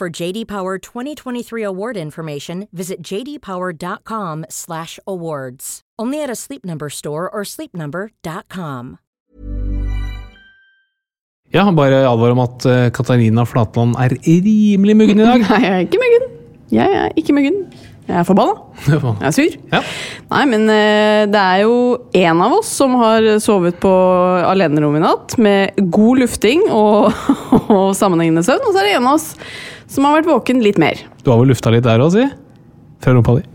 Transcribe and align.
For 0.00 0.08
JD 0.08 0.48
Power 0.48 0.78
2023 0.78 1.62
award 1.62 1.98
information, 1.98 2.68
visit 2.72 3.02
jdpower.com/awards. 3.04 5.80
Only 6.00 6.22
at 6.22 6.30
a 6.30 6.34
Sleep 6.34 6.64
Number 6.64 6.88
store 6.88 7.28
or 7.28 7.44
sleepnumber.com. 7.44 8.96
Ja, 11.52 11.72
bare 11.72 12.08
advar 12.08 12.30
om 12.30 12.38
at 12.38 12.64
eh, 12.64 12.90
Katarina 12.96 13.44
Flatland 13.44 13.96
er 14.00 14.08
rimelig 14.24 14.96
muggen 14.96 15.20
i 15.20 15.24
dag. 15.28 15.40
Nei, 15.50 15.60
jeg 15.66 15.74
er 15.74 15.80
ikke 15.84 16.00
muggen. 16.00 16.24
Jeg 16.72 16.88
er 17.02 17.12
ikke 17.20 17.32
muggen. 17.36 17.68
Jeg 18.10 18.18
er 18.18 18.26
forbanna. 18.26 18.56
Jeg 18.90 19.28
er 19.28 19.34
sur. 19.36 19.56
Ja. 19.70 19.80
Nei, 20.32 20.42
men 20.50 20.64
eh, 20.72 21.24
det 21.30 21.40
er 21.40 21.62
jo 21.62 21.74
en 22.20 22.42
av 22.42 22.56
oss 22.58 22.72
som 22.80 22.96
har 22.98 23.26
sovet 23.42 23.78
på 23.82 23.92
alenerom 24.48 24.98
i 24.98 25.02
natt 25.04 25.36
med 25.38 25.78
god 25.94 26.24
lufting 26.24 26.66
og, 26.74 27.14
og 27.76 27.94
sammenhengende 27.98 28.42
søvn, 28.46 28.66
og 28.66 28.74
så 28.74 28.82
er 28.82 28.90
det 28.90 28.98
en 28.98 29.08
av 29.12 29.20
oss 29.20 29.30
som 29.90 30.06
har 30.06 30.18
vært 30.18 30.30
våken 30.30 30.62
litt 30.64 30.80
mer. 30.82 30.98
Du 31.22 31.30
har 31.32 31.40
vel 31.40 31.52
lufta 31.52 31.72
litt 31.74 31.86
der 31.86 32.02
òg, 32.02 32.12
si? 32.14 32.26
Fra 33.00 33.14
rumpa 33.14 33.38
di. 33.38 33.46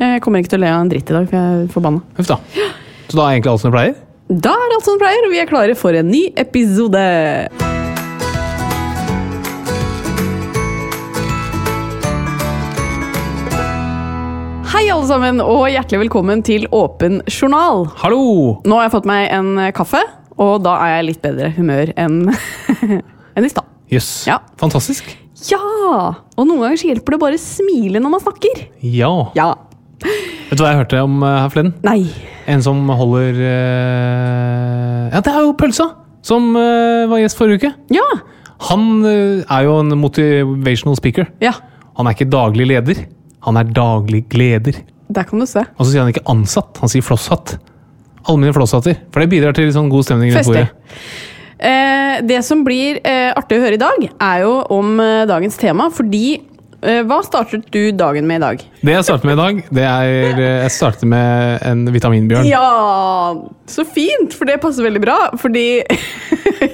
Jeg 0.00 0.22
kommer 0.24 0.42
ikke 0.42 0.54
til 0.54 0.62
å 0.62 0.64
le 0.64 0.74
av 0.74 0.82
en 0.82 0.90
dritt 0.92 1.10
i 1.10 1.16
dag, 1.16 1.26
for 1.30 1.38
jeg 1.38 1.64
er 1.64 1.72
forbanna. 1.74 2.04
Huff 2.18 2.30
da. 2.30 2.38
Så 3.10 3.18
da 3.18 3.26
er 3.26 3.36
egentlig 3.36 3.54
alt 3.54 3.62
som 3.62 3.70
det 3.70 3.78
pleier? 3.78 3.98
Da 4.30 4.54
er 4.54 4.70
det 4.70 4.78
alt 4.78 4.86
som 4.86 4.98
det 4.98 5.04
pleier, 5.06 5.26
og 5.26 5.34
vi 5.34 5.42
er 5.42 5.50
klare 5.50 5.78
for 5.78 6.02
en 6.02 6.10
ny 6.10 6.24
episode. 6.40 7.69
Alle 14.90 15.06
sammen, 15.06 15.38
og 15.38 15.68
hjertelig 15.70 16.00
velkommen 16.02 16.40
til 16.42 16.64
Åpen 16.74 17.20
journal. 17.30 17.84
Hallo! 18.00 18.56
Nå 18.66 18.78
har 18.78 18.88
jeg 18.88 18.92
fått 18.96 19.06
meg 19.06 19.28
en 19.30 19.50
kaffe, 19.76 20.00
og 20.34 20.64
da 20.64 20.72
er 20.82 20.96
jeg 20.96 21.06
litt 21.06 21.20
bedre 21.22 21.50
humør 21.54 21.92
enn 22.00 22.24
enn 23.36 23.46
i 23.46 23.50
stad. 23.52 23.68
Jøss. 23.92 24.08
Ja. 24.26 24.40
Fantastisk. 24.58 25.12
Ja! 25.46 25.60
Og 26.34 26.42
noen 26.48 26.64
ganger 26.64 26.80
så 26.82 26.90
hjelper 26.90 27.14
det 27.14 27.20
bare 27.22 27.38
å 27.38 27.42
smile 27.42 28.02
når 28.02 28.14
man 28.16 28.24
snakker. 28.24 28.64
Ja. 28.82 29.12
Ja. 29.38 29.52
Vet 30.02 30.58
du 30.58 30.64
hva 30.64 30.72
jeg 30.72 30.80
hørte 30.82 31.04
om 31.06 31.22
eh, 31.22 31.38
her 31.38 31.54
forleden? 31.54 31.72
Nei. 31.86 32.00
En 32.50 32.66
som 32.66 32.82
holder 32.90 33.40
eh, 33.46 35.06
Ja, 35.14 35.22
det 35.22 35.30
er 35.36 35.46
jo 35.46 35.54
Pølsa! 35.60 35.86
Som 36.26 36.50
eh, 36.58 37.06
var 37.10 37.22
gjest 37.22 37.38
forrige 37.38 37.62
uke. 37.62 37.72
Ja. 37.94 38.08
Han 38.72 38.90
eh, 39.06 39.46
er 39.46 39.68
jo 39.68 39.78
en 39.84 39.94
motivational 40.02 40.98
speaker. 40.98 41.30
Ja. 41.44 41.54
Han 42.00 42.10
er 42.10 42.18
ikke 42.18 42.30
daglig 42.32 42.66
leder. 42.72 43.06
Han 43.46 43.56
er 43.60 43.70
daglig 43.76 44.24
gleder. 44.32 44.82
Der 45.10 45.24
kan 45.26 45.40
du 45.42 45.46
se. 45.48 45.64
Og 45.78 45.82
så 45.86 45.90
sier 45.92 46.04
han 46.04 46.12
ikke 46.12 46.26
ansatt, 46.30 46.78
han 46.82 46.92
sier 46.92 47.02
flosshatt. 47.02 47.56
Alle 48.28 48.38
mine 48.42 48.52
flosshatter. 48.54 48.98
For 49.10 49.22
det 49.24 49.30
bidrar 49.32 49.56
til 49.56 49.66
litt 49.70 49.74
sånn 49.78 49.88
god 49.90 50.06
stemning. 50.06 50.34
rundt 50.34 50.46
bordet. 50.46 50.68
Eh, 51.60 52.20
det 52.24 52.42
som 52.46 52.62
blir 52.64 53.00
eh, 53.04 53.32
artig 53.36 53.58
å 53.58 53.64
høre 53.64 53.76
i 53.76 53.80
dag, 53.80 54.06
er 54.20 54.44
jo 54.44 54.52
om 54.76 54.94
eh, 55.02 55.24
dagens 55.28 55.58
tema. 55.60 55.88
Fordi 55.92 56.22
eh, 56.36 57.00
Hva 57.08 57.18
startet 57.26 57.66
du 57.74 57.90
dagen 57.96 58.28
med 58.28 58.40
i 58.40 58.44
dag? 58.44 58.62
Det 58.80 58.94
jeg 58.94 59.04
startet 59.08 59.28
med 59.28 59.34
i 59.36 59.40
dag, 59.40 59.60
det 59.80 59.84
er 59.88 60.40
eh, 60.40 60.62
Jeg 60.66 60.74
startet 60.76 61.08
med 61.10 61.66
en 61.68 61.82
vitaminbjørn. 61.96 62.48
Ja, 62.48 63.34
så 63.68 63.84
fint! 63.88 64.36
For 64.36 64.48
det 64.48 64.60
passer 64.62 64.86
veldig 64.86 65.02
bra. 65.04 65.18
Fordi 65.40 65.66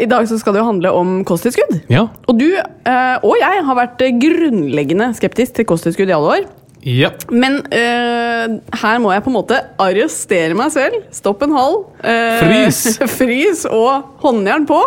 i 0.00 0.06
dag 0.08 0.24
så 0.30 0.38
skal 0.40 0.54
det 0.56 0.62
jo 0.62 0.68
handle 0.70 0.92
om 0.96 1.18
kosttilskudd. 1.28 1.82
Ja. 1.92 2.06
Og 2.28 2.38
du 2.40 2.46
eh, 2.54 3.16
og 3.26 3.34
jeg 3.40 3.64
har 3.66 3.76
vært 3.76 4.00
eh, 4.06 4.14
grunnleggende 4.22 5.10
skeptisk 5.18 5.58
til 5.58 5.68
kosttilskudd 5.68 6.08
i 6.08 6.16
alle 6.16 6.38
år. 6.38 6.46
ja. 6.86 7.10
Men 7.28 7.58
eh, 7.76 8.54
her 8.80 9.02
må 9.04 9.12
jeg 9.12 9.24
på 9.26 9.28
en 9.32 9.36
måte 9.36 9.58
arrestere 9.84 10.56
meg 10.56 10.72
selv. 10.72 11.02
Stopp 11.12 11.42
en 11.44 11.52
halv. 11.52 11.82
eh, 12.00 12.40
Frys. 12.40 12.80
frys 13.20 13.66
og 13.68 14.16
håndjern 14.24 14.64
på. 14.70 14.80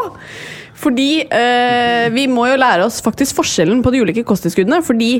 Fordi 0.83 1.21
eh, 1.31 2.09
vi 2.11 2.25
må 2.27 2.47
jo 2.49 2.57
lære 2.59 2.83
oss 2.89 2.97
faktisk 3.05 3.37
forskjellen 3.37 3.79
på 3.85 3.93
de 3.93 4.01
ulike 4.03 4.25
kosttilskuddene. 4.27 4.81
Fordi 4.83 5.11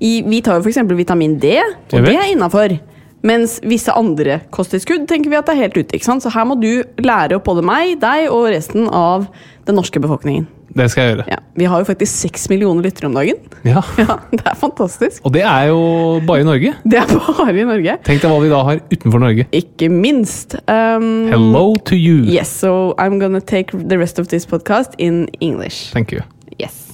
i, 0.00 0.12
vi 0.24 0.38
tar 0.40 0.56
jo 0.56 0.64
f.eks. 0.64 0.78
vitamin 0.96 1.34
D, 1.42 1.58
og 1.92 2.06
det 2.06 2.14
er 2.16 2.30
innafor. 2.32 2.78
Mens 3.26 3.58
visse 3.68 3.92
andre 3.92 4.38
kosttilskudd 4.54 5.04
tenker 5.10 5.28
vi 5.28 5.36
at 5.36 5.48
det 5.50 5.52
er 5.56 5.64
helt 5.66 5.76
ute. 5.76 5.96
ikke 5.96 6.06
sant? 6.08 6.24
Så 6.24 6.32
her 6.32 6.46
må 6.48 6.56
du 6.60 6.82
lære 7.04 7.36
opp 7.36 7.44
både 7.50 7.64
meg, 7.66 7.98
deg 8.00 8.30
og 8.32 8.46
resten 8.54 8.86
av 8.88 9.26
den 9.68 9.76
norske 9.76 10.00
befolkningen. 10.00 10.46
Det 10.70 10.86
skal 10.92 11.02
jeg 11.02 11.12
gjøre. 11.16 11.24
Ja, 11.32 11.36
Vi 11.58 11.66
har 11.66 11.80
jo 11.82 11.86
faktisk 11.88 12.14
seks 12.22 12.44
millioner 12.48 12.84
lyttere 12.86 13.08
om 13.10 13.16
dagen. 13.18 13.40
Ja. 13.66 13.82
Ja, 13.98 14.16
Det 14.30 14.44
er 14.46 14.54
fantastisk. 14.56 15.20
Og 15.26 15.34
det 15.34 15.42
er 15.42 15.66
jo 15.68 15.80
bare 16.24 16.44
i 16.44 16.46
Norge. 16.46 16.72
Det 16.86 17.00
er 17.00 17.10
bare 17.10 17.52
i 17.58 17.64
Norge. 17.66 17.96
Tenk 18.06 18.22
deg 18.22 18.30
hva 18.30 18.38
vi 18.40 18.52
da 18.52 18.60
har 18.68 18.80
utenfor 18.92 19.20
Norge. 19.20 19.46
Ikke 19.52 19.90
minst. 19.92 20.54
Um, 20.70 21.26
Hello 21.32 21.74
to 21.90 21.98
you. 21.98 22.22
Yes, 22.24 22.48
so 22.62 22.94
I'm 23.02 23.18
gonna 23.20 23.40
take 23.42 23.74
the 23.74 23.98
rest 23.98 24.18
of 24.22 24.28
this 24.30 24.46
podcast 24.46 24.94
in 24.98 25.26
English. 25.40 25.90
Thank 25.92 26.12
you. 26.14 26.22
Yes. 26.60 26.86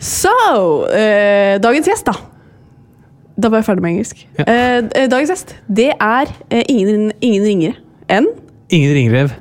So, 0.00 0.32
uh, 0.88 1.60
dagens 1.60 1.86
gjest, 1.86 2.08
da. 2.08 2.16
Da 3.40 3.48
var 3.48 3.62
jeg 3.62 3.68
ferdig 3.70 3.84
med 3.84 3.94
engelsk. 3.94 4.24
Ja. 4.38 4.44
Eh, 4.44 5.06
dagens 5.10 5.30
gjest, 5.32 5.54
det 5.68 5.92
er 5.94 6.32
eh, 6.50 6.64
ingen, 6.68 7.10
ingen 7.24 7.46
ringere 7.46 7.78
enn 8.10 8.26
Ingen 8.70 8.92
ringrev. 8.94 9.32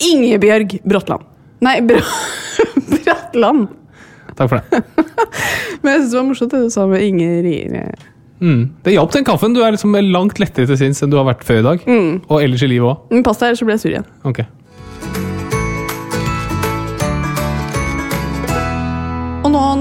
Ingebjørg 0.00 0.78
Bråtland. 0.88 1.26
Nei, 1.64 1.80
Br 1.84 2.00
Bratland. 2.92 3.66
Takk 4.36 4.50
for 4.52 4.60
det. 4.60 4.82
Men 5.82 5.90
jeg 5.92 6.00
synes 6.02 6.12
det 6.12 6.18
var 6.18 6.26
morsomt 6.28 6.52
det 6.54 6.60
du 6.66 6.72
sa 6.72 6.86
med 6.88 7.04
Inger 7.04 7.42
Ringere. 7.44 7.96
Mm. 8.40 8.62
Det 8.84 8.92
hjalp 8.92 9.12
den 9.14 9.24
kaffen. 9.24 9.54
Du 9.56 9.62
er 9.64 9.72
liksom 9.72 9.96
langt 10.12 10.40
lettere 10.40 10.68
til 10.68 10.76
sinns 10.80 11.00
enn 11.04 11.12
du 11.12 11.16
har 11.16 11.28
vært 11.28 11.44
før 11.48 11.62
i 11.62 11.66
dag. 11.66 11.84
Mm. 11.88 12.10
Og 12.28 12.42
ellers 12.42 12.64
i 12.64 12.68
livet 12.68 12.90
òg. 12.92 13.22
Pass 13.24 13.40
deg, 13.40 13.52
ellers 13.52 13.62
så 13.62 13.68
blir 13.68 13.78
jeg 13.78 13.84
sur 13.84 13.92
igjen. 13.94 14.08
Ok. 14.28 14.42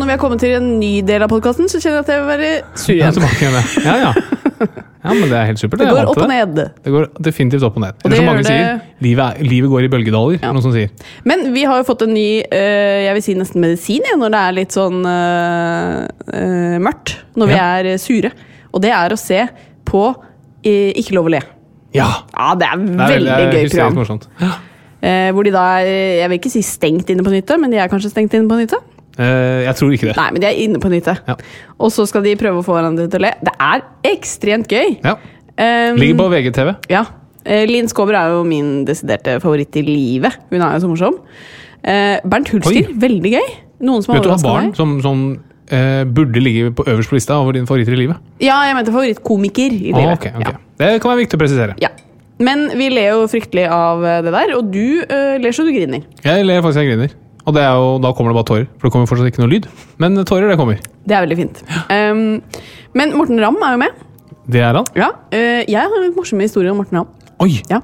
Når 0.06 0.12
vi 0.12 0.14
har 0.20 0.22
kommet 0.22 0.42
til 0.44 0.52
en 0.54 0.66
ny 0.78 0.92
del 1.02 1.24
av 1.26 1.32
podkasten, 1.32 1.70
så 1.72 1.80
kjenner 1.82 1.98
jeg 1.98 2.06
at 2.06 2.10
jeg 2.14 2.22
vil 2.22 2.28
være 2.30 2.50
sur 2.78 2.92
igjen. 2.94 3.16
igjen, 3.26 3.56
ja. 3.56 3.64
ja, 3.86 3.96
ja. 4.04 4.12
Ja, 5.06 5.14
men 5.14 5.30
det 5.30 5.38
er 5.38 5.48
helt 5.50 5.62
supert. 5.62 5.82
Det 5.82 5.88
går 5.90 6.10
opp 6.12 6.20
og 6.22 6.30
ned. 6.30 6.60
Det 6.86 6.92
går 6.94 7.08
definitivt 7.26 7.66
opp 7.66 7.80
og 7.80 7.84
ned. 7.84 7.98
Og 7.98 8.06
Eller 8.06 8.14
det 8.14 8.20
som 8.20 8.30
mange 8.30 8.44
det... 8.46 8.52
sier, 8.52 8.84
livet, 9.06 9.24
er, 9.26 9.50
livet 9.50 9.72
går 9.74 9.88
i 9.88 9.90
bølgedaler. 9.96 10.38
Ja. 10.40 10.52
Noen 10.54 10.66
som 10.66 10.74
sier. 10.74 10.94
Men 11.30 11.48
vi 11.54 11.66
har 11.66 11.82
jo 11.82 11.88
fått 11.90 12.06
en 12.06 12.14
ny 12.14 12.28
øh, 12.46 13.02
jeg 13.06 13.18
vil 13.18 13.26
si 13.26 13.36
nesten 13.38 13.66
medisin 13.66 14.08
ja, 14.10 14.16
når 14.22 14.34
det 14.34 14.42
er 14.44 14.56
litt 14.60 14.78
sånn 14.78 15.02
eh, 15.10 16.78
mørkt. 16.86 17.16
Når 17.38 17.52
vi 17.52 17.60
er 17.66 17.92
sure. 18.02 18.34
Og 18.74 18.86
det 18.86 18.94
er 18.94 19.14
å 19.14 19.20
se 19.20 19.42
på 19.90 20.06
Ikke 20.66 21.18
lov 21.18 21.30
å 21.30 21.36
le. 21.36 21.44
Ja! 21.98 22.10
Ja, 22.34 22.54
det 22.58 22.70
er 22.70 22.82
Det 22.82 22.96
er 22.96 23.16
veldig 23.18 23.30
det 23.30 23.46
er 23.46 23.54
gøy 23.60 23.70
program. 23.74 24.02
morsomt. 24.02 24.30
Ja. 24.42 24.56
Eh, 25.06 25.30
hvor 25.36 25.46
de 25.46 25.54
da 25.54 25.68
er 25.84 26.22
Jeg 26.24 26.32
vil 26.32 26.40
ikke 26.40 26.54
si 26.56 26.66
stengt 26.66 27.10
inne 27.14 27.26
på 27.26 27.34
nyttet, 27.34 27.60
men 27.62 27.74
de 27.74 27.78
er 27.82 27.92
kanskje 27.92 28.14
stengt 28.14 28.34
inne 28.34 28.50
på 28.50 28.58
nyttet. 28.64 28.95
Eh, 29.16 29.62
jeg 29.64 29.76
tror 29.80 29.94
ikke 29.96 30.10
det. 30.10 30.16
Nei, 30.20 30.28
men 30.36 30.44
de 30.44 30.48
er 30.50 30.62
inne 30.66 30.82
på 30.82 30.90
en. 30.92 30.96
Ja. 31.00 31.36
Og 31.80 31.92
så 31.94 32.06
skal 32.10 32.26
de 32.26 32.36
prøve 32.40 32.60
å 32.60 32.66
få 32.66 32.76
hverandre 32.76 33.08
til 33.12 33.22
å 33.22 33.28
le. 33.28 33.32
Det 33.48 33.54
er 33.64 33.86
ekstremt 34.12 34.72
gøy. 34.72 34.98
Ja. 35.06 35.16
Um, 35.56 36.00
Ligger 36.02 36.20
på 36.20 36.28
VGTV. 36.34 36.74
Ja. 36.92 37.06
Eh, 37.46 37.64
Linn 37.70 37.88
Skåber 37.88 38.18
er 38.20 38.34
jo 38.36 38.44
min 38.48 38.84
desiderte 38.88 39.38
favoritt 39.44 39.76
i 39.80 39.86
livet. 39.86 40.36
Hun 40.52 40.60
er 40.60 40.76
jo 40.76 40.84
så 40.84 40.92
morsom. 40.92 41.20
Uh, 41.86 42.18
Bernt 42.26 42.50
Hulsker, 42.52 42.90
Oi. 42.90 43.00
veldig 43.00 43.36
gøy. 43.38 43.52
Noen 43.86 44.04
som 44.04 44.16
har 44.16 44.20
Vet 44.20 44.28
du 44.28 44.34
hva 44.34 44.40
barn 44.42 44.72
meg. 44.72 44.80
som, 44.80 44.96
som 45.04 45.26
uh, 45.38 46.04
burde 46.10 46.42
ligge 46.42 46.72
på 46.76 46.88
øverst 46.90 47.12
på 47.12 47.20
lista 47.20 47.38
over 47.40 47.56
dine 47.56 47.70
favoritter 47.70 47.96
i 47.96 48.02
livet? 48.02 48.32
Ja, 48.44 48.58
jeg 48.68 48.76
mente 48.76 48.96
favorittkomiker 48.96 49.70
i 49.70 49.92
livet. 49.92 50.02
livet. 50.02 50.18
okay, 50.18 50.34
okay. 50.36 50.58
Ja. 50.58 50.64
Det 50.82 50.96
kan 51.04 51.14
være 51.14 51.24
viktig 51.24 51.40
å 51.40 51.46
presisere. 51.46 51.78
ja. 51.84 51.94
Men 52.36 52.66
vi 52.76 52.90
ler 52.92 53.14
jo 53.14 53.30
fryktelig 53.32 53.64
av 53.72 54.02
det 54.26 54.32
der, 54.34 54.50
og 54.58 54.66
du 54.68 55.06
uh, 55.08 55.38
ler 55.40 55.56
så 55.56 55.64
du 55.64 55.70
griner. 55.72 56.02
Jeg 56.26 56.44
ler 56.44 56.60
faktisk 56.66 56.82
jeg 56.84 56.90
griner. 56.90 57.14
Og 57.46 57.54
det 57.54 57.62
er 57.62 57.76
jo, 57.78 57.90
da 58.02 58.10
kommer 58.18 58.34
det 58.34 58.40
bare 58.40 58.50
tårer, 58.50 58.66
for 58.74 58.88
det 58.88 58.94
kommer 58.96 59.10
fortsatt 59.10 59.30
ikke 59.30 59.44
noe 59.44 59.52
lyd. 59.52 59.68
Men 60.02 60.18
tårer, 60.26 60.48
det 60.50 60.58
kommer. 60.58 60.80
Det 61.06 61.14
er 61.14 61.26
veldig 61.28 61.38
fint. 61.38 61.60
Um, 61.94 62.22
men 62.98 63.14
Morten 63.14 63.42
Ramm 63.42 63.60
er 63.62 63.76
jo 63.76 63.82
med. 63.84 64.00
Det 64.50 64.62
er 64.66 64.80
han. 64.80 64.88
Ja, 64.98 65.12
uh, 65.14 65.62
jeg 65.70 65.92
har 65.92 66.06
en 66.08 66.16
morsom 66.16 66.42
historie 66.42 66.74
om 66.74 66.80
Morten 66.82 66.98
Ramm. 67.04 67.12
Oi! 67.46 67.60
Ja. 67.70 67.84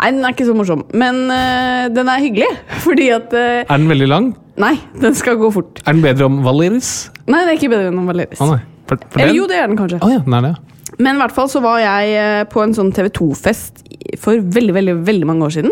Nei, 0.00 0.08
den 0.16 0.24
er 0.24 0.32
ikke 0.34 0.46
så 0.48 0.56
morsom, 0.56 0.82
men 0.96 1.20
uh, 1.30 1.86
den 1.94 2.10
er 2.10 2.24
hyggelig. 2.24 2.48
Fordi 2.86 3.06
at 3.14 3.30
uh, 3.36 3.60
Er 3.62 3.76
den 3.76 3.86
veldig 3.92 4.08
lang? 4.10 4.32
Nei, 4.60 4.72
den 4.98 5.14
skal 5.16 5.38
gå 5.38 5.52
fort. 5.54 5.78
Er 5.84 5.94
den 5.94 6.02
bedre 6.02 6.26
om 6.26 6.40
Valeris? 6.44 6.90
Nei, 7.28 7.44
det 7.46 7.54
er 7.54 7.60
ikke 7.60 7.70
bedre 7.76 7.92
enn 7.92 8.00
om 8.00 8.10
Valeris. 8.10 8.42
Nei. 8.42 8.58
For, 8.90 8.98
for 9.06 9.22
Eller 9.22 9.30
den? 9.36 9.38
jo, 9.38 9.46
det 9.46 9.60
er 9.60 9.70
den 9.70 9.78
kanskje. 9.78 10.00
Å 10.02 10.10
ja, 10.10 10.24
den 10.26 10.34
er 10.40 10.48
det. 10.48 10.56
ja. 10.56 10.66
Men 11.00 11.16
i 11.16 11.22
hvert 11.22 11.32
fall 11.32 11.46
så 11.48 11.62
var 11.64 11.78
jeg 11.80 12.48
på 12.52 12.60
en 12.60 12.74
sånn 12.76 12.90
TV 12.92 13.06
2-fest 13.16 13.84
for 14.20 14.42
veldig, 14.56 14.74
veldig, 14.74 14.94
veldig 15.06 15.28
mange 15.30 15.46
år 15.46 15.54
siden. 15.54 15.70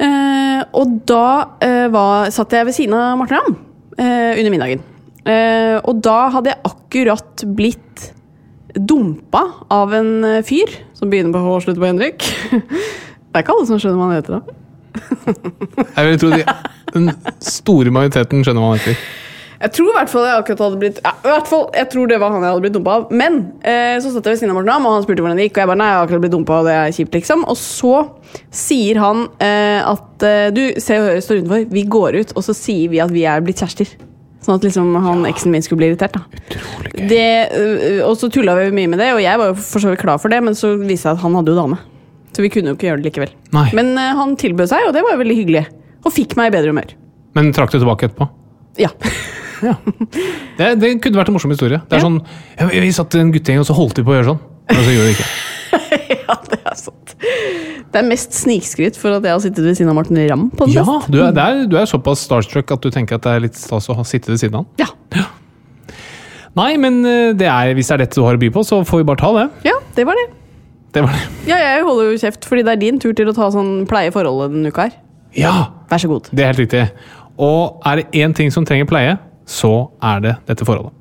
Eh, 0.00 0.62
og 0.78 0.96
da 1.08 1.26
eh, 1.62 1.86
var, 1.92 2.30
satt 2.34 2.54
jeg 2.56 2.68
ved 2.68 2.76
siden 2.76 2.96
av 2.96 3.18
Martin 3.20 3.38
Ramm 3.38 3.56
eh, 3.98 4.40
under 4.40 4.50
middagen. 4.54 4.88
Og 5.86 6.00
da 6.02 6.16
hadde 6.34 6.50
jeg 6.50 6.66
akkurat 6.66 7.42
blitt 7.54 8.08
dumpa 8.74 9.42
av 9.70 9.92
en 9.94 10.42
fyr 10.42 10.72
som 10.96 11.12
begynner 11.12 11.36
på 11.36 11.42
H 11.44 11.52
og 11.52 11.62
slutter 11.62 11.82
på 11.82 11.86
Henrik. 11.86 12.26
Det 13.32 13.38
er 13.38 13.44
ikke 13.44 13.54
alle 13.54 13.68
som 13.68 13.78
skjønner 13.80 14.00
hva 14.00 14.08
han 14.10 14.18
heter 14.18 14.34
da. 14.34 14.56
Jeg 15.94 16.08
vil 16.08 16.18
tro 16.20 16.32
de, 16.34 16.42
den 16.92 17.06
store 17.46 17.94
majoriteten 17.94 18.42
skjønner 18.42 18.64
hva 18.64 18.72
han 18.72 18.82
heter. 18.82 19.06
Jeg 19.62 19.74
tror 19.76 19.92
i 19.92 19.94
hvert 19.94 20.10
fall 20.10 20.24
jeg 20.26 20.40
akkurat 20.40 20.62
hadde 20.64 20.78
blitt 20.80 20.96
ja, 21.04 21.12
i 21.22 21.28
hvert 21.30 21.46
fall, 21.46 21.68
Jeg 21.78 21.88
tror 21.92 22.08
det 22.10 22.16
var 22.18 22.32
han 22.34 22.42
jeg 22.42 22.50
hadde 22.50 22.64
blitt 22.64 22.74
dumpa 22.74 22.94
av. 22.98 23.10
Men 23.14 23.36
eh, 23.62 23.94
så 24.02 24.10
satt 24.10 24.26
jeg 24.26 24.34
ved 24.34 24.40
siden 24.40 24.54
av 24.54 24.58
Morten 24.58 24.72
Ramm, 24.72 24.88
og 24.88 24.96
han 24.96 25.04
spurte 25.04 25.22
hvordan 25.22 25.38
det 25.38 25.46
gikk. 25.48 25.58
Og 25.58 25.62
jeg 25.62 25.70
bare 25.70 25.80
nei, 25.82 25.90
jeg 25.92 25.98
har 25.98 26.06
akkurat 26.08 26.24
blitt 26.24 26.34
dumpa, 26.34 26.56
og 26.58 26.66
det 26.66 26.78
er 26.78 26.94
kjipt, 26.96 27.18
liksom. 27.18 27.44
Og 27.46 27.58
så 27.60 27.92
sier 28.62 29.02
han 29.02 29.26
eh, 29.44 29.78
at 29.86 30.26
eh, 30.26 30.48
du, 30.54 30.62
Se 30.82 30.98
og 30.98 31.06
Hør 31.06 31.20
står 31.22 31.42
utenfor. 31.44 31.68
Vi 31.76 31.84
går 31.96 32.18
ut, 32.18 32.34
og 32.34 32.46
så 32.48 32.56
sier 32.58 32.90
vi 32.90 33.02
at 33.04 33.14
vi 33.14 33.22
er 33.28 33.44
blitt 33.44 33.62
kjærester. 33.62 33.92
Sånn 34.42 34.56
at 34.58 34.64
liksom 34.66 34.90
han 35.04 35.22
eksen 35.28 35.54
min 35.54 35.62
skulle 35.62 35.84
bli 35.84 35.92
irritert. 35.92 36.16
da 36.18 37.06
det, 37.06 37.26
øh, 37.54 38.00
Og 38.08 38.16
så 38.18 38.26
tulla 38.32 38.56
vi 38.58 38.72
mye 38.74 38.90
med 38.90 38.98
det, 38.98 39.12
og 39.14 39.22
jeg 39.22 39.38
var 39.38 39.52
jo 39.52 39.60
for 39.62 39.84
så 39.84 39.92
vidt 39.92 40.02
klar 40.02 40.18
for 40.18 40.34
det, 40.34 40.42
men 40.42 40.58
så 40.58 40.74
viste 40.74 40.88
det 40.90 40.98
seg 41.04 41.12
at 41.14 41.22
han 41.22 41.38
hadde 41.38 41.54
jo 41.54 41.60
dame. 41.60 41.78
Så 42.34 42.42
vi 42.42 42.50
kunne 42.50 42.72
jo 42.72 42.78
ikke 42.78 42.88
gjøre 42.88 43.02
det 43.04 43.10
likevel. 43.12 43.36
Nei. 43.54 43.68
Men 43.76 43.92
uh, 43.94 44.08
han 44.18 44.34
tilbød 44.40 44.72
seg, 44.72 44.88
og 44.88 44.96
det 44.96 45.04
var 45.04 45.14
jo 45.14 45.20
veldig 45.20 45.36
hyggelig. 45.36 45.66
Og 46.02 46.14
fikk 46.16 46.34
meg 46.40 46.50
i 46.50 46.54
bedre 46.56 46.72
humør. 46.72 46.94
Men 47.36 47.52
trakk 47.54 47.70
du 47.70 47.78
tilbake 47.78 48.08
etterpå? 48.08 48.26
Ja. 48.80 48.90
Ja. 49.68 49.74
Det, 50.58 50.68
det 50.82 50.88
kunne 51.04 51.20
vært 51.20 51.30
en 51.30 51.36
morsom 51.36 51.52
historie. 51.54 51.78
Det 51.88 51.96
er 51.98 52.02
Ja. 52.02 52.06
sånn, 52.08 52.20
ja, 52.58 52.66
vi, 52.72 52.92
satt 52.94 53.14
en 53.20 53.32
guttegjeng, 53.34 53.60
og 53.62 53.68
så 53.68 53.76
holdt 53.78 53.98
vi 54.00 54.04
på 54.06 54.12
å 54.14 54.16
gjøre 54.18 54.30
sånn. 54.32 54.40
Men 54.72 54.82
så 54.86 54.94
gjorde 54.94 55.08
vi 55.08 55.14
ikke. 55.16 55.28
ja, 56.26 56.36
det 56.50 56.58
er 56.72 56.76
sant. 56.78 57.14
Det 57.92 58.00
er 58.00 58.06
mest 58.08 58.34
snikskryt 58.34 58.96
for 58.98 59.14
at 59.18 59.26
jeg 59.26 59.32
har 59.34 59.42
sittet 59.44 59.64
ved 59.66 59.76
siden 59.78 59.90
av 59.92 59.96
Morten 59.98 60.18
Ramm 60.30 60.48
på 60.56 60.66
en 60.66 60.72
Ja, 60.74 60.84
du 61.12 61.18
er, 61.22 61.30
er, 61.36 61.62
du 61.70 61.76
er 61.78 61.86
såpass 61.90 62.22
starstruck 62.26 62.70
at 62.74 62.82
du 62.82 62.90
tenker 62.94 63.18
at 63.20 63.26
det 63.26 63.32
er 63.36 63.44
litt 63.46 63.58
stas 63.60 63.88
å 63.92 63.96
ha 63.98 64.04
sitte 64.08 64.32
ved 64.32 64.40
siden 64.42 64.58
av 64.58 64.64
han. 64.64 64.86
Ja. 65.16 65.26
Nei, 66.58 66.74
men 66.80 66.98
eh, 67.08 67.30
det 67.38 67.48
er, 67.48 67.72
hvis 67.76 67.88
det 67.88 67.94
er 67.96 68.02
dette 68.04 68.18
du 68.18 68.24
har 68.26 68.36
å 68.36 68.40
by 68.40 68.50
på, 68.52 68.62
så 68.68 68.82
får 68.84 69.00
vi 69.02 69.06
bare 69.08 69.20
ta 69.22 69.30
det. 69.38 69.46
ja, 69.70 69.76
det 69.96 70.04
var 70.08 70.18
det. 70.20 70.26
Det 70.92 71.00
var 71.06 71.14
det. 71.16 71.22
Ja, 71.48 71.56
jeg 71.56 71.84
holder 71.86 72.10
jo 72.10 72.18
kjeft, 72.20 72.44
fordi 72.48 72.64
det 72.66 72.74
er 72.74 72.80
din 72.82 72.98
tur 73.00 73.14
til 73.16 73.30
å 73.30 73.32
ta 73.36 73.46
sånn 73.54 73.86
pleie 73.88 74.12
forholdet 74.12 74.52
denne 74.52 74.68
uka 74.72 74.88
her. 74.90 74.98
Ja, 75.38 75.52
Vær 75.88 76.02
så 76.02 76.10
god. 76.10 76.28
det 76.32 76.44
er 76.44 76.50
helt 76.52 76.60
riktig. 76.60 76.82
Og 77.40 77.80
er 77.88 78.02
det 78.02 78.20
én 78.20 78.34
ting 78.36 78.50
som 78.52 78.66
trenger 78.68 78.84
pleie, 78.90 79.14
så 79.46 79.72
er 80.02 80.20
det 80.24 80.36
dette 80.48 80.64
forholdet. 80.68 80.92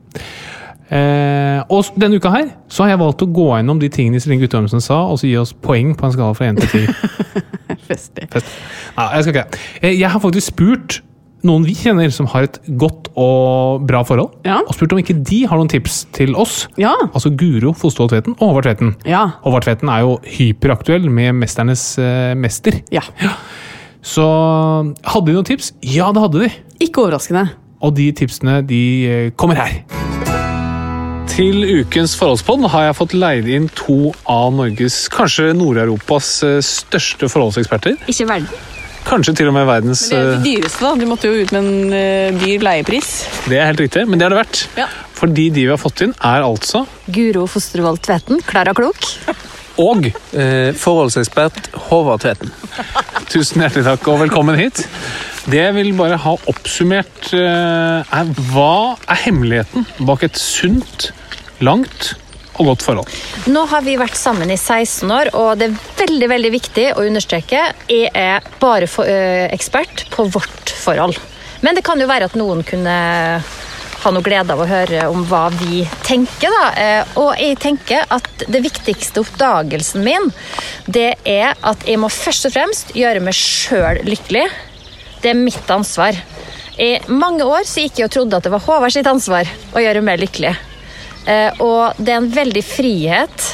Eh, 0.92 1.62
og 1.72 1.88
denne 1.96 2.18
uka 2.20 2.30
her 2.34 2.50
så 2.68 2.84
har 2.84 2.90
jeg 2.96 3.00
valgt 3.00 3.22
å 3.24 3.30
gå 3.32 3.46
gjennom 3.54 3.80
de 3.80 3.88
tingene 3.94 4.20
Iselin 4.20 4.42
Guttormsen 4.42 4.82
sa, 4.84 4.98
og 5.08 5.22
så 5.22 5.30
gi 5.30 5.38
oss 5.40 5.54
poeng 5.54 5.94
på 5.96 6.04
en 6.10 6.12
skala 6.18 6.34
fra 6.36 6.50
1 6.52 6.60
til 6.60 6.90
10. 6.90 6.98
Festlig. 7.88 8.28
Fest. 8.34 8.52
Nei, 8.98 9.06
jeg 9.16 9.24
skal 9.24 9.32
ikke 9.36 9.46
det. 9.54 9.62
Eh, 9.82 9.96
Jeg 10.02 10.12
har 10.12 10.20
faktisk 10.24 10.52
spurt 10.52 11.00
noen 11.48 11.64
vi 11.66 11.74
kjenner 11.74 12.12
som 12.14 12.28
har 12.30 12.46
et 12.46 12.60
godt 12.78 13.08
og 13.18 13.88
bra 13.90 14.04
forhold, 14.06 14.36
Ja. 14.46 14.60
og 14.62 14.76
spurt 14.78 14.92
om 14.94 15.00
ikke 15.02 15.16
de 15.26 15.40
har 15.50 15.58
noen 15.58 15.72
tips 15.72 16.04
til 16.14 16.36
oss. 16.38 16.68
Ja. 16.78 16.92
Altså 17.16 17.32
Guro 17.34 17.72
Fostervoll 17.74 18.12
Tveten 18.12 18.36
og 18.38 18.52
Håvard 18.52 18.68
Tveten. 18.68 18.92
Ja. 19.10 19.24
Håvard 19.42 19.66
Tveten 19.66 19.90
er 19.90 20.04
jo 20.04 20.20
hyperaktuell 20.36 21.08
med 21.10 21.34
'Mesternes 21.40 21.86
eh, 21.98 22.36
mester'. 22.38 22.84
Ja. 22.94 23.02
Så 24.04 24.22
hadde 25.02 25.26
de 25.32 25.34
noen 25.40 25.46
tips? 25.50 25.72
Ja, 25.82 26.12
det 26.12 26.22
hadde 26.22 26.40
de. 26.46 26.52
Ikke 26.84 27.02
overraskende. 27.08 27.48
Og 27.82 27.96
de 27.98 28.12
tipsene 28.14 28.60
de 28.68 28.82
eh, 29.10 29.30
kommer 29.38 29.58
her. 29.58 29.80
Til 31.32 31.64
ukens 31.80 32.14
forholdspodd 32.20 32.68
har 32.74 32.90
jeg 32.90 32.98
fått 32.98 33.16
leid 33.18 33.48
inn 33.50 33.70
to 33.78 34.12
av 34.30 34.52
Norges, 34.54 35.06
kanskje 35.14 35.52
Nord-Europas 35.58 36.30
eh, 36.48 36.60
største 36.66 37.30
forholdseksperter. 37.32 37.98
Ikke 38.12 38.28
verden. 38.30 38.68
Kanskje 39.02 39.34
til 39.40 39.50
og 39.50 39.56
med 39.56 39.66
verdens 39.66 40.04
Men 40.12 40.20
Det 40.20 40.22
er 40.22 40.28
de 40.28 40.34
det 40.36 40.50
dyreste, 40.50 40.84
da. 40.86 40.92
Du 40.94 41.08
måtte 41.10 41.32
jo 41.32 41.42
ut 41.42 41.54
med 41.56 41.64
en 41.64 42.38
dyr 42.38 42.62
leiepris. 42.62 43.14
Det 43.50 43.58
er 43.58 43.72
helt 43.72 43.82
riktig, 43.82 44.06
men 44.06 44.22
det 44.22 44.28
er 44.28 44.36
det 44.36 44.44
verdt. 44.44 44.66
Ja. 44.78 44.86
Fordi 45.18 45.48
de 45.50 45.66
vi 45.66 45.72
har 45.74 45.82
fått 45.82 46.06
inn, 46.06 46.14
er 46.22 46.46
altså 46.46 46.84
Guro 47.10 47.48
Fostervold 47.50 48.04
Tveten, 48.06 48.44
Klara 48.46 48.78
Klok. 48.78 49.10
Og 49.82 50.12
Eh, 50.32 50.72
forholdsekspert 50.80 51.70
Håvard 51.90 52.22
Tveten. 52.24 52.52
tusen 53.34 53.64
hjertelig 53.64 53.84
takk 53.84 54.08
og 54.08 54.22
velkommen 54.24 54.56
hit. 54.60 54.86
Det 55.50 55.58
jeg 55.58 55.74
vil 55.74 55.92
bare 55.98 56.18
ha 56.22 56.34
oppsummert, 56.52 57.32
eh, 57.34 58.18
er 58.20 58.34
hva 58.52 58.98
er 59.10 59.22
hemmeligheten 59.26 59.88
bak 60.06 60.24
et 60.28 60.38
sunt, 60.38 61.10
langt 61.62 62.14
og 62.60 62.68
godt 62.72 62.86
forhold? 62.86 63.10
Nå 63.50 63.64
har 63.72 63.82
vi 63.86 63.96
vært 63.98 64.18
sammen 64.20 64.52
i 64.54 64.58
16 64.60 65.10
år, 65.12 65.32
og 65.38 65.58
det 65.58 65.70
er 65.72 65.80
veldig 66.04 66.30
veldig 66.30 66.52
viktig 66.54 66.86
å 66.94 67.06
understreke 67.08 67.64
jeg 67.90 68.12
er 68.14 68.46
bare 68.62 68.88
for, 68.90 69.06
ø, 69.10 69.48
ekspert 69.54 70.06
på 70.14 70.28
vårt 70.30 70.74
forhold. 70.84 71.18
Men 71.62 71.76
det 71.78 71.84
kan 71.86 72.00
jo 72.02 72.08
være 72.10 72.26
at 72.30 72.38
noen 72.38 72.64
kunne 72.66 72.96
ha 74.02 74.10
noe 74.10 74.26
glede 74.26 74.50
av 74.54 74.62
å 74.64 74.66
høre 74.66 75.04
om 75.12 75.26
hva 75.30 75.44
vi 75.54 75.84
tenker. 76.06 76.50
Da. 76.50 76.72
Eh, 76.82 77.04
Og 77.22 77.36
jeg 77.38 77.60
tenker 77.62 78.06
at 78.10 78.30
det 78.50 78.64
viktigste 78.66 79.22
oppdagelsen 79.22 80.02
min, 80.04 80.32
det 80.88 81.16
er 81.26 81.54
at 81.62 81.86
jeg 81.86 82.00
må 82.02 82.10
først 82.10 82.46
og 82.50 82.54
fremst 82.56 82.94
gjøre 82.98 83.22
meg 83.22 83.34
sjøl 83.38 84.02
lykkelig. 84.10 84.48
Det 85.22 85.32
er 85.32 85.38
mitt 85.38 85.70
ansvar. 85.70 86.18
I 86.82 86.96
mange 87.14 87.46
år 87.46 87.66
så 87.68 87.84
gikk 87.84 88.00
jeg 88.00 88.10
og 88.10 88.14
trodde 88.16 88.38
at 88.38 88.48
det 88.48 88.54
var 88.54 88.64
Håvard 88.66 88.94
sitt 88.96 89.10
ansvar 89.10 89.50
å 89.76 89.84
gjøre 89.84 90.02
meg 90.06 90.22
lykkelig. 90.24 90.54
Eh, 91.30 91.62
og 91.62 92.00
det 92.02 92.14
er 92.14 92.22
en 92.24 92.32
veldig 92.34 92.64
frihet 92.66 93.52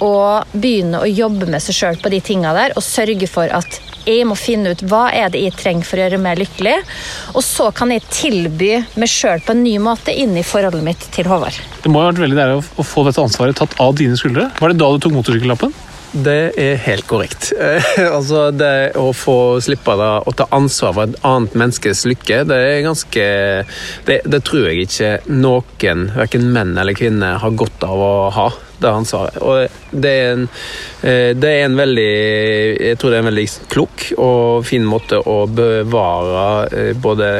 å 0.00 0.40
begynne 0.52 1.02
å 1.02 1.08
jobbe 1.08 1.48
med 1.50 1.60
seg 1.60 1.76
sjøl 1.76 2.00
på 2.00 2.12
de 2.12 2.22
tinga 2.24 2.54
der, 2.56 2.72
og 2.72 2.84
sørge 2.84 3.28
for 3.28 3.52
at 3.52 3.80
jeg 4.06 4.24
må 4.24 4.32
finne 4.38 4.72
ut 4.72 4.82
hva 4.88 5.10
er 5.12 5.28
det 5.32 5.42
jeg 5.44 5.56
trenger 5.58 5.84
for 5.84 6.00
å 6.00 6.06
gjøre 6.06 6.20
meg 6.24 6.40
lykkelig. 6.40 6.78
Og 7.34 7.44
så 7.44 7.68
kan 7.76 7.92
jeg 7.92 8.06
tilby 8.08 8.72
meg 8.96 9.12
sjøl 9.12 9.44
på 9.44 9.52
en 9.52 9.62
ny 9.64 9.76
måte 9.82 10.14
inn 10.16 10.32
i 10.40 10.46
forholdet 10.46 10.86
mitt 10.86 11.04
til 11.12 11.28
Håvard. 11.28 11.58
Det 11.84 11.92
må 11.92 12.00
ha 12.00 12.08
vært 12.08 12.24
veldig 12.24 12.40
deilig 12.40 12.64
å 12.80 12.86
få 12.86 13.04
dette 13.06 13.20
ansvaret 13.20 13.60
tatt 13.60 13.76
av 13.82 13.92
dine 14.00 14.16
skuldre. 14.16 14.48
Var 14.56 14.72
det 14.72 14.80
da 14.80 14.88
du 14.94 15.04
tok 15.04 15.18
motorsykkellappen? 15.18 15.76
Det 16.12 16.52
er 16.58 16.80
helt 16.82 17.06
korrekt. 17.06 17.52
Altså 18.16 18.48
Det 18.50 18.96
å 18.98 19.12
få 19.14 19.60
slippe 19.62 19.94
da, 19.98 20.16
å 20.26 20.32
ta 20.34 20.48
ansvar 20.56 20.96
for 20.96 21.06
et 21.06 21.20
annet 21.26 21.54
menneskes 21.58 22.02
lykke, 22.10 22.40
det 22.50 22.58
er 22.58 22.82
ganske 22.82 23.26
Det, 24.08 24.16
det 24.26 24.40
tror 24.46 24.66
jeg 24.66 24.88
ikke 24.88 25.12
noen, 25.30 26.08
verken 26.16 26.50
menn 26.54 26.74
eller 26.80 26.98
kvinner, 26.98 27.38
har 27.42 27.54
godt 27.54 27.86
av 27.86 28.02
å 28.02 28.12
ha. 28.34 28.48
Det 28.80 28.88
ansvaret. 28.88 29.36
Og 29.44 30.00
det 30.02 30.10
er 30.10 30.28
en, 30.32 30.44
eh, 31.04 31.30
det 31.36 31.48
er 31.52 31.66
en 31.66 31.74
veldig 31.76 32.12
Jeg 32.80 32.98
tror 32.98 33.12
det 33.12 33.18
er 33.18 33.24
en 33.26 33.28
veldig 33.28 33.48
klok 33.68 34.06
og 34.16 34.64
fin 34.64 34.86
måte 34.88 35.20
å 35.20 35.42
bevare 35.46 36.46
eh, 36.72 36.94
både 36.96 37.34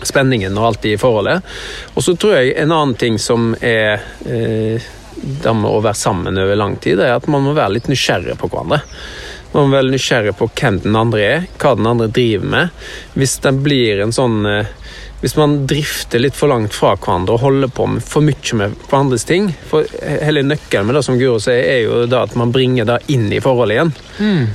spenningen 0.00 0.56
og 0.56 0.70
alt 0.70 0.88
i 0.88 0.94
forholdet. 0.96 1.44
Og 1.92 2.06
så 2.06 2.16
tror 2.16 2.38
jeg 2.38 2.54
en 2.56 2.72
annen 2.72 2.96
ting 2.96 3.20
som 3.20 3.52
er 3.60 4.00
eh, 4.24 4.88
det 5.20 5.54
med 5.56 5.70
å 5.70 5.82
være 5.84 5.98
sammen 5.98 6.38
over 6.40 6.58
lang 6.58 6.76
tid, 6.82 7.00
er 7.00 7.16
at 7.16 7.28
man 7.30 7.44
må 7.44 7.54
være 7.56 7.76
litt 7.76 7.90
nysgjerrig 7.90 8.38
på 8.40 8.50
hverandre. 8.50 8.82
Man 9.52 9.66
må 9.66 9.76
være 9.76 9.90
nysgjerrig 9.90 10.36
på 10.38 10.50
hvem 10.60 10.82
den 10.84 10.98
andre 10.98 11.22
er, 11.26 11.46
hva 11.58 11.74
den 11.78 11.88
andre 11.90 12.10
driver 12.12 12.52
med. 12.52 12.84
Hvis 13.18 13.38
den 13.44 13.62
blir 13.64 14.04
en 14.04 14.14
sånn 14.14 14.44
eh, 14.46 14.76
hvis 15.20 15.36
man 15.36 15.66
drifter 15.66 16.18
litt 16.18 16.36
for 16.36 16.48
langt 16.48 16.72
fra 16.72 16.94
hverandre 16.96 17.34
og 17.36 17.42
holder 17.42 17.72
på 17.76 17.86
med 17.92 18.04
for 18.04 18.24
mye 18.24 18.56
med 18.56 18.76
hverandres 18.86 19.26
ting 19.28 19.50
for 19.68 19.84
Hele 20.00 20.42
nøkkelen 20.46 20.88
med 20.88 20.96
det 20.96 21.02
som 21.04 21.18
Guro 21.20 21.36
sier, 21.42 21.60
er 21.60 21.82
jo 21.84 22.06
da 22.08 22.22
at 22.24 22.36
man 22.40 22.54
bringer 22.54 22.88
det 22.88 22.98
inn 23.12 23.28
i 23.28 23.42
forholdet 23.44 23.76
igjen. 23.76 23.92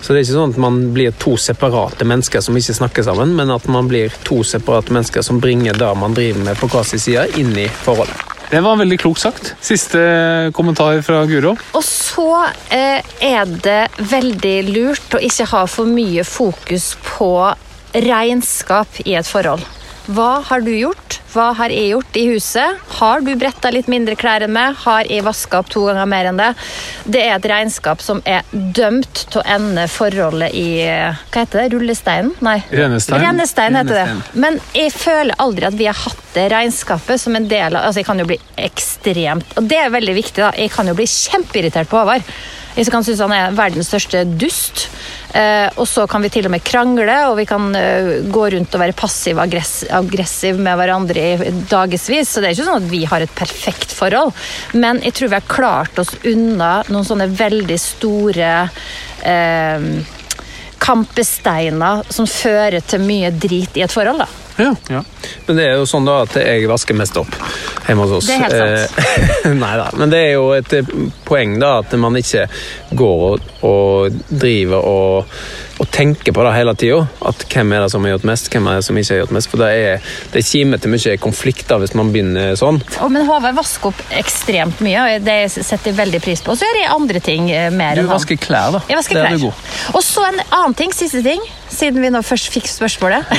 Så 0.02 0.14
det 0.14 0.20
er 0.20 0.26
ikke 0.26 0.40
sånn 0.40 0.56
at 0.56 0.62
man 0.66 0.80
blir 0.96 1.14
to 1.22 1.36
separate 1.38 2.10
mennesker 2.10 2.42
som 2.42 2.58
ikke 2.58 2.80
snakker 2.82 3.06
sammen, 3.06 3.36
men 3.38 3.54
at 3.54 3.68
man 3.70 3.92
blir 3.92 4.14
to 4.26 4.42
separate 4.44 4.94
mennesker 4.94 5.26
som 5.26 5.42
bringer 5.44 5.78
det 5.78 5.92
man 6.02 6.18
driver 6.18 6.50
med 6.50 6.58
på 6.58 6.72
hver 6.74 6.88
sin 6.88 7.04
side, 7.04 7.30
inn 7.38 7.54
i 7.54 7.70
forholdet. 7.86 8.35
Det 8.50 8.62
var 8.62 8.78
veldig 8.78 8.98
klokt 9.02 9.24
sagt. 9.24 9.54
Siste 9.64 10.00
kommentar 10.56 11.02
fra 11.06 11.24
Guro. 11.30 11.56
Og 11.76 11.84
så 11.86 12.30
eh, 12.74 13.02
er 13.26 13.46
det 13.66 13.82
veldig 14.12 14.58
lurt 14.70 15.18
å 15.18 15.22
ikke 15.24 15.50
ha 15.54 15.66
for 15.70 15.90
mye 15.90 16.26
fokus 16.28 16.94
på 17.06 17.32
regnskap 17.96 19.02
i 19.06 19.16
et 19.18 19.28
forhold. 19.28 19.64
Hva 20.12 20.40
har 20.46 20.62
du 20.62 20.74
gjort? 20.76 21.20
Hva 21.36 21.50
har 21.58 21.74
jeg 21.74 21.90
gjort 21.92 22.16
i 22.16 22.22
huset? 22.30 22.84
Har 22.96 23.20
du 23.26 23.34
bretta 23.36 23.68
litt 23.74 23.90
mindre 23.92 24.16
klær 24.16 24.46
enn 24.46 24.54
meg? 24.56 24.78
Har 24.86 25.10
jeg 25.12 25.26
vaska 25.26 25.60
opp 25.60 25.68
to 25.74 25.82
ganger 25.90 26.08
mer 26.08 26.30
enn 26.30 26.40
det? 26.40 26.48
Det 27.12 27.24
er 27.26 27.34
et 27.36 27.48
regnskap 27.52 28.00
som 28.00 28.22
er 28.24 28.48
dømt 28.54 29.26
til 29.34 29.42
å 29.42 29.44
ende 29.58 29.84
forholdet 29.92 30.56
i 30.56 30.70
Hva 30.88 31.44
heter 31.44 31.66
det? 31.66 31.68
Rullesteinen? 31.76 32.32
Nei. 32.46 32.62
Rennestein. 32.72 33.20
Rennestein 33.26 33.76
heter 33.82 34.00
det. 34.00 34.40
Men 34.46 34.62
jeg 34.78 34.96
føler 34.96 35.36
aldri 35.44 35.68
at 35.68 35.76
vi 35.76 35.90
har 35.92 36.00
hatt 36.06 36.24
det 36.38 36.48
regnskapet 36.56 37.20
som 37.20 37.36
en 37.36 37.50
del 37.52 37.76
av 37.76 37.90
Altså, 37.90 38.00
jeg 38.00 38.08
kan 38.08 38.20
jo 38.24 38.26
bli 38.28 38.38
ekstremt 38.66 39.58
Og 39.60 39.68
det 39.70 39.78
er 39.84 39.92
veldig 39.94 40.16
viktig, 40.16 40.40
da. 40.40 40.54
Jeg 40.56 40.72
kan 40.72 40.88
jo 40.88 40.96
bli 40.96 41.10
kjempeirritert 41.12 41.92
på 41.92 42.00
Håvard. 42.00 42.24
Jeg 42.76 42.92
kan 42.92 43.06
synes 43.08 43.22
han 43.24 43.32
er 43.32 43.54
verdens 43.56 43.88
største 43.88 44.26
dust. 44.36 44.90
Eh, 45.36 45.68
og 45.80 45.88
så 45.88 46.06
kan 46.08 46.24
vi 46.24 46.32
til 46.32 46.48
og 46.48 46.54
med 46.54 46.64
krangle, 46.64 47.16
og 47.30 47.38
vi 47.40 47.46
kan 47.48 47.70
eh, 47.76 48.28
gå 48.32 48.44
rundt 48.54 48.76
og 48.76 48.84
være 48.84 48.96
passiv-aggressiv 49.00 50.60
med 50.60 50.80
hverandre 50.80 51.26
i 51.36 51.54
dagevis. 51.72 52.32
Så 52.32 52.44
det 52.44 52.50
er 52.50 52.56
ikke 52.56 52.68
sånn 52.68 52.84
at 52.84 52.92
vi 52.92 53.02
har 53.08 53.24
et 53.24 53.36
perfekt 53.36 53.96
forhold. 53.96 54.36
Men 54.76 55.00
jeg 55.04 55.16
tror 55.16 55.32
vi 55.32 55.40
har 55.40 55.50
klart 55.52 56.04
oss 56.04 56.16
unna 56.28 56.78
noen 56.92 57.08
sånne 57.08 57.30
veldig 57.36 57.80
store 57.80 58.54
eh, 59.24 59.92
kampesteiner 60.86 62.04
som 62.12 62.28
fører 62.30 62.84
til 62.84 63.08
mye 63.08 63.32
drit 63.32 63.80
i 63.80 63.86
et 63.88 63.96
forhold. 63.96 64.26
da. 64.26 64.45
Ja. 64.58 65.02
Men 65.46 65.58
det 65.58 65.66
er 65.68 65.74
jo 65.80 65.88
sånn 65.90 66.06
da 66.08 66.22
at 66.24 66.36
jeg 66.40 66.68
vasker 66.70 66.96
mest 66.98 67.18
opp 67.20 67.34
hjemme 67.88 68.06
hos 68.06 68.14
oss. 68.20 68.30
Det 68.30 68.38
er 68.38 68.44
helt 68.46 68.56
sant. 68.56 69.46
Eh, 69.46 69.56
Nei 69.64 69.74
da. 69.82 69.90
Men 70.00 70.14
det 70.14 70.22
er 70.30 70.32
jo 70.38 70.46
et 70.56 70.76
poeng 71.28 71.58
da 71.62 71.80
at 71.82 71.96
man 72.00 72.16
ikke 72.20 72.46
går 72.98 73.24
og, 73.28 73.48
og 73.68 74.16
driver 74.30 74.86
og, 74.88 75.34
og 75.82 75.90
tenker 75.94 76.32
på 76.36 76.44
det 76.46 76.54
hele 76.56 76.74
tida. 76.80 77.02
At 77.28 77.46
hvem 77.52 77.74
er 77.76 77.84
det 77.86 77.92
som 77.94 78.06
har 78.08 78.14
gjort 78.16 78.28
mest, 78.30 78.50
hvem 78.54 78.70
er 78.72 78.80
det 78.80 78.86
som 78.88 79.00
ikke 79.00 79.14
har 79.14 79.22
gjort 79.24 79.34
mest. 79.38 79.50
For 79.52 79.62
det 79.64 79.70
er, 79.90 80.10
det 80.34 80.44
kimer 80.48 80.82
til 80.84 80.94
mye 80.96 81.16
konflikter 81.24 81.82
hvis 81.84 81.96
man 82.00 82.12
begynner 82.16 82.56
sånn. 82.60 82.80
Oh, 83.02 83.10
men 83.12 83.28
Håvard 83.30 83.58
vasker 83.60 83.92
opp 83.92 84.04
ekstremt 84.16 84.82
mye, 84.86 85.06
og 85.20 85.26
det 85.28 85.38
setter 85.56 85.92
jeg 85.92 86.00
veldig 86.00 86.22
pris 86.26 86.44
på. 86.46 86.54
Og 86.56 86.60
så 86.62 86.70
gjør 86.70 86.82
jeg 86.82 86.94
andre 86.96 87.24
ting 87.24 87.50
eh, 87.54 87.68
mer 87.76 87.96
Du 88.00 88.04
enn 88.04 88.10
han. 88.10 88.16
vasker 88.18 88.40
klær, 88.42 88.76
da. 88.78 88.84
Jeg 88.92 89.00
vasker 89.02 89.20
det 89.20 89.24
er 89.26 89.34
klær. 89.34 89.42
du 89.42 89.48
god. 89.50 89.96
Og 89.96 90.06
så 90.06 90.28
en 90.30 90.42
annen 90.50 90.78
ting, 90.80 90.96
siste 90.96 91.24
ting, 91.26 91.44
siden 91.76 92.00
vi 92.04 92.14
nå 92.14 92.22
først 92.26 92.52
fikk 92.56 92.72
spørsmålet. 92.72 93.28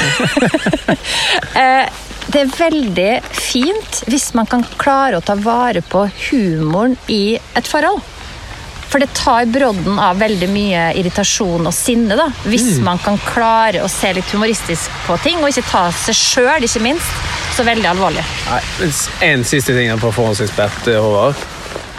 Eh, 1.57 1.89
det 2.33 2.41
er 2.43 2.51
veldig 2.59 3.11
fint 3.33 4.01
hvis 4.11 4.27
man 4.37 4.49
kan 4.51 4.65
klare 4.81 5.21
å 5.21 5.25
ta 5.25 5.37
vare 5.41 5.81
på 5.87 6.03
humoren 6.29 6.97
i 7.13 7.37
et 7.57 7.71
forhold. 7.71 8.03
For 8.89 9.03
det 9.03 9.09
tar 9.15 9.47
brodden 9.51 9.99
av 9.99 10.19
veldig 10.21 10.49
mye 10.49 10.83
irritasjon 11.01 11.67
og 11.67 11.75
sinne, 11.75 12.17
da. 12.17 12.29
Hvis 12.47 12.79
Mm. 12.79 12.85
man 12.85 12.99
kan 12.99 13.19
klare 13.19 13.83
å 13.83 13.89
se 13.91 14.13
litt 14.13 14.31
humoristisk 14.33 14.91
på 15.07 15.19
ting, 15.23 15.43
og 15.43 15.49
ikke 15.51 15.69
ta 15.71 15.91
seg 15.91 16.15
sjøl, 16.15 16.63
ikke 16.63 16.81
minst, 16.83 17.07
så 17.57 17.65
veldig 17.65 17.89
alvorlig. 17.91 18.25
Nei, 18.51 18.63
En 19.23 19.45
siste 19.45 19.75
ting 19.75 19.91
på 19.99 20.13
forhåndsekspert, 20.13 20.89
eh, 20.89 21.01
Håvard. 21.01 21.35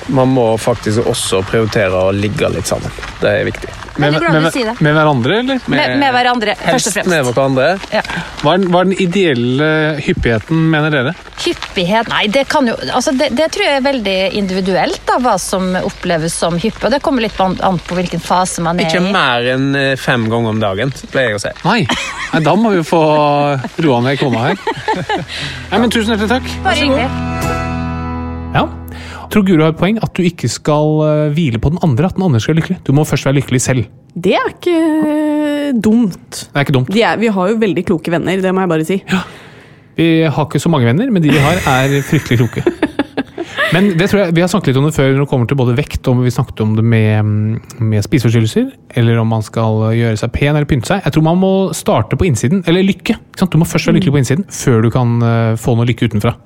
Man 0.10 0.30
må 0.30 0.58
faktisk 0.58 1.04
også 1.06 1.44
prioritere 1.44 1.92
å 1.92 2.14
ligge 2.16 2.48
litt 2.54 2.66
sammen. 2.66 2.92
Det 3.20 3.30
er 3.30 3.44
viktig. 3.44 3.70
Glad 3.98 4.42
med, 4.44 4.52
si 4.54 4.64
med 4.64 4.94
hverandre, 4.94 5.40
eller? 5.42 5.62
Med, 5.72 5.94
med 6.00 6.14
hverandre, 6.14 6.54
først 6.62 6.90
og 6.92 6.94
fremst. 6.98 7.10
med 7.12 7.24
hverandre. 7.28 7.68
Ja. 7.94 8.02
Hva 8.44 8.54
er, 8.58 8.66
hva 8.72 8.82
er 8.84 8.90
den 8.92 9.00
ideelle 9.04 9.70
hyppigheten, 10.06 10.62
mener 10.72 10.94
dere? 10.94 11.14
Hyppighet 11.38 12.10
Nei, 12.10 12.24
det 12.34 12.48
kan 12.50 12.66
jo 12.66 12.74
altså 12.98 13.12
det, 13.14 13.28
det 13.38 13.46
tror 13.54 13.68
jeg 13.68 13.78
er 13.78 13.84
veldig 13.86 14.16
individuelt, 14.40 15.02
da, 15.08 15.18
hva 15.22 15.36
som 15.42 15.70
oppleves 15.82 16.34
som 16.38 16.58
hyppig. 16.58 16.84
Og 16.88 16.94
det 16.96 17.02
kommer 17.06 17.26
litt 17.26 17.38
an, 17.44 17.58
an 17.66 17.78
på 17.82 17.98
hvilken 17.98 18.22
fase 18.24 18.64
man 18.66 18.80
er 18.82 18.90
Ikke 18.90 19.02
i. 19.04 19.12
mer 19.14 19.50
enn 19.54 19.70
eh, 19.78 19.94
fem 20.02 20.26
ganger 20.32 20.56
om 20.56 20.62
dagen, 20.64 20.94
pleier 21.14 21.36
jeg 21.36 21.42
å 21.42 21.44
si. 21.48 21.54
Nei, 21.68 21.80
Nei 22.34 22.44
da 22.46 22.56
må 22.60 22.74
vi 22.76 22.84
få 22.86 23.02
roa 23.86 24.02
ned 24.06 24.22
kona 24.22 24.48
her. 24.50 24.62
Nei, 25.72 25.78
men 25.82 25.90
Tusen 25.94 26.14
hjertelig 26.16 26.34
takk. 26.38 26.56
Bare 26.66 26.80
hyggelig. 26.82 27.37
Tror 29.32 29.46
Guro 29.48 29.66
har 29.66 29.74
et 29.74 29.80
poeng 29.80 30.00
at 30.04 30.14
du 30.18 30.24
ikke 30.26 30.50
skal 30.52 31.02
eh, 31.08 31.24
hvile 31.36 31.62
på 31.62 31.72
den 31.74 31.82
andre, 31.86 32.10
at 32.10 32.18
den 32.18 32.28
andre 32.28 32.42
skal 32.44 32.56
være 32.56 32.62
lykkelig. 32.62 32.80
Du 32.88 32.94
må 32.96 33.06
først 33.08 33.28
være 33.28 33.40
lykkelig 33.42 33.62
selv. 33.64 33.90
Det 34.18 34.34
er 34.38 34.54
ikke 34.54 34.78
dumt. 35.84 36.44
Det 36.48 36.56
er 36.56 36.66
ikke 36.66 36.78
dumt. 36.80 36.96
Er, 36.96 37.20
vi 37.22 37.34
har 37.34 37.52
jo 37.52 37.60
veldig 37.62 37.86
kloke 37.86 38.14
venner, 38.14 38.42
det 38.42 38.56
må 38.56 38.64
jeg 38.64 38.74
bare 38.74 38.88
si. 38.88 39.02
Ja. 39.12 39.22
Vi 39.98 40.10
har 40.30 40.46
ikke 40.46 40.62
så 40.62 40.70
mange 40.70 40.86
venner, 40.90 41.10
men 41.12 41.24
de 41.24 41.34
vi 41.34 41.42
har, 41.42 41.60
er 41.74 42.02
fryktelig 42.06 42.44
kloke. 42.44 42.66
Men 43.74 43.90
det 44.00 44.08
tror 44.08 44.22
jeg, 44.22 44.36
vi 44.38 44.44
har 44.44 44.50
snakket 44.52 44.72
litt 44.72 44.80
om 44.80 44.86
det 44.88 44.96
før 44.96 45.10
når 45.12 45.26
det 45.26 45.30
kommer 45.32 45.50
til 45.50 45.58
både 45.60 45.74
vekt, 45.76 46.08
om 46.08 46.22
vi 46.24 46.32
snakket 46.32 46.62
om 46.64 46.76
det 46.78 46.86
med, 46.88 47.32
med 47.84 48.06
spiseforstyrrelser, 48.06 48.70
eller 49.00 49.20
om 49.20 49.28
man 49.32 49.44
skal 49.44 49.90
gjøre 49.98 50.20
seg 50.22 50.32
pen 50.36 50.54
eller 50.54 50.68
pynte 50.70 50.88
seg. 50.88 51.02
Jeg 51.04 51.16
tror 51.16 51.26
man 51.28 51.42
må 51.42 51.52
starte 51.76 52.20
på 52.20 52.30
innsiden, 52.30 52.64
eller 52.70 52.86
lykke. 52.88 53.18
Ikke 53.18 53.44
sant? 53.44 53.52
Du 53.52 53.60
må 53.60 53.68
først 53.68 53.90
være 53.90 54.00
lykkelig 54.00 54.16
på 54.16 54.22
innsiden, 54.22 54.48
før 54.56 54.86
du 54.86 54.92
kan 54.94 55.18
eh, 55.20 55.54
få 55.60 55.76
noe 55.76 55.88
lykke 55.90 56.08
utenfra. 56.08 56.38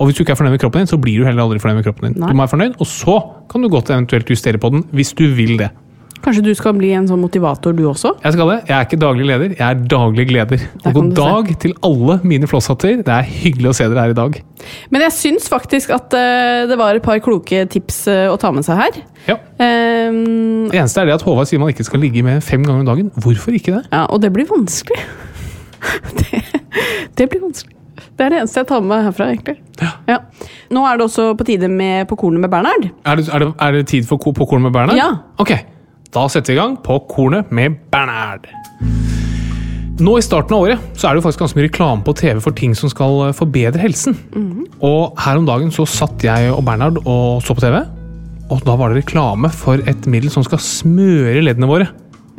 Og 0.00 0.08
hvis 0.08 0.16
du 0.16 0.24
ikke 0.24 0.32
er 0.32 0.40
fornøyd 0.40 0.56
med 0.56 0.62
kroppen 0.62 0.80
din, 0.80 0.88
så 0.88 0.96
blir 0.96 1.20
du 1.20 1.28
heller 1.28 1.44
aldri 1.44 1.60
fornøyd 1.60 1.82
med 1.82 1.86
kroppen 1.86 2.08
din. 2.08 2.16
Nei. 2.22 2.32
Du 2.32 2.38
må 2.38 2.46
være 2.46 2.54
fornøyd, 2.54 2.80
og 2.80 2.88
så 2.88 3.20
kan 3.52 3.60
du 3.60 3.68
godt 3.68 3.92
eventuelt 3.92 4.32
justere 4.32 4.60
på 4.60 4.72
den, 4.72 4.86
hvis 4.96 5.12
du 5.18 5.26
vil 5.36 5.58
det. 5.60 5.68
Kanskje 6.20 6.42
du 6.44 6.50
skal 6.52 6.74
bli 6.76 6.90
en 6.92 7.06
sånn 7.08 7.20
motivator, 7.22 7.72
du 7.72 7.86
også? 7.88 8.10
Jeg 8.20 8.34
skal 8.34 8.50
det. 8.52 8.56
Jeg 8.68 8.74
er 8.76 8.84
ikke 8.84 8.98
daglig 9.00 9.24
leder, 9.28 9.54
jeg 9.56 9.64
er 9.64 9.78
daglig 9.88 10.26
gleder. 10.28 10.64
Der 10.82 10.90
Og 10.90 10.96
god 10.98 11.14
dag 11.16 11.48
se. 11.48 11.56
til 11.62 11.74
alle 11.88 12.16
mine 12.28 12.48
flosshatter. 12.50 13.00
Det 13.06 13.14
er 13.14 13.24
hyggelig 13.24 13.70
å 13.70 13.72
se 13.78 13.88
dere 13.88 14.04
her 14.04 14.12
i 14.12 14.18
dag. 14.18 14.36
Men 14.92 15.04
jeg 15.06 15.16
syns 15.16 15.48
faktisk 15.48 15.94
at 15.96 16.12
uh, 16.12 16.68
det 16.68 16.76
var 16.76 16.98
et 16.98 17.04
par 17.06 17.16
kloke 17.24 17.64
tips 17.72 18.02
uh, 18.12 18.28
å 18.28 18.36
ta 18.40 18.52
med 18.52 18.68
seg 18.68 18.82
her. 18.82 19.00
Ja. 19.30 19.38
Um, 19.56 20.68
Det 20.68 20.76
eneste 20.82 21.00
er 21.00 21.08
det 21.08 21.16
at 21.16 21.24
Håvard 21.24 21.48
sier 21.48 21.62
man 21.62 21.72
ikke 21.72 21.88
skal 21.88 22.04
ligge 22.04 22.24
med 22.26 22.44
fem 22.44 22.68
ganger 22.68 22.84
om 22.84 22.88
dagen. 22.92 23.12
Hvorfor 23.16 23.56
ikke 23.56 23.78
det? 23.78 23.84
ja, 23.88 24.04
og 24.04 24.20
det 24.20 24.32
blir 24.36 24.48
vanskelig. 24.50 25.00
det, 26.20 26.44
det 27.16 27.32
blir 27.32 27.48
vanskelig. 27.48 27.79
Det 28.16 28.26
er 28.26 28.32
det 28.32 28.40
eneste 28.42 28.62
jeg 28.62 28.68
tar 28.70 28.84
med 28.84 28.92
meg 28.92 29.04
herfra, 29.08 29.28
egentlig. 29.32 29.56
Ja. 30.08 30.20
Nå 30.74 30.84
er 30.86 30.98
det 30.98 31.06
også 31.06 31.30
på 31.38 31.46
tide 31.48 31.70
med 31.72 32.08
På 32.10 32.18
kornet 32.20 32.42
med 32.42 32.50
Bernhard. 32.52 32.90
Er 33.08 33.20
det, 33.20 33.28
er 33.32 33.44
det, 33.44 33.52
er 33.56 33.76
det 33.78 33.86
tid 33.88 34.08
for 34.08 34.20
på 34.20 34.46
kornet 34.46 34.68
med 34.68 34.74
Bernhard? 34.76 34.98
Ja. 34.98 35.10
Ok, 35.40 35.54
da 36.14 36.26
setter 36.28 36.52
vi 36.52 36.58
i 36.58 36.60
gang 36.60 36.76
på 36.84 36.98
kornet 37.10 37.52
med 37.54 37.78
Bernhard. 37.92 38.48
Nå 40.00 40.14
i 40.16 40.24
starten 40.24 40.56
av 40.56 40.64
året 40.64 40.96
så 40.96 41.08
er 41.08 41.12
det 41.12 41.20
jo 41.20 41.26
faktisk 41.26 41.42
ganske 41.42 41.58
mye 41.58 41.68
reklame 41.68 42.04
på 42.06 42.14
TV 42.16 42.38
for 42.40 42.56
ting 42.56 42.72
som 42.78 42.88
skal 42.92 43.18
eh, 43.26 43.34
forbedre 43.36 43.82
helsen. 43.82 44.16
Og 44.80 45.18
her 45.20 45.36
om 45.36 45.48
dagen 45.48 45.72
så 45.74 45.84
satt 45.88 46.24
jeg 46.24 46.52
og 46.54 46.64
Bernhard 46.64 47.02
og 47.04 47.42
så 47.44 47.56
på 47.56 47.64
TV. 47.64 47.82
Og 48.50 48.64
da 48.66 48.74
var 48.80 48.90
det 48.90 49.02
reklame 49.04 49.50
for 49.52 49.82
et 49.90 50.08
middel 50.10 50.32
som 50.32 50.44
skal 50.46 50.62
smøre 50.64 51.44
leddene 51.44 51.68
våre. 51.70 51.90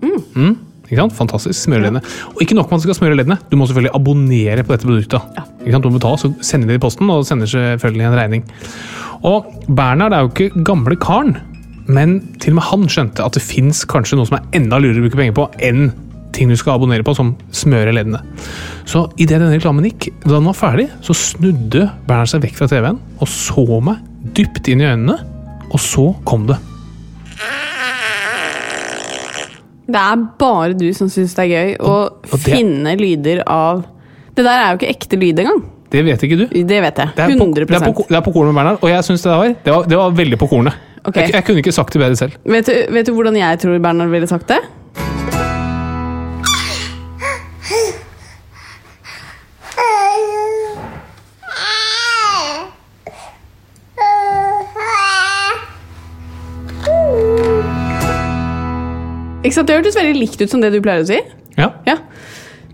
Mm, 0.02 0.56
ikke 0.92 1.00
sant? 1.00 1.16
Fantastisk. 1.16 1.56
Smøre 1.56 1.86
leddene. 1.86 2.02
Og 2.36 2.44
ikke 2.44 2.58
nok 2.58 2.68
med 2.68 2.78
at 2.78 2.84
du 2.84 2.90
skal 2.90 2.98
smøre 3.00 3.16
leddene, 3.16 3.38
du 3.48 3.56
må 3.56 3.68
selvfølgelig 3.70 3.94
abonnere 3.96 4.66
på 4.68 4.76
dette 4.76 4.88
produktet. 4.90 5.40
Ikke 5.64 5.76
sant? 5.78 5.86
Du 5.86 5.90
må 5.90 6.02
betale, 6.02 6.20
så 6.20 6.32
sender 6.44 6.68
de 6.68 6.76
det 6.76 6.82
i 6.82 6.84
posten, 6.84 7.10
og 7.14 7.24
sender 7.28 7.48
selvfølgelig 7.48 8.10
en 8.10 8.18
regning. 8.20 8.46
Og 9.28 9.48
Bernhard 9.70 10.16
er 10.18 10.26
jo 10.26 10.32
ikke 10.34 10.64
gamle 10.68 10.98
karen, 11.00 11.38
men 11.88 12.20
til 12.44 12.54
og 12.54 12.60
med 12.60 12.68
han 12.68 12.88
skjønte 12.92 13.24
at 13.24 13.38
det 13.38 13.44
fins 13.46 13.86
kanskje 13.90 14.20
noe 14.20 14.28
som 14.28 14.38
er 14.38 14.60
enda 14.60 14.80
lurere 14.82 15.02
å 15.02 15.06
bruke 15.08 15.20
penger 15.20 15.38
på 15.38 15.48
enn 15.64 15.92
ting 16.36 16.52
du 16.52 16.56
skal 16.60 16.78
abonnere 16.78 17.04
på, 17.08 17.16
som 17.16 17.34
smøre 17.56 17.94
leddene. 17.96 18.22
Så 18.88 19.06
idet 19.18 19.40
denne 19.40 19.56
reklamen 19.56 19.88
gikk, 19.88 20.10
da 20.24 20.38
den 20.38 20.48
var 20.48 20.58
ferdig, 20.58 20.88
så 21.04 21.16
snudde 21.18 21.88
Bernhard 22.08 22.32
seg 22.32 22.44
vekk 22.46 22.60
fra 22.60 22.70
TV-en 22.72 23.00
og 23.20 23.32
så 23.32 23.66
meg 23.84 24.04
dypt 24.38 24.68
inn 24.72 24.84
i 24.84 24.88
øynene, 24.92 25.18
og 25.72 25.80
så 25.82 26.10
kom 26.28 26.48
det. 26.52 26.60
Det 29.92 30.02
er 30.02 30.24
bare 30.40 30.74
du 30.78 30.88
som 30.98 31.10
syns 31.12 31.34
det 31.38 31.46
er 31.46 31.52
gøy 31.52 31.76
å 31.80 31.92
og 31.92 32.22
det- 32.32 32.40
finne 32.46 32.96
lyder 33.00 33.44
av 33.48 33.84
Det 34.36 34.46
der 34.46 34.58
er 34.58 34.70
jo 34.72 34.78
ikke 34.80 34.92
ekte 34.96 35.20
lyd 35.20 35.40
engang. 35.44 35.62
Det 35.92 36.06
vet 36.08 36.22
ikke 36.24 36.38
du. 36.40 36.46
Det 36.48 36.78
vet 36.82 36.96
jeg. 37.04 37.10
Er, 37.18 37.34
på, 37.36 37.44
100 37.44 37.66
det, 37.68 37.76
er 37.82 37.92
på, 37.92 38.06
det 38.08 38.16
er 38.16 38.22
på 38.24 38.32
kornet 38.32 38.54
med 38.54 38.62
Bernhard, 38.62 38.78
og 38.82 38.90
jeg 38.90 39.04
syns 39.04 39.26
det, 39.28 39.58
det, 39.66 39.74
var- 39.76 39.88
det 39.92 39.98
var 40.00 40.12
veldig 40.16 40.38
på 40.40 40.48
kornet. 40.48 40.74
Okay. 41.04 41.26
Jeg, 41.26 41.34
jeg 41.34 41.44
kunne 41.46 41.58
ikke 41.64 41.74
sagt 41.74 41.92
det 41.94 42.00
bedre 42.00 42.16
selv. 42.16 42.32
vet, 42.46 42.66
du, 42.66 42.94
vet 42.94 43.06
du 43.06 43.12
hvordan 43.12 43.36
jeg 43.36 43.60
tror 43.60 43.80
Bernhard 43.84 44.10
ville 44.14 44.28
sagt 44.30 44.48
det? 44.48 44.60
Ikke 59.42 59.56
sant? 59.56 59.68
Det 59.70 59.78
hørtes 59.80 59.96
veldig 59.98 60.18
likt 60.20 60.42
ut 60.44 60.52
som 60.52 60.62
det 60.62 60.70
du 60.74 60.80
pleier 60.86 61.04
å 61.04 61.08
si. 61.10 61.18
Ja. 61.58 61.72
Ja. 61.88 61.98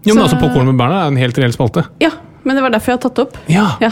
Jo, 0.04 0.14
men 0.16 0.24
Så- 0.24 0.24
altså 0.28 0.40
Popkorn 0.40 0.66
med 0.68 0.78
Bernhard 0.78 1.04
er 1.04 1.08
en 1.08 1.18
helt 1.18 1.38
reell 1.38 1.52
spalte. 1.54 1.86
ja. 2.00 2.12
men 2.44 2.56
det 2.56 2.62
var 2.64 2.70
derfor 2.72 2.86
jeg 2.94 2.96
har 2.96 3.10
tatt 3.10 3.16
det 3.16 3.24
opp. 3.28 3.38
Ja. 3.50 3.78
Ja, 3.82 3.92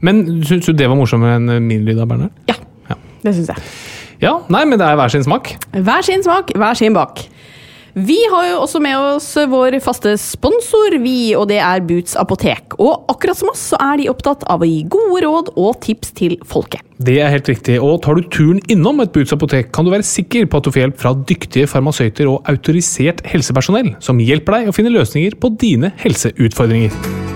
Men 0.00 0.42
syns 0.44 0.64
du 0.64 0.72
det 0.72 0.88
var 0.88 0.96
morsommere 0.96 1.36
enn 1.36 1.66
min 1.66 1.84
lyd 1.84 1.98
av 2.00 2.08
Bernhard? 2.08 2.30
ja. 2.48 2.54
Ja. 2.88 2.94
det 3.22 3.34
syns 3.34 3.46
jeg. 3.48 3.56
Ja, 4.22 4.38
nei, 4.48 4.64
men 4.64 4.78
det 4.78 4.86
er 4.86 4.96
hver 4.96 5.08
sin 5.10 5.22
smak. 5.22 5.56
Hver 5.72 6.02
sin 6.02 6.22
smak, 6.22 6.50
hver 6.54 6.74
sin 6.76 6.92
bak. 6.94 7.18
Vi 7.94 8.18
har 8.30 8.46
jo 8.50 8.60
også 8.62 8.80
med 8.82 8.96
oss 8.98 9.28
vår 9.50 9.78
faste 9.82 10.12
sponsor, 10.20 10.94
vi, 11.02 11.32
og 11.34 11.48
det 11.50 11.58
er 11.64 11.82
Boots 11.86 12.14
apotek. 12.20 12.76
Og 12.78 13.08
akkurat 13.10 13.38
som 13.38 13.50
oss, 13.50 13.64
så 13.72 13.80
er 13.82 13.98
de 14.00 14.10
opptatt 14.12 14.44
av 14.50 14.62
å 14.62 14.68
gi 14.68 14.84
gode 14.90 15.24
råd 15.26 15.50
og 15.56 15.80
tips 15.82 16.14
til 16.18 16.36
folket. 16.46 16.84
Det 17.00 17.16
er 17.22 17.32
helt 17.32 17.48
riktig, 17.48 17.78
og 17.80 18.02
tar 18.04 18.18
du 18.18 18.28
turen 18.28 18.60
innom 18.70 19.00
et 19.02 19.14
Boots 19.14 19.34
apotek, 19.34 19.72
kan 19.74 19.88
du 19.88 19.94
være 19.94 20.06
sikker 20.06 20.46
på 20.46 20.60
at 20.60 20.68
du 20.68 20.72
får 20.74 20.84
hjelp 20.84 21.00
fra 21.00 21.14
dyktige 21.32 21.70
farmasøyter 21.70 22.30
og 22.30 22.46
autorisert 22.50 23.24
helsepersonell, 23.30 23.94
som 24.04 24.22
hjelper 24.22 24.60
deg 24.60 24.70
å 24.70 24.76
finne 24.76 24.94
løsninger 24.94 25.40
på 25.40 25.54
dine 25.58 25.94
helseutfordringer. 26.04 27.29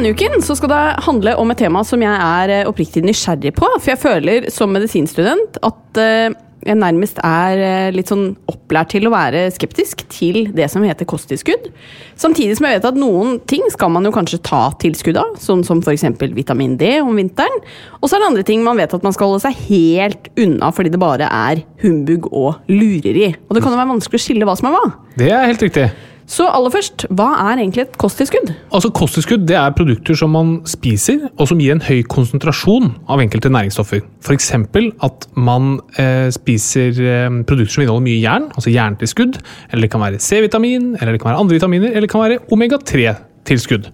Denne 0.00 0.14
uken 0.16 0.40
så 0.40 0.54
skal 0.56 0.70
det 0.72 0.84
handle 1.04 1.32
om 1.36 1.50
et 1.52 1.58
tema 1.60 1.82
som 1.84 2.00
jeg 2.00 2.08
er 2.08 2.50
eh, 2.54 2.68
oppriktig 2.70 3.02
nysgjerrig 3.04 3.50
på. 3.52 3.66
For 3.74 3.90
jeg 3.90 4.00
føler 4.00 4.46
som 4.48 4.72
medisinstudent 4.72 5.58
at 5.60 6.00
eh, 6.00 6.32
jeg 6.64 6.78
nærmest 6.80 7.20
er 7.20 7.60
eh, 7.60 7.90
litt 7.92 8.08
sånn 8.08 8.30
opplært 8.48 8.94
til 8.94 9.04
å 9.04 9.12
være 9.12 9.42
skeptisk 9.52 10.06
til 10.08 10.48
det 10.56 10.70
som 10.72 10.86
heter 10.88 11.04
kosttilskudd. 11.04 11.68
Samtidig 12.16 12.56
som 12.56 12.70
jeg 12.70 12.78
vet 12.78 12.88
at 12.88 12.96
noen 12.96 13.42
ting 13.44 13.68
skal 13.76 13.92
man 13.92 14.08
jo 14.08 14.14
kanskje 14.16 14.40
ta 14.48 14.62
tilskudd 14.80 15.20
av, 15.20 15.36
sånn 15.36 15.66
som 15.68 15.84
f.eks. 15.84 16.08
vitamin 16.32 16.80
D 16.80 16.94
om 17.04 17.20
vinteren. 17.20 17.60
Og 18.00 18.08
så 18.08 18.16
er 18.16 18.24
det 18.24 18.32
andre 18.32 18.48
ting 18.48 18.64
man 18.64 18.80
vet 18.80 18.96
at 18.96 19.04
man 19.04 19.12
skal 19.12 19.34
holde 19.34 19.44
seg 19.44 19.66
helt 19.68 20.32
unna 20.40 20.72
fordi 20.72 20.96
det 20.96 21.04
bare 21.04 21.28
er 21.28 21.66
humbug 21.84 22.32
og 22.32 22.72
lureri. 22.72 23.34
Og 23.50 23.52
det 23.52 23.60
kan 23.60 23.76
jo 23.76 23.84
være 23.84 23.98
vanskelig 23.98 24.16
å 24.16 24.30
skille 24.30 24.48
hva 24.48 24.56
som 24.56 24.72
er 24.72 24.78
hva. 24.78 24.86
Det 25.20 25.28
er 25.28 25.50
helt 25.52 25.68
riktig. 25.68 25.90
Så 26.30 26.44
aller 26.46 26.70
først, 26.70 27.08
hva 27.18 27.26
er 27.42 27.58
egentlig 27.58 27.82
et 27.88 27.96
kosttilskudd? 27.98 28.52
Altså 28.70 28.92
Kosttilskudd 28.94 29.48
det 29.48 29.56
er 29.58 29.72
produkter 29.74 30.14
som 30.18 30.30
man 30.36 30.52
spiser, 30.68 31.24
og 31.34 31.48
som 31.50 31.58
gir 31.58 31.74
en 31.74 31.82
høy 31.82 32.04
konsentrasjon 32.06 32.92
av 33.10 33.22
enkelte 33.24 33.50
næringsstoffer. 33.50 34.04
F.eks. 34.22 34.52
at 34.54 35.26
man 35.34 35.72
eh, 35.98 36.28
spiser 36.34 37.02
eh, 37.02 37.26
produkter 37.48 37.74
som 37.74 37.82
inneholder 37.82 38.06
mye 38.06 38.22
jern, 38.22 38.48
altså 38.54 38.70
jerntilskudd. 38.70 39.40
Eller 39.72 39.88
det 39.88 39.92
kan 39.96 40.04
være 40.06 40.22
C-vitamin, 40.22 40.92
eller 41.00 41.16
det 41.16 41.22
kan 41.22 41.32
være 41.32 41.42
andre 41.42 41.58
vitaminer, 41.58 41.90
eller 41.90 42.06
det 42.06 42.14
kan 42.14 42.22
være 42.22 42.40
omega-3-tilskudd. 42.54 43.90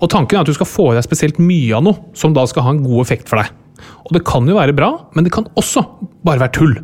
Og 0.00 0.10
Tanken 0.10 0.40
er 0.40 0.42
at 0.42 0.50
du 0.50 0.56
skal 0.56 0.66
få 0.66 0.90
i 0.90 0.98
deg 0.98 1.06
spesielt 1.06 1.38
mye 1.38 1.76
av 1.78 1.86
noe 1.86 2.18
som 2.18 2.34
da 2.34 2.50
skal 2.50 2.66
ha 2.66 2.74
en 2.74 2.82
god 2.82 3.04
effekt 3.06 3.30
for 3.30 3.38
deg. 3.38 3.54
Og 4.08 4.16
Det 4.18 4.26
kan 4.26 4.48
jo 4.48 4.58
være 4.58 4.74
bra, 4.74 4.96
men 5.14 5.22
det 5.22 5.30
kan 5.38 5.46
også 5.54 5.86
bare 6.26 6.42
være 6.42 6.56
tull. 6.58 6.80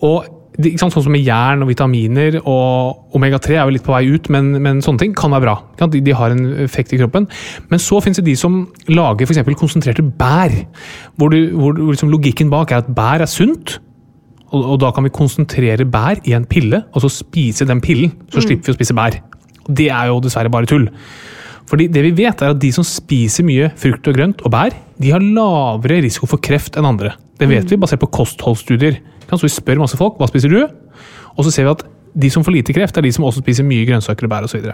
Og 0.00 0.38
sånn 0.60 0.92
som 0.92 1.12
med 1.12 1.24
jern 1.24 1.64
og 1.64 1.70
vitaminer 1.70 2.36
og 2.42 3.14
omega-3 3.16 3.54
er 3.56 3.64
jo 3.64 3.74
litt 3.76 3.84
på 3.86 3.94
vei 3.94 4.02
ut, 4.12 4.28
men, 4.32 4.50
men 4.60 4.82
sånne 4.84 5.00
ting 5.00 5.14
kan 5.16 5.32
være 5.32 5.46
bra. 5.46 5.54
De, 5.80 6.02
de 6.04 6.12
har 6.16 6.34
en 6.34 6.44
effekt 6.64 6.92
i 6.92 7.00
kroppen. 7.00 7.28
Men 7.70 7.80
så 7.80 8.02
finnes 8.04 8.20
det 8.20 8.26
de 8.26 8.36
som 8.36 8.66
lager 8.92 9.26
f.eks. 9.26 9.40
konsentrerte 9.58 10.04
bær. 10.04 10.52
Hvor, 11.16 11.32
du, 11.32 11.56
hvor, 11.56 11.80
liksom 11.80 12.12
logikken 12.12 12.52
bak 12.52 12.72
er 12.72 12.84
at 12.84 12.92
bær 12.92 13.24
er 13.24 13.30
sunt. 13.30 13.78
Og, 14.52 14.60
og 14.60 14.80
da 14.82 14.92
kan 14.92 15.06
vi 15.08 15.14
konsentrere 15.14 15.88
bær 15.88 16.20
i 16.28 16.36
en 16.36 16.44
pille, 16.48 16.84
og 16.92 17.04
så 17.04 17.12
spise 17.12 17.68
den 17.68 17.80
pillen. 17.84 18.12
Så 18.32 18.44
slipper 18.44 18.70
vi 18.70 18.76
å 18.76 18.80
spise 18.80 18.96
bær. 18.96 19.16
Og 19.64 19.72
det 19.78 19.88
er 19.94 20.10
jo 20.10 20.20
dessverre 20.20 20.52
bare 20.52 20.68
tull. 20.68 20.90
Fordi 21.70 21.86
det 21.88 22.02
vi 22.04 22.12
vet 22.18 22.42
er 22.42 22.52
at 22.52 22.60
De 22.60 22.68
som 22.74 22.84
spiser 22.84 23.46
mye 23.48 23.70
frukt 23.80 24.08
og 24.10 24.16
grønt 24.18 24.42
og 24.44 24.52
bær, 24.52 24.76
de 25.00 25.14
har 25.14 25.24
lavere 25.24 26.02
risiko 26.04 26.28
for 26.28 26.42
kreft 26.44 26.76
enn 26.76 26.88
andre. 26.88 27.14
Det 27.40 27.48
vet 27.48 27.70
vi 27.72 27.78
basert 27.80 28.02
på 28.02 28.10
kostholdsstudier. 28.12 29.00
Så 29.30 29.42
vi 29.46 29.52
spør 29.52 29.82
masse 29.82 29.98
folk 30.00 30.20
hva 30.20 30.28
spiser 30.30 30.52
du, 30.52 30.62
og 31.32 31.44
så 31.46 31.52
ser 31.54 31.68
vi 31.68 31.74
at 31.76 31.84
de 32.12 32.28
som 32.28 32.44
får 32.44 32.52
lite 32.58 32.74
kreft, 32.76 32.98
er 32.98 33.06
de 33.06 33.12
som 33.14 33.24
også 33.24 33.40
spiser 33.40 33.64
mye 33.64 33.86
grønnsaker 33.88 34.26
og 34.28 34.32
bær 34.34 34.44
osv. 34.44 34.66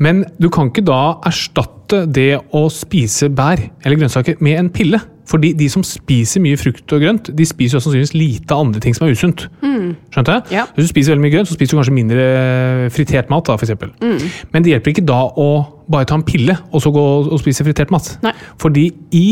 Men 0.00 0.24
du 0.40 0.48
kan 0.52 0.70
ikke 0.70 0.84
da 0.88 1.18
erstatte 1.28 2.06
det 2.08 2.38
å 2.56 2.62
spise 2.72 3.28
bær 3.28 3.60
eller 3.84 3.98
grønnsaker 4.00 4.40
med 4.40 4.56
en 4.60 4.70
pille. 4.72 5.02
Fordi 5.28 5.52
de 5.56 5.68
som 5.70 5.84
spiser 5.86 6.42
mye 6.42 6.58
frukt 6.58 6.92
og 6.92 7.04
grønt, 7.04 7.28
de 7.36 7.44
spiser 7.46 7.76
jo 7.78 7.82
sannsynligvis 7.84 8.14
lite 8.16 8.52
av 8.52 8.64
andre 8.64 8.80
ting 8.82 8.96
som 8.96 9.06
er 9.06 9.14
usunt. 9.14 9.44
Skjønte 9.62 10.34
jeg? 10.34 10.56
Ja. 10.58 10.64
Hvis 10.74 10.88
du 10.88 10.90
spiser 10.90 11.14
veldig 11.14 11.24
mye 11.24 11.34
grønt, 11.36 11.48
så 11.48 11.54
spiser 11.56 11.76
du 11.76 11.80
kanskje 11.80 11.94
mindre 11.94 12.24
fritert 12.92 13.30
mat. 13.32 13.46
da, 13.46 13.56
for 13.56 13.68
eksempel. 13.68 13.92
Men 14.52 14.64
det 14.64 14.74
hjelper 14.74 14.92
ikke 14.92 15.06
da 15.08 15.20
å 15.28 15.48
bare 15.92 16.08
ta 16.08 16.18
en 16.18 16.26
pille 16.26 16.56
og 16.72 16.82
så 16.82 16.92
gå 16.92 17.04
og 17.28 17.40
spise 17.40 17.64
fritert 17.64 17.92
mat. 17.94 18.16
Nei. 18.24 18.34
Fordi 18.60 18.88
i 19.12 19.26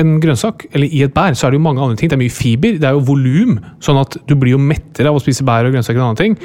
en 0.00 0.16
grønnsak, 0.22 0.66
eller 0.72 0.92
i 0.92 1.02
et 1.06 1.14
bær, 1.14 1.34
så 1.36 1.46
er 1.46 1.54
det 1.54 1.60
jo 1.60 1.64
mange 1.66 1.82
andre 1.82 1.96
ting. 1.98 2.10
Det 2.12 2.16
er 2.18 2.22
mye 2.22 2.34
fiber, 2.34 2.78
det 2.80 2.88
er 2.88 2.96
jo 2.96 3.04
volum, 3.08 3.56
sånn 3.84 4.00
at 4.00 4.18
du 4.28 4.34
blir 4.38 4.54
jo 4.54 4.60
mettere 4.62 5.10
av 5.10 5.18
å 5.18 5.22
spise 5.22 5.46
bær 5.46 5.68
og 5.68 5.76
grønnsaker 5.76 6.02
og 6.02 6.10
andre 6.10 6.24
ting. 6.24 6.36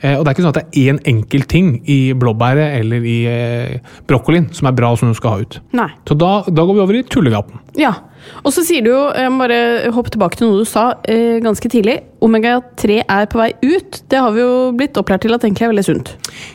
Eh, 0.00 0.16
og 0.16 0.24
det 0.24 0.30
er 0.30 0.36
ikke 0.36 0.44
sånn 0.46 0.54
at 0.54 0.60
det 0.60 0.66
er 0.68 0.92
én 0.92 1.00
enkelt 1.14 1.48
ting 1.50 1.72
i 1.90 1.98
blåbæret 2.18 2.78
eller 2.80 3.06
i 3.06 3.18
eh, 3.30 3.96
brokkolien 4.10 4.50
som 4.56 4.70
er 4.70 4.78
bra 4.78 4.92
som 4.98 5.10
du 5.10 5.18
skal 5.18 5.36
ha 5.36 5.46
ut. 5.46 5.58
Nei. 5.76 5.90
Så 6.08 6.16
da, 6.18 6.32
da 6.48 6.66
går 6.66 6.78
vi 6.78 6.84
over 6.86 7.00
i 7.00 7.04
tullegaten. 7.10 7.60
Ja. 7.80 7.94
Og 8.44 8.54
så 8.54 8.64
sier 8.66 8.84
du 8.84 8.90
jo, 8.92 9.00
jeg 9.16 9.32
må 9.32 9.44
bare 9.44 9.90
hoppe 9.94 10.12
tilbake 10.14 10.38
til 10.38 10.50
noe 10.50 10.62
du 10.62 10.68
sa 10.68 10.90
eh, 11.10 11.38
ganske 11.44 11.70
tidlig. 11.72 11.98
Omega-3 12.24 13.00
er 13.02 13.28
på 13.32 13.40
vei 13.40 13.50
ut. 13.64 14.02
Det 14.12 14.20
har 14.20 14.34
vi 14.34 14.42
jo 14.42 14.70
blitt 14.76 14.98
opplært 15.00 15.24
til 15.24 15.36
at 15.36 15.44
egentlig 15.46 15.66
er 15.66 15.72
veldig 15.72 15.86
sunt. 15.86 16.12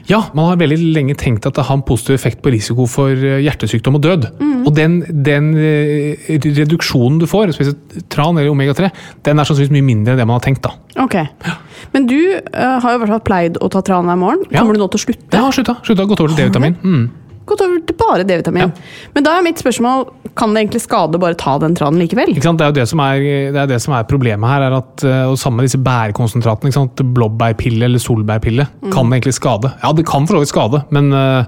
Ja, 0.10 0.22
man 0.38 0.52
har 0.52 0.60
veldig 0.62 0.78
lenge 0.96 1.18
tenkt 1.20 1.48
at 1.50 1.58
det 1.58 1.66
har 1.68 1.80
en 1.80 1.86
positiv 1.86 2.18
effekt 2.18 2.44
på 2.46 2.54
risiko 2.54 2.88
for 2.90 3.14
eh, 3.14 3.42
hjertesykdom 3.46 4.00
og 4.00 4.06
død. 4.06 4.30
Og 4.66 4.74
den, 4.74 5.00
den 5.26 5.52
eh, 5.58 6.30
reduksjonen 6.46 7.20
du 7.22 7.28
får, 7.30 7.54
spesielt 7.58 7.98
tran 8.14 8.38
eller 8.38 8.54
omega-3, 8.54 8.90
den 9.26 9.42
er 9.42 9.48
sannsynligvis 9.48 9.76
mye 9.78 9.90
mindre 9.90 10.16
enn 10.16 10.22
det 10.22 10.28
man 10.30 10.40
har 10.40 10.46
tenkt. 10.46 10.66
da. 10.66 10.74
Ok. 11.02 11.20
Men 11.94 12.08
du 12.10 12.18
eh, 12.18 12.78
har 12.82 12.88
jo 12.88 12.98
i 12.98 13.04
hvert 13.04 13.14
fall 13.18 13.26
pleid 13.28 13.60
å 13.62 13.70
ta 13.74 13.84
tran 13.86 14.10
hver 14.10 14.20
morgen. 14.20 14.46
Ja. 14.50 14.62
Kommer 14.62 14.78
du 14.78 14.82
nå 14.82 14.90
til 14.94 15.02
å 15.02 15.06
slutte? 15.08 15.30
Ja, 15.34 15.46
har 15.48 15.56
slutta. 15.56 15.78
Slutta 15.86 16.08
gått 16.10 16.24
over 16.24 16.34
til 16.34 16.46
D-vitamin. 16.46 16.78
Mm. 16.82 17.06
Gått 17.46 17.62
over 17.62 17.82
til 17.86 17.96
bare 18.00 18.24
D-vitamin. 18.26 18.72
Men 19.14 19.26
da 19.26 19.36
er 19.38 19.44
mitt 19.46 19.60
spørsmål, 19.62 20.08
kan 20.36 20.54
det 20.56 20.64
egentlig 20.64 20.82
skade 20.82 21.16
å 21.16 21.22
bare 21.22 21.38
ta 21.38 21.58
den 21.62 21.76
tranen 21.78 22.02
likevel? 22.02 22.32
Ikke 22.34 22.48
sant? 22.48 22.58
Det 22.58 22.66
er 22.66 22.72
jo 22.74 22.78
det 22.80 22.86
som 22.90 23.02
er, 23.06 23.20
det 23.54 23.60
er, 23.62 23.68
det 23.70 23.78
som 23.84 23.94
er 23.94 24.08
problemet 24.10 24.50
her. 24.50 24.66
er 24.66 24.78
at, 24.80 25.04
eh, 25.06 25.26
og 25.30 25.38
Sammen 25.38 25.62
med 25.62 25.70
disse 25.70 25.78
bærkonsentratene. 25.86 26.72
ikke 26.72 26.80
sant? 26.80 27.04
Blåbærpille 27.16 27.86
eller 27.86 28.02
solbærpille. 28.02 28.66
Kan 28.90 29.12
det 29.14 29.20
egentlig 29.22 29.36
skade? 29.38 29.72
Ja, 29.84 29.92
det 29.94 30.08
kan 30.10 30.26
for 30.26 30.40
så 30.40 30.42
vidt 30.42 30.50
skade, 30.54 30.82
men, 30.90 31.14
eh, 31.14 31.46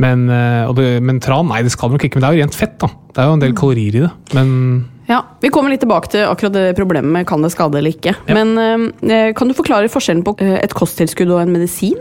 men, 0.00 0.24
eh, 0.30 0.64
og 0.66 0.76
det, 0.76 1.02
men 1.04 1.20
tran 1.20 1.46
nei, 1.52 1.60
det 1.62 1.74
skal 1.76 1.90
det 1.92 1.98
nok 2.00 2.08
ikke. 2.08 2.16
Men 2.16 2.24
det 2.24 2.30
er 2.30 2.38
jo 2.38 2.42
rent 2.46 2.58
fett. 2.62 2.78
da. 2.80 2.88
Det 3.12 3.20
er 3.22 3.28
jo 3.28 3.36
en 3.36 3.44
del 3.44 3.52
kalorier 3.52 3.94
i 4.00 4.06
det. 4.06 4.12
Men 4.32 4.88
Ja, 5.08 5.20
Vi 5.42 5.50
kommer 5.50 5.68
litt 5.68 5.82
tilbake 5.82 6.08
til 6.08 6.24
akkurat 6.24 6.52
det 6.54 6.76
problemet 6.78 7.10
med 7.12 7.26
kan 7.26 7.42
det 7.42 7.52
skade 7.52 7.76
eller 7.76 7.92
ikke. 7.92 8.14
Ja. 8.26 8.34
Men 8.42 8.92
kan 9.36 9.48
du 9.48 9.52
forklare 9.52 9.90
forskjellen 9.92 10.24
på 10.24 10.38
et 10.40 10.72
kosttilskudd 10.72 11.28
og 11.30 11.42
en 11.42 11.52
medisin? 11.52 11.98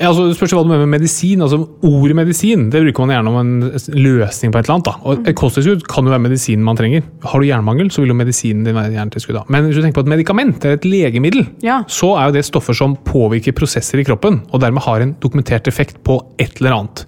Ja, 0.00 0.08
altså, 0.10 0.24
det 0.26 0.34
spørs 0.34 0.50
hva 0.56 0.62
du 0.64 0.68
mener 0.72 0.86
med 0.88 0.98
medisin. 0.98 1.42
altså 1.44 1.60
Ordet 1.86 2.16
medisin 2.18 2.64
det 2.72 2.80
bruker 2.82 3.06
man 3.06 3.12
gjerne 3.14 3.30
om 3.30 3.36
en 3.38 3.52
løsning 3.94 4.50
på 4.50 4.58
et 4.58 4.66
eller 4.66 4.74
annet. 4.74 4.88
da. 4.88 4.94
Og 5.06 5.28
Et 5.30 5.36
kosttilskudd 5.38 5.84
kan 5.86 6.04
jo 6.04 6.10
være 6.10 6.24
medisinen 6.24 6.64
man 6.66 6.76
trenger. 6.76 7.04
Har 7.22 7.38
du 7.38 7.46
jernmangel, 7.46 7.92
så 7.94 8.02
vil 8.02 8.10
jo 8.10 8.18
medisinen 8.18 8.64
din 8.66 8.74
være 8.74 8.90
jerntilskudd. 8.96 9.38
da. 9.38 9.44
Men 9.48 9.68
hvis 9.68 9.76
du 9.78 9.82
tenker 9.82 10.00
på 10.02 10.06
et 10.08 10.12
medikament 10.16 10.64
eller 10.64 10.80
et 10.80 10.84
legemiddel, 10.84 11.46
Ja. 11.62 11.84
så 11.86 12.16
er 12.18 12.26
jo 12.26 12.32
det 12.40 12.44
stoffer 12.44 12.74
som 12.74 12.96
påvirker 12.96 13.54
prosesser 13.54 13.98
i 14.00 14.04
kroppen, 14.04 14.42
og 14.52 14.60
dermed 14.60 14.82
har 14.82 15.00
en 15.00 15.14
dokumentert 15.22 15.68
effekt 15.68 16.02
på 16.02 16.20
et 16.40 16.60
eller 16.60 16.72
annet. 16.74 17.04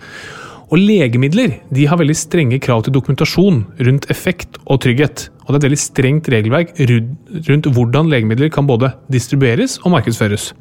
Og 0.70 0.78
legemidler 0.78 1.60
de 1.72 1.86
har 1.86 1.96
veldig 1.96 2.14
strenge 2.16 2.60
krav 2.60 2.82
til 2.84 2.92
dokumentasjon 2.92 3.64
rundt 3.86 4.06
effekt 4.10 4.58
og 4.66 4.80
trygghet. 4.82 5.28
Og 5.46 5.54
det 5.54 5.54
er 5.54 5.66
et 5.66 5.70
veldig 5.70 5.78
strengt 5.78 6.28
regelverk 6.28 6.72
rundt 6.90 7.48
rundt 7.48 7.66
hvordan 7.70 8.08
legemidler 8.10 8.50
kan 8.50 8.66
både 8.66 8.92
distribueres 9.10 9.78
og 9.84 9.92
markedsføres. 9.92 10.52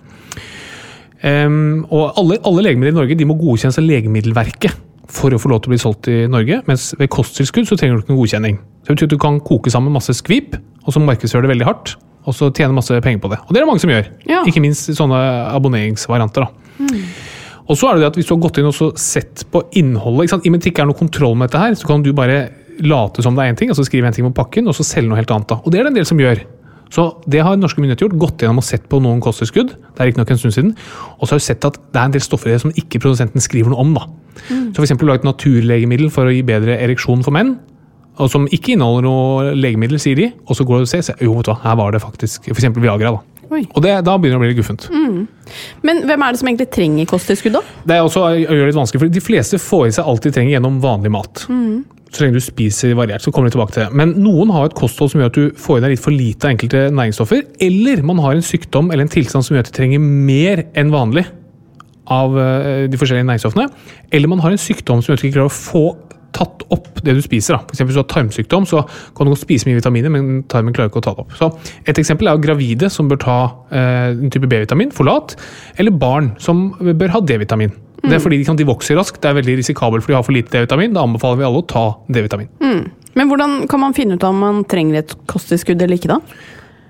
Ehm, 1.25 1.85
og 1.89 2.17
alle, 2.19 2.37
alle 2.45 2.67
legemidler 2.67 2.93
i 2.93 2.99
Norge 2.99 3.17
de 3.17 3.27
må 3.27 3.37
godkjennes 3.39 3.79
av 3.81 3.87
Legemiddelverket 3.87 4.81
for 5.15 5.33
å 5.33 5.39
få 5.41 5.49
lov 5.51 5.63
til 5.63 5.71
å 5.71 5.73
bli 5.73 5.81
solgt 5.81 6.09
i 6.11 6.17
Norge, 6.29 6.59
mens 6.69 6.89
ved 6.99 7.09
kosttilskudd 7.13 7.67
så 7.69 7.77
trenger 7.79 7.97
du 7.97 8.03
ikke 8.03 8.13
noen 8.13 8.21
godkjenning. 8.23 8.57
Så 8.83 8.89
det 8.89 8.97
betyr 8.97 9.09
at 9.09 9.13
Du 9.15 9.21
kan 9.21 9.39
koke 9.45 9.71
sammen 9.73 9.93
masse 9.93 10.13
skvip, 10.17 10.57
og 10.85 10.93
så 10.93 11.01
markedsføre 11.01 11.45
det 11.45 11.53
veldig 11.53 11.67
hardt, 11.67 11.95
og 12.25 12.33
så 12.33 12.49
tjene 12.49 12.73
masse 12.77 12.93
penger 13.05 13.21
på 13.21 13.31
det. 13.31 13.39
Og 13.45 13.53
det 13.53 13.59
er 13.59 13.65
det 13.65 13.69
mange 13.69 13.83
som 13.83 13.93
gjør. 13.93 14.09
Ja. 14.29 14.41
Ikke 14.49 14.61
minst 14.61 14.89
i 14.89 14.97
sånne 14.97 15.19
abonneringsvarianter. 15.53 16.45
da. 16.45 16.93
Og 17.65 17.77
så 17.77 17.89
er 17.89 17.95
det 17.95 18.03
det 18.03 18.09
at 18.11 18.17
Hvis 18.19 18.27
du 18.29 18.35
har 18.35 18.43
gått 18.43 18.59
inn 18.61 18.69
og 18.69 18.75
så 18.77 18.91
sett 18.99 19.45
på 19.49 19.63
innholdet 19.73 20.25
ikke 20.25 20.35
sant? 20.35 20.45
I 20.45 20.49
og 20.49 20.53
med 20.53 20.61
at 20.61 20.65
det 20.65 20.73
ikke 20.73 20.83
er 20.83 20.89
noe 20.89 20.99
kontroll 20.99 21.37
med 21.37 21.49
dette, 21.49 21.61
her, 21.61 21.77
så 21.77 21.89
kan 21.89 22.03
du 22.05 22.11
bare 22.13 22.49
late 22.85 23.23
som 23.23 23.37
det 23.37 23.45
er 23.45 23.53
én 23.53 23.57
ting, 23.57 23.71
og 23.71 23.77
så 23.77 23.85
skrive 23.87 24.09
en 24.09 24.13
ting 24.13 24.25
på 24.27 24.35
pakken, 24.35 24.67
og 24.67 24.75
så 24.75 24.83
selge 24.85 25.09
noe 25.09 25.17
helt 25.17 25.31
annet. 25.31 25.47
da. 25.49 25.61
Og 25.63 25.71
det 25.71 25.79
er 25.79 25.87
det 25.87 25.93
en 25.93 25.99
del 26.01 26.09
som 26.09 26.19
gjør. 26.19 26.43
Så 26.93 27.07
det 27.29 27.41
har 27.43 27.57
norske 27.57 27.81
myndigheter 27.81 28.07
gjort. 28.07 28.17
Gått 28.21 28.43
gjennom 28.45 28.61
og 28.61 28.67
sett 28.67 28.85
på 28.91 28.99
noen 29.03 29.21
kosttilskudd. 29.23 29.73
Det 29.73 30.03
er 30.03 30.11
ikke 30.11 30.21
nok 30.21 30.33
en 30.35 30.41
stund 30.41 30.55
siden. 30.55 30.73
Og 31.19 31.25
så 31.27 31.35
har 31.35 31.41
vi 31.41 31.47
sett 31.47 31.65
at 31.67 31.79
det 31.79 32.01
er 32.01 32.09
en 32.09 32.15
del 32.15 32.23
stoffer 32.23 32.51
i 32.51 32.55
det 32.55 32.61
som 32.63 32.73
ikke 32.75 33.01
produsenten 33.03 33.43
skriver 33.43 33.73
noe 33.73 33.81
om. 33.81 33.93
da. 33.97 34.05
Så 34.45 34.77
for 34.77 34.85
eksempel 34.85 35.09
laget 35.09 35.27
naturlegemiddel 35.27 36.11
for 36.13 36.29
å 36.29 36.33
gi 36.35 36.43
bedre 36.45 36.77
ereksjon 36.83 37.23
for 37.25 37.35
menn. 37.35 37.55
Og 38.21 38.29
som 38.31 38.45
ikke 38.47 38.75
inneholder 38.75 39.03
noe 39.03 39.55
legemiddel, 39.59 39.99
sier 39.99 40.15
de. 40.19 40.29
Og 40.47 40.55
så 40.55 40.63
går 40.67 40.83
du 40.83 40.87
og 40.87 40.91
ser, 40.91 41.15
jo, 41.19 41.33
vet 41.35 41.49
du 41.49 41.51
hva, 41.51 41.57
her 41.65 41.79
var 41.79 41.95
det 41.95 42.03
faktisk 42.03 42.47
f.eks. 42.53 42.69
Viagra. 42.77 43.17
da. 43.17 43.35
Oi. 43.53 43.61
Og 43.75 43.83
det, 43.83 43.91
da 44.07 44.15
begynner 44.17 44.39
det 44.39 44.39
å 44.39 44.43
bli 44.45 44.51
litt 44.53 44.59
guffent. 44.61 44.87
Men 45.85 45.99
hvem 46.07 46.23
er 46.25 46.33
det 46.33 46.39
som 46.41 46.47
egentlig 46.49 46.69
trenger 46.73 47.09
kosttilskudd, 47.11 47.57
da? 47.59 47.61
Det 47.85 47.97
er 47.97 48.05
også 48.07 48.23
å 48.23 48.31
gjøre 48.39 48.63
det 48.63 48.69
litt 48.71 48.79
vanskelig, 48.79 49.03
for 49.03 49.13
De 49.13 49.21
fleste 49.23 49.59
får 49.61 49.83
i 49.89 49.93
seg 49.99 50.09
alt 50.09 50.25
de 50.25 50.31
trenger 50.33 50.55
gjennom 50.55 50.79
vanlig 50.83 51.11
mat. 51.13 51.43
Så 52.11 52.23
lenge 52.23 52.37
du 52.37 52.43
spiser 52.43 52.93
variert. 52.95 53.21
så 53.21 53.31
kommer 53.31 53.49
vi 53.49 53.55
tilbake 53.55 53.75
til 53.75 53.83
det. 53.83 53.95
Men 53.97 54.13
noen 54.21 54.51
har 54.53 54.69
et 54.69 54.77
kosthold 54.77 55.11
som 55.11 55.21
gjør 55.21 55.31
at 55.31 55.39
du 55.39 55.57
får 55.59 55.79
i 55.79 55.85
deg 55.85 55.95
litt 55.95 56.03
for 56.03 56.15
lite 56.15 56.47
av 56.47 56.53
enkelte 56.53 56.83
næringsstoffer. 56.95 57.41
Eller 57.65 58.03
man 58.07 58.21
har 58.23 58.35
en 58.35 58.45
sykdom 58.45 58.91
eller 58.91 59.07
en 59.07 59.11
tilstand 59.11 59.43
som 59.45 59.55
gjør 59.55 59.65
at 59.65 59.71
du 59.73 59.75
trenger 59.75 59.99
mer 60.03 60.63
enn 60.77 60.93
vanlig 60.93 61.25
av 62.11 62.35
eh, 62.39 62.85
de 62.89 62.99
forskjellige 63.01 63.25
næringsstoffene, 63.25 63.69
eller 64.13 64.29
man 64.29 64.43
har 64.43 64.53
en 64.53 64.61
sykdom 64.61 65.01
som 65.01 65.11
gjør 65.11 65.17
at 65.17 65.23
du 65.23 65.27
ikke 65.29 65.37
klarer 65.39 65.53
å 65.53 65.55
få 65.55 65.85
tatt 66.35 66.65
opp 66.73 66.99
det 67.05 67.15
du 67.15 67.21
spiser. 67.23 67.55
Da. 67.55 67.63
For 67.63 67.75
eksempel, 67.75 67.93
hvis 67.93 67.97
du 67.97 68.03
har 68.03 68.11
tarmsykdom, 68.11 68.67
så 68.67 68.83
kan 69.15 69.27
du 69.27 69.31
godt 69.31 69.45
spise 69.45 69.69
mye 69.69 69.79
vitaminer, 69.79 70.11
men 70.11 70.43
tarmen 70.51 70.75
klarer 70.75 70.91
ikke 70.91 70.99
å 70.99 71.05
ta 71.05 71.15
det 71.15 71.23
opp. 71.23 71.35
Så 71.39 71.49
Et 71.87 72.01
eksempel 72.01 72.27
er 72.27 72.43
gravide 72.43 72.89
som 72.91 73.07
bør 73.07 73.21
ta 73.23 73.37
eh, 73.71 74.11
en 74.11 74.33
type 74.33 74.49
B-vitamin, 74.51 74.91
forlat, 74.95 75.37
eller 75.79 75.95
barn 75.95 76.33
som 76.41 76.67
bør 76.79 77.15
ha 77.15 77.23
D-vitamin. 77.23 77.71
Det 78.09 78.17
er 78.17 78.23
fordi 78.23 78.39
de, 78.41 78.47
kan, 78.47 78.59
de 78.59 78.67
vokser 78.67 78.99
raskt, 78.99 79.21
det 79.23 79.31
er 79.31 79.39
veldig 79.39 79.57
risikabelt 79.61 80.05
for 80.05 80.13
de 80.13 80.17
har 80.19 80.25
for 80.25 80.35
lite 80.35 80.53
D-vitamin. 80.53 80.93
Da 80.95 81.05
anbefaler 81.05 81.41
vi 81.41 81.47
alle 81.47 81.63
å 81.63 81.67
ta 81.69 81.85
D-vitamin. 82.11 82.51
Men 83.15 83.31
hvordan 83.31 83.63
kan 83.71 83.81
man 83.81 83.95
finne 83.95 84.17
ut 84.17 84.27
om 84.27 84.37
man 84.43 84.61
trenger 84.69 84.99
et 84.99 85.15
kosttilskudd 85.31 85.81
eller 85.81 85.99
ikke, 85.99 86.17
da? 86.17 86.19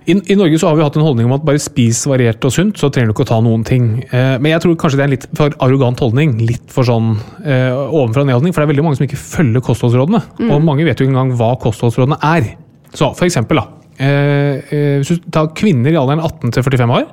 I, 0.06 0.14
I 0.14 0.36
Norge 0.38 0.58
så 0.62 0.70
har 0.70 0.78
vi 0.78 0.84
hatt 0.86 0.98
en 1.00 1.06
holdning 1.06 1.26
om 1.26 1.34
at 1.34 1.46
bare 1.46 1.62
spis 1.62 2.04
variert 2.06 2.44
og 2.46 2.54
sunt, 2.54 2.78
så 2.78 2.92
trenger 2.94 3.10
du 3.10 3.16
ikke 3.16 3.26
å 3.26 3.30
ta 3.32 3.40
noen 3.42 3.64
ting. 3.66 3.88
Eh, 4.06 4.36
men 4.38 4.52
jeg 4.52 4.62
tror 4.62 4.76
kanskje 4.82 5.00
det 5.00 5.06
er 5.06 5.10
en 5.10 5.16
litt 5.16 5.26
for 5.38 5.56
arrogant 5.66 6.04
holdning. 6.04 6.36
Litt 6.46 6.68
for 6.74 6.86
sånn 6.86 7.16
eh, 7.42 7.74
ovenfra 7.74 8.22
og 8.22 8.30
ned-holdning. 8.30 8.54
For 8.54 8.62
det 8.62 8.68
er 8.68 8.74
veldig 8.76 8.86
mange 8.86 9.00
som 9.00 9.08
ikke 9.08 9.22
følger 9.22 9.66
kostholdsrådene. 9.66 10.22
Og 10.46 10.62
mange 10.66 10.86
vet 10.86 11.02
jo 11.02 11.08
ikke 11.08 11.16
engang 11.16 11.34
hva 11.40 11.56
kostholdsrådene 11.64 12.20
er. 12.22 12.52
Så 12.94 13.10
for 13.18 13.26
eksempel, 13.26 13.64
da. 13.64 13.66
Eh, 13.98 14.62
eh, 14.70 14.96
hvis 15.02 15.16
du 15.16 15.30
tar 15.34 15.50
kvinner 15.58 15.94
i 15.94 15.98
alderen 16.00 16.22
18 16.22 16.54
til 16.54 16.66
45 16.68 16.96
år, 17.00 17.08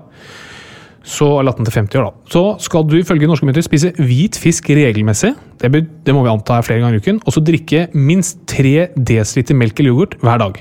så, 1.02 1.26
eller 1.40 1.50
18 1.56 1.66
til 1.66 1.74
50 1.80 1.98
år, 1.98 2.04
da, 2.06 2.30
så 2.30 2.42
skal 2.62 2.84
du 2.86 2.96
ifølge 3.00 3.26
norske 3.26 3.46
myndigheter 3.48 3.66
spise 3.66 3.90
hvit 3.98 4.36
fisk 4.38 4.68
regelmessig. 4.70 5.32
Det, 5.58 5.70
be- 5.74 5.86
det 6.06 6.14
må 6.14 6.22
vi 6.22 6.30
anta 6.30 6.58
er 6.60 6.66
flere 6.66 6.78
ganger 6.84 6.98
i 6.98 7.02
uken. 7.02 7.18
Og 7.26 7.34
så 7.34 7.42
drikke 7.42 7.88
minst 7.94 8.44
3 8.52 8.88
dl 8.96 9.56
melk 9.58 9.80
eller 9.82 9.90
yoghurt 9.90 10.14
hver 10.22 10.38
dag. 10.44 10.60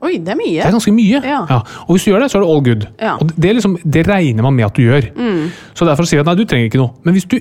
Oi, 0.00 0.14
det 0.16 0.32
er 0.32 0.38
mye. 0.40 0.56
Det 0.56 0.64
er 0.64 0.72
ganske 0.74 0.92
mye. 0.96 1.20
Ja. 1.22 1.60
Og 1.86 1.90
hvis 1.94 2.04
du 2.06 2.10
gjør 2.10 2.22
det, 2.24 2.30
så 2.32 2.38
er 2.40 2.44
det 2.46 2.50
all 2.50 2.62
good. 2.66 2.86
Ja. 2.98 3.14
Og 3.20 3.30
det, 3.36 3.50
liksom, 3.58 3.74
det 3.84 4.06
regner 4.08 4.42
man 4.46 4.54
med 4.56 4.64
at 4.70 4.74
du 4.78 4.82
gjør. 4.86 5.10
Så 5.76 5.84
derfor 5.86 6.08
sier 6.08 6.18
vi 6.18 6.24
at 6.24 6.30
nei, 6.32 6.36
du 6.40 6.46
trenger 6.48 6.70
ikke 6.70 6.80
noe. 6.80 6.94
Men 7.04 7.14
hvis 7.18 7.28
du 7.28 7.36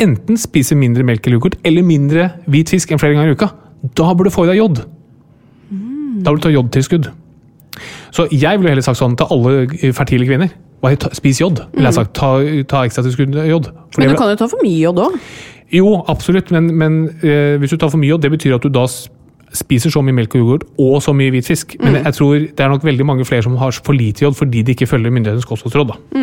enten 0.00 0.38
spiser 0.38 0.78
mindre 0.78 1.02
melk 1.08 1.26
eller 1.26 1.40
yoghurt, 1.40 1.56
eller 1.66 1.82
mindre 1.82 2.28
hvit 2.46 2.70
fisk 2.72 2.92
enn 2.94 3.00
flere 3.02 3.16
ganger 3.18 3.34
i 3.34 3.36
uka, 3.36 3.50
da 3.98 4.12
bør 4.14 4.28
du 4.30 4.32
få 4.32 4.44
i 4.46 4.52
deg 4.52 4.60
jod. 4.62 4.84
Da 6.22 6.30
bør 6.32 6.38
du 6.38 6.44
ta 6.46 6.52
jodtilskudd. 6.54 7.10
Så 8.16 8.24
jeg 8.32 8.56
ville 8.60 8.70
heller 8.72 8.86
sagt 8.86 9.00
sånn 9.02 9.16
til 9.18 9.28
alle 9.34 9.92
fertile 9.96 10.24
kvinner. 10.28 10.54
Spis 11.16 11.40
jod. 11.40 11.62
Ville 11.74 11.88
jeg 11.90 11.94
sagt. 11.94 12.14
Ta, 12.14 12.36
ta 12.68 12.84
ekstratilskudd 12.86 13.34
jod. 13.48 13.70
Men 13.98 14.12
du 14.12 14.16
kan 14.18 14.30
jo 14.30 14.38
ta 14.38 14.48
for 14.50 14.62
mye 14.62 14.78
jod 14.78 15.00
òg. 15.02 15.18
jo, 15.72 16.04
absolutt, 16.08 16.50
men, 16.54 16.70
men 16.78 16.98
eh, 17.22 17.56
hvis 17.58 17.74
du 17.74 17.76
tar 17.76 17.90
for 17.90 17.98
mye, 17.98 18.12
jod, 18.12 18.22
det 18.22 18.30
betyr 18.30 18.54
at 18.58 18.62
du 18.62 18.70
da 18.70 18.86
spiser 19.56 19.90
så 19.90 20.02
mye 20.04 20.14
melk 20.14 20.34
og 20.36 20.42
yoghurt 20.42 20.64
og 20.78 20.98
så 21.02 21.14
mye 21.16 21.32
hvit 21.34 21.46
fisk. 21.48 21.76
Men 21.80 22.02
jeg 22.04 22.14
tror 22.14 22.34
det 22.38 22.60
er 22.60 22.68
nok 22.70 22.84
veldig 22.84 23.06
mange 23.06 23.24
flere 23.24 23.42
som 23.42 23.56
har 23.56 23.74
for 23.82 23.96
lite 23.96 24.26
jod 24.26 24.36
fordi 24.38 24.62
de 24.62 24.76
ikke 24.76 24.86
følger 24.86 25.10
myndighetens 25.10 25.48
kostholdsråd. 25.48 25.92
Da. 25.94 26.22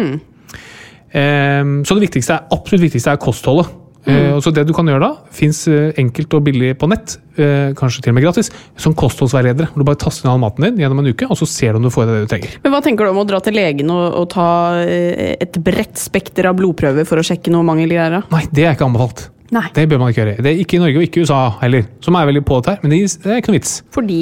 Eh, 1.19 1.63
så 1.83 1.97
det 1.97 2.05
viktigste 2.07 2.37
er, 2.37 2.45
absolutt 2.53 2.85
viktigste 2.87 3.11
er 3.11 3.21
kostholdet. 3.21 3.73
Eh, 4.05 4.31
og 4.35 4.41
så 4.43 4.51
det 4.51 4.65
du 4.67 4.73
kan 4.75 4.87
gjøre 4.89 5.03
da, 5.03 5.11
fins 5.31 5.61
enkelt 5.69 6.33
og 6.35 6.43
billig 6.47 6.73
på 6.79 6.89
nett, 6.91 7.15
eh, 7.37 7.71
kanskje 7.77 8.03
til 8.03 8.11
og 8.11 8.17
med 8.17 8.25
gratis, 8.25 8.51
som 8.75 8.95
kostholdsveiledere. 8.97 9.69
Hvor 9.71 9.83
du 9.83 9.87
bare 9.87 10.01
taster 10.01 10.27
inn 10.27 10.33
all 10.33 10.41
maten 10.43 10.65
din 10.67 10.81
gjennom 10.83 10.99
en 11.03 11.11
uke, 11.13 11.29
og 11.29 11.39
så 11.39 11.47
ser 11.49 11.73
du 11.73 11.79
om 11.79 11.87
du 11.87 11.93
får 11.93 12.05
i 12.05 12.09
deg 12.09 12.17
det 12.17 12.25
du 12.25 12.33
trenger. 12.33 12.57
Men 12.65 12.75
hva 12.75 12.81
tenker 12.83 13.07
du 13.07 13.13
om 13.13 13.21
å 13.23 13.27
dra 13.29 13.39
til 13.43 13.55
legen 13.57 13.93
og, 13.93 14.03
og 14.19 14.27
ta 14.33 14.47
eh, 14.83 15.37
et 15.43 15.61
bredt 15.63 16.01
spekter 16.01 16.49
av 16.49 16.57
blodprøver 16.59 17.07
for 17.07 17.21
å 17.21 17.25
sjekke 17.25 17.53
noe 17.53 17.63
mangel 17.67 17.93
i 17.93 17.99
greier? 17.99 18.27
Nei, 18.33 18.43
det 18.51 18.67
er 18.67 18.75
ikke 18.75 18.89
anbefalt. 18.89 19.29
Nei. 19.53 19.67
Det 19.75 19.85
bør 19.89 20.01
man 20.01 20.11
ikke 20.11 20.23
gjøre. 20.23 20.37
Det 20.41 20.49
er 20.49 20.61
ikke 20.63 20.77
i 20.77 20.81
Norge 20.81 20.99
og 20.99 21.07
ikke 21.07 21.21
i 21.21 21.25
USA 21.27 21.39
heller, 21.61 21.87
som 22.03 22.15
er 22.17 22.29
veldig 22.29 22.43
på 22.47 22.59
dette 22.59 22.73
her. 22.73 22.83
Men 22.83 22.93
det 22.95 23.01
er 23.05 23.41
ikke 23.41 23.53
noe 23.53 23.59
vits. 23.59 23.73
Fordi 23.93 24.21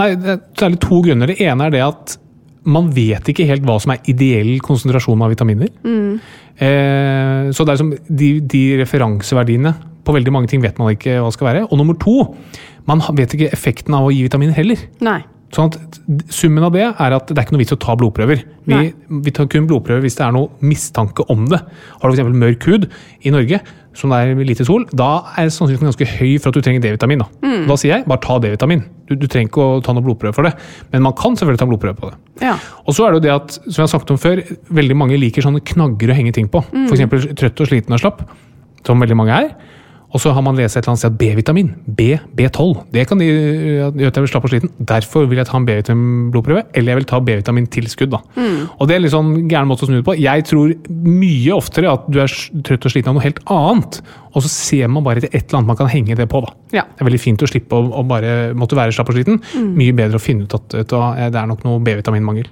Nei, 0.00 0.06
det 0.18 0.30
er 0.32 0.38
særlig 0.58 0.80
to 0.82 1.00
grunner. 1.04 1.30
Det 1.30 1.44
ene 1.44 1.66
er 1.68 1.74
det 1.74 1.82
at 1.84 2.14
man 2.64 2.88
vet 2.96 3.28
ikke 3.28 3.44
helt 3.48 3.66
hva 3.68 3.76
som 3.82 3.92
er 3.92 4.06
ideell 4.08 4.56
konsentrasjon 4.64 5.20
av 5.22 5.34
vitaminer. 5.34 5.68
Eh, 6.58 7.50
så 7.54 7.66
det 7.66 7.74
er 7.74 7.80
som 7.80 7.92
de, 7.92 8.30
de 8.40 8.62
referanseverdiene 8.80 9.74
på 10.04 10.14
veldig 10.14 10.32
mange 10.34 10.50
ting 10.50 10.62
vet 10.62 10.78
man 10.78 10.92
ikke 10.92 11.18
hva 11.22 11.30
skal 11.34 11.50
være. 11.50 11.66
Og 11.70 11.80
nummer 11.80 11.96
to, 12.00 12.34
man 12.88 13.02
vet 13.16 13.34
ikke 13.36 13.52
effekten 13.54 13.96
av 13.96 14.08
å 14.08 14.12
gi 14.12 14.24
vitaminer 14.26 14.56
heller. 14.56 14.84
Nei. 15.04 15.22
Sånn 15.54 15.70
at 15.70 16.00
Summen 16.34 16.66
av 16.66 16.74
det 16.74 16.84
er 16.84 17.14
at 17.16 17.30
det 17.30 17.38
er 17.38 17.46
ikke 17.46 17.54
noe 17.54 17.62
vits 17.62 17.72
å 17.72 17.80
ta 17.80 17.94
blodprøver. 17.96 18.42
Vi, 18.68 18.80
vi 19.24 19.32
tar 19.32 19.46
kun 19.52 19.68
blodprøver 19.70 20.02
hvis 20.04 20.18
det 20.18 20.26
er 20.26 20.34
noe 20.34 20.50
mistanke 20.66 21.24
om 21.32 21.46
det. 21.48 21.60
Har 22.00 22.10
du 22.10 22.18
f.eks. 22.18 22.36
mørk 22.42 22.66
hud 22.68 22.88
i 23.24 23.32
Norge, 23.32 23.60
som 23.94 24.10
det 24.10 24.18
er 24.20 24.42
lite 24.44 24.66
sol, 24.66 24.84
da 24.90 25.08
er 25.38 25.48
sannsynligheten 25.54 25.88
ganske 25.92 26.08
høy 26.18 26.32
for 26.42 26.50
at 26.50 26.58
du 26.58 26.64
trenger 26.66 26.82
D-vitamin. 26.82 27.22
Da. 27.22 27.28
Mm. 27.46 27.66
da 27.70 27.76
sier 27.80 27.94
jeg 27.94 28.08
bare 28.10 28.22
ta 28.24 28.38
D-vitamin. 28.42 28.82
Du, 29.08 29.14
du 29.20 29.28
trenger 29.30 29.52
ikke 29.52 29.64
å 29.64 29.78
ta 29.84 29.94
noe 29.94 30.04
blodprøve 30.04 30.34
for 30.36 30.48
det, 30.48 30.54
men 30.92 31.04
man 31.06 31.14
kan 31.18 31.38
selvfølgelig 31.38 31.62
ta 31.62 31.68
blodprøve 31.70 31.98
på 32.00 32.10
det. 32.10 32.18
Ja. 32.48 32.56
Og 32.84 32.98
så 32.98 33.06
er 33.06 33.14
det 33.14 33.20
jo 33.20 33.26
det 33.28 33.34
at, 33.36 33.58
som 33.62 33.78
jeg 33.78 33.84
har 33.86 33.92
sagt 33.94 34.12
om 34.12 34.20
før, 34.20 34.42
veldig 34.80 34.98
mange 34.98 35.20
liker 35.20 35.46
sånne 35.46 35.62
knagger 35.64 36.10
å 36.10 36.18
henge 36.18 36.34
ting 36.34 36.50
på. 36.50 36.64
Mm. 36.72 36.88
For 36.88 36.98
eksempel 36.98 37.28
trøtt 37.38 37.62
og 37.62 37.70
sliten 37.70 37.96
og 37.96 38.02
slapp, 38.02 38.26
som 38.84 39.00
veldig 39.00 39.20
mange 39.22 39.38
er. 39.46 39.54
Og 40.14 40.22
så 40.22 40.30
har 40.30 40.44
man 40.46 40.54
lest 40.54 40.76
et 40.76 40.84
eller 40.84 40.92
annet 40.94 41.02
sted 41.02 41.10
at 41.10 41.18
B-vitamin, 41.18 41.72
B, 41.86 42.14
B12, 42.38 42.84
det 42.94 43.06
kan 43.10 43.18
de, 43.18 43.26
gjøre 43.26 43.88
at 43.90 44.18
jeg 44.20 44.22
blir 44.22 44.30
slapp 44.30 44.46
og 44.46 44.52
sliten. 44.52 44.70
Derfor 44.78 45.26
vil 45.26 45.40
jeg 45.40 45.48
ta 45.48 45.58
en 45.58 45.66
B-vitamin-blodprøve, 45.66 46.62
eller 46.70 46.92
jeg 46.92 47.00
vil 47.00 47.08
ta 47.10 47.18
B-vitamin-tilskudd. 47.26 48.14
da. 48.14 48.20
Og 48.78 48.86
det 48.86 48.94
er 48.94 49.00
en 49.00 49.06
litt 49.08 49.14
sånn 49.16 49.32
gæren 49.50 49.70
måte 49.70 49.86
å 49.86 49.90
snu 49.90 49.98
det 49.98 50.04
på. 50.06 50.14
Jeg 50.22 50.46
tror 50.46 50.76
mye 50.88 51.56
oftere 51.56 51.90
at 51.90 52.06
du 52.06 52.20
er 52.22 52.30
trøtt 52.30 52.86
og 52.86 52.94
sliten 52.94 53.10
av 53.10 53.18
noe 53.18 53.26
helt 53.26 53.42
annet, 53.50 53.98
og 54.34 54.42
så 54.44 54.50
ser 54.50 54.90
man 54.90 55.04
bare 55.06 55.22
etter 55.22 55.30
et 55.30 55.46
eller 55.46 55.60
annet 55.60 55.70
man 55.70 55.78
kan 55.78 55.90
henge 55.90 56.16
det 56.18 56.26
på. 56.30 56.40
da. 56.44 56.52
Ja. 56.74 56.84
Det 56.90 57.04
er 57.04 57.08
veldig 57.08 57.22
fint 57.22 57.44
å 57.44 57.48
slippe 57.48 57.78
å, 57.78 57.86
å 58.00 58.04
bare 58.08 58.52
måtte 58.58 58.78
være 58.78 58.94
slapp 58.94 59.12
og 59.12 59.18
sliten. 59.18 59.40
Mye 59.78 59.94
bedre 59.96 60.18
å 60.18 60.22
finne 60.22 60.48
ut 60.48 60.56
at 60.58 60.74
vet 60.80 60.90
du 60.90 60.98
det 60.98 61.40
er 61.40 61.48
nok 61.50 61.64
noe 61.66 61.82
B-vitaminmangel. 61.84 62.50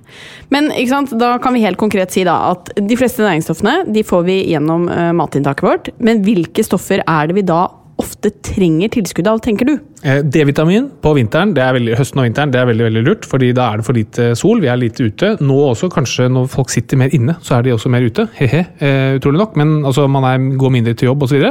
Men 0.54 0.70
ikke 0.70 0.94
sant? 0.94 1.14
da 1.18 1.34
kan 1.42 1.54
vi 1.56 1.64
helt 1.64 1.80
konkret 1.80 2.14
si 2.14 2.24
da 2.26 2.38
at 2.52 2.72
de 2.78 2.98
fleste 2.98 3.24
næringsstoffene 3.24 3.92
de 3.92 4.04
får 4.06 4.26
vi 4.28 4.38
gjennom 4.54 4.88
uh, 4.88 5.10
matinntaket 5.16 5.66
vårt. 5.66 5.92
Men 6.02 6.22
hvilke 6.26 6.64
stoffer 6.66 7.02
er 7.02 7.30
det 7.30 7.36
vi 7.40 7.46
da 7.46 7.66
ofte 8.02 8.30
trenger 8.44 8.90
tilskudd 8.96 9.28
av, 9.30 9.40
tenker 9.44 9.68
du? 9.68 9.72
Eh, 10.02 10.20
D-vitamin 10.26 10.88
på 11.02 11.12
vinteren, 11.16 11.54
er 11.58 11.76
veldig, 11.76 11.94
høsten 11.98 12.20
og 12.20 12.26
vinteren, 12.26 12.52
det 12.52 12.60
er 12.60 12.68
veldig 12.70 12.86
veldig 12.88 13.04
lurt, 13.06 13.28
fordi 13.28 13.52
da 13.56 13.68
er 13.70 13.80
det 13.80 13.86
for 13.86 13.98
lite 13.98 14.28
sol. 14.38 14.62
Vi 14.62 14.70
er 14.70 14.80
lite 14.80 15.06
ute. 15.06 15.32
Nå 15.42 15.58
også, 15.68 15.90
kanskje 15.92 16.28
når 16.32 16.50
folk 16.52 16.72
sitter 16.74 17.00
mer 17.00 17.14
inne, 17.14 17.36
så 17.44 17.58
er 17.58 17.66
de 17.66 17.74
også 17.76 17.92
mer 17.92 18.06
ute. 18.06 18.26
He-he, 18.38 18.64
eh, 18.82 19.14
utrolig 19.20 19.42
nok. 19.42 19.56
Men 19.60 19.80
altså, 19.88 20.08
man 20.10 20.26
er, 20.28 20.50
går 20.58 20.74
mindre 20.74 20.94
til 20.94 21.10
jobb 21.10 21.24
osv. 21.28 21.46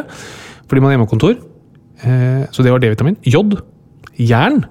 fordi 0.68 0.84
man 0.84 0.92
er 0.92 0.98
hjemmekontor. 0.98 1.36
Eh, 2.04 2.46
så 2.52 2.64
det 2.64 2.72
var 2.72 2.84
D-vitamin. 2.84 3.18
Jod. 3.26 3.60
Jern. 4.20 4.64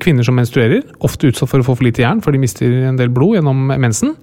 Kvinner 0.00 0.24
som 0.24 0.32
menstruerer, 0.34 0.80
ofte 1.04 1.28
utsatt 1.28 1.50
for 1.50 1.60
å 1.60 1.66
få 1.66 1.74
for 1.76 1.84
lite 1.84 2.00
jern, 2.00 2.22
for 2.24 2.32
de 2.32 2.40
mister 2.40 2.88
en 2.88 2.96
del 2.96 3.12
blod 3.12 3.36
gjennom 3.36 3.68
mensen. 3.76 4.14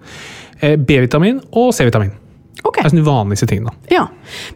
B-vitamin 0.60 1.44
og 1.54 1.70
C-vitamin. 1.78 2.10
Ok. 2.62 2.78
Det 2.78 2.86
er 2.86 2.94
sånne 2.94 3.06
vanligste 3.08 3.50
tingene. 3.50 3.74
da. 3.74 3.96
Ja. 3.96 4.04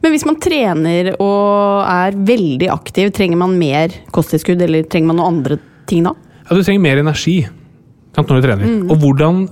Men 0.04 0.14
hvis 0.14 0.26
man 0.28 0.40
trener 0.44 1.12
og 1.18 1.84
er 1.90 2.18
veldig 2.30 2.70
aktiv, 2.72 3.12
trenger 3.16 3.42
man 3.42 3.58
mer 3.60 3.96
kosttilskudd, 4.16 4.62
eller 4.64 4.88
trenger 4.88 5.12
man 5.12 5.20
noen 5.20 5.40
andre 5.40 5.60
ting 5.90 6.06
da? 6.08 6.14
Ja, 6.46 6.56
du 6.56 6.62
trenger 6.64 6.84
mer 6.86 7.02
energi 7.02 7.42
sant, 7.44 8.30
når 8.30 8.40
du 8.40 8.48
trener. 8.48 8.66
Mm. 8.66 8.88
Og 8.92 9.02
hvordan, 9.02 9.44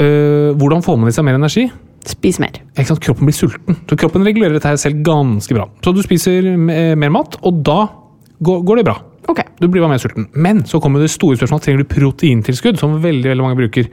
øh, 0.00 0.50
hvordan 0.58 0.84
får 0.86 0.98
man 0.98 1.10
i 1.10 1.14
seg 1.16 1.26
mer 1.28 1.38
energi? 1.38 1.66
Spis 2.08 2.40
mer. 2.40 2.56
Ikke 2.72 2.94
sant? 2.94 3.02
Kroppen 3.04 3.28
blir 3.28 3.36
sulten. 3.36 3.76
Så 3.84 3.98
kroppen 4.00 4.24
regulerer 4.24 4.56
dette 4.56 4.70
her 4.70 4.80
selv 4.80 5.02
ganske 5.04 5.54
bra. 5.54 5.68
Så 5.84 5.92
du 5.92 6.00
spiser 6.06 6.54
mer 6.56 7.12
mat, 7.12 7.36
og 7.44 7.60
da 7.66 7.82
går, 8.40 8.64
går 8.64 8.80
det 8.80 8.86
bra. 8.88 8.96
Okay. 9.28 9.44
Du 9.60 9.68
blir 9.68 9.84
bare 9.84 9.92
mer 9.92 10.00
sulten. 10.02 10.26
Men 10.32 10.64
så 10.66 10.80
kommer 10.82 11.02
det 11.02 11.10
store 11.12 11.36
spørsmålet. 11.38 11.66
Trenger 11.66 11.84
du 11.84 11.90
proteintilskudd, 11.92 12.80
som 12.80 12.96
veldig, 13.02 13.28
veldig 13.28 13.44
mange 13.44 13.60
bruker. 13.60 13.90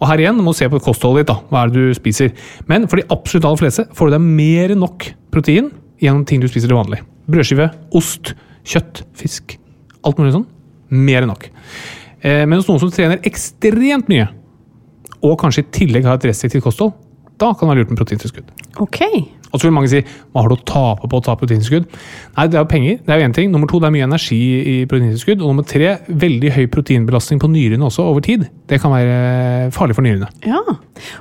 Og 0.00 0.06
her 0.10 0.22
igjen, 0.22 0.38
du 0.38 0.44
må 0.46 0.54
se 0.56 0.68
på 0.70 0.80
kostholdet 0.82 1.24
ditt. 1.24 1.32
da. 1.32 1.38
Hva 1.50 1.64
er 1.64 1.72
det 1.72 1.82
du 1.82 1.96
spiser? 1.96 2.32
Men 2.70 2.88
for 2.90 3.00
de 3.00 3.06
absolutt 3.14 3.46
aller 3.48 3.62
fleste 3.62 3.86
får 3.94 4.10
du 4.10 4.16
deg 4.16 4.24
mer 4.24 4.74
enn 4.74 4.82
nok 4.82 5.08
protein 5.34 5.70
gjennom 6.02 6.24
ting 6.28 6.42
du 6.42 6.48
spiser 6.50 6.70
til 6.70 6.78
vanlig. 6.78 7.00
Brødskive, 7.30 7.70
ost, 7.96 8.34
kjøtt, 8.68 9.04
fisk. 9.16 9.56
Alt 10.04 10.20
mulig 10.20 10.34
sånn. 10.34 10.48
Mer 10.94 11.24
enn 11.24 11.32
nok. 11.32 11.48
Eh, 12.24 12.42
men 12.44 12.58
hos 12.58 12.68
noen 12.68 12.82
som 12.82 12.92
trener 12.92 13.22
ekstremt 13.28 14.10
mye, 14.12 14.28
og 15.24 15.38
kanskje 15.40 15.64
i 15.64 15.70
tillegg 15.78 16.06
har 16.08 16.18
et 16.18 16.28
restriktivt 16.28 16.66
kosthold, 16.66 16.92
da 17.40 17.52
kan 17.52 17.66
det 17.66 17.72
være 17.72 17.82
lurt 17.82 17.94
med 17.94 18.00
proteintilskudd. 18.00 18.52
Ok. 18.84 19.00
Og 19.54 19.60
så 19.60 19.68
vil 19.68 19.74
mange 19.76 19.90
si 19.92 20.02
hva 20.02 20.42
har 20.42 20.50
du 20.50 20.56
å 20.56 20.64
tape 20.66 21.08
på 21.10 21.20
å 21.20 21.24
ta 21.24 21.36
proteinskudd? 21.38 21.86
Nei, 22.34 22.46
det 22.50 22.58
er 22.58 22.64
jo 22.64 22.70
penger. 22.70 22.98
Det 23.04 23.14
er 23.14 23.20
jo 23.20 23.28
én 23.28 23.36
ting. 23.36 23.52
Nummer 23.54 23.70
to, 23.70 23.78
det 23.82 23.88
er 23.88 23.94
mye 23.94 24.08
energi 24.08 24.40
i 24.58 24.76
proteinskudd. 24.90 25.38
Og 25.38 25.52
nummer 25.52 25.66
tre, 25.68 25.94
veldig 26.08 26.50
høy 26.56 26.64
proteinbelastning 26.74 27.42
på 27.42 27.50
nyrene 27.52 27.86
også 27.86 28.08
over 28.10 28.24
tid. 28.26 28.48
Det 28.70 28.80
kan 28.82 28.92
være 28.94 29.70
farlig 29.76 29.96
for 29.96 30.06
nyrene. 30.06 30.28
Ja, 30.48 30.60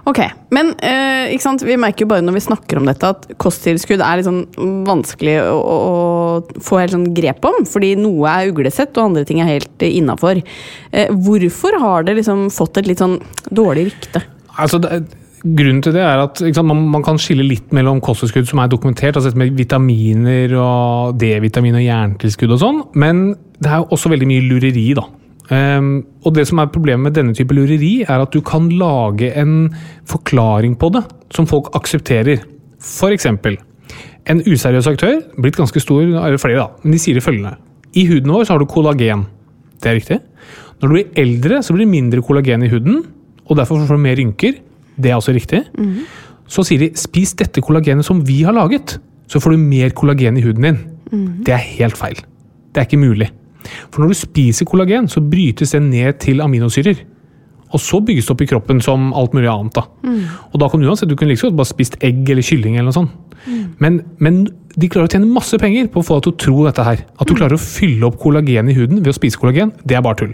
ok. 0.10 0.24
Men 0.56 0.74
eh, 0.82 1.34
ikke 1.36 1.46
sant? 1.46 1.66
vi 1.68 1.78
merker 1.80 2.08
jo 2.08 2.12
bare 2.12 2.26
når 2.26 2.40
vi 2.40 2.46
snakker 2.48 2.82
om 2.82 2.90
dette, 2.90 3.14
at 3.14 3.30
kosttilskudd 3.42 4.02
er 4.04 4.20
litt 4.20 4.28
sånn 4.28 4.44
vanskelig 4.88 5.38
å, 5.46 5.58
å, 5.62 6.60
få 6.64 6.82
helt 6.82 6.98
sånn 6.98 7.10
grep 7.16 7.46
om. 7.48 7.62
Fordi 7.70 7.94
noe 8.00 8.34
er 8.34 8.54
uglesett, 8.54 8.96
og 8.98 9.12
andre 9.12 9.28
ting 9.30 9.44
er 9.44 9.54
helt 9.54 9.86
innafor. 9.86 10.42
Eh, 10.92 11.14
hvorfor 11.14 11.78
har 11.84 12.08
det 12.08 12.18
liksom 12.24 12.48
fått 12.54 12.82
et 12.82 12.90
litt 12.90 13.04
sånn 13.04 13.20
dårlig 13.54 13.92
rykte? 13.92 14.26
Altså, 14.54 14.80
det, 14.82 15.04
grunnen 15.44 15.82
til 15.84 15.96
det 15.96 16.04
er 16.04 16.22
at 16.24 16.40
sant, 16.40 16.68
man, 16.70 16.86
man 16.94 17.04
kan 17.04 17.20
skille 17.20 17.46
litt 17.46 17.74
mellom 17.76 18.00
kosttilskudd 18.04 18.48
som 18.48 18.62
er 18.64 18.72
dokumentert, 18.72 19.18
altså 19.20 19.34
med 19.40 19.52
vitaminer 19.58 20.56
og 20.60 21.18
D-vitamin 21.20 21.80
og 21.80 21.84
jerntilskudd 21.84 22.56
og 22.56 22.62
sånn, 22.62 22.80
men 23.00 23.26
det 23.60 23.72
er 23.72 23.84
jo 23.84 23.92
også 23.96 24.12
veldig 24.14 24.30
mye 24.30 24.48
lureri, 24.48 24.88
da. 24.98 25.06
Um, 25.52 25.98
og 26.24 26.38
det 26.38 26.46
som 26.48 26.62
er 26.64 26.72
problemet 26.72 27.10
med 27.10 27.18
denne 27.18 27.36
type 27.36 27.54
lureri, 27.56 27.98
er 28.08 28.24
at 28.24 28.32
du 28.32 28.40
kan 28.46 28.70
lage 28.72 29.34
en 29.40 29.68
forklaring 30.10 30.78
på 30.80 30.90
det 30.96 31.04
som 31.36 31.48
folk 31.50 31.74
aksepterer. 31.76 32.46
Eksempel, 33.14 33.58
en 34.28 34.42
useriøs 34.44 34.88
aktør, 34.92 35.20
blitt 35.40 35.60
ganske 35.60 35.80
stor, 35.84 36.04
eller 36.04 36.40
flere 36.42 36.62
da, 36.62 36.84
men 36.84 36.96
de 36.96 37.00
sier 37.04 37.20
det 37.20 37.24
følgende. 37.24 37.58
I 38.00 38.08
huden 38.10 38.32
vår 38.34 38.48
så 38.48 38.56
har 38.56 38.64
du 38.64 38.68
kollagen. 38.72 39.28
Det 39.84 39.92
er 39.92 40.00
riktig. 40.00 40.18
Når 40.80 40.88
du 40.88 40.96
blir 40.96 41.20
eldre, 41.20 41.60
så 41.64 41.76
blir 41.76 41.86
det 41.86 41.94
mindre 41.94 42.24
kollagen 42.26 42.64
i 42.64 42.72
huden, 42.72 43.04
og 43.44 43.60
derfor 43.60 43.84
får 43.84 44.00
du 44.00 44.04
mer 44.04 44.18
rynker. 44.20 44.58
Det 45.00 45.12
er 45.12 45.16
også 45.18 45.34
riktig. 45.36 45.64
Så 46.48 46.64
sier 46.68 46.80
de 46.80 46.92
spis 47.00 47.34
dette 47.40 47.62
kollagenet 47.62 48.06
som 48.06 48.20
vi 48.28 48.42
har 48.44 48.54
laget, 48.54 48.98
så 49.28 49.40
får 49.42 49.52
du 49.56 49.58
mer 49.58 49.90
kollagen 49.96 50.38
i 50.38 50.42
huden 50.44 50.62
din. 50.68 50.78
Det 51.44 51.54
er 51.54 51.58
helt 51.80 51.98
feil. 51.98 52.16
Det 52.74 52.82
er 52.82 52.86
ikke 52.88 52.98
mulig. 53.02 53.30
For 53.92 54.02
når 54.04 54.08
du 54.12 54.14
spiser 54.14 54.66
kollagen, 54.66 55.08
så 55.08 55.22
brytes 55.22 55.72
det 55.72 55.82
ned 55.82 56.20
til 56.20 56.42
aminosyrer. 56.42 56.98
Og 57.74 57.80
så 57.80 58.00
bygges 58.06 58.26
det 58.28 58.32
opp 58.36 58.42
i 58.42 58.46
kroppen 58.50 58.82
som 58.82 59.14
alt 59.18 59.34
mulig 59.34 59.50
annet. 59.50 59.74
da. 59.74 59.82
Og 60.54 60.60
da 60.60 60.68
kan 60.70 60.80
du 60.82 60.88
uansett, 60.88 61.10
du 61.10 61.16
kunne 61.16 61.36
godt 61.36 61.56
bare 61.56 61.66
spist 61.66 61.96
egg 62.04 62.30
eller 62.30 62.44
kylling 62.46 62.76
eller 62.76 62.92
noe 62.92 62.98
sånt. 63.00 63.12
Men, 63.84 64.02
men 64.24 64.44
de 64.74 64.90
klarer 64.90 65.10
å 65.10 65.14
tjene 65.14 65.30
masse 65.30 65.58
penger 65.62 65.90
på 65.94 66.02
å 66.02 66.06
få 66.06 66.18
deg 66.18 66.26
til 66.26 66.34
å 66.34 66.40
tro 66.44 66.64
dette 66.68 66.86
her. 66.88 67.04
At 67.22 67.30
du 67.30 67.36
klarer 67.38 67.58
å 67.58 67.62
fylle 67.62 68.08
opp 68.08 68.18
kollagen 68.22 68.72
i 68.72 68.76
huden 68.78 69.04
ved 69.04 69.12
å 69.12 69.18
spise 69.18 69.40
kollagen, 69.40 69.74
det 69.86 69.98
er 69.98 70.06
bare 70.06 70.22
tull. 70.24 70.32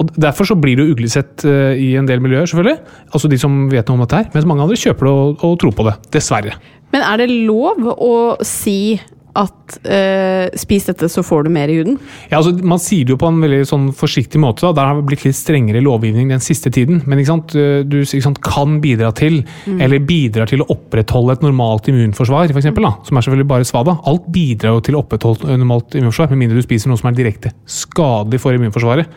Og 0.00 0.10
Derfor 0.20 0.48
så 0.48 0.56
blir 0.58 0.80
du 0.80 0.90
uglesett 0.90 1.44
eh, 1.48 1.78
i 1.80 1.94
en 2.00 2.08
del 2.08 2.22
miljøer, 2.24 2.48
selvfølgelig. 2.50 2.98
Altså 3.14 3.30
de 3.32 3.38
som 3.40 3.62
vet 3.72 3.88
noe 3.88 4.00
om 4.00 4.04
dette 4.04 4.20
her. 4.20 4.28
Mens 4.34 4.48
mange 4.48 4.66
andre 4.66 4.78
kjøper 4.80 5.08
det 5.08 5.14
og, 5.14 5.46
og 5.48 5.56
tror 5.62 5.74
på 5.76 5.88
det. 5.88 5.96
Dessverre. 6.16 6.58
Men 6.90 7.06
er 7.06 7.22
det 7.22 7.30
lov 7.30 7.86
å 7.94 8.12
si 8.46 8.98
at 9.38 9.76
eh, 9.86 10.50
spis 10.58 10.88
dette, 10.88 11.06
så 11.12 11.22
får 11.26 11.46
du 11.46 11.50
mer 11.54 11.70
i 11.70 11.76
huden? 11.78 11.98
Ja, 12.30 12.40
altså, 12.40 12.54
Man 12.66 12.80
sier 12.82 13.06
det 13.06 13.14
jo 13.14 13.18
på 13.20 13.28
en 13.30 13.40
veldig 13.42 13.60
sånn 13.68 13.88
forsiktig 13.96 14.40
måte. 14.42 14.64
da, 14.66 14.72
Der 14.76 14.88
har 14.88 14.98
det 14.98 15.06
blitt 15.10 15.26
litt 15.26 15.38
strengere 15.38 15.82
lovgivning 15.84 16.32
den 16.32 16.42
siste 16.42 16.72
tiden. 16.74 17.02
Men 17.06 17.20
ikke 17.20 17.32
sant, 17.32 17.54
du 17.54 17.96
ikke 18.00 18.24
sant, 18.24 18.40
kan 18.42 18.80
bidra 18.82 19.12
til, 19.16 19.42
eller 19.70 20.02
bidrar 20.02 20.50
til 20.50 20.64
å 20.64 20.68
opprettholde 20.74 21.38
et 21.38 21.46
normalt 21.46 21.90
immunforsvar, 21.92 22.50
for 22.50 22.62
eksempel, 22.62 22.88
da, 22.88 22.96
som 23.06 23.16
er 23.16 23.26
selvfølgelig 23.26 23.50
bare 23.52 23.68
svada. 23.68 23.96
Alt 24.10 24.26
bidrar 24.34 24.76
jo 24.78 24.84
til 24.88 24.98
å 24.98 25.04
opprettholde 25.04 25.46
et 25.46 25.62
normalt 25.62 25.94
immunforsvar, 25.94 26.32
med 26.34 26.44
mindre 26.44 26.58
du 26.58 26.66
spiser 26.66 26.90
noe 26.90 27.00
som 27.00 27.12
er 27.12 27.18
direkte 27.18 27.54
skadelig 27.70 28.42
for 28.42 28.56
immunforsvaret. 28.56 29.08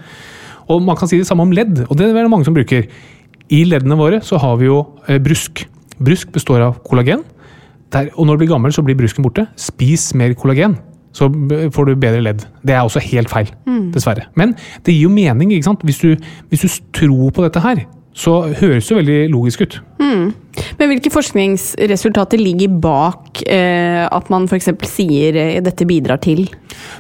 Og 0.71 0.81
Man 0.81 0.95
kan 0.95 1.09
si 1.09 1.19
det 1.19 1.27
samme 1.27 1.43
om 1.43 1.51
ledd, 1.51 1.85
og 1.89 1.97
det 1.97 2.07
er 2.07 2.21
det 2.21 2.31
mange 2.31 2.47
som 2.47 2.55
bruker. 2.55 2.87
I 3.51 3.63
leddene 3.67 3.97
våre 3.99 4.21
så 4.23 4.39
har 4.41 4.57
vi 4.61 4.69
jo 4.69 4.79
eh, 5.07 5.19
brusk. 5.21 5.65
Brusk 6.03 6.31
består 6.35 6.63
av 6.65 6.79
kollagen. 6.87 7.23
Der, 7.93 8.09
og 8.13 8.25
når 8.25 8.33
du 8.33 8.43
blir 8.43 8.53
gammel, 8.55 8.73
så 8.73 8.81
blir 8.85 8.97
brusken 8.97 9.23
borte. 9.25 9.47
Spis 9.59 10.13
mer 10.17 10.33
kollagen, 10.33 10.77
så 11.13 11.27
får 11.73 11.85
du 11.85 11.95
bedre 11.95 12.23
ledd. 12.25 12.45
Det 12.65 12.73
er 12.73 12.81
også 12.81 12.99
helt 13.05 13.29
feil, 13.29 13.51
dessverre. 13.93 14.25
Men 14.35 14.55
det 14.85 14.95
gir 14.95 15.05
jo 15.05 15.13
mening, 15.13 15.53
ikke 15.53 15.69
sant? 15.69 15.83
Hvis 15.85 16.01
du, 16.01 16.15
hvis 16.49 16.65
du 16.65 16.69
tror 16.93 17.29
på 17.29 17.45
dette 17.45 17.61
her, 17.61 17.83
så 18.13 18.39
høres 18.59 18.87
det 18.87 18.97
veldig 18.97 19.19
logisk 19.33 19.61
ut. 19.61 19.79
Men 20.77 20.91
hvilke 20.91 21.11
forskningsresultater 21.13 22.41
ligger 22.41 22.75
bak 22.83 23.41
eh, 23.49 24.03
at 24.05 24.29
man 24.33 24.45
f.eks. 24.49 24.69
sier 24.89 25.37
eh, 25.39 25.61
dette 25.65 25.87
bidrar 25.89 26.21
til? 26.23 26.45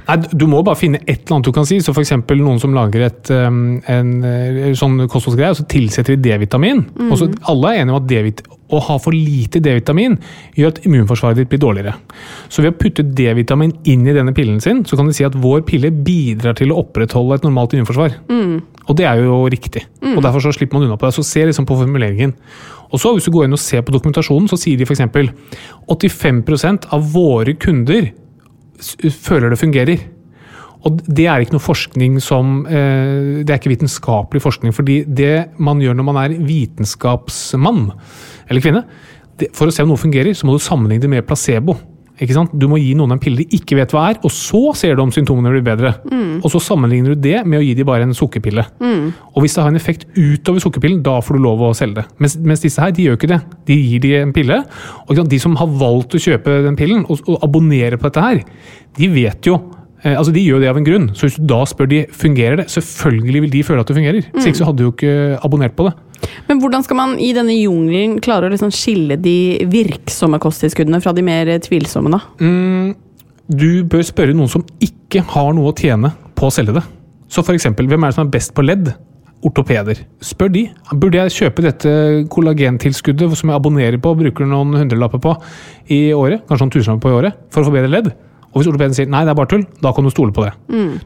Nei, 0.07 0.17
Du 0.31 0.47
må 0.49 0.63
bare 0.65 0.79
finne 0.79 1.01
et 1.03 1.23
eller 1.23 1.37
annet 1.37 1.49
du 1.49 1.53
kan 1.55 1.67
si. 1.69 1.79
Så 1.83 1.93
F.eks. 1.93 2.15
noen 2.33 2.61
som 2.61 2.73
lager 2.75 3.07
et, 3.09 3.31
um, 3.33 3.77
en 3.89 4.11
eh, 4.27 4.73
sånn 4.77 5.05
kostholdsgreie, 5.11 5.53
og 5.53 5.61
så 5.61 5.67
tilsetter 5.69 6.17
de 6.17 6.29
D-vitamin. 6.31 6.83
Og 7.09 7.15
så 7.19 7.29
Alle 7.51 7.73
er 7.75 7.83
enige 7.83 7.95
om 7.97 8.01
at 8.03 8.09
D-vit- 8.11 8.45
å 8.73 8.79
ha 8.81 8.95
for 8.97 9.13
lite 9.13 9.59
D-vitamin 9.61 10.15
gjør 10.57 10.71
at 10.71 10.79
immunforsvaret 10.87 11.37
ditt 11.37 11.49
blir 11.51 11.61
dårligere. 11.61 11.93
Så 12.49 12.63
ved 12.63 12.73
å 12.73 12.77
putte 12.79 13.05
D-vitamin 13.05 13.73
inn 13.91 14.05
i 14.07 14.15
denne 14.15 14.33
pillen 14.33 14.57
sin, 14.63 14.81
så 14.89 14.97
kan 14.97 15.09
de 15.09 15.13
si 15.13 15.25
at 15.27 15.35
vår 15.37 15.61
pille 15.67 15.91
bidrar 15.93 16.57
til 16.57 16.73
å 16.73 16.79
opprettholde 16.81 17.37
et 17.37 17.45
normalt 17.45 17.75
immunforsvar. 17.77 18.15
Og 18.83 18.97
det 18.99 19.05
er 19.07 19.21
jo 19.23 19.43
riktig. 19.51 19.85
Og 20.15 20.23
Derfor 20.25 20.43
så 20.43 20.55
slipper 20.55 20.79
man 20.79 20.87
unna 20.87 20.97
på 20.99 21.07
det. 21.07 21.15
Så 21.15 21.23
se 21.27 21.45
liksom 21.47 21.67
på 21.69 21.77
formuleringen. 21.79 22.33
Og 22.93 23.01
så 23.01 23.13
Hvis 23.13 23.25
du 23.25 23.33
går 23.33 23.47
inn 23.47 23.57
og 23.57 23.61
ser 23.61 23.81
på 23.81 23.93
dokumentasjonen, 23.93 24.47
så 24.49 24.59
sier 24.59 24.77
de 24.77 24.85
f.eks. 24.85 25.01
85% 25.89 26.91
av 26.93 27.07
våre 27.13 27.55
kunder 27.57 28.11
føler 29.23 29.49
det 29.49 29.59
fungerer. 29.61 30.03
Og 30.83 30.99
det 31.07 31.25
er 31.31 31.43
ikke 31.43 31.55
noe 31.55 31.63
forskning 31.63 32.17
som 32.19 32.65
eh, 32.67 33.41
Det 33.43 33.49
er 33.53 33.59
ikke 33.59 33.71
vitenskapelig 33.71 34.41
forskning. 34.43 34.73
fordi 34.75 35.03
det 35.07 35.55
man 35.57 35.79
gjør 35.79 35.95
når 35.95 36.07
man 36.09 36.19
er 36.23 36.37
vitenskapsmann 36.43 37.91
eller 38.49 38.61
-kvinne 38.61 38.83
For 39.53 39.67
å 39.67 39.71
se 39.71 39.81
om 39.81 39.89
noe 39.89 39.97
fungerer, 39.97 40.33
så 40.33 40.45
må 40.45 40.53
du 40.53 40.59
sammenligne 40.59 41.01
det 41.01 41.09
med 41.09 41.25
placebo. 41.25 41.77
Ikke 42.21 42.35
sant? 42.35 42.51
Du 42.53 42.67
må 42.69 42.77
gi 42.77 42.91
noen 42.93 43.15
en 43.15 43.19
pille 43.21 43.41
de 43.41 43.57
ikke 43.57 43.75
vet 43.79 43.93
hva 43.95 44.03
er, 44.11 44.19
og 44.21 44.29
så 44.31 44.59
ser 44.77 44.95
du 44.95 45.01
om 45.01 45.11
symptomene 45.11 45.49
blir 45.55 45.63
bedre. 45.65 45.95
Og 46.43 46.51
så 46.53 46.61
sammenligner 46.61 47.15
du 47.15 47.23
det 47.25 47.39
med 47.45 47.57
å 47.59 47.63
gi 47.65 47.73
dem 47.79 47.87
bare 47.89 48.05
en 48.05 48.13
sukkerpille. 48.13 48.65
Og 49.33 49.41
hvis 49.41 49.55
det 49.57 49.63
har 49.63 49.73
en 49.73 49.79
effekt 49.79 50.05
utover 50.13 50.61
sukkerpillen, 50.61 51.01
da 51.05 51.17
får 51.25 51.39
du 51.39 51.43
lov 51.43 51.63
å 51.65 51.73
selge 51.73 52.03
det. 52.03 52.05
Mens, 52.21 52.37
mens 52.37 52.61
disse 52.61 52.81
her, 52.81 52.93
de 52.93 53.07
gjør 53.07 53.17
ikke 53.17 53.31
det. 53.33 53.41
De 53.65 53.79
gir 53.79 54.03
de 54.05 54.13
en 54.21 54.33
pille. 54.35 54.59
Og 55.07 55.23
de 55.29 55.39
som 55.41 55.57
har 55.57 55.67
valgt 55.81 56.13
å 56.13 56.21
kjøpe 56.21 56.61
den 56.67 56.77
pillen, 56.77 57.05
og, 57.09 57.25
og 57.25 57.41
abonnere 57.43 57.97
på 57.97 58.11
dette 58.11 58.27
her, 58.27 58.43
de 58.99 59.09
vet 59.09 59.49
jo 59.49 59.57
Eh, 60.03 60.17
altså 60.17 60.33
De 60.35 60.43
gjør 60.43 60.63
det 60.63 60.71
av 60.71 60.79
en 60.79 60.87
grunn. 60.87 61.09
Så 61.15 61.27
hvis 61.27 61.37
du 61.39 61.45
da 61.49 61.61
spør 61.69 61.89
de 61.91 62.01
fungerer 62.11 62.59
det, 62.59 62.69
selvfølgelig 62.73 63.45
vil 63.45 63.53
de 63.53 63.63
føle 63.67 63.83
at 63.83 63.91
det 63.91 63.97
fungerer. 63.99 64.27
Ikke 64.33 64.59
så 64.59 64.67
hadde 64.67 64.81
du 64.81 64.87
jo 64.89 64.95
ikke 64.95 65.13
abonnert 65.43 65.77
på 65.77 65.87
det. 65.87 65.95
Men 66.47 66.59
hvordan 66.63 66.83
skal 66.85 66.99
man 66.99 67.15
i 67.19 67.31
denne 67.35 67.55
jungelen 67.55 68.17
klare 68.23 68.47
å 68.47 68.53
liksom 68.53 68.71
skille 68.73 69.17
de 69.19 69.37
virksomme 69.71 70.39
kosttilskuddene 70.43 71.01
fra 71.03 71.11
de 71.15 71.23
mer 71.25 71.51
tvilsomme, 71.63 72.11
da? 72.13 72.21
Mm, 72.39 72.93
du 73.51 73.83
bør 73.91 74.05
spørre 74.07 74.35
noen 74.35 74.51
som 74.51 74.63
ikke 74.83 75.23
har 75.33 75.51
noe 75.55 75.71
å 75.71 75.77
tjene 75.77 76.13
på 76.37 76.47
å 76.47 76.53
selge 76.53 76.77
det. 76.77 76.85
Så 77.31 77.43
eksempel, 77.51 77.89
hvem 77.89 78.03
er 78.03 78.11
det 78.11 78.17
som 78.17 78.27
er 78.27 78.35
best 78.35 78.53
på 78.55 78.63
ledd? 78.63 78.93
Ortopeder. 79.43 79.99
Spør 80.23 80.51
de. 80.53 80.61
Burde 80.95 81.19
jeg 81.19 81.33
kjøpe 81.35 81.65
dette 81.65 81.93
kollagentilskuddet 82.31 83.33
som 83.35 83.51
jeg 83.51 83.59
abonnerer 83.59 83.99
på 83.99 84.13
og 84.13 84.21
bruker 84.21 84.47
noen 84.47 84.77
hundrelapper 84.79 85.19
på 85.23 85.33
i 85.91 86.05
året, 86.15 86.45
kanskje 86.47 86.63
noen 86.63 86.75
tusenlapper 86.77 87.03
på 87.03 87.11
i 87.11 87.17
året, 87.17 87.41
for 87.51 87.63
å 87.63 87.67
få 87.67 87.75
bedre 87.75 87.91
ledd? 87.91 88.13
Og 88.53 88.61
hvis 88.61 88.69
ortopeden 88.69 88.93
sier 88.93 89.09
nei, 89.09 89.23
det 89.25 89.33
er 89.33 89.37
bare 89.39 89.49
tull, 89.49 89.63
da 89.81 89.91
kan 89.97 90.05
du 90.05 90.11
stole 90.13 90.33
på 90.35 90.43
det. 90.45 90.53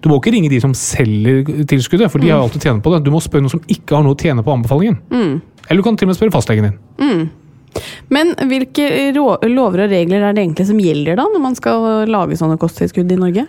Du 0.03 0.09
må 0.11 0.19
ikke 0.19 0.33
ringe 0.35 0.49
de 0.51 0.59
som 0.59 0.73
selger 0.75 1.47
tilskuddet, 1.71 2.11
for 2.11 2.19
de 2.19 2.27
har 2.29 2.41
jo 2.41 2.47
alltid 2.49 2.67
tjent 2.67 2.83
på 2.83 2.91
det. 2.91 2.99
Du 3.05 3.11
må 3.13 3.21
spørre 3.23 3.45
noen 3.45 3.53
som 3.55 3.61
ikke 3.71 3.95
har 3.95 4.03
noe 4.03 4.17
å 4.17 4.19
tjene 4.19 4.43
på 4.43 4.51
anbefalingen. 4.51 4.97
Eller 5.67 5.79
du 5.79 5.85
kan 5.85 5.95
til 5.99 6.07
og 6.07 6.11
med 6.11 6.19
spørre 6.19 6.35
fastlegen 6.35 6.67
din. 6.67 7.29
Men 8.11 8.31
hvilke 8.49 8.87
lover 9.13 9.83
og 9.85 9.91
regler 9.91 10.23
er 10.27 10.35
det 10.35 10.43
egentlig 10.43 10.65
som 10.69 10.79
gjelder 10.81 11.19
da, 11.19 11.27
når 11.31 11.43
man 11.43 11.55
skal 11.55 12.07
lage 12.09 12.37
sånne 12.39 12.59
kosttilskudd 12.59 13.11
i 13.15 13.19
Norge? 13.19 13.45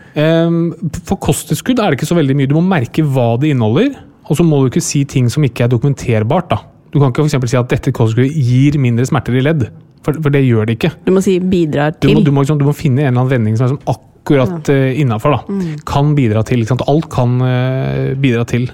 For 1.08 1.18
kosttilskudd 1.22 1.80
er 1.82 1.90
det 1.90 1.98
ikke 1.98 2.10
så 2.10 2.18
veldig 2.18 2.36
mye. 2.38 2.50
Du 2.50 2.56
må 2.58 2.62
merke 2.66 3.02
hva 3.02 3.32
det 3.40 3.50
inneholder, 3.54 3.94
og 4.28 4.38
så 4.38 4.46
må 4.46 4.62
du 4.62 4.70
ikke 4.70 4.84
si 4.84 5.02
ting 5.08 5.30
som 5.32 5.46
ikke 5.46 5.66
er 5.66 5.72
dokumenterbart. 5.74 6.50
da. 6.52 6.62
Du 6.92 6.98
kan 7.00 7.10
ikke 7.10 7.26
eksempel 7.26 7.50
si 7.50 7.58
at 7.58 7.70
dette 7.72 7.94
kosttilskuddet 7.94 8.36
gir 8.36 8.78
mindre 8.82 9.06
smerter 9.08 9.38
i 9.38 9.44
ledd, 9.44 9.68
for, 10.04 10.18
for 10.24 10.34
det 10.34 10.44
gjør 10.44 10.68
det 10.68 10.78
ikke. 10.78 10.92
Du 11.06 11.12
må 11.14 11.22
si 11.24 11.38
bidrar 11.40 11.96
Du 11.98 12.10
må, 12.12 12.22
du 12.24 12.32
må, 12.34 12.44
liksom, 12.44 12.60
du 12.60 12.66
må 12.68 12.76
finne 12.76 13.04
en 13.04 13.10
eller 13.10 13.24
annen 13.24 13.32
vending 13.32 13.58
som 13.58 13.68
er 13.68 13.74
som 13.74 13.94
akkurat 13.94 14.70
ja. 14.72 14.90
innafor. 15.02 15.40
Kan 15.88 16.12
bidra 16.18 16.44
til. 16.46 16.66
Alt 16.86 17.08
kan 17.12 17.38
uh, 17.42 18.12
bidra 18.20 18.44
til. 18.48 18.68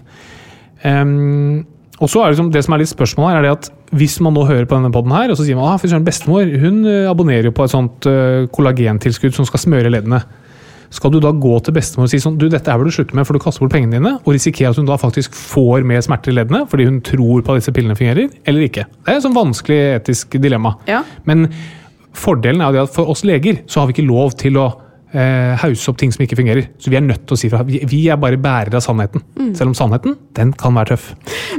Um, 0.85 1.65
og 2.03 2.11
så 2.11 2.21
er 2.21 2.29
det, 2.29 2.35
liksom, 2.35 2.51
det 2.53 2.65
som 2.67 2.75
er 2.75 2.83
litt 2.83 2.91
spørsmålet 2.91 3.31
her, 3.31 3.39
er 3.39 3.47
det 3.47 3.53
at 3.55 3.69
hvis 3.95 4.17
man 4.25 4.35
nå 4.35 4.43
hører 4.49 4.67
på 4.67 4.77
denne 4.77 4.91
podden 4.93 5.15
her, 5.15 5.31
og 5.31 5.39
så 5.39 5.47
sier 5.47 5.59
man 5.59 5.71
ah, 5.71 6.01
bestemor 6.03 6.49
hun 6.59 6.81
eh, 6.91 7.07
abonnerer 7.07 7.47
jo 7.47 7.55
på 7.55 7.67
et 7.67 7.73
sånt 7.73 8.09
uh, 8.11 8.49
kollagentilskudd 8.55 9.37
som 9.37 9.47
skal 9.47 9.63
smøre 9.63 9.93
leddene. 9.93 10.19
Skal 10.93 11.15
du 11.15 11.21
da 11.23 11.33
gå 11.33 11.55
til 11.65 11.77
bestemor 11.77 12.09
og 12.09 12.13
si 12.13 12.21
sånn 12.23 12.37
du, 12.41 12.49
dette 12.53 12.71
her 12.71 12.81
bør 12.81 12.91
du 12.91 12.97
slutte 12.97 13.17
med, 13.17 13.27
for 13.29 13.37
du 13.37 13.43
kaster 13.43 13.65
bort 13.65 13.75
pengene 13.75 13.99
dine, 13.99 14.17
og 14.21 14.35
risikere 14.37 14.73
at 14.73 14.81
hun 14.81 14.89
da 14.89 14.99
faktisk 15.01 15.37
får 15.39 15.87
mer 15.89 16.05
smerter 16.05 16.35
i 16.35 16.39
leddene 16.41 16.65
fordi 16.71 16.89
hun 16.89 17.01
tror 17.05 17.45
på 17.45 17.55
at 17.55 17.63
disse 17.63 17.75
pillene 17.75 17.97
fungerer, 17.99 18.31
eller 18.45 18.69
ikke? 18.69 18.87
Det 19.05 19.15
er 19.15 19.21
et 19.21 19.27
sånn 19.27 19.37
vanskelig 19.37 19.81
etisk 19.99 20.39
dilemma. 20.43 20.77
Ja. 20.91 21.03
Men 21.29 21.49
fordelen 22.15 22.63
er 22.63 22.71
jo 22.71 22.79
det 22.79 22.87
at 22.89 22.97
for 22.97 23.11
oss 23.13 23.25
leger 23.27 23.63
så 23.67 23.83
har 23.83 23.91
vi 23.91 23.97
ikke 23.97 24.09
lov 24.09 24.37
til 24.41 24.61
å 24.61 24.69
eh, 25.15 25.55
hause 25.63 25.91
opp 25.91 25.99
ting 26.01 26.13
som 26.15 26.25
ikke 26.25 26.39
fungerer. 26.39 26.69
Så 26.83 26.93
vi 26.93 26.99
er 26.99 27.05
nødt 27.05 27.25
til 27.29 27.37
å 27.37 27.41
si 27.41 27.51
fra. 27.53 27.63
Vi, 27.67 27.81
vi 27.91 28.03
er 28.11 28.21
bare 28.21 28.41
bærere 28.41 28.81
av 28.81 28.85
sannheten. 28.85 29.23
Selv 29.55 29.71
om 29.71 29.77
sannheten, 29.79 30.17
den 30.37 30.53
kan 30.59 30.77
være 30.77 30.95
tøff. 30.95 31.13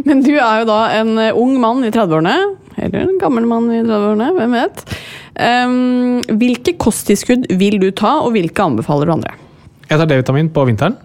Men 0.08 0.24
du 0.26 0.34
er 0.36 0.62
jo 0.62 0.70
da 0.70 0.80
en 1.00 1.16
eh, 1.22 1.36
ung 1.36 1.56
mann 1.62 1.84
i 1.88 1.92
30-årene, 1.94 2.36
eller 2.76 3.06
en 3.06 3.20
gammel 3.22 3.48
mann 3.50 3.70
i 3.72 3.82
30-årene, 3.82 4.32
hvem 4.36 4.56
vet. 4.60 4.86
Um, 5.36 6.22
hvilke 6.40 6.76
kosttilskudd 6.80 7.50
vil 7.60 7.80
du 7.82 7.90
ta, 7.96 8.18
og 8.24 8.36
hvilke 8.36 8.68
anbefaler 8.68 9.10
du 9.10 9.16
andre? 9.18 9.36
Jeg 9.86 10.00
tar 10.02 10.10
D-vitamin 10.10 10.52
på 10.54 10.66
vinteren. 10.68 10.98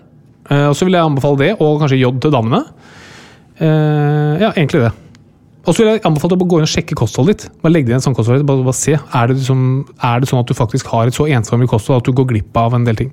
Uh, 0.51 0.71
og 0.71 0.75
så 0.79 0.87
vil 0.87 0.99
jeg 0.99 1.07
anbefale 1.07 1.43
det, 1.45 1.53
og 1.63 1.79
kanskje 1.83 2.01
jod 2.01 2.19
til 2.23 2.35
damene. 2.35 2.65
Uh, 3.61 4.41
ja, 4.41 4.51
egentlig 4.55 4.87
det. 4.87 4.93
Og 5.71 5.77
så 5.77 5.85
vil 5.85 5.93
jeg 5.93 6.01
anbefale 6.03 6.35
deg 6.35 6.43
å 6.43 6.51
gå 6.51 6.59
inn 6.59 6.67
og 6.67 6.71
sjekke 6.73 6.97
kostholdet 6.99 7.45
ditt. 7.45 7.59
Bare 7.63 7.71
legg 7.71 7.85
deg 7.87 7.95
i 7.95 7.97
en 8.01 8.03
sånn 8.03 8.17
kosthold. 8.19 8.43
Bare, 8.49 8.65
bare 8.67 8.75
se. 8.75 8.97
Er 8.99 9.31
det, 9.31 9.37
liksom, 9.39 9.61
er 10.03 10.19
det 10.19 10.27
sånn 10.27 10.41
at 10.43 10.51
du 10.51 10.57
faktisk 10.59 10.91
har 10.91 11.07
et 11.07 11.15
så 11.15 11.29
ensformig 11.31 11.69
kosthold 11.71 12.01
at 12.01 12.09
du 12.11 12.17
går 12.19 12.27
glipp 12.33 12.59
av 12.59 12.75
en 12.75 12.89
del 12.89 12.99
ting? 12.99 13.13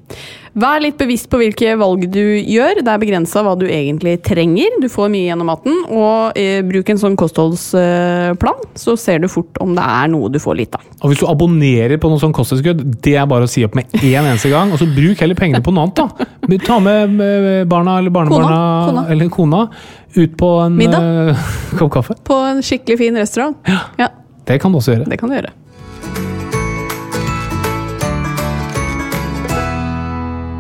Vær 0.58 0.82
litt 0.82 0.98
bevisst 0.98 1.30
på 1.30 1.38
hvilke 1.38 1.76
valg 1.78 2.08
du 2.10 2.24
gjør. 2.41 2.82
Det 2.82 2.89
er 2.89 3.04
begrensa 3.04 3.43
hva 3.46 3.54
du 3.60 3.67
egentlig 3.67 4.15
trenger. 4.26 4.80
Du 4.82 4.88
får 4.89 5.12
mye 5.13 5.28
gjennom 5.28 5.52
maten. 5.52 5.78
Og 5.86 6.39
eh, 6.41 6.63
bruk 6.65 6.89
en 6.89 7.02
sånn 7.04 7.20
kostholdsplan, 7.20 8.65
så 8.74 8.98
ser 8.98 9.22
du 9.22 9.30
fort 9.30 9.62
om 9.62 9.78
det 9.78 9.86
er 9.86 10.10
noe 10.15 10.34
du 10.34 10.41
får 10.41 10.58
litt 10.58 10.80
av. 10.80 10.89
Og 11.04 11.13
hvis 11.13 11.22
du 11.22 11.28
abonnerer 11.30 12.02
på 12.02 12.10
noe 12.10 12.24
sånn 12.24 12.34
kosttilskudd, 12.34 12.82
det 13.06 13.13
er 13.22 13.30
bare 13.30 13.46
å 13.46 13.54
si 13.54 13.67
opp 13.67 13.78
med 13.78 13.93
én 14.02 14.24
eneste 14.24 14.50
gang. 14.50 14.74
Og 14.74 14.82
så 14.82 14.89
bruk 14.89 15.22
heller 15.22 15.38
pengene 15.38 15.62
på 15.62 15.76
noe 15.78 15.91
annet, 15.91 16.02
da. 16.02 16.58
Ta 16.65 16.82
med 16.82 17.22
eh, 17.22 17.62
barna 17.70 18.00
eller 18.02 18.17
barnebarna 18.17 18.60
kona. 18.88 19.08
eller 19.13 19.30
kona 19.30 19.63
ut 20.15 20.38
på 20.38 20.50
en 20.63 20.78
Middag. 20.78 21.02
Uh, 21.02 21.36
kopp 21.78 21.91
kaffe. 21.93 22.15
På 22.24 22.34
en 22.48 22.63
skikkelig 22.63 22.98
fin 22.98 23.17
restaurant. 23.20 23.58
Ja. 23.67 23.80
ja. 23.98 24.08
Det 24.48 24.62
kan 24.63 24.72
du 24.72 24.78
også 24.80 24.91
gjøre. 24.96 25.06
Det 25.12 25.17
kan 25.20 25.30
du 25.30 25.36
gjøre. 25.36 25.52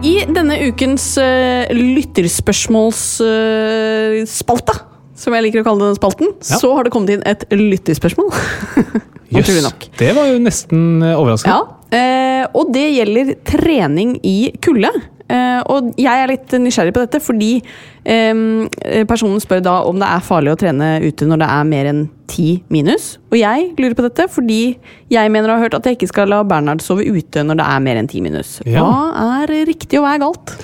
I 0.07 0.23
denne 0.29 0.59
ukens 0.69 1.17
eh, 1.19 1.67
uh, 1.67 1.75
lytterspørsmålsspalte, 1.75 4.73
eh, 4.75 4.77
uh, 4.77 4.81
som 5.17 5.33
jeg 5.35 5.43
liker 5.47 5.61
å 5.63 5.65
kalle 5.67 5.83
denne 5.83 5.97
spalten, 5.97 6.27
ja. 6.37 6.57
så 6.61 6.67
har 6.77 6.83
det 6.85 6.91
kommet 6.93 7.11
inn 7.15 7.23
et 7.27 7.41
lytterspørsmål. 7.51 8.29
Jøss, 9.33 9.49
yes, 9.51 9.73
det 9.99 10.11
var 10.15 10.25
jo 10.29 10.35
nesten 10.39 11.03
overraskende. 11.03 11.57
Ja, 11.91 12.47
og 12.55 12.71
det 12.71 12.87
gjelder 12.93 13.33
trening 13.47 14.19
i 14.23 14.51
kulde. 14.63 14.91
Eh, 15.27 15.61
og 15.67 15.91
jeg 15.99 16.23
er 16.23 16.31
litt 16.31 16.53
nysgjerrig 16.61 16.93
på 16.95 17.03
dette, 17.03 17.19
fordi 17.23 17.49
eh, 18.07 19.03
personen 19.09 19.41
spør 19.43 19.63
da 19.65 19.77
om 19.89 19.99
det 19.99 20.07
er 20.07 20.23
farlig 20.23 20.53
å 20.53 20.59
trene 20.59 20.91
ute 21.03 21.27
når 21.27 21.41
det 21.43 21.49
er 21.57 21.69
mer 21.71 21.89
enn 21.91 22.03
10 22.27 22.61
minus. 22.73 23.09
Og 23.31 23.39
jeg 23.39 23.71
lurer 23.79 23.95
på 23.97 24.05
dette 24.07 24.27
fordi 24.31 24.61
jeg 25.11 25.33
mener 25.33 25.51
å 25.51 25.57
ha 25.57 25.65
hørt 25.65 25.77
at 25.77 25.87
jeg 25.87 25.97
ikke 25.99 26.11
skal 26.11 26.31
la 26.31 26.43
Bernhard 26.47 26.83
sove 26.83 27.07
ute 27.07 27.43
når 27.43 27.59
det 27.59 27.67
er 27.75 27.83
mer 27.87 27.99
enn 28.01 28.09
10 28.11 28.23
minus. 28.27 28.57
Ja. 28.67 28.83
Hva 28.83 29.41
er 29.41 29.55
riktig 29.67 29.99
og 29.99 30.07
hva 30.07 30.15
er 30.15 30.23
galt? 30.23 30.55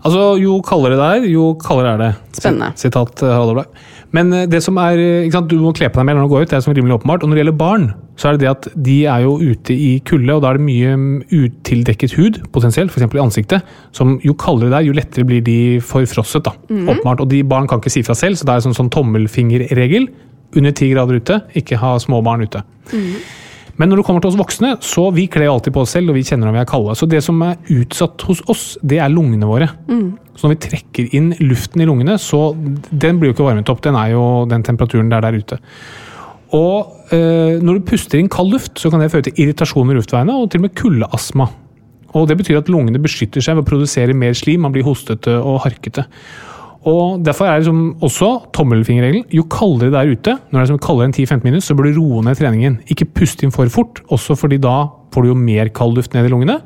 Altså, 0.00 0.22
Jo 0.40 0.60
kaldere 0.64 0.96
det 0.96 1.08
er, 1.14 1.26
jo 1.28 1.50
kaldere 1.60 1.94
er 1.94 2.04
det. 2.04 2.12
Spennende. 2.38 2.72
Sitat 2.80 3.24
eh, 3.24 3.32
Harald 3.32 3.52
Oblak. 3.54 3.72
Men 4.16 4.32
eh, 4.34 4.46
det 4.50 4.62
som 4.64 4.78
er, 4.82 4.98
eh, 4.98 5.24
ikke 5.26 5.36
sant, 5.38 5.50
du 5.50 5.60
må 5.62 5.72
kle 5.76 5.90
på 5.90 6.00
deg 6.00 6.08
mer 6.08 6.18
når 6.18 6.26
du 6.26 6.32
går 6.32 6.44
ut, 6.44 6.52
det 6.52 6.58
er 6.58 6.64
som 6.64 6.74
rimelig 6.76 6.98
åpenbart. 6.98 7.22
Og 7.22 7.30
når 7.30 7.38
det 7.38 7.42
gjelder 7.44 7.58
barn, 7.60 7.84
så 8.20 8.28
er 8.28 8.36
det 8.36 8.42
det 8.44 8.50
at 8.50 8.68
de 8.86 8.96
er 9.10 9.24
jo 9.24 9.36
ute 9.38 9.74
i 9.74 9.90
kulde, 10.06 10.36
og 10.36 10.42
da 10.44 10.50
er 10.50 10.58
det 10.58 10.66
mye 10.66 10.94
mm, 10.96 11.10
utildekket 11.30 12.16
hud, 12.18 12.40
potensielt, 12.54 12.92
f.eks. 12.94 13.06
i 13.06 13.22
ansiktet. 13.22 13.76
Som 13.96 14.18
jo 14.26 14.34
kaldere 14.38 14.72
det 14.72 14.80
er, 14.80 14.88
jo 14.90 14.96
lettere 14.98 15.28
blir 15.28 15.44
de 15.46 15.60
forfrosset. 15.84 16.46
da, 16.46 16.56
åpenbart. 16.70 17.22
Og 17.22 17.30
de 17.30 17.44
barn 17.44 17.70
kan 17.70 17.82
ikke 17.82 17.94
si 17.94 18.04
fra 18.06 18.18
selv, 18.18 18.40
så 18.40 18.48
det 18.48 18.56
er 18.56 18.62
en 18.62 18.70
sånn, 18.70 18.80
sånn 18.82 18.94
tommelfingerregel. 18.96 20.10
Under 20.58 20.74
ti 20.74 20.90
grader 20.90 21.20
ute, 21.22 21.42
ikke 21.58 21.78
ha 21.78 21.94
små 22.02 22.24
barn 22.26 22.42
ute. 22.42 22.64
Men 23.78 23.90
når 23.90 24.00
det 24.00 24.06
kommer 24.08 24.24
til 24.24 24.32
oss 24.32 24.38
voksne, 24.40 24.74
så 24.84 25.06
vi 25.14 25.26
kler 25.30 25.50
alltid 25.50 25.74
på 25.74 25.84
oss 25.84 25.94
selv, 25.96 26.10
og 26.10 26.18
vi 26.18 26.24
kjenner 26.26 26.50
om 26.50 26.56
vi 26.56 26.62
er 26.62 26.68
kalde. 26.68 26.96
Så 26.98 27.08
det 27.10 27.22
som 27.24 27.40
er 27.46 27.58
utsatt 27.72 28.26
hos 28.28 28.42
oss, 28.50 28.64
det 28.82 29.00
er 29.00 29.12
lungene 29.12 29.48
våre. 29.48 29.70
Så 30.36 30.46
når 30.46 30.54
vi 30.54 30.60
trekker 30.66 31.16
inn 31.16 31.32
luften 31.44 31.82
i 31.82 31.88
lungene, 31.88 32.18
så 32.20 32.50
den 32.90 33.20
blir 33.20 33.30
jo 33.30 33.36
ikke 33.36 33.48
varmet 33.48 33.72
opp. 33.72 33.82
Den 33.84 33.98
er 34.00 34.14
jo 34.14 34.24
den 34.50 34.64
temperaturen 34.66 35.10
der 35.12 35.24
der 35.24 35.36
ute. 35.36 35.60
Og 36.56 37.12
øh, 37.14 37.60
når 37.62 37.78
du 37.78 37.88
puster 37.92 38.18
inn 38.18 38.30
kald 38.32 38.50
luft, 38.52 38.78
så 38.80 38.90
kan 38.90 39.02
det 39.02 39.10
føre 39.12 39.28
til 39.28 39.42
irritasjon 39.44 39.92
i 39.92 39.98
luftveiene, 39.98 40.34
og 40.34 40.50
til 40.50 40.62
og 40.62 40.66
med 40.66 40.76
kuldeastma. 40.78 41.46
Og 42.18 42.26
det 42.26 42.40
betyr 42.40 42.58
at 42.58 42.70
lungene 42.72 42.98
beskytter 43.02 43.44
seg 43.44 43.58
ved 43.58 43.66
å 43.66 43.70
produsere 43.70 44.16
mer 44.18 44.34
slim, 44.34 44.64
man 44.66 44.74
blir 44.74 44.86
hostete 44.86 45.36
og 45.38 45.60
harkete. 45.66 46.08
Og 46.88 47.24
Derfor 47.24 47.44
er 47.44 47.58
liksom 47.60 47.80
også 48.00 48.28
tommelfingerregelen 48.56 49.26
jo 49.34 49.44
kaldere 49.52 49.92
det 49.92 50.00
er 50.00 50.14
ute, 50.14 50.36
når 50.48 50.56
det 50.56 50.62
er 50.62 50.70
som 50.70 50.80
kaldere 50.80 51.10
enn 51.10 51.16
10-15 51.16 51.44
minus, 51.44 51.66
så 51.68 51.76
bør 51.76 51.90
du 51.90 51.98
roe 51.98 52.22
ned 52.24 52.38
treningen. 52.38 52.78
Ikke 52.92 53.08
puste 53.08 53.44
inn 53.44 53.52
for 53.52 53.68
fort, 53.72 54.00
også 54.08 54.36
fordi 54.38 54.60
da 54.62 54.86
får 55.12 55.26
du 55.26 55.32
jo 55.32 55.36
mer 55.36 55.68
kald 55.76 55.98
luft 55.98 56.16
ned 56.16 56.28
i 56.28 56.32
lungene. 56.32 56.60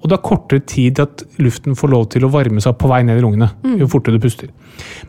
Og 0.00 0.08
det 0.08 0.16
er 0.16 0.24
kortere 0.24 0.64
tid 0.64 0.96
til 0.96 1.04
at 1.04 1.24
luften 1.44 1.76
får 1.76 1.92
lov 1.92 2.06
til 2.14 2.24
å 2.24 2.30
varme 2.32 2.62
seg 2.64 2.78
på 2.80 2.88
vei 2.88 3.02
ned 3.04 3.20
i 3.20 3.24
lungene. 3.24 3.50
jo 3.82 3.90
fortere 3.90 4.16
du 4.16 4.22
puster. 4.24 4.48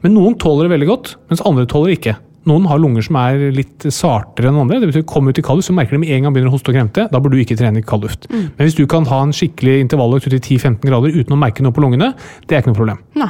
Men 0.04 0.18
noen 0.18 0.36
tåler 0.36 0.68
det 0.68 0.74
veldig 0.76 0.90
godt, 0.90 1.16
mens 1.32 1.44
andre 1.48 1.64
tåler 1.66 1.94
det 1.94 2.00
ikke. 2.00 2.18
Noen 2.50 2.66
har 2.66 2.80
lunger 2.82 3.06
som 3.06 3.16
er 3.22 3.52
litt 3.54 3.86
sartere 3.94 4.50
enn 4.50 4.58
andre. 4.58 4.80
det 4.82 4.90
betyr 4.90 5.06
Kom 5.08 5.30
ut 5.30 5.38
i 5.38 5.44
kald 5.46 5.62
luft, 5.62 5.70
så 5.70 5.76
merker 5.78 5.96
de 5.96 6.02
med 6.02 6.10
en 6.10 6.26
gang 6.26 6.34
begynner 6.34 6.50
å 6.50 6.56
hoste 6.58 6.74
og 6.74 6.76
kremte. 6.76 7.06
Da 7.08 7.22
bør 7.22 7.32
du 7.32 7.38
ikke 7.38 7.56
trene 7.56 7.80
i 7.80 7.86
kald 7.86 8.04
luft. 8.04 8.28
Men 8.32 8.66
hvis 8.66 8.76
du 8.76 8.88
kan 8.90 9.06
ha 9.06 9.22
en 9.24 9.32
skikkelig 9.32 9.80
intervalløkt 9.86 10.28
ut 10.28 10.34
i 10.34 10.42
10-15 10.42 10.82
grader 10.90 11.16
uten 11.16 11.38
å 11.38 11.40
merke 11.40 11.64
noe 11.64 11.72
på 11.72 11.86
lungene, 11.86 12.12
det 12.48 12.58
er 12.58 12.66
ikke 12.66 12.74
noe 12.74 12.82
problem. 12.82 13.00
Nei. 13.16 13.30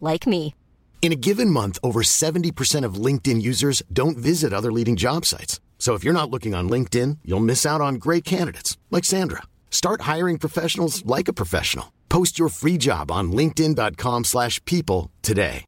like 0.00 0.26
me. 0.26 0.54
In 1.00 1.12
a 1.12 1.16
given 1.16 1.48
month, 1.48 1.78
over 1.82 2.02
70% 2.02 2.84
of 2.84 3.00
LinkedIn 3.06 3.40
users 3.40 3.82
don't 3.90 4.18
visit 4.18 4.52
other 4.52 4.70
leading 4.70 4.96
job 4.96 5.24
sites. 5.24 5.58
So 5.78 5.94
if 5.94 6.04
you're 6.04 6.20
not 6.20 6.30
looking 6.30 6.54
on 6.54 6.68
LinkedIn, 6.68 7.18
you'll 7.24 7.40
miss 7.40 7.64
out 7.64 7.80
on 7.80 7.94
great 7.94 8.22
candidates 8.22 8.76
like 8.90 9.06
Sandra. 9.06 9.42
Start 9.70 10.02
hiring 10.02 10.36
professionals 10.36 11.04
like 11.06 11.26
a 11.26 11.32
professional. 11.32 11.90
Post 12.10 12.38
your 12.38 12.50
free 12.50 12.76
job 12.76 13.10
on 13.10 13.32
linkedin.com/people 13.32 14.24
slash 14.24 14.62
people 14.66 15.10
today. 15.22 15.64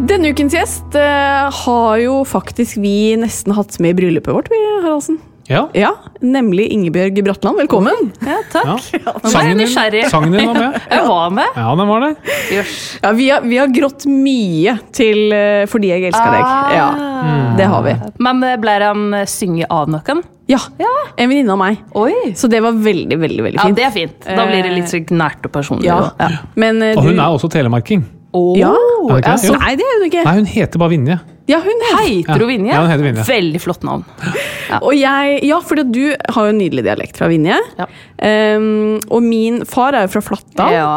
Denne 0.00 0.32
ukens 0.32 0.54
gjest 0.56 0.94
eh, 0.96 1.50
har 1.54 1.98
jo 2.02 2.22
faktisk 2.26 2.80
vi 2.80 3.12
nesten 3.20 3.52
hatt 3.54 3.76
med 3.78 3.92
i 3.92 3.98
bryllupet 4.00 4.34
vårt, 4.34 4.48
vi, 4.50 4.58
Haraldsen. 4.82 5.20
Ja. 5.50 5.64
Ja, 5.74 5.88
nemlig 6.20 6.68
Ingebjørg 6.70 7.24
Bratland. 7.24 7.58
Velkommen. 7.58 8.12
Ja, 8.22 8.36
takk. 8.52 8.84
ja. 8.94 9.14
Sangen, 9.32 9.58
din, 9.58 9.68
sangen 10.10 10.32
din 10.32 10.46
var 10.46 10.54
med. 10.54 10.76
Jeg 10.90 11.06
var 11.08 11.30
med. 11.34 11.56
Ja, 11.56 11.74
den 11.74 11.88
var 11.88 12.04
det. 12.04 12.10
Ja, 13.02 13.10
vi, 13.18 13.26
har, 13.30 13.40
vi 13.42 13.58
har 13.58 13.72
grått 13.74 14.06
mye 14.06 14.76
til 14.94 15.32
eh, 15.34 15.64
Fordi 15.70 15.90
jeg 15.90 16.06
elsker 16.12 16.36
deg. 16.36 16.52
Ja, 16.76 16.86
Det 17.58 17.66
har 17.72 17.82
vi. 17.82 17.96
Men 18.22 18.44
eh, 18.46 18.54
ble 18.62 18.76
han 18.84 19.02
eh, 19.18 19.26
synge 19.30 19.66
av 19.66 19.90
noen? 19.90 20.22
Ja, 20.50 20.60
En 21.16 21.30
venninne 21.30 21.50
av 21.54 21.58
meg. 21.58 21.82
Oi. 21.98 22.14
Så 22.38 22.46
det 22.50 22.62
var 22.62 22.78
veldig, 22.78 23.18
veldig 23.18 23.48
veldig 23.48 23.58
fint. 23.64 23.74
Ja, 23.74 23.80
det 23.80 23.88
er 23.90 23.94
fint. 23.94 24.30
Da 24.30 24.46
blir 24.46 24.62
det 24.66 24.72
litt 24.76 24.90
så 24.90 25.02
nært 25.10 25.50
og 25.50 25.54
personlig. 25.58 25.90
Ja. 25.90 26.30
Men 26.54 26.78
eh, 26.82 26.94
Og 26.94 27.10
hun 27.10 27.18
er 27.18 27.26
også 27.26 27.50
telemarking. 27.50 28.06
Åh, 28.32 28.56
Ja. 28.58 28.70
Er 29.10 29.20
det 29.20 29.34
ikke. 29.42 29.58
Nei, 29.58 29.74
det 29.76 29.84
er 29.86 29.94
hun 29.98 30.06
ikke. 30.10 30.24
Nei, 30.24 30.34
hun 30.36 30.44
heter 30.46 30.78
bare 30.78 30.90
Vinje. 30.94 31.18
Ja, 31.50 31.58
hun 31.64 31.80
heter 31.82 32.38
jo 32.38 32.46
ja. 32.46 32.46
Vinje? 32.46 32.70
Ja, 32.70 32.80
hun 32.84 32.90
heter 32.92 33.02
Vinje. 33.08 33.24
Veldig 33.26 33.60
flott 33.64 33.82
navn. 33.82 34.04
Og 34.86 34.92
jeg, 34.94 35.40
ja, 35.48 35.56
fordi 35.66 35.82
du 35.90 36.02
har 36.30 36.46
jo 36.46 36.52
en 36.52 36.60
nydelig 36.60 36.84
dialekt 36.86 37.16
fra 37.18 37.26
Vinje. 37.32 37.56
Ja. 37.80 37.86
Um, 38.56 39.00
og 39.10 39.24
min 39.26 39.64
far 39.66 39.96
er 39.98 40.04
jo 40.06 40.12
fra 40.14 40.22
Flatdal. 40.22 40.76
Ja. 40.76 40.92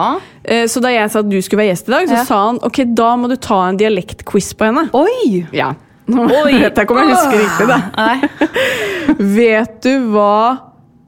Eh, 0.46 0.68
Så 0.70 0.82
da 0.84 0.92
jeg 0.94 1.10
sa 1.10 1.24
at 1.24 1.30
du 1.32 1.40
skulle 1.42 1.64
være 1.64 1.72
gjest 1.74 1.90
i 1.90 1.96
dag, 1.96 2.06
så 2.12 2.20
Ja. 2.20 2.26
sa 2.28 2.42
han 2.52 2.60
ok, 2.62 2.84
da 2.94 3.16
må 3.18 3.32
du 3.32 3.36
ta 3.42 3.64
en 3.72 3.78
dialektquiz 3.82 4.52
på 4.60 4.68
henne. 4.70 4.86
Oi! 4.94 5.48
Ja. 5.58 5.72
Nå 6.06 6.28
Oi. 6.44 6.52
vet 6.60 6.76
jeg 6.76 6.86
ikke 6.86 6.92
om 6.92 7.02
jeg 7.02 7.16
husker 7.16 7.40
riktig, 7.42 7.68
da. 7.72 7.80
Nei. 7.98 8.18
Vet 9.40 9.82
du 9.82 10.12
hva 10.14 10.60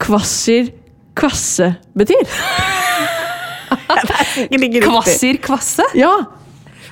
kvasser 0.02 0.72
kvasse 1.16 1.76
betyr? 1.96 2.26
Kvassir 4.86 5.40
Kvasse? 5.44 5.86
Ja. 5.98 6.14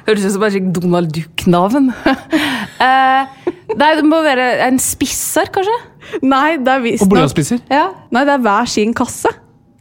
Høres 0.07 0.26
ut 0.28 0.34
som 0.36 0.43
et 0.47 0.69
Donald 0.76 1.11
Duck-navn. 1.15 1.91
eh, 2.88 3.51
nei, 3.80 3.91
det 3.99 4.03
må 4.07 4.19
være 4.26 4.49
en 4.67 4.80
spisser, 4.82 5.47
kanskje? 5.53 5.78
Nei, 6.26 6.57
det 6.59 6.74
er 6.74 6.82
Og 6.82 6.88
visstnok 6.89 7.13
blyantspisser. 7.15 7.63
Ja. 7.71 7.88
Nei, 8.11 8.26
det 8.28 8.36
er 8.36 8.43
hver 8.43 8.67
sin 8.69 8.91
kasse. 8.97 9.32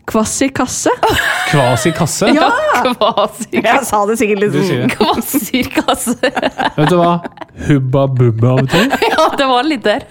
Kvassir 0.08 0.50
kasse. 0.54 0.90
Kvasi 1.50 1.92
kasse. 1.94 2.26
Ja! 2.34 2.48
Kvasir 2.82 3.62
Jeg 3.62 3.84
sa 3.86 4.00
det 4.08 4.16
sikkert 4.18 4.40
litt 4.42 4.52
Du 4.54 4.58
sier 4.64 4.82
sånn. 4.82 4.88
det. 4.88 4.96
Kvassir 4.98 5.68
Kasse. 5.76 6.16
Vet 6.76 6.90
du 6.90 6.96
hva 6.98 7.12
Hubba 7.68 8.06
Bubba 8.10 8.56
betyr? 8.64 8.88
ja, 9.12 9.26
det 9.38 9.46
var 9.46 9.68
litt 9.68 9.84
der. 9.86 10.06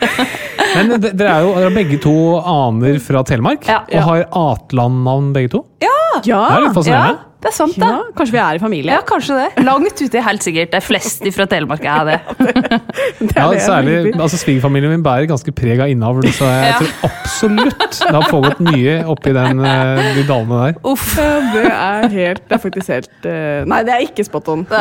Men 0.78 0.94
d- 1.02 1.12
dere 1.12 1.34
er 1.34 1.44
jo 1.44 1.52
dere 1.58 1.72
er 1.72 1.76
begge 1.76 2.00
to 2.04 2.14
aner 2.40 3.00
fra 3.04 3.24
Telemark, 3.28 3.68
Ja. 3.68 3.82
og 3.90 4.08
har 4.08 4.24
Atland-navn 4.46 5.34
begge 5.36 5.52
to. 5.58 5.66
Ja! 5.84 5.98
Det 6.24 6.32
er 6.32 6.66
litt 6.68 6.78
fascinerende. 6.78 7.20
Det 7.42 7.50
er 7.50 7.56
sant, 7.56 7.74
da. 7.82 7.88
Ja, 7.90 8.02
kanskje 8.18 8.36
vi 8.36 8.40
er 8.44 8.58
i 8.58 8.62
familie? 8.62 8.92
Ja, 8.94 9.02
kanskje 9.08 9.38
det. 9.40 9.64
Langt 9.66 9.98
ute, 10.02 10.22
helt 10.22 10.44
sikkert. 10.46 10.70
De 10.76 10.82
fleste 10.86 11.32
fra 11.34 11.48
Telemark 11.50 11.84
er 11.90 12.04
det. 12.12 12.18
Det 12.38 13.32
er 13.32 13.40
Ja, 13.42 13.48
det 13.50 13.62
særlig, 13.66 13.96
altså 14.14 14.38
Svigerfamilien 14.42 14.94
min 14.94 15.04
bærer 15.06 15.26
ganske 15.30 15.54
preg 15.58 15.82
av 15.82 15.90
innavl, 15.90 16.22
så 16.38 16.46
jeg 16.52 16.70
Ja. 16.70 16.78
tror 16.78 17.10
absolutt 17.10 17.98
det 18.02 18.14
har 18.14 18.28
pågått 18.30 18.62
mye 18.66 18.96
oppi 19.10 19.34
den, 19.34 19.60
eh, 19.66 20.14
de 20.20 20.24
dalene 20.30 20.60
der. 20.68 20.78
Uff. 20.86 21.16
Det 21.18 21.66
er 21.72 22.08
helt 22.14 22.44
Det 22.48 22.56
er 22.58 22.62
faktisk 22.70 22.88
helt 22.94 23.26
eh, 23.26 23.66
Nei, 23.66 23.82
det 23.90 23.94
er 23.98 24.06
ikke 24.06 24.26
spot 24.30 24.48
on. 24.54 24.64
Det 24.70 24.80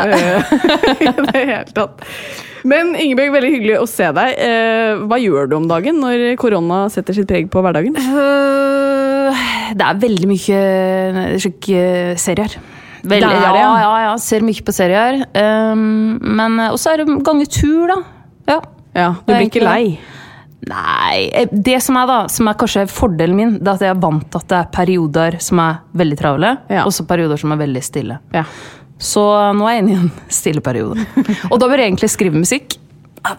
I 1.00 1.12
det 1.16 1.34
hele 1.34 1.64
tatt. 1.74 2.04
Men 2.62 2.92
Ingebjørg, 2.92 3.32
veldig 3.38 3.50
hyggelig 3.54 3.76
å 3.80 3.86
se 3.88 4.10
deg. 4.12 4.34
Eh, 4.36 5.00
Hva 5.08 5.16
gjør 5.16 5.48
du 5.48 5.54
om 5.56 5.68
dagen 5.70 5.96
når 6.02 6.36
korona 6.36 6.82
setter 6.92 7.16
sitt 7.16 7.28
preg 7.30 7.48
på 7.52 7.62
hverdagen? 7.64 7.96
Øh, 7.96 9.09
det 9.76 9.86
er 9.86 9.98
veldig 10.02 10.28
mye 10.30 10.60
slik, 11.40 11.68
eh, 11.74 12.14
serier. 12.20 12.56
Veldig, 13.00 13.20
Det 13.20 13.32
er 13.32 13.52
det, 13.54 13.60
ja. 13.62 13.68
ja, 13.80 13.92
ja. 14.04 14.16
Ser 14.20 14.40
mye 14.44 14.62
på 14.66 14.72
serier. 14.76 15.22
Um, 15.34 16.18
men 16.36 16.58
Og 16.70 16.76
så 16.78 16.92
er 16.92 17.02
det 17.04 17.22
gange 17.24 17.46
tur, 17.48 17.86
da. 17.88 18.00
Ja. 18.50 18.58
Ja, 18.94 19.10
Du 19.24 19.32
blir 19.32 19.46
ikke 19.48 19.62
lei? 19.64 19.98
Nei, 20.68 21.30
eh, 21.32 21.46
det 21.50 21.78
som 21.82 21.96
er 21.96 22.06
da, 22.10 22.16
som 22.28 22.48
er 22.50 22.58
kanskje 22.60 22.82
fordelen 22.90 23.36
min, 23.38 23.52
det 23.62 23.68
er 23.70 23.78
at 23.78 23.84
jeg 23.86 23.94
er 23.94 24.00
vant 24.02 24.26
til 24.28 24.42
at 24.42 24.48
det 24.50 24.58
er 24.58 24.68
perioder 24.74 25.38
som 25.40 25.62
er 25.64 25.78
veldig 25.96 26.18
travle, 26.20 26.50
Ja. 26.68 26.82
og 26.84 26.92
så 26.92 27.06
perioder 27.08 27.40
som 27.40 27.52
er 27.54 27.56
veldig 27.62 27.82
stille. 27.86 28.18
Ja. 28.36 28.44
Så 29.00 29.22
nå 29.56 29.64
er 29.64 29.78
jeg 29.78 29.84
inne 29.86 29.94
i 29.94 30.00
en 30.02 30.10
stille 30.40 30.60
periode. 30.60 31.06
Og 31.50 31.56
da 31.62 31.66
bør 31.70 31.80
jeg 31.80 31.88
egentlig 31.94 32.10
skrive 32.12 32.36
musikk. 32.36 32.76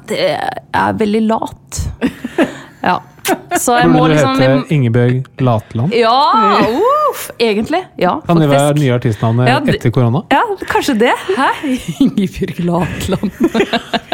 Det 0.09 0.17
er 0.73 0.93
veldig 0.97 1.23
lat. 1.29 1.81
Ja. 2.81 2.95
Så 3.59 3.75
jeg 3.79 3.89
må 3.91 4.01
Burde 4.03 4.13
du 4.13 4.17
liksom 4.17 4.41
hete 4.41 4.75
Ingebjørg 4.75 5.25
Latland? 5.43 5.95
Ja! 5.95 6.15
Uff, 7.11 7.27
egentlig. 7.41 7.81
Ja, 7.99 8.17
Kan 8.25 8.39
det 8.39 8.47
være 8.51 8.77
nye 8.79 8.93
artistnavnet 8.95 9.49
Ja, 9.51 9.57
etter 9.73 9.93
korona? 9.93 10.23
Ja, 10.31 10.41
kanskje 10.71 10.95
det. 11.01 11.13
Hæ? 11.37 11.49
Ingebjørg 12.05 12.61
Latland. 12.67 13.31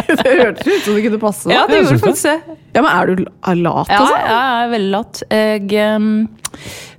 Det 0.07 0.23
hørtes 0.23 0.67
ut 0.67 0.85
som 0.85 0.95
det 0.95 1.01
kunne 1.03 1.17
passe. 1.19 1.49
Ja, 1.51 1.65
det 1.67 1.81
gjorde 1.81 1.97
faktisk 1.99 2.29
det. 2.29 2.55
Ja, 2.77 2.79
men 2.79 2.87
er 2.93 3.09
du 3.09 3.23
lat, 3.27 3.89
Ja, 3.91 3.97
altså? 3.99 4.13
ja, 4.15 4.21
jeg 4.23 4.63
er 4.63 4.69
veldig 4.71 4.91
lat. 4.93 5.19
Jeg 5.35 5.95
um, 5.97 6.05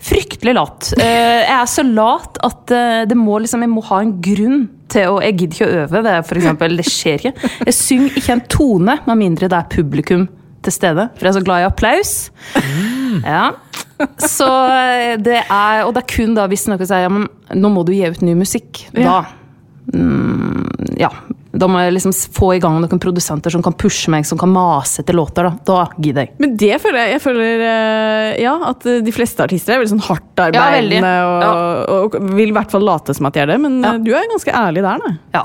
Fryktelig 0.09 0.55
lat. 0.55 0.91
Eh, 1.01 1.41
jeg 1.43 1.55
er 1.57 1.71
så 1.73 1.85
lat 1.89 2.37
at 2.47 2.73
eh, 2.75 3.01
det 3.09 3.17
må 3.19 3.39
liksom, 3.43 3.65
jeg 3.65 3.73
må 3.73 3.83
ha 3.89 4.03
en 4.05 4.13
grunn 4.23 4.67
til 4.93 5.11
å 5.11 5.19
Jeg 5.25 5.37
gidder 5.41 5.57
ikke 5.57 5.67
å 5.69 5.81
øve. 5.83 6.03
Det, 6.07 6.15
for 6.29 6.41
eksempel, 6.41 6.77
det 6.79 6.87
skjer 6.89 7.19
ikke. 7.31 7.51
Jeg 7.69 7.77
synger 7.77 8.21
ikke 8.21 8.37
en 8.37 8.45
tone 8.53 8.99
med 9.09 9.21
mindre 9.21 9.51
det 9.51 9.59
er 9.59 9.73
publikum 9.73 10.29
til 10.67 10.75
stede. 10.75 11.09
For 11.17 11.27
jeg 11.29 11.33
er 11.35 11.39
så 11.41 11.45
glad 11.47 11.65
i 11.65 11.69
applaus. 11.69 12.13
Ja. 13.25 13.49
Så 14.23 14.47
eh, 14.71 15.17
det 15.19 15.41
er 15.51 15.81
Og 15.87 15.95
det 15.97 16.05
er 16.05 16.11
kun 16.13 16.37
da 16.37 16.45
hvis 16.51 16.69
noen 16.71 16.85
sier 16.87 17.03
ja, 17.03 17.11
men 17.11 17.25
nå 17.59 17.71
må 17.75 17.83
du 17.87 17.91
gi 17.97 18.05
ut 18.07 18.23
ny 18.23 18.37
musikk. 18.39 18.85
Da 18.95 19.25
mm, 19.95 20.95
Ja. 21.01 21.11
Da 21.59 21.67
må 21.67 21.81
jeg 21.81 21.95
liksom 21.97 22.13
få 22.37 22.53
i 22.55 22.61
gang 22.63 22.77
noen 22.79 23.01
produsenter 23.03 23.51
som 23.51 23.63
kan 23.65 23.75
pushe 23.75 24.13
meg, 24.13 24.27
som 24.29 24.39
kan 24.39 24.51
mase 24.53 25.01
etter 25.03 25.17
låter. 25.17 25.49
Da, 25.49 25.57
da 25.67 25.79
gidder 25.99 26.27
jeg. 26.27 26.35
Men 26.45 26.53
det 26.61 26.77
føler 26.85 27.01
jeg, 27.01 27.15
jeg 27.17 27.23
føler 27.25 27.65
eh, 27.67 28.31
ja, 28.45 28.53
at 28.69 28.87
eh, 28.87 29.01
de 29.03 29.15
fleste 29.17 29.43
artister 29.43 29.75
er 29.75 29.81
veldig 29.83 29.95
sånn 29.97 30.05
hardt 30.11 30.45
Ja, 30.55 30.69
og, 30.77 31.43
Ja. 31.43 31.53
og, 31.97 32.19
vil 32.37 32.53
i 32.53 32.55
hvert 32.55 32.71
fall 32.71 32.85
late 32.87 33.17
som 33.17 33.27
at 33.27 33.35
de 33.35 33.43
er 33.43 33.51
det, 33.55 33.59
men 33.65 33.81
Ja. 33.83 33.97
du 33.99 34.13
er 34.15 34.29
ganske 34.31 34.55
ærlig 34.55 34.85
der, 34.87 35.03
da. 35.03 35.15
Ja. 35.41 35.45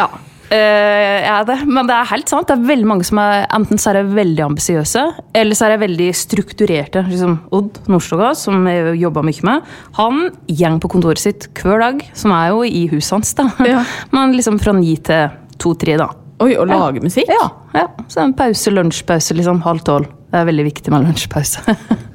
ja. 0.00 0.08
Eh, 0.52 1.24
er 1.24 1.44
det. 1.48 1.56
Men 1.64 1.88
det 1.88 1.96
er 1.96 2.10
helt 2.10 2.28
sant. 2.28 2.48
Det 2.50 2.58
er 2.58 2.66
veldig 2.68 2.88
mange 2.88 3.06
som 3.08 3.20
er 3.22 3.46
Enten 3.56 3.80
så 3.80 3.92
er 3.92 4.08
veldig 4.12 4.44
ambisiøse, 4.44 5.04
eller 5.38 5.56
så 5.56 5.66
er 5.66 5.74
de 5.74 5.82
veldig 5.86 6.08
strukturerte. 6.16 7.04
Liksom 7.08 7.38
Odd 7.56 7.80
Nordstoga, 7.92 8.32
som 8.38 8.66
jeg 8.68 8.98
jobba 9.00 9.24
mye 9.24 9.46
med, 9.48 9.70
han 9.98 10.22
gjeng 10.50 10.78
på 10.82 10.90
kontoret 10.92 11.22
sitt 11.22 11.48
hver 11.60 11.80
dag, 11.82 12.04
som 12.18 12.34
er 12.36 12.52
jo 12.52 12.66
i 12.68 12.84
huset 12.92 13.16
hans, 13.16 13.32
da. 13.38 13.48
Ja. 13.68 13.84
Men 14.14 14.36
liksom 14.36 14.60
fra 14.62 14.76
ni 14.76 14.96
til 15.04 15.32
to-tre, 15.62 15.96
da. 16.00 16.10
Oi, 16.42 16.54
og 16.58 16.66
lage 16.68 17.02
musikk? 17.04 17.30
Ja, 17.30 17.48
ja. 17.76 17.88
Så 18.10 18.24
en 18.24 18.34
pause, 18.36 18.72
lunsjpause, 18.74 19.36
liksom 19.38 19.62
halv 19.64 19.84
tolv. 19.86 20.10
Det 20.32 20.40
er 20.40 20.48
veldig 20.48 20.64
viktig 20.72 20.92
med 20.92 21.06
lunsjpause. 21.06 21.76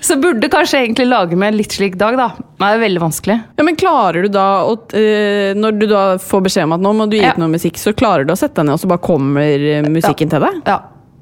så 0.00 0.16
burde 0.20 0.48
kanskje 0.52 0.84
egentlig 0.84 1.06
lage 1.10 1.36
med 1.36 1.52
en 1.52 1.58
litt 1.60 1.74
slik 1.76 1.96
dag, 2.00 2.16
da. 2.18 2.28
Det 2.60 2.68
er 2.68 2.80
veldig 2.82 3.02
vanskelig. 3.02 3.36
Ja, 3.58 3.66
men 3.66 3.76
klarer 3.80 4.24
du 4.24 4.30
da 4.32 4.46
å 4.68 4.76
eh, 4.96 5.52
Når 5.56 5.76
du 5.80 5.86
da 5.90 6.04
får 6.22 6.46
beskjed 6.46 6.68
om 6.68 6.76
at 6.78 6.84
nå 6.84 6.94
må 6.96 7.08
du 7.10 7.18
gi 7.18 7.24
Ja. 7.24 7.34
noe 7.40 7.52
musikk, 7.52 7.78
så 7.80 7.92
klarer 7.96 8.24
du 8.26 8.32
å 8.34 8.38
sette 8.38 8.60
deg 8.60 8.70
ned, 8.70 8.78
og 8.78 8.82
så 8.82 8.88
bare 8.90 9.04
kommer 9.04 9.44
musikken 9.86 9.92
musikken 10.00 10.32
til 10.32 10.40
deg? 10.46 10.62
Ja. 10.66 10.80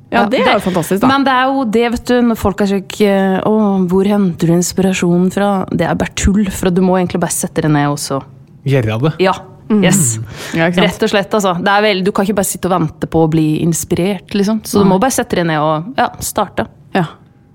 Ja, 0.09 0.23
det 0.25 0.41
er 0.41 0.55
jo 0.57 0.63
fantastisk, 0.65 1.03
da. 1.03 1.09
Men 1.11 1.25
det 1.27 1.35
er 1.37 1.51
jo 1.53 1.65
det, 1.69 1.85
vet 1.93 2.07
du, 2.09 2.15
når 2.31 2.39
folk 2.41 2.63
er 2.65 2.71
slik 2.71 2.97
eh, 3.05 3.37
Å, 3.45 3.53
hvor 3.91 4.09
henter 4.09 4.49
du 4.49 4.55
inspirasjonen 4.55 5.29
fra? 5.35 5.51
Det 5.69 5.85
er 5.85 5.99
bare 6.01 6.15
tull, 6.17 6.47
for 6.49 6.73
du 6.73 6.81
må 6.81 6.97
egentlig 6.97 7.21
bare 7.21 7.35
sette 7.37 7.67
det 7.67 7.71
ned 7.75 7.91
også. 7.93 8.23
Gjøre 8.69 8.97
det. 9.05 9.13
Ja. 9.21 9.35
Yes. 9.69 10.17
Ja. 10.57 10.71
Rett 10.73 11.03
og 11.05 11.11
slett, 11.13 11.35
altså. 11.37 11.53
Det 11.61 11.73
er 11.75 11.85
vel, 11.85 12.01
du 12.07 12.11
kan 12.17 12.25
ikke 12.25 12.39
bare 12.41 12.49
sitte 12.49 12.71
og 12.71 12.73
vente 12.79 13.09
på 13.11 13.27
å 13.27 13.29
bli 13.29 13.47
inspirert, 13.61 14.33
liksom. 14.33 14.63
Så 14.65 14.81
du 14.81 14.89
må 14.89 14.97
bare 15.03 15.13
sette 15.13 15.37
det 15.43 15.45
ned 15.51 15.61
og 15.61 15.93
ja, 16.01 16.09
starte. 16.25 16.65
Ja. 16.97 17.05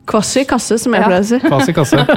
Kvass 0.09 0.33
i 0.37 0.43
kasse, 0.49 0.77
som 0.83 0.93
jeg 0.93 1.01
Ja. 1.01 1.07
pleier 1.07 1.23
å 1.23 1.27
si. 1.29 1.39
Fas 1.39 1.69
i 1.69 1.73
kasse. 1.73 1.97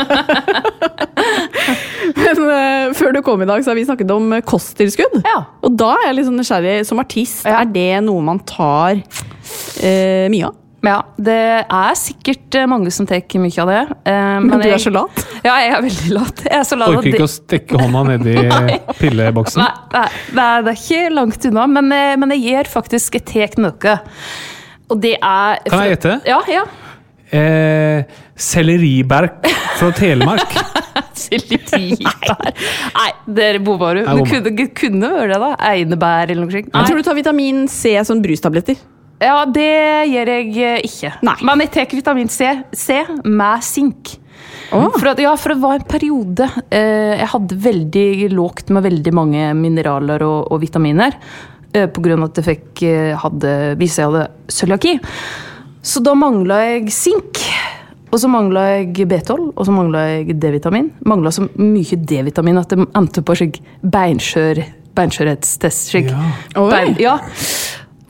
Men 2.17 2.39
uh, 2.43 2.93
før 2.97 3.13
du 3.17 3.21
kom 3.27 3.43
i 3.43 3.49
dag, 3.49 3.63
så 3.65 3.71
har 3.73 3.79
vi 3.79 3.85
snakket 3.87 4.11
om 4.15 4.29
eh, 4.37 4.43
kosttilskudd. 4.47 5.19
Ja. 5.27 5.41
Og 5.67 5.75
da 5.79 5.93
er 6.01 6.09
jeg 6.11 6.19
litt 6.21 6.29
sånn 6.29 6.39
nysgjerrig. 6.41 6.77
Som 6.89 7.01
artist, 7.03 7.45
Ja. 7.47 7.61
er 7.63 7.71
det 7.73 7.89
noe 8.07 8.23
man 8.25 8.41
tar 8.47 9.01
uh, 9.01 10.27
mye 10.33 10.49
av? 10.51 10.55
Ja, 10.87 11.01
det 11.19 11.35
er 11.67 11.97
sikkert 11.99 12.55
mange 12.71 12.93
som 12.95 13.09
tar 13.11 13.23
mye 13.43 13.59
av 13.65 13.71
det. 13.73 13.81
Uh, 14.07 14.39
Men 14.45 14.61
du 14.63 14.69
jeg- 14.69 14.77
er 14.77 14.83
så 14.85 14.93
lat? 14.95 15.23
Ja, 15.43 15.57
jeg 15.63 15.73
er 15.75 15.83
veldig 15.87 16.11
lat. 16.15 16.43
Jeg 16.47 16.59
er 16.61 16.67
så 16.69 16.79
lat 16.79 16.89
at 16.93 17.01
Orker 17.01 17.11
ikke 17.11 17.27
å 17.27 17.33
stikke 17.33 17.81
hånda 17.81 18.05
nedi 18.13 18.37
pilleboksen. 19.01 19.63
Nei, 19.63 19.73
nei, 19.97 20.09
nei, 20.39 20.51
det 20.67 20.75
er 20.75 20.83
ikke 20.83 21.15
langt 21.15 21.49
unna, 21.51 21.67
men, 21.67 21.89
men 22.23 22.35
jeg 22.37 22.45
gjør 22.53 22.71
faktisk 22.81 23.19
et 23.19 23.27
tek 23.27 23.59
noe. 23.59 23.97
Og 24.91 25.01
det 25.03 25.17
er 25.19 25.63
Kan 25.67 25.83
jeg 25.87 25.97
gjette? 25.97 26.21
Ja, 26.29 26.39
ja. 26.51 26.65
Eh, 27.31 28.05
Selleriberk 28.37 29.47
fra 29.79 29.93
Telemark. 29.97 30.57
Selleribær. 31.27 32.53
Nei, 32.97 33.09
dere 33.39 33.63
bomma 33.65 33.95
du. 33.97 34.03
Bomma. 34.07 34.27
kunne, 34.31 34.69
kunne 34.77 35.11
vært 35.15 35.33
det, 35.35 35.41
da. 35.43 35.55
Einebær 35.73 36.31
eller 36.31 36.45
noe 36.45 36.55
slikt. 36.55 36.71
Jeg 36.75 36.91
tror 36.91 37.01
du 37.01 37.09
tar 37.09 37.19
vitamin 37.19 37.65
C 37.73 37.97
som 38.07 38.21
brustabletter. 38.23 38.79
Ja, 39.23 39.41
det 39.49 39.73
gjør 40.13 40.31
jeg 40.35 40.53
eh, 40.61 40.79
ikke. 40.87 41.17
Nei. 41.27 41.37
Men 41.49 41.65
jeg 41.65 41.73
tar 41.75 41.91
vitamin 41.97 42.31
C, 42.33 42.53
C 42.77 43.01
med 43.25 43.65
sink. 43.65 44.17
Oh. 44.75 44.91
For, 44.97 45.13
at, 45.13 45.21
ja, 45.23 45.33
for 45.39 45.55
det 45.55 45.63
var 45.63 45.77
en 45.79 45.87
periode 45.87 46.47
eh, 46.75 47.15
jeg 47.21 47.29
hadde 47.31 47.59
veldig 47.63 48.07
lågt 48.35 48.73
med 48.75 48.83
veldig 48.85 49.13
mange 49.15 49.51
mineraler 49.57 50.25
og, 50.27 50.51
og 50.53 50.61
vitaminer. 50.63 51.17
Eh, 51.77 51.87
på 51.91 52.03
grunn 52.05 52.23
av 52.23 52.31
at 52.31 52.41
jeg 52.41 52.49
fikk, 52.51 52.83
eh, 52.87 53.13
hadde, 53.21 53.53
viste 53.81 54.03
jeg 54.03 54.13
hadde 54.13 54.27
cøliaki. 54.53 54.97
Så 55.87 56.03
da 56.03 56.17
mangla 56.19 56.59
jeg 56.65 56.91
sink. 56.95 57.43
Og 58.11 58.21
så 58.23 58.31
mangla 58.31 58.63
jeg 58.71 59.07
B12, 59.11 59.51
og 59.53 59.63
så 59.67 59.75
mangla 59.75 60.05
jeg 60.09 60.37
D-vitamin. 60.41 60.89
Mangla 61.07 61.31
så 61.35 61.47
mye 61.59 61.99
D-vitamin 61.99 62.59
at 62.61 62.73
det 62.73 62.87
endte 62.97 63.23
på 63.27 63.35
slik 63.39 63.59
beinskjør, 63.83 64.63
beinskjørhetstest. 64.97 65.91
Slik. 65.91 66.11
Ja. 66.11 66.65
Bein, 66.71 66.97
ja. 67.03 67.19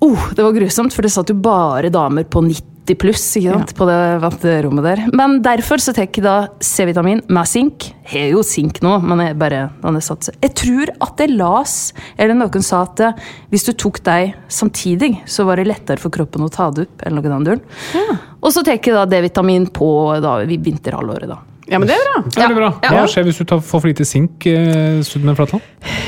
Oh, 0.04 0.28
det 0.36 0.44
var 0.44 0.54
grusomt, 0.56 0.94
for 0.94 1.04
det 1.04 1.12
satt 1.12 1.32
jo 1.32 1.38
bare 1.40 1.90
damer 1.92 2.28
på 2.28 2.44
90 2.44 2.75
pluss 2.94 3.24
ikke 3.40 3.50
sant, 3.56 3.72
på 3.74 3.86
det 3.88 3.96
venterommet 4.22 4.84
der. 4.86 5.02
Men 5.16 5.40
derfor 5.42 5.82
så 5.82 5.94
tar 5.96 6.06
jeg 6.06 6.22
da 6.22 6.36
C-vitamin 6.62 7.24
med 7.26 7.50
sink. 7.50 7.88
Jeg 8.06 8.28
har 8.28 8.36
jo 8.36 8.44
sink 8.46 8.78
nå, 8.84 9.00
men 9.02 9.24
jeg 9.24 9.38
bare 9.40 9.64
den 9.82 9.98
er 9.98 10.04
satt. 10.06 10.28
Jeg 10.38 10.54
tror 10.54 10.92
at 11.02 11.18
jeg 11.24 11.34
las, 11.34 11.74
eller 12.16 12.38
noen 12.38 12.62
sa 12.62 12.84
at 12.86 13.02
hvis 13.50 13.66
du 13.66 13.72
tok 13.72 13.98
deg 14.06 14.36
samtidig, 14.46 15.16
så 15.26 15.48
var 15.48 15.58
det 15.58 15.66
lettere 15.66 15.98
for 15.98 16.14
kroppen 16.14 16.46
å 16.46 16.52
ta 16.52 16.70
det 16.70 16.86
opp. 16.86 17.02
eller 17.02 17.18
noe 17.20 17.34
den 17.34 17.44
duren. 17.50 18.16
Og 18.40 18.52
så 18.54 18.62
tar 18.62 18.78
jeg 18.78 18.94
da 18.94 19.04
D-vitamin 19.10 19.66
på 19.74 19.90
da, 20.22 20.38
vinterhalvåret. 20.46 21.26
da. 21.32 21.42
Ja, 21.66 21.80
men 21.82 21.88
det 21.90 21.96
er 21.98 22.04
bra. 22.06 22.20
Veldig 22.30 22.56
bra. 22.60 22.68
Ja. 22.84 22.90
Hva 22.94 23.06
skjer 23.10 23.24
hvis 23.26 23.40
du 23.42 23.46
tar, 23.48 23.58
får 23.58 23.82
for 23.82 23.90
lite 23.90 24.04
sink? 24.06 24.44
Eh, 24.46 25.00
Sudden 25.02 25.34
Flatland? 25.34 25.64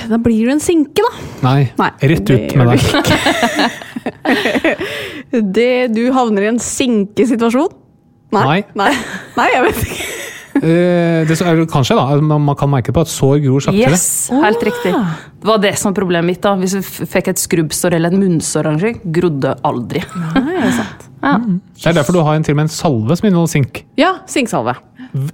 Da 0.06 0.18
blir 0.22 0.46
du 0.46 0.52
en 0.54 0.62
sinke, 0.62 1.02
da. 1.02 1.10
Nei. 1.42 1.72
Nei, 1.80 1.90
Rett 2.12 2.28
det 2.30 2.36
ut 2.38 2.54
med 2.60 2.70
deg. 2.70 2.84
Det, 5.58 5.72
du 5.92 6.06
havner 6.14 6.46
i 6.46 6.52
en 6.52 6.62
sinkesituasjon. 6.62 7.74
Nei. 8.36 8.62
Nei. 8.76 8.92
Nei, 9.38 9.50
jeg 9.54 9.66
vet 9.68 9.84
ikke. 9.88 10.08
Eh, 10.58 11.22
det 11.28 11.36
som 11.38 11.46
er, 11.46 11.60
kanskje, 11.70 11.94
da. 11.94 12.16
Man 12.18 12.42
man 12.42 12.56
kan 12.58 12.66
merke 12.72 12.90
på 12.90 13.04
at 13.04 13.10
sår 13.12 13.36
gror 13.44 13.62
saktere. 13.62 13.92
Yes, 13.94 14.26
helt 14.42 14.64
riktig. 14.66 14.90
Det 14.90 15.46
var 15.46 15.60
det 15.62 15.70
som 15.78 15.92
var 15.92 16.00
problemet 16.00 16.26
mitt. 16.32 16.40
da. 16.42 16.56
Hvis 16.58 16.74
vi 16.74 17.06
fikk 17.06 17.28
et 17.30 17.38
skrubbsår 17.38 17.94
eller 17.94 18.10
et 18.10 18.18
munnsår, 18.18 18.66
grodde 19.04 19.52
aldri. 19.62 20.02
Nei, 20.18 20.42
det 20.48 20.64
er 20.64 20.74
sant? 20.80 21.06
Ja. 21.22 21.34
Det 21.38 21.86
er 21.90 21.96
derfor 21.98 22.14
du 22.14 22.22
har 22.24 22.34
en, 22.38 22.44
til 22.46 22.54
og 22.54 22.60
med 22.60 22.68
en 22.68 22.74
salve 22.74 23.16
som 23.18 23.26
inneholder 23.28 23.52
sink. 23.56 23.82
Ja, 23.98 24.12
sinksalve. 24.30 24.74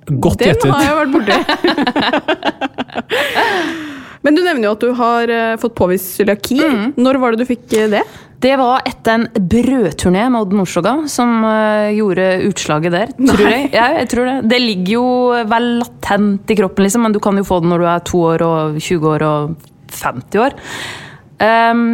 Godt 0.08 0.38
Den 0.40 0.48
gjettet. 0.52 0.70
har 0.70 0.82
jeg 0.86 0.96
vært 1.00 1.12
borti. 1.16 1.34
Men 4.24 4.38
du 4.38 4.40
nevner 4.40 4.70
jo 4.70 4.72
at 4.72 4.80
du 4.84 4.92
har 4.96 5.28
eh, 5.32 5.56
fått 5.60 5.74
påvist 5.76 6.14
cøliaki. 6.16 6.56
Når 6.96 7.18
var 7.20 7.34
det 7.34 7.44
du 7.44 7.48
fikk 7.50 7.74
eh, 7.76 7.90
det? 7.92 8.00
Det 8.44 8.54
var 8.60 8.80
etter 8.88 9.18
en 9.18 9.26
brødturné 9.52 10.22
med 10.32 10.38
Odd 10.40 10.54
Nordstoga 10.56 10.94
som 11.12 11.44
eh, 11.48 11.90
gjorde 11.98 12.24
utslaget 12.48 12.94
der. 12.94 13.12
Tror 13.18 13.44
jeg. 13.50 13.68
Ja, 13.74 13.90
jeg 13.98 14.08
tror 14.14 14.30
det. 14.30 14.36
Det 14.52 14.60
ligger 14.62 14.92
jo 14.94 15.04
vel 15.52 15.68
latent 15.82 16.52
i 16.54 16.56
kroppen, 16.62 16.86
liksom, 16.86 17.04
men 17.04 17.12
du 17.16 17.20
kan 17.24 17.36
jo 17.40 17.44
få 17.44 17.60
det 17.60 17.68
når 17.74 17.84
du 17.84 17.88
er 17.92 18.06
to 18.08 18.24
år 18.30 18.46
og 18.48 18.80
20 18.80 19.10
år 19.12 19.26
og 19.28 19.68
50 19.92 20.40
år. 20.46 20.56
Ehm, 21.44 21.84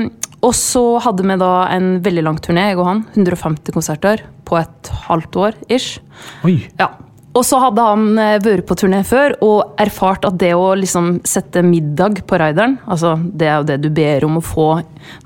og 0.41 0.55
så 0.57 0.83
hadde 1.05 1.27
vi 1.27 1.37
da 1.41 1.53
en 1.75 1.91
veldig 2.05 2.25
lang 2.25 2.41
turné, 2.41 2.71
jeg 2.71 2.81
og 2.81 2.89
han. 2.89 3.05
150 3.13 3.75
konserter 3.77 4.25
på 4.49 4.57
et 4.61 4.93
halvt 5.09 5.37
år 5.37 5.59
ish. 5.69 6.01
Oi. 6.49 6.57
Ja. 6.81 6.95
Og 7.31 7.45
så 7.47 7.61
hadde 7.63 7.85
han 7.85 8.07
eh, 8.19 8.39
vært 8.43 8.67
på 8.67 8.77
turné 8.79 9.03
før 9.07 9.37
og 9.47 9.77
erfart 9.81 10.27
at 10.27 10.39
det 10.41 10.51
å 10.59 10.73
liksom 10.79 11.21
sette 11.27 11.63
middag 11.63 12.25
på 12.27 12.39
rideren, 12.41 12.79
altså 12.91 13.15
det 13.21 13.47
er 13.47 13.61
jo 13.61 13.69
det 13.69 13.77
du 13.85 13.91
ber 13.95 14.27
om 14.27 14.41
å 14.41 14.45
få 14.45 14.71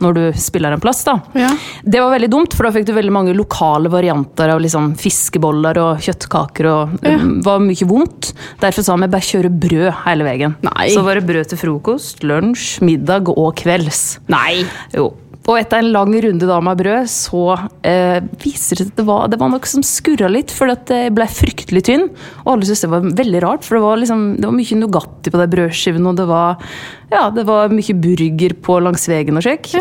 når 0.05 0.18
du 0.18 0.22
spiller 0.38 0.74
en 0.74 0.82
plass, 0.82 1.00
da. 1.07 1.16
Ja. 1.38 1.48
Det 1.82 2.02
var 2.02 2.12
veldig 2.14 2.30
dumt, 2.30 2.55
for 2.55 2.68
da 2.68 2.74
fikk 2.76 2.86
du 2.88 2.92
veldig 2.96 3.14
mange 3.14 3.34
lokale 3.36 3.90
varianter 3.92 4.52
av 4.52 4.61
liksom 4.62 4.92
fiskeboller 5.00 5.80
og 5.80 6.05
kjøttkaker. 6.05 6.68
og 6.70 6.94
Det 7.00 7.16
var 7.46 7.64
mye 7.64 7.88
vondt. 7.90 8.30
Derfor 8.62 8.86
sa 8.86 8.96
vi 9.00 9.11
bare 9.11 9.28
kjøre 9.32 9.50
brød 9.64 9.90
hele 10.05 10.28
veien. 10.28 10.57
Nei. 10.68 10.88
Så 10.94 11.02
var 11.07 11.18
det 11.18 11.26
brød 11.28 11.50
til 11.50 11.61
frokost, 11.61 12.22
lunsj, 12.26 12.78
middag 12.86 13.32
og 13.34 13.55
kvelds. 13.64 14.05
Nei. 14.32 14.62
Jo. 14.94 15.11
Og 15.45 15.59
etter 15.61 15.82
en 15.82 15.90
lang 15.92 16.14
runde 16.24 16.47
da 16.49 16.57
med 16.64 16.78
brød, 16.80 17.09
så 17.12 17.42
eh, 17.84 18.24
viser 18.40 18.80
det 18.80 18.86
seg 18.86 18.92
at 18.95 19.01
det 19.03 19.05
var, 19.09 19.26
det 19.28 19.38
var 19.42 19.53
noe 19.53 19.68
som 19.68 19.84
skurra 19.84 20.30
litt, 20.32 20.55
for 20.55 20.72
at 20.72 20.88
jeg 20.88 21.12
ble 21.16 21.26
fryktelig 21.28 21.84
tynn. 21.84 22.07
Og 22.47 22.55
alle 22.55 22.68
syntes 22.68 22.86
det 22.86 22.92
var 22.95 23.09
veldig 23.20 23.45
rart, 23.45 23.66
for 23.66 23.76
det 23.76 23.84
var, 23.84 24.01
liksom, 24.01 24.26
det 24.40 24.49
var 24.49 24.57
mye 24.57 24.80
Nugatti 24.80 25.34
på 25.34 25.42
de 25.42 25.49
brødskivene, 25.53 26.11
og 26.11 26.20
det 26.22 26.28
var, 26.32 26.68
ja, 27.12 27.26
det 27.36 27.45
var 27.49 27.74
mye 27.76 27.99
burger 28.07 28.57
på 28.64 28.80
langs 28.86 29.05
veien 29.12 29.36
og 29.36 29.45
slik. 29.45 29.74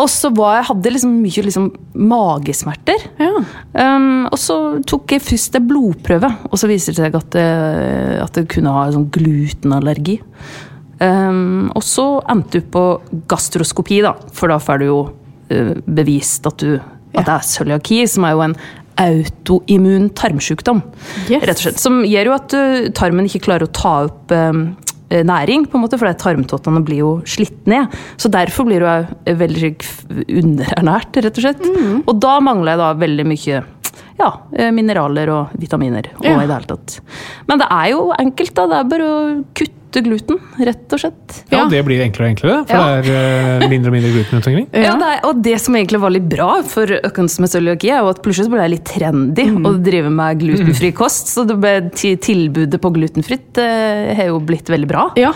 Og 0.00 0.08
så 0.08 0.30
var 0.32 0.54
jeg, 0.56 0.68
hadde 0.70 0.88
jeg 0.88 0.96
liksom 0.96 1.18
mye 1.20 1.46
liksom, 1.50 1.66
magesmerter. 2.12 3.02
Ja. 3.20 3.32
Um, 3.74 4.28
og 4.30 4.38
så 4.40 4.56
tok 4.88 5.16
jeg 5.16 5.26
først 5.26 5.58
en 5.58 5.66
blodprøve, 5.68 6.30
og 6.48 6.62
så 6.62 6.70
viser 6.70 6.94
det 6.94 7.02
seg 7.02 7.18
at 7.18 7.42
jeg 7.42 8.20
at 8.22 8.38
jeg 8.38 8.48
kunne 8.54 8.72
ha 8.72 8.86
sånn 8.94 9.10
glutenallergi. 9.12 10.20
Um, 11.02 11.70
og 11.74 11.82
så 11.82 12.04
endte 12.30 12.60
du 12.60 12.68
på 12.70 12.84
gastroskopi, 13.30 14.02
da, 14.04 14.12
for 14.36 14.52
da 14.52 14.60
får 14.62 14.82
du 14.82 14.86
jo 14.86 15.00
uh, 15.50 15.72
bevist 15.86 16.46
at, 16.46 16.62
du, 16.62 16.76
at 17.16 17.26
det 17.26 17.34
er 17.34 17.48
cøliaki, 17.48 17.98
som 18.06 18.28
er 18.28 18.36
jo 18.36 18.44
en 18.46 18.54
autoimmun 19.02 20.10
tarmsykdom. 20.14 20.82
Yes. 21.26 21.42
Rett 21.48 21.56
og 21.56 21.64
slett. 21.64 21.82
Som 21.82 22.02
gjør 22.06 22.30
jo 22.30 22.36
at 22.36 22.54
uh, 22.54 22.78
tarmen 22.94 23.26
ikke 23.26 23.42
klarer 23.48 23.66
å 23.66 23.72
ta 23.74 23.96
opp 24.06 24.36
um, 24.36 24.62
næring, 25.12 25.66
på 25.68 25.76
en 25.76 25.84
måte, 25.84 25.98
for 26.00 26.08
tarmtottene 26.22 26.84
blir 26.86 27.02
jo 27.02 27.10
slitt 27.28 27.66
ned. 27.68 27.92
Så 28.20 28.30
derfor 28.32 28.68
blir 28.68 28.80
du 28.80 29.34
veldig 29.42 29.74
underernært, 30.38 31.18
rett 31.20 31.36
og 31.36 31.44
slett. 31.44 31.66
Og 32.06 32.14
da 32.22 32.38
mangler 32.40 32.72
jeg 32.72 32.80
da 32.80 32.94
veldig 33.02 33.26
mye 33.28 33.58
ja, 34.22 34.30
mineraler 34.72 35.28
og 35.34 35.52
vitaminer. 35.60 36.08
Og 36.16 36.24
Ja. 36.24 36.38
i 36.38 36.46
det 36.46 36.54
hele 36.54 36.70
tatt. 36.70 36.96
Men 37.50 37.60
det 37.60 37.68
er 37.68 37.90
jo 37.92 38.06
enkelt, 38.16 38.54
da. 38.56 38.66
Det 38.70 38.78
er 38.78 38.90
bare 38.94 39.10
å 39.10 39.20
kutte 39.52 39.81
gluten, 40.00 40.38
rett 40.58 40.94
og 40.96 41.00
slett. 41.02 41.34
Ja, 41.52 41.66
det 41.68 41.82
blir 41.84 42.00
enklere 42.00 42.30
og 42.30 42.32
enklere, 42.32 42.54
for 42.66 42.74
Ja. 42.78 43.02
det 43.02 43.12
er 43.12 43.60
eh, 43.62 43.68
mindre 43.68 43.90
og 43.92 43.96
mindre 43.98 44.12
gluten 44.14 44.32
rundt 44.38 44.46
omkring. 44.48 44.68
Ja, 44.72 44.94
det 44.96 45.08
er, 45.10 45.20
og 45.28 45.42
det 45.44 45.60
som 45.60 45.76
egentlig 45.76 46.00
var 46.00 46.10
litt 46.14 46.28
bra 46.32 46.62
for 46.64 46.86
økens 46.86 47.38
med 47.42 47.50
cøliaki, 47.52 47.90
er 47.92 48.00
jo 48.00 48.08
at 48.14 48.22
plutselig 48.24 48.46
så 48.48 48.54
ble 48.54 48.62
det 48.64 48.70
litt 48.78 48.88
trendy 48.88 49.46
å 49.68 49.74
drive 49.82 50.10
med 50.10 50.40
glutenfri 50.40 50.92
kost. 50.96 51.28
Så 51.28 51.44
det 51.46 51.58
ble 51.60 51.74
tilbudet 51.92 52.80
på 52.80 52.92
glutenfritt 52.96 53.58
eh, 53.58 54.14
har 54.16 54.32
jo 54.32 54.40
blitt 54.40 54.72
veldig 54.72 54.88
bra. 54.88 55.10
Ja. 55.20 55.34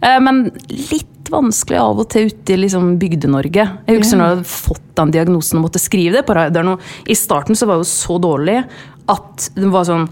Eh, 0.00 0.18
men 0.24 0.46
litt 0.70 1.28
vanskelig 1.28 1.76
av 1.76 1.98
og 2.00 2.08
til 2.08 2.30
ute 2.30 2.54
i 2.54 2.60
liksom 2.62 2.94
Bygde-Norge. 2.98 3.64
Jeg 3.84 3.98
husker 4.00 4.16
når 4.16 4.24
jeg 4.30 4.36
hadde 4.38 4.48
fått 4.48 4.86
den 4.96 5.10
diagnosen 5.12 5.58
og 5.60 5.66
måtte 5.66 5.82
skrive 5.82 6.16
det 6.16 6.24
på 6.24 6.32
radaren. 6.38 6.78
I 7.04 7.16
starten 7.18 7.58
så 7.58 7.68
var 7.68 7.76
jeg 7.76 7.84
jo 7.84 7.90
så 7.92 8.16
dårlig 8.22 8.62
at 9.08 9.50
det 9.56 9.68
var 9.72 9.84
sånn 9.88 10.08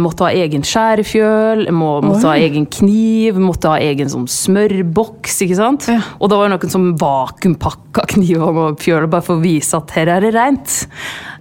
måtte 0.00 0.24
ha 0.24 0.30
egen 0.32 0.62
skjærefjøl, 0.64 1.66
må, 1.76 1.90
måtte 2.04 2.30
ha 2.30 2.38
egen 2.40 2.64
kniv, 2.72 3.36
måtte 3.42 3.68
ha 3.74 3.76
egen 3.84 4.08
sånn 4.08 4.24
smørboks. 4.30 5.42
ikke 5.44 5.58
sant? 5.58 5.88
Ja. 5.92 6.00
Og 6.20 6.30
da 6.32 6.38
var 6.40 6.48
det 6.48 6.56
noen 6.56 6.72
som 6.72 6.90
vakuumpakka 7.00 8.06
knivene 8.14 8.68
og 8.70 8.80
fjøla 8.82 9.10
bare 9.12 9.26
for 9.26 9.36
å 9.38 9.44
vise 9.44 9.76
at 9.76 9.92
her 9.98 10.08
er 10.16 10.24
det 10.24 10.34
rent. 10.38 10.80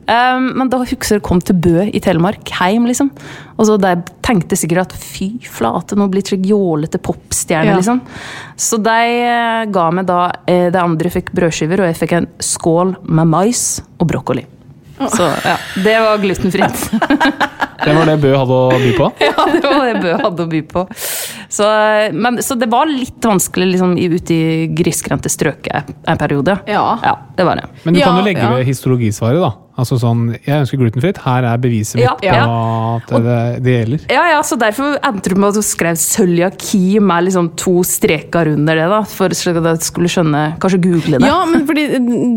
Um, 0.04 0.50
men 0.60 0.68
da 0.68 0.82
husker 0.82 1.16
jeg 1.16 1.24
kom 1.24 1.40
til 1.40 1.56
Bø 1.64 1.86
i 1.88 2.02
Telemark, 2.04 2.50
heim, 2.60 2.84
liksom. 2.90 3.08
Og 3.56 3.70
så 3.70 3.78
der 3.80 4.02
tenkte 4.26 4.52
jeg 4.58 4.66
sikkert 4.66 4.90
at 4.92 4.96
fy 5.00 5.30
flate, 5.48 5.96
nå 5.96 6.10
blir 6.12 6.26
slik 6.28 6.44
jålete 6.50 7.00
popstjerne, 7.00 7.72
Ja. 7.72 7.78
liksom. 7.80 8.02
Så 8.60 8.82
de 8.84 8.98
eh, 9.24 9.64
ga 9.72 9.86
meg 9.96 10.10
da 10.10 10.26
eh, 10.44 10.68
De 10.74 10.82
andre 10.82 11.08
fikk 11.14 11.32
brødskiver, 11.32 11.80
og 11.86 11.88
jeg 11.88 12.00
fikk 12.02 12.18
en 12.20 12.28
skål 12.44 12.98
med 13.08 13.32
mais 13.32 13.64
og 13.96 14.10
brokkoli. 14.12 14.44
Så 15.10 15.26
ja, 15.46 15.56
det 15.84 15.96
var 16.00 16.18
glutenfritt. 16.24 16.90
Det 17.84 17.92
var 17.98 18.06
det 18.08 18.14
Bø 18.24 18.30
hadde 18.32 18.56
å 18.56 18.68
by 18.80 18.92
på. 18.96 19.08
ja, 19.20 19.44
det 19.60 19.68
var 19.68 19.88
det 19.90 19.96
Bø 20.00 20.12
hadde 20.22 20.44
å 20.46 20.48
by 20.48 20.60
på. 20.72 20.84
Så, 21.52 21.66
men, 22.16 22.38
så 22.46 22.56
det 22.56 22.70
var 22.72 22.88
litt 22.88 23.18
vanskelig 23.28 23.66
liksom, 23.74 23.98
i- 24.00 24.06
ute 24.14 24.34
i 24.38 24.68
grisgrendte 24.72 25.28
strøk 25.34 25.68
en 25.74 26.22
periode. 26.22 26.56
Ja. 26.70 27.18
det 27.36 27.44
var 27.44 27.60
det. 27.60 27.66
Men 27.84 27.94
du 27.94 28.00
Ja, 28.00 28.06
kan 28.08 28.22
jo 28.22 28.24
legge 28.30 28.46
ja. 28.46 28.54
ved 28.56 28.64
histologisvaret, 28.70 29.42
da. 29.44 29.52
Altså 29.74 29.98
sånn, 29.98 30.28
jeg 30.46 30.54
ønsker 30.62 30.78
glutenfritt, 30.78 31.18
her 31.26 31.46
er 31.50 31.58
beviset 31.58 31.96
mitt 31.98 32.06
Ja, 32.06 32.14
på 32.20 32.28
ja. 32.30 32.44
at 33.00 33.14
det, 33.26 33.38
det 33.66 33.74
gjelder. 33.74 34.04
Ja, 34.14 34.24
ja, 34.36 34.42
så 34.46 34.54
derfor 34.62 35.00
endte 35.02 35.32
du 35.34 35.36
med 35.42 35.50
at 35.50 35.58
du 35.58 35.66
skrev 35.66 35.98
cøliaki 35.98 37.00
med 37.02 37.26
liksom 37.26 37.48
to 37.58 37.80
streker 37.88 38.52
under 38.54 38.78
det, 38.78 38.86
da, 38.92 39.00
for 39.10 39.34
slik 39.34 39.58
at 39.58 39.70
jeg 39.72 39.82
skulle 39.88 40.12
skjønne 40.14 40.44
Kanskje 40.62 40.80
google 40.84 41.18
det. 41.24 41.30
Ja, 41.32 41.40
men 41.50 41.66
fordi 41.66 41.88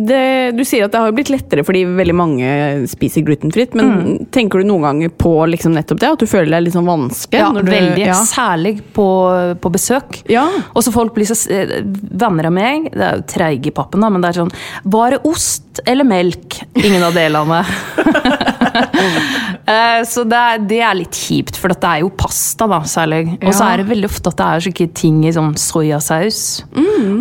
det, 0.09 0.23
Du 0.57 0.63
sier 0.65 0.87
at 0.87 0.95
det 0.95 1.03
har 1.05 1.13
blitt 1.17 1.29
lettere 1.35 1.65
fordi 1.67 1.83
veldig 1.99 2.15
mange 2.17 2.49
spiser 2.89 3.25
glutenfritt. 3.27 3.77
Men 3.77 4.25
tenker 4.33 4.63
du 4.65 4.71
noen 4.71 4.87
ganger 4.87 5.13
på 5.21 5.35
liksom 5.53 5.77
nettopp 5.77 6.01
det? 6.03 6.13
At 6.17 6.25
du 6.25 6.31
føler 6.31 6.57
deg 6.57 6.67
litt 6.67 6.77
sånn 6.79 6.89
vanskelig? 6.89 7.41
Ja, 7.43 7.51
når 7.53 7.69
du- 7.69 7.73
veldig. 7.75 8.07
Ja. 8.07 8.17
Særlig 8.27 8.79
på, 8.97 9.07
på 9.61 9.73
besøk. 9.77 10.23
Ja. 10.33 10.47
Og 10.73 10.83
så 10.87 10.93
folk 10.95 11.13
blir 11.17 11.29
så 11.29 11.37
eh, 11.53 11.77
Venner 12.17 12.49
av 12.49 12.57
meg, 12.57 12.89
det 12.97 13.05
er 13.11 13.21
jo 13.21 13.27
treige 13.29 13.69
i 13.71 13.77
pappen, 13.77 14.01
da, 14.01 14.09
men 14.13 14.25
det 14.25 14.33
er 14.33 14.41
sånn 14.41 14.53
Bare 14.89 15.21
ost 15.29 15.83
eller 15.87 16.07
melk? 16.09 16.57
Ingen 16.81 17.03
av 17.05 17.13
delene. 17.27 17.63
landet. 17.63 18.57
så 20.11 20.23
det 20.29 20.39
er, 20.39 20.63
det 20.69 20.79
er 20.85 20.97
litt 20.99 21.17
kjipt, 21.17 21.59
for 21.59 21.73
det 21.73 21.89
er 21.89 22.03
jo 22.03 22.11
pasta, 22.17 22.69
da, 22.71 22.81
særlig. 22.89 23.37
Og 23.41 23.55
så 23.55 23.69
er 23.69 23.81
det 23.81 23.89
veldig 23.91 24.09
ofte 24.09 24.33
at 24.33 24.39
det 24.39 24.47
er 24.47 24.65
slike 24.67 24.87
ting 24.97 25.23
i 25.27 25.33
sånn 25.35 25.55
soyasaus. 25.61 26.41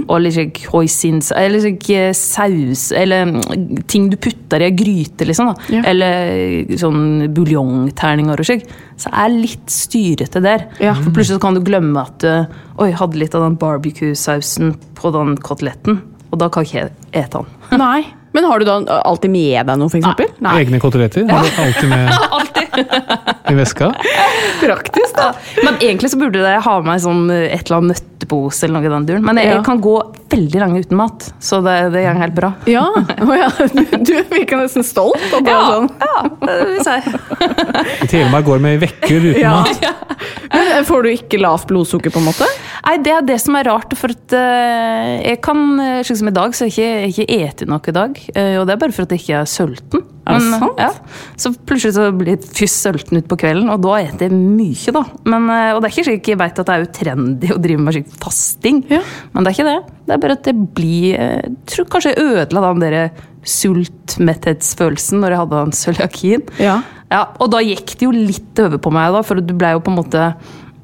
Og 0.05 0.15
litt 0.21 0.65
hoisins 0.69 1.31
Eller 1.35 1.61
slik 1.63 1.87
eh, 1.93 2.11
saus 2.15 2.87
Eller 2.95 3.25
mm, 3.29 3.85
ting 3.89 4.09
du 4.11 4.17
putter 4.21 4.61
i 4.61 4.67
ei 4.69 4.75
gryte, 4.77 5.25
liksom. 5.27 5.51
da 5.51 5.75
Ja. 5.75 5.81
Eller 5.89 6.75
sånn 6.79 7.31
buljongterninger 7.35 8.41
og 8.41 8.47
slik. 8.47 8.67
Så 8.99 9.09
det 9.09 9.23
er 9.23 9.33
litt 9.33 9.71
styrete 9.73 10.43
der. 10.43 10.67
Ja. 10.83 10.93
For 10.99 11.11
plutselig 11.11 11.39
så 11.39 11.45
kan 11.47 11.57
du 11.57 11.63
glemme 11.65 12.05
at 12.05 12.19
du 12.23 12.31
Oi, 12.83 12.89
hadde 12.91 13.15
litt 13.21 13.35
av 13.37 13.45
den 13.45 13.55
barbecue-sausen 13.55 14.73
på 14.99 15.11
den 15.15 15.37
koteletten. 15.39 16.01
Og 16.33 16.41
da 16.41 16.49
kan 16.51 16.65
ikke 16.67 16.81
jeg 16.81 16.91
ete 17.15 17.39
den. 17.39 17.79
Nei. 17.79 18.01
Men 18.35 18.47
har 18.49 18.59
du 18.59 18.65
da 18.67 18.77
alltid 19.07 19.31
med 19.31 19.69
deg 19.69 19.79
noe, 19.79 19.91
for 19.91 20.01
eksempel? 20.01 20.31
Egne 20.59 20.79
koteletter? 20.83 21.23
Har 21.31 21.47
du 21.47 21.61
alltid 21.63 21.91
med 21.91 22.11
i 22.75 23.55
veska. 23.57 23.91
Praktisk, 24.61 25.15
da. 25.17 25.31
Men 25.63 25.77
egentlig 25.79 26.11
så 26.13 26.19
burde 26.21 26.41
jeg 26.43 26.61
ha 26.65 26.75
med 26.85 27.01
sånn 27.03 27.25
et 27.31 27.65
eller 27.67 27.79
annet 27.81 27.95
nøttepose 27.95 28.65
eller 28.65 28.79
noe 28.79 28.87
i 28.87 28.93
den 28.93 29.05
duren. 29.09 29.25
Men 29.27 29.37
jeg, 29.41 29.49
Ja. 29.51 29.55
jeg 29.59 29.65
kan 29.67 29.81
gå 29.83 29.95
veldig 30.31 30.59
lenge 30.61 30.79
uten 30.85 30.97
mat, 30.97 31.27
så 31.43 31.59
det, 31.65 31.75
det 31.93 32.01
går 32.07 32.17
helt 32.21 32.35
bra. 32.37 32.49
Ja. 32.69 32.85
Oh, 33.21 33.33
ja. 33.37 33.49
Du, 33.75 33.83
du 34.07 34.13
virker 34.31 34.57
nesten 34.63 34.83
stolt. 34.87 35.21
At 35.35 35.45
du 35.45 35.51
er 35.51 35.67
sånn. 35.69 35.89
ja, 36.01 36.23
det 36.41 36.55
vil 36.69 36.79
si. 36.87 36.95
I 38.05 38.09
Telemark 38.11 38.47
går 38.47 38.63
med 38.63 38.81
vekker 38.85 39.29
uten 39.31 39.41
Ja. 39.43 39.59
mat. 39.61 39.91
Men 40.55 40.71
eh, 40.77 40.83
får 40.87 41.03
du 41.05 41.09
ikke 41.11 41.39
lavt 41.43 41.67
blodsukker, 41.69 42.13
på 42.15 42.21
en 42.23 42.27
måte? 42.29 42.47
Nei, 42.85 42.97
det 43.03 43.13
er 43.17 43.25
det 43.27 43.37
som 43.43 43.55
er 43.59 43.67
rart, 43.67 43.93
for 43.99 44.13
at 44.15 44.35
eh, 44.37 45.13
jeg 45.31 45.41
kan, 45.45 45.63
eh, 45.83 46.01
slik 46.07 46.21
som 46.21 46.31
i 46.31 46.35
dag, 46.35 46.55
så 46.55 46.65
har 46.65 46.71
jeg 46.71 46.75
ikke, 46.75 46.89
jeg 46.89 47.13
ikke 47.13 47.39
ete 47.49 47.69
noe 47.69 47.91
i 47.91 47.95
dag. 47.99 48.19
eh, 48.35 48.55
og 48.61 48.67
det 48.69 48.75
er 48.77 48.81
bare 48.85 48.95
for 48.95 49.05
at 49.07 49.15
jeg 49.15 49.25
ikke 49.25 49.41
er 49.43 49.49
sulten. 49.51 50.05
Er 50.25 50.39
det 50.39 50.59
sant? 50.59 50.79
Ja, 50.81 50.89
så 51.37 51.51
plutselig 51.53 51.93
så 51.93 52.07
blir 52.17 52.37
først 52.41 52.81
sulten 52.81 53.19
utpå 53.21 53.37
kvelden, 53.37 53.69
og 53.69 53.83
da 53.83 53.99
spiser 54.07 54.25
jeg 54.25 54.31
mye, 54.33 54.93
da. 54.95 55.03
Men, 55.29 55.49
eh, 55.53 55.73
og 55.75 55.81
det 55.83 55.89
er 55.89 55.93
ikke 55.93 56.05
slik 56.07 56.27
jeg 56.31 56.39
vet 56.41 56.59
at 56.59 56.65
det 56.65 56.73
er 56.75 56.83
jo 56.83 56.91
trendy 56.97 57.51
å 57.53 57.59
drive 57.61 57.79
med 57.85 57.93
slik 57.93 58.09
fasting, 58.23 58.83
Ja. 58.89 59.01
men 59.33 59.43
det 59.43 59.51
er 59.51 59.57
ikke 59.59 59.69
det. 59.69 59.93
Det 60.07 60.13
er 60.15 60.17
bare 60.25 60.31
at 60.39 60.43
det 60.43 60.55
blir 60.75 61.15
eh, 61.19 61.41
Jeg 61.45 61.55
tror 61.67 61.85
kanskje 61.93 62.15
jeg 62.15 62.25
ødela 62.25 62.73
den 62.73 62.81
der 62.85 63.11
sultmetthetsfølelsen 63.45 65.21
når 65.21 65.33
jeg 65.35 65.41
hadde 65.43 65.61
den 65.61 65.75
cøliakien. 65.79 66.45
Ja. 66.61 66.79
Ja, 67.11 67.21
og 67.39 67.51
da 67.53 67.59
gikk 67.61 67.93
det 67.99 68.07
jo 68.07 68.11
litt 68.15 68.59
over 68.63 68.79
på 68.81 68.91
meg, 68.93 69.11
da, 69.13 69.21
for 69.25 69.37
du 69.39 69.53
ble 69.53 69.75
jo 69.75 69.81
på 69.85 69.91
en 69.93 69.99
måte 69.99 70.23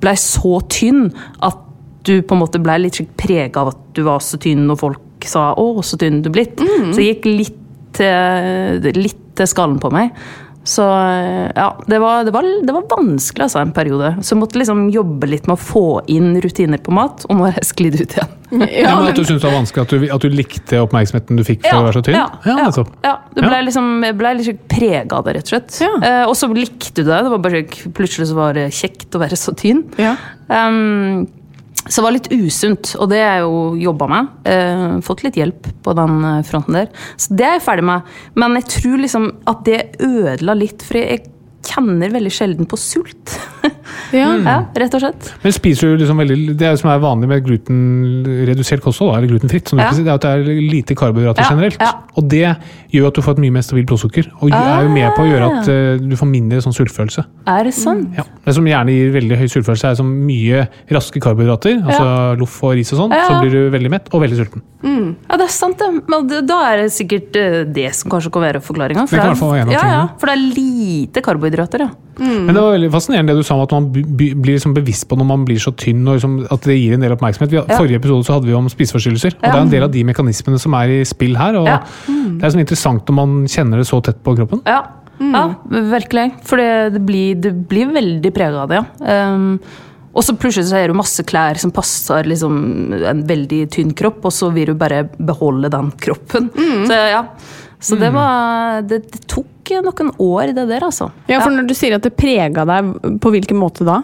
ble 0.01 0.13
så 0.21 0.59
tynn 0.69 1.07
at 1.45 1.57
du 2.05 2.21
på 2.25 2.33
en 2.37 2.41
måte 2.41 2.61
ble 2.61 2.77
litt 2.81 2.97
prega 3.19 3.61
av 3.61 3.73
at 3.73 3.81
du 3.97 4.03
var 4.05 4.21
så 4.25 4.37
tynn, 4.41 4.63
og 4.73 4.79
folk 4.81 5.25
sa 5.25 5.53
'å, 5.53 5.81
så 5.85 5.97
tynn 6.01 6.21
du 6.23 6.29
er 6.29 6.33
blitt'. 6.33 6.57
Så 6.93 6.97
det 6.97 7.21
gikk 7.21 7.25
litt 7.25 7.60
til, 7.97 8.87
litt 8.97 9.27
til 9.37 9.49
skallen 9.49 9.79
på 9.81 9.91
meg. 9.93 10.15
Så 10.63 10.83
eh, 10.85 11.51
ja, 11.55 11.71
det 11.87 11.99
var, 11.99 12.23
det, 12.23 12.31
var, 12.31 12.45
det 12.63 12.73
var 12.73 12.83
vanskelig 12.89 13.47
altså, 13.47 13.63
en 13.63 13.73
periode. 13.73 14.13
Så 14.21 14.35
jeg 14.35 14.41
måtte 14.43 14.59
liksom 14.61 14.83
jobbe 14.93 15.29
litt 15.31 15.49
med 15.49 15.57
å 15.57 15.61
få 15.61 15.85
inn 16.11 16.35
rutiner 16.43 16.81
på 16.83 16.93
mat, 16.93 17.25
og 17.27 17.39
nå 17.39 17.47
har 17.47 17.57
jeg 17.57 17.69
sklidd 17.71 17.97
ut 17.97 18.15
igjen. 18.17 18.37
Ja, 18.51 18.97
men 18.99 19.13
At 19.13 19.15
du 19.15 19.23
syntes 19.23 19.41
det 19.41 19.47
var 19.47 19.55
vanskelig, 19.55 19.85
at 19.85 19.91
du, 19.95 20.05
at 20.11 20.23
du 20.25 20.33
likte 20.35 20.79
oppmerksomheten 20.83 21.39
du 21.39 21.43
fikk 21.47 21.61
for 21.63 21.79
å 21.79 21.85
være 21.85 21.95
så 21.95 22.03
tynn? 22.03 22.17
Ja, 22.19 22.25
ja, 22.43 22.55
altså. 22.67 22.83
ja. 23.05 23.13
Du 23.31 23.39
ble 23.45 23.61
liksom, 23.63 23.91
jeg 24.03 24.17
ble 24.19 24.33
litt 24.37 24.65
prega 24.69 25.17
av 25.17 25.27
det, 25.27 25.37
rett 25.37 25.47
og 25.47 25.53
slett. 25.53 25.77
Ja. 25.81 25.91
Eh, 26.03 26.23
og 26.27 26.35
så 26.37 26.51
likte 26.51 26.91
du 26.99 27.05
det. 27.07 27.21
det 27.25 27.31
var 27.31 27.43
bare, 27.47 27.63
plutselig 27.97 28.27
så 28.29 28.37
var 28.37 28.59
det 28.59 28.67
kjekt 28.75 29.15
å 29.15 29.23
være 29.23 29.39
så 29.39 29.55
tynn. 29.57 29.85
Ja. 30.01 30.17
Um, 30.51 31.29
så 31.87 31.97
det 31.97 32.05
var 32.05 32.13
litt 32.13 32.29
usunt, 32.29 32.93
og 33.01 33.09
det 33.09 33.19
jeg 33.21 33.41
jo 33.41 33.61
jobba 33.81 34.07
med. 34.11 34.31
Eh, 34.45 34.97
fått 35.05 35.23
litt 35.25 35.37
hjelp 35.39 35.69
på 35.81 35.95
den 35.97 36.19
eh, 36.29 36.43
fronten 36.45 36.77
der. 36.77 36.91
Så 37.17 37.33
det 37.37 37.47
er 37.47 37.55
jeg 37.57 37.65
ferdig 37.65 37.85
med. 37.89 38.11
Men 38.37 38.57
jeg 38.59 38.67
tror 38.75 39.01
liksom 39.01 39.29
at 39.49 39.63
det 39.65 39.79
ødela 40.05 40.55
litt, 40.57 40.85
for 40.85 41.01
jeg 41.01 41.25
kjenner 41.65 42.13
veldig 42.13 42.33
sjelden 42.33 42.69
på 42.69 42.79
sult. 42.79 43.33
Ja. 44.11 44.27
ja, 44.43 44.55
rett 44.75 44.95
og 44.97 45.01
slett. 45.03 45.27
Men 45.43 45.53
spiser 45.55 45.91
du 45.93 46.01
liksom 46.01 46.19
veldig 46.19 46.55
Det 46.59 46.71
som 46.81 46.89
er 46.91 46.99
vanlig 46.99 47.29
med 47.31 47.45
glutenredusert 47.45 48.81
kosthold, 48.83 49.13
eller 49.15 49.29
glutenfritt, 49.31 49.69
som 49.71 49.79
Ja. 49.79 49.91
si, 49.95 50.03
det 50.03 50.11
er 50.11 50.17
at 50.19 50.25
det 50.25 50.31
er 50.31 50.61
lite 50.71 50.95
karbohydrater 50.95 51.43
Ja, 51.45 51.49
generelt. 51.49 51.77
ja. 51.79 51.91
Og 52.17 52.27
det 52.27 52.57
gjør 52.91 53.07
at 53.07 53.15
du 53.15 53.21
får 53.21 53.37
et 53.37 53.41
mye 53.45 53.51
mer 53.55 53.61
stabilt 53.61 53.87
blodsukker, 53.87 54.27
og 54.41 54.51
er 54.51 54.83
jo 54.83 54.89
med 54.89 55.13
på 55.15 55.23
å 55.23 55.29
gjøre 55.29 55.47
at 55.61 55.69
eh, 55.71 55.97
du 56.03 56.15
får 56.19 56.27
mindre 56.27 56.59
sånn 56.61 56.75
sultfølelse. 56.75 57.25
Er 57.47 57.63
det 57.63 57.73
sant? 57.73 58.09
Ja. 58.17 58.23
Det 58.45 58.55
som 58.55 58.65
gjerne 58.65 58.91
gir 58.91 59.13
veldig 59.15 59.37
høy 59.37 59.47
sultfølelse, 59.47 59.91
er 59.91 59.95
som 59.95 60.11
mye 60.27 60.67
raske 60.91 61.21
karbohydrater, 61.23 61.81
altså 61.85 62.37
loff 62.39 62.59
og 62.63 62.75
ris 62.75 62.91
og 62.93 62.99
sånn. 63.05 63.15
Ja. 63.15 63.27
Så 63.29 63.39
blir 63.41 63.51
du 63.51 63.69
veldig 63.71 63.89
mett 63.89 64.11
og 64.11 64.21
veldig 64.25 64.37
sulten. 64.41 64.61
Ja, 64.83 65.37
det 65.37 65.45
er 65.45 65.53
sant, 65.53 65.77
det. 65.79 65.89
Men 66.09 66.27
da 66.47 66.59
er 66.71 66.83
det 66.83 66.91
sikkert 66.91 67.35
eh, 67.39 67.63
det 67.63 67.93
som 67.95 68.11
kanskje 68.11 68.31
kan 68.33 68.41
være 68.43 68.61
forklaringa. 68.63 69.07
Det 69.07 69.19
av 69.21 69.71
ja, 69.71 69.83
ja, 69.87 70.07
for 70.19 70.27
det 70.27 70.35
er 70.35 70.55
lite 70.55 71.21
karbohydrater, 71.23 71.85
ja. 71.85 71.89
Men 72.21 72.53
det 72.53 72.61
var 72.61 72.75
veldig 72.75 72.91
fascinerende 72.93 73.33
det 73.33 73.41
du 73.41 73.47
sa 73.47 73.50
om 73.55 73.61
at 73.65 73.71
man 73.75 73.89
blir 73.91 74.35
liksom 74.55 74.73
bevisst 74.75 75.07
på 75.09 75.17
når 75.19 75.27
man 75.29 75.45
blir 75.47 75.59
så 75.61 75.73
tynn, 75.75 76.01
og 76.07 76.17
liksom 76.17 76.37
at 76.51 76.61
det 76.67 76.77
gir 76.79 76.95
en 76.95 77.03
del 77.05 77.15
oppmerksomhet. 77.15 77.53
I 77.53 77.59
Ja. 77.61 77.77
Forrige 77.77 77.99
episode 78.01 78.25
så 78.27 78.33
hadde 78.37 78.49
vi 78.49 78.53
om 78.57 78.69
spiseforstyrrelser, 78.71 79.35
og 79.37 79.43
Ja. 79.43 79.51
det 79.51 79.57
er 79.59 79.61
en 79.65 79.69
del 79.75 79.83
av 79.83 79.91
de 79.91 80.03
mekanismene 80.03 80.59
som 80.59 80.73
er 80.73 80.87
i 81.01 81.03
spill 81.03 81.35
her. 81.37 81.55
og 81.55 81.67
Ja. 81.67 81.79
Det 82.07 82.43
er 82.43 82.49
så 82.49 82.59
interessant 82.59 83.05
når 83.05 83.13
man 83.15 83.45
kjenner 83.47 83.77
det 83.77 83.87
så 83.87 84.01
tett 84.01 84.23
på 84.23 84.35
kroppen. 84.37 84.61
Ja, 84.65 84.81
ja 85.19 85.55
virkelig. 85.69 86.31
For 86.43 86.57
det, 86.57 86.93
det, 86.93 87.05
blir, 87.05 87.35
det 87.39 87.67
blir 87.67 87.87
veldig 87.93 88.33
prega 88.33 88.63
av 88.63 88.69
det, 88.69 88.85
ja. 89.01 89.33
Um, 89.35 89.59
og 90.13 90.23
så 90.23 90.35
plutselig 90.35 90.67
så 90.67 90.75
er 90.75 90.87
det 90.91 90.95
masse 90.99 91.23
klær 91.23 91.57
som 91.57 91.71
passer 91.71 92.23
liksom 92.27 92.93
en 93.07 93.21
veldig 93.27 93.69
tynn 93.71 93.93
kropp, 93.95 94.25
og 94.25 94.33
så 94.35 94.49
vil 94.51 94.65
du 94.65 94.73
bare 94.75 95.05
beholde 95.17 95.69
den 95.71 95.91
kroppen. 96.03 96.49
Så 96.87 96.91
ja. 96.91 97.21
Så 97.81 97.97
det 97.97 98.11
var 98.13 98.83
det, 98.85 99.01
det 99.11 99.23
tok 99.29 99.47
noen 99.79 100.11
år, 100.19 100.51
det 100.51 100.65
der, 100.67 100.83
altså. 100.83 101.07
ja, 101.31 101.39
for 101.39 101.53
når 101.53 101.69
du 101.69 101.73
sier 101.77 101.95
at 101.95 102.03
det 102.03 102.11
prega 102.17 102.65
deg, 102.67 102.91
på 103.23 103.31
hvilken 103.31 103.59
måte 103.59 103.87
da? 103.87 104.01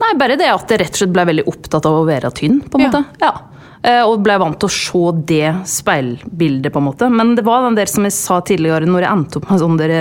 Nei, 0.00 0.14
bare 0.18 0.38
det 0.40 0.48
at 0.48 0.70
jeg 0.70 0.80
rett 0.80 0.96
og 0.96 1.02
slett 1.02 1.14
ble 1.14 1.26
veldig 1.28 1.46
opptatt 1.50 1.88
av 1.88 1.98
å 2.00 2.06
være 2.08 2.30
tynn, 2.36 2.60
på 2.64 2.80
en 2.80 2.86
måte. 2.88 3.02
Ja. 3.20 3.30
ja. 3.30 4.02
Og 4.04 4.20
ble 4.20 4.34
vant 4.36 4.58
til 4.60 4.68
å 4.68 4.72
se 4.72 5.02
det 5.28 5.52
speilbildet, 5.68 6.68
på 6.72 6.82
en 6.82 6.86
måte. 6.90 7.08
Men 7.08 7.32
det 7.36 7.46
var 7.46 7.64
den 7.64 7.78
der 7.78 7.88
som 7.88 8.04
jeg 8.04 8.12
sa 8.12 8.40
tidligere, 8.44 8.88
når 8.88 9.06
jeg 9.06 9.12
endte 9.16 9.40
opp 9.40 9.46
med 9.48 9.62
sånn 9.62 9.78
der 9.80 9.94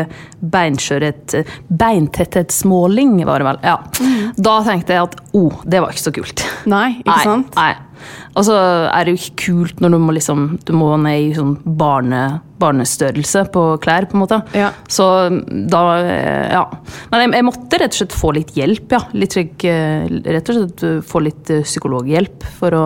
beinskjørhet 0.55 1.37
Beintetthetsmåling, 1.83 3.21
var 3.27 3.39
det 3.39 3.47
vel. 3.47 3.61
Ja. 3.63 3.77
Da 4.49 4.57
tenkte 4.67 4.97
jeg 4.97 5.07
at 5.07 5.15
oh, 5.31 5.61
det 5.63 5.83
var 5.83 5.95
ikke 5.95 6.07
så 6.09 6.15
kult. 6.15 6.43
Nei, 6.67 6.89
ikke 6.99 7.15
Nei, 7.15 7.29
sant? 7.31 7.55
Nei. 7.59 7.71
Og 8.35 8.45
så 8.47 8.55
er 8.89 9.05
det 9.05 9.13
jo 9.13 9.19
ikke 9.19 9.45
kult 9.45 9.81
når 9.83 9.95
du 9.95 9.99
må 10.03 10.15
liksom 10.15 10.45
Du 10.65 10.73
må 10.77 10.91
ned 11.01 11.29
i 11.29 11.35
sånn 11.37 11.55
barne, 11.79 12.41
barnestørrelse 12.61 13.45
på 13.53 13.63
klær, 13.83 14.09
på 14.09 14.17
en 14.17 14.23
måte. 14.23 14.41
Ja. 14.57 14.71
Så 14.89 15.07
da 15.71 15.83
eh, 16.01 16.51
Ja. 16.53 16.65
Men 17.11 17.25
jeg, 17.25 17.35
jeg 17.39 17.47
måtte 17.47 17.81
rett 17.81 17.95
og 17.95 18.01
slett 18.01 18.19
få 18.19 18.33
litt 18.35 18.53
hjelp, 18.57 18.97
ja. 18.97 19.01
Litt, 19.17 19.37
eh, 19.37 20.05
rett 20.29 20.51
og 20.51 20.59
slett 20.59 20.85
få 21.09 21.23
litt 21.25 21.53
eh, 21.53 21.65
psykologhjelp 21.67 22.45
for 22.59 22.77
å 22.77 22.85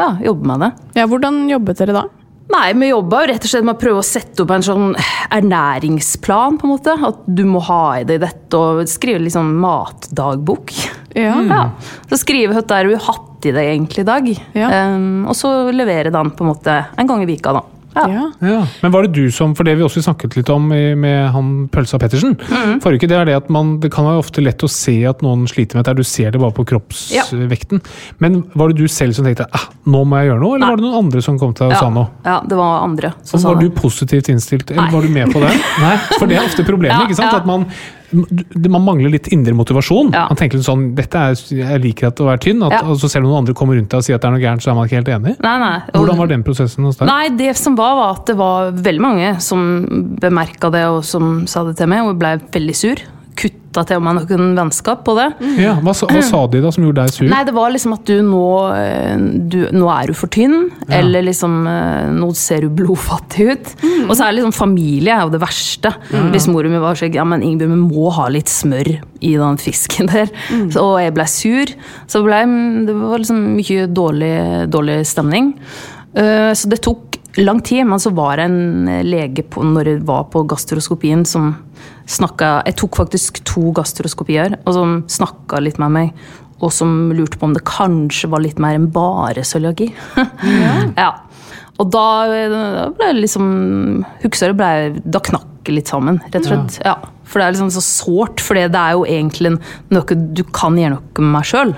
ja, 0.00 0.14
jobbe 0.24 0.48
med 0.48 0.64
det. 0.64 0.70
Ja, 1.00 1.06
hvordan 1.10 1.44
jobbet 1.50 1.82
dere 1.82 1.96
da? 1.96 2.06
Nei, 2.50 2.72
vi 2.74 2.90
jobba 2.90 3.22
jo 3.22 3.30
rett 3.30 3.44
og 3.46 3.52
slett 3.52 3.66
med 3.66 3.76
å 3.76 3.80
prøve 3.80 4.02
å 4.02 4.06
sette 4.06 4.42
opp 4.42 4.52
en 4.54 4.64
sånn 4.66 4.86
ernæringsplan, 5.30 6.58
på 6.58 6.66
en 6.66 6.72
måte. 6.72 6.96
At 7.10 7.22
du 7.26 7.44
må 7.46 7.62
ha 7.68 7.82
i 8.00 8.06
deg 8.08 8.22
dette, 8.24 8.58
og 8.58 8.90
skrive 8.90 9.22
litt 9.22 9.36
sånn 9.36 9.54
matdagbok. 9.62 10.74
Ja. 11.14 11.38
Ja. 11.50 11.64
Så 12.06 12.20
skrive 12.20 12.54
hva 12.54 12.62
du 12.62 12.92
har 12.92 13.02
hatt 13.02 13.46
i 13.48 13.50
deg 13.54 13.72
egentlig 13.72 14.04
i 14.04 14.06
dag. 14.06 14.28
Ja. 14.54 14.68
Um, 14.94 15.24
og 15.26 15.34
så 15.34 15.50
levere 15.74 16.12
den 16.14 16.30
på 16.36 16.44
en 16.44 16.50
måte 16.52 16.76
en 16.94 17.10
gang 17.10 17.24
i 17.24 17.28
vika, 17.28 17.54
da. 17.56 17.64
Ja. 17.96 18.06
Ja. 18.08 18.24
Ja. 18.40 18.58
Men 18.82 18.92
var 18.92 19.02
det 19.02 19.12
du 19.16 19.30
som, 19.34 19.54
for 19.54 19.64
det 19.66 19.76
vi 19.76 19.82
også 19.82 20.02
snakket 20.04 20.36
litt 20.36 20.50
om 20.50 20.68
i- 20.72 20.94
med 20.94 21.30
han 21.34 21.68
Pølsa 21.72 21.98
Pettersen 21.98 22.36
Mm. 22.38 22.80
forrige 22.80 23.00
uke, 23.02 23.08
det 23.08 23.16
er 23.18 23.24
det 23.26 23.34
at 23.36 23.50
man, 23.50 23.80
det 23.80 23.90
kan 23.92 24.04
være 24.04 24.18
ofte 24.22 24.42
lett 24.42 24.62
å 24.62 24.68
se 24.70 25.04
at 25.10 25.22
noen 25.22 25.46
sliter 25.50 25.74
med 25.76 25.84
dette, 25.84 25.96
du 25.96 26.02
ser 26.04 26.30
det 26.30 26.40
bare 26.40 26.52
på 26.54 26.64
kroppsvekten. 26.66 27.80
Men 28.20 28.44
var 28.54 28.68
det 28.68 28.76
du 28.78 28.86
selv 28.88 29.14
som 29.14 29.24
tenkte 29.24 29.46
ah, 29.52 29.66
nå 29.86 30.04
må 30.06 30.20
jeg 30.20 30.30
gjøre 30.30 30.40
noe, 30.40 30.54
eller 30.56 30.66
Nei. 30.66 30.70
var 30.70 30.76
det 30.76 30.84
noen 30.86 30.98
andre 31.04 31.22
som 31.22 31.38
kom 31.38 31.52
til 31.54 31.66
deg 31.68 31.76
og 31.76 31.76
Ja. 31.76 31.80
sa 31.80 31.90
noe? 31.90 32.08
ja, 32.24 32.40
det 32.46 32.56
var 32.56 32.82
andre 32.84 33.12
som 33.24 33.36
Og 33.38 33.40
sa 33.42 33.48
var 33.52 33.60
det. 33.60 33.74
du 33.74 33.80
positivt 33.80 34.28
innstilt, 34.28 34.70
eller 34.70 34.82
Nei. 34.82 34.90
var 34.92 35.02
du 35.02 35.08
med 35.08 35.26
på 35.32 35.40
det? 35.40 35.50
Nei, 35.80 35.96
For 36.18 36.26
det 36.26 36.36
er 36.38 36.44
ofte 36.46 36.64
problemet. 36.64 36.94
Ja, 37.00 37.06
ikke 37.06 37.16
sant? 37.16 37.32
ja. 37.32 37.38
At 37.38 37.46
man, 37.46 37.66
man 38.12 38.82
mangler 38.84 39.12
litt 39.12 39.28
indre 39.34 39.54
motivasjon. 39.54 40.10
Ja. 40.14 40.26
Man 40.30 40.38
tenker 40.40 40.58
litt 40.60 40.66
sånn, 40.66 40.94
dette 40.98 41.14
er, 41.30 41.34
Jeg 41.50 41.82
liker 41.84 42.08
at 42.10 42.20
å 42.22 42.26
være 42.30 42.42
tynn, 42.46 42.62
at, 42.66 42.72
Ja. 42.72 42.80
og 42.84 42.98
selv 42.98 43.24
om 43.24 43.30
noen 43.30 43.38
andre 43.44 43.54
kommer 43.54 43.76
rundt 43.78 43.90
deg 43.90 43.98
og 43.98 44.04
sier 44.04 44.14
at 44.16 44.22
det 44.22 44.28
er 44.28 44.34
noe 44.36 44.42
gærent, 44.42 44.62
så 44.64 44.70
er 44.70 44.74
man 44.74 44.88
ikke 44.88 44.98
helt 45.00 45.12
enig. 45.14 45.36
Nei, 45.40 45.58
nei. 45.58 45.80
Hvordan 45.94 46.18
var 46.18 46.26
den 46.26 46.42
prosessen 46.42 46.84
hos 46.84 46.96
deg? 46.96 47.06
Nei, 47.06 47.28
det 47.36 47.56
som 47.56 47.76
var, 47.76 47.94
var 47.96 48.18
at 48.18 48.26
det 48.26 48.36
var 48.36 48.72
veldig 48.72 49.00
mange 49.00 49.40
som 49.40 50.16
bemerka 50.20 50.70
det, 50.70 50.84
og 50.86 51.04
som 51.04 51.46
sa 51.46 51.64
det 51.64 51.76
til 51.76 51.86
meg, 51.86 52.04
og 52.04 52.18
ble 52.18 52.38
veldig 52.52 52.76
sur. 52.76 52.96
Og 53.70 54.02
med 54.02 54.16
noen 54.26 54.56
vennskap 54.58 55.04
på 55.06 55.12
det. 55.14 55.28
Ja, 55.62 55.76
hva, 55.78 55.92
sa- 55.94 56.08
hva 56.10 56.20
sa 56.26 56.40
de 56.50 56.58
da 56.64 56.72
som 56.74 56.82
gjorde 56.82 57.04
deg 57.04 57.12
sur? 57.14 57.28
Nei, 57.30 57.44
det 57.46 57.52
var 57.54 57.70
liksom 57.70 57.92
at 57.94 58.04
du 58.08 58.16
nå, 58.26 58.40
eh, 58.74 59.16
du, 59.46 59.58
nå 59.70 59.86
er 59.94 60.10
du 60.10 60.14
for 60.18 60.26
tynn, 60.26 60.70
Ja. 60.88 60.96
eller 60.98 61.22
liksom 61.22 61.54
eh, 61.70 62.08
nå 62.10 62.32
ser 62.34 62.62
du 62.66 62.68
blodfattig 62.80 63.46
ut. 63.52 63.70
Og 64.08 64.16
så 64.16 64.24
er 64.24 64.32
det 64.32 64.40
liksom 64.40 64.56
familie 64.56 65.14
er 65.14 65.22
jo 65.22 65.30
det 65.36 65.40
verste. 65.44 65.92
Hvis 66.32 66.48
mora 66.50 66.68
mi 66.72 66.82
var 66.82 66.98
sånn 66.98 67.14
ja, 67.14 67.22
men 67.24 67.44
Ingebjørg, 67.46 67.70
vi 67.70 67.94
må 68.00 68.10
ha 68.18 68.26
litt 68.28 68.50
smør 68.50 68.90
i 69.20 69.36
den 69.38 69.56
fisken 69.62 70.10
der. 70.10 70.34
Så, 70.72 70.82
og 70.82 70.98
jeg 71.04 71.14
ble 71.14 71.28
sur. 71.30 71.74
Så 72.10 72.24
ble, 72.26 72.42
det 72.90 72.98
var 72.98 73.22
liksom 73.22 73.40
mye 73.54 73.86
dårlig, 73.86 74.34
dårlig 74.74 74.98
stemning. 75.06 75.54
Uh, 76.10 76.50
så 76.58 76.66
det 76.66 76.80
tok 76.82 77.20
lang 77.38 77.60
tid, 77.62 77.84
men 77.86 78.02
så 78.02 78.10
var 78.10 78.40
det 78.40 78.48
en 78.50 78.88
lege 79.06 79.44
på, 79.46 79.62
når 79.62 79.92
jeg 79.94 80.00
var 80.08 80.24
på 80.32 80.42
gastroskopien 80.50 81.22
som 81.24 81.52
snakka 82.08 82.62
Jeg 82.66 82.76
tok 82.80 83.00
faktisk 83.02 83.42
to 83.48 83.70
gastroskopier, 83.76 84.58
og 84.64 84.76
som 84.76 84.94
snakka 85.10 85.60
litt 85.62 85.80
med 85.82 85.94
meg. 85.96 86.12
Og 86.60 86.72
som 86.76 87.10
lurte 87.16 87.38
på 87.40 87.48
om 87.48 87.54
det 87.56 87.64
kanskje 87.68 88.28
var 88.32 88.42
litt 88.44 88.58
mer 88.60 88.76
enn 88.76 88.90
bare 88.92 89.44
cøliaki. 89.46 89.90
ja. 90.96 91.12
Og 91.80 91.88
da, 91.88 92.06
da 92.28 92.88
ble 92.92 93.06
det 93.06 93.22
liksom 93.22 93.44
Husker 94.20 94.52
jeg 94.52 95.00
Da 95.06 95.22
knakk 95.24 95.46
det 95.64 95.78
litt 95.78 95.88
sammen, 95.88 96.18
rett 96.32 96.42
og 96.42 96.50
slett. 96.50 96.76
Ja. 96.84 96.96
For 97.30 97.38
det 97.38 97.46
er 97.46 97.54
liksom 97.54 97.70
så 97.70 97.82
sårt, 97.84 98.42
for 98.42 98.58
det 98.58 98.68
er 98.74 98.96
jo 98.98 99.06
egentlig 99.06 99.54
noe 99.94 100.20
du 100.34 100.42
kan 100.50 100.78
gjøre 100.78 100.96
noe 100.98 101.30
med 101.30 101.46
sjøl. 101.46 101.74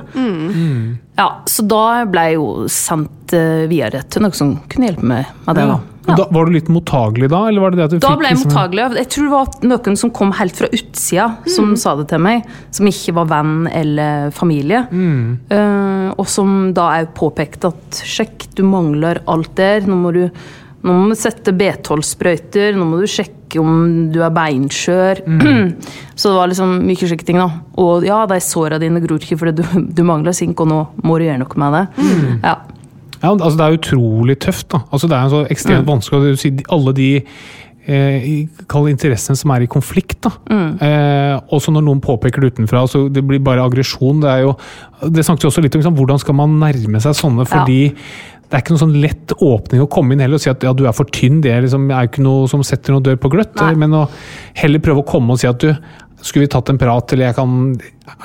Ja, 1.18 1.28
så 1.46 1.64
da 1.68 1.84
ble 2.08 2.22
jeg 2.30 2.38
jo 2.38 2.46
sendt 2.72 3.34
eh, 3.36 3.66
videre 3.70 4.00
til 4.08 4.24
noe 4.24 4.36
som 4.36 4.54
kunne 4.72 4.88
hjelpe 4.88 5.04
meg 5.04 5.28
med 5.44 5.58
det. 5.58 5.66
Ja. 5.66 5.74
da. 5.76 5.80
Men 6.02 6.16
da. 6.18 6.24
Var 6.34 6.48
du 6.48 6.54
litt 6.56 6.70
mottagelig 6.72 7.28
da? 7.30 7.42
Eller 7.46 7.62
var 7.62 7.74
det 7.74 7.78
det 7.78 7.84
at 7.84 7.92
du 7.92 7.98
Da 8.02 8.08
fikk 8.10 8.18
ble 8.22 8.30
jeg 8.30 8.38
liksom 8.38 8.50
mottagelig. 8.50 8.86
Jeg 8.98 9.10
tror 9.14 9.28
det 9.28 9.34
var 9.34 9.68
noen 9.70 9.98
som 10.00 10.10
kom 10.18 10.32
helt 10.38 10.56
fra 10.58 10.70
utsida, 10.78 11.26
som 11.54 11.76
sa 11.78 11.92
det 12.00 12.08
til 12.10 12.24
meg. 12.24 12.48
Som 12.74 12.90
ikke 12.90 13.14
var 13.20 13.28
venn 13.30 13.68
eller 13.70 14.32
familie. 14.34 14.82
Eh, 14.88 16.08
og 16.16 16.26
som 16.32 16.72
da 16.74 16.88
òg 16.96 17.12
påpekte 17.18 17.70
at 17.70 18.02
sjekk, 18.08 18.48
du 18.58 18.64
mangler 18.66 19.22
alt 19.30 19.54
der. 19.60 19.86
Nå 19.86 20.00
må 20.00 20.10
du, 20.16 20.24
nå 20.82 20.96
må 20.96 21.12
du 21.12 21.20
sette 21.20 21.54
B12-sprøyter, 21.54 22.74
nå 22.74 22.88
må 22.88 22.98
du 23.04 23.06
sjekke 23.06 23.38
om 23.60 24.10
du 24.14 24.20
er 24.24 24.32
beinskjør. 24.32 25.20
Så 26.18 26.30
det 26.30 26.36
var 26.38 26.48
liksom 26.52 26.76
mye 26.86 27.08
slike 27.10 27.26
ting. 27.28 27.40
da. 27.42 27.48
Og 27.82 28.06
ja, 28.06 28.22
de 28.30 28.38
såra 28.40 28.78
dine 28.80 29.02
gror 29.04 29.18
ikke 29.20 29.40
fordi 29.40 29.60
du, 29.60 29.64
du 29.98 30.04
mangler 30.08 30.32
sink, 30.36 30.60
og 30.60 30.70
nå 30.72 30.80
må 31.04 31.18
du 31.20 31.26
gjøre 31.28 31.42
noe 31.42 31.64
med 31.64 31.78
det. 31.78 31.84
Ja. 32.44 32.56
Ja, 33.22 33.30
altså 33.36 33.54
Det 33.54 33.66
er 33.66 33.76
utrolig 33.78 34.38
tøft. 34.42 34.68
da. 34.74 34.80
Altså 34.90 35.06
Det 35.10 35.18
er 35.18 35.28
så 35.30 35.42
ekstremt 35.52 35.86
vanskelig 35.86 36.32
å 36.34 36.40
si 36.40 36.50
alle 36.74 36.92
de 36.96 37.10
eh, 37.86 38.24
kall 38.70 38.88
interessene 38.90 39.38
som 39.38 39.52
er 39.54 39.62
i 39.62 39.70
konflikt. 39.70 40.26
da. 40.26 40.32
Eh, 40.82 41.36
også 41.54 41.70
når 41.74 41.86
noen 41.86 42.02
påpeker 42.02 42.42
det 42.42 42.54
utenfra, 42.56 42.82
så 42.90 43.04
det 43.12 43.22
blir 43.26 43.38
bare 43.42 43.62
aggresjon. 43.62 44.20
Det 44.24 44.30
er 44.30 44.42
jo, 44.48 44.56
det 45.06 45.22
snakket 45.26 45.46
vi 45.46 45.50
også 45.52 45.62
litt 45.64 45.78
om, 45.78 45.84
liksom, 45.84 45.96
hvordan 45.98 46.18
skal 46.22 46.38
man 46.38 46.58
nærme 46.62 47.02
seg 47.02 47.14
sånne, 47.18 47.46
fordi 47.46 47.80
det 48.52 48.58
er 48.58 48.60
ikke 48.66 48.74
noen 48.74 48.82
sånn 48.82 48.98
lett 49.00 49.32
åpning 49.40 49.80
å 49.80 49.88
komme 49.88 50.12
inn 50.12 50.20
heller 50.20 50.36
og 50.36 50.42
si 50.44 50.50
at 50.52 50.60
ja, 50.66 50.74
du 50.76 50.82
er 50.84 50.92
for 50.92 51.08
tynn. 51.08 51.38
Det 51.40 51.48
er, 51.54 51.62
liksom, 51.64 51.86
er 51.88 52.04
ikke 52.10 52.20
noe 52.20 52.44
som 52.52 52.60
setter 52.66 52.92
noe 52.92 53.00
dør 53.00 53.16
på 53.16 53.30
gløtt. 53.32 53.54
Nei. 53.56 53.70
Men 53.80 53.94
å 53.96 54.02
heller 54.60 54.82
prøve 54.84 55.00
å 55.00 55.06
komme 55.08 55.32
og 55.32 55.40
si 55.40 55.48
at 55.48 55.56
du 55.64 55.70
skulle 56.20 56.44
vi 56.44 56.50
tatt 56.52 56.68
en 56.68 56.76
prat, 56.78 57.14
eller 57.16 57.30
jeg 57.30 57.34
kan, 57.38 57.54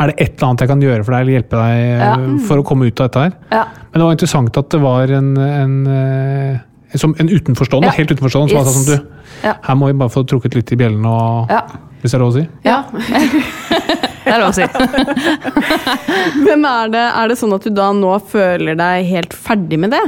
er 0.04 0.12
det 0.12 0.18
et 0.20 0.34
eller 0.36 0.50
annet 0.50 0.64
jeg 0.66 0.70
kan 0.74 0.84
gjøre 0.84 1.06
for 1.08 1.16
deg, 1.16 1.22
eller 1.24 1.38
hjelpe 1.40 1.62
deg 1.64 1.80
eh, 1.80 2.04
Ja. 2.04 2.12
for 2.50 2.60
å 2.62 2.66
komme 2.68 2.86
ut 2.92 3.00
av 3.02 3.08
dette 3.08 3.24
her? 3.24 3.32
Ja. 3.56 3.64
Men 3.88 3.96
det 4.02 4.06
var 4.10 4.18
interessant 4.18 4.60
at 4.62 4.70
det 4.76 4.82
var 4.84 5.16
en, 5.18 5.32
en, 5.48 5.78
eh, 5.96 6.98
som 7.00 7.16
en 7.18 7.32
utenforstående, 7.32 7.88
Ja. 7.90 7.96
helt 7.98 8.12
utenforstående, 8.12 8.52
som 8.52 8.60
Yes. 8.60 8.68
sa 8.68 8.76
sånn 8.76 8.86
du, 8.92 9.48
Ja. 9.48 9.56
her 9.64 9.76
må 9.80 9.88
vi 9.88 9.94
bare 10.04 10.14
få 10.14 10.26
trukket 10.28 10.60
litt 10.60 10.72
i 10.76 10.76
bjellene 10.84 11.08
og 11.08 11.50
Ja. 11.56 11.64
Hvis 12.04 12.12
det 12.12 12.20
er 12.20 12.20
lov 12.22 12.36
å 12.36 12.38
si? 12.38 12.48
ja. 12.68 12.84
det 14.28 14.36
er 14.36 14.44
lov 14.44 14.52
å 14.52 14.58
si. 14.58 14.66
Men 16.48 16.66
er 16.68 16.94
det, 16.94 17.04
er 17.22 17.32
det 17.32 17.38
sånn 17.40 17.56
at 17.56 17.68
du 17.68 17.72
da 17.74 17.90
nå 17.96 18.14
føler 18.32 18.78
deg 18.80 19.12
helt 19.12 19.36
ferdig 19.36 19.80
med 19.80 19.96
det? 19.96 20.06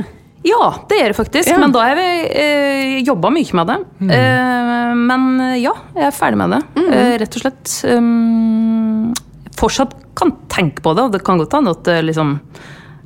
Ja, 0.48 0.70
det 0.88 1.00
gjør 1.02 1.12
det 1.12 1.18
faktisk. 1.18 1.50
Ja. 1.52 1.60
Men 1.60 1.74
da 1.76 1.84
har 1.84 2.00
jeg 2.00 2.28
eh, 2.32 2.98
jobba 3.04 3.32
mye 3.36 3.58
med 3.60 3.72
det. 3.72 3.78
Eh, 4.16 4.92
men 5.00 5.26
ja, 5.60 5.74
jeg 5.98 6.06
er 6.08 6.16
ferdig 6.16 6.40
med 6.40 6.56
det. 6.56 6.62
Eh, 6.86 7.16
rett 7.20 7.36
og 7.36 7.44
slett. 7.44 7.74
Um, 7.92 9.12
fortsatt 9.60 9.98
kan 10.20 10.32
tenke 10.52 10.84
på 10.84 10.94
det, 10.96 11.08
og 11.08 11.16
det 11.16 11.24
kan 11.28 11.40
godt 11.40 11.58
hende 11.58 11.76
at 11.76 11.84
det 11.88 11.98
liksom 12.08 12.38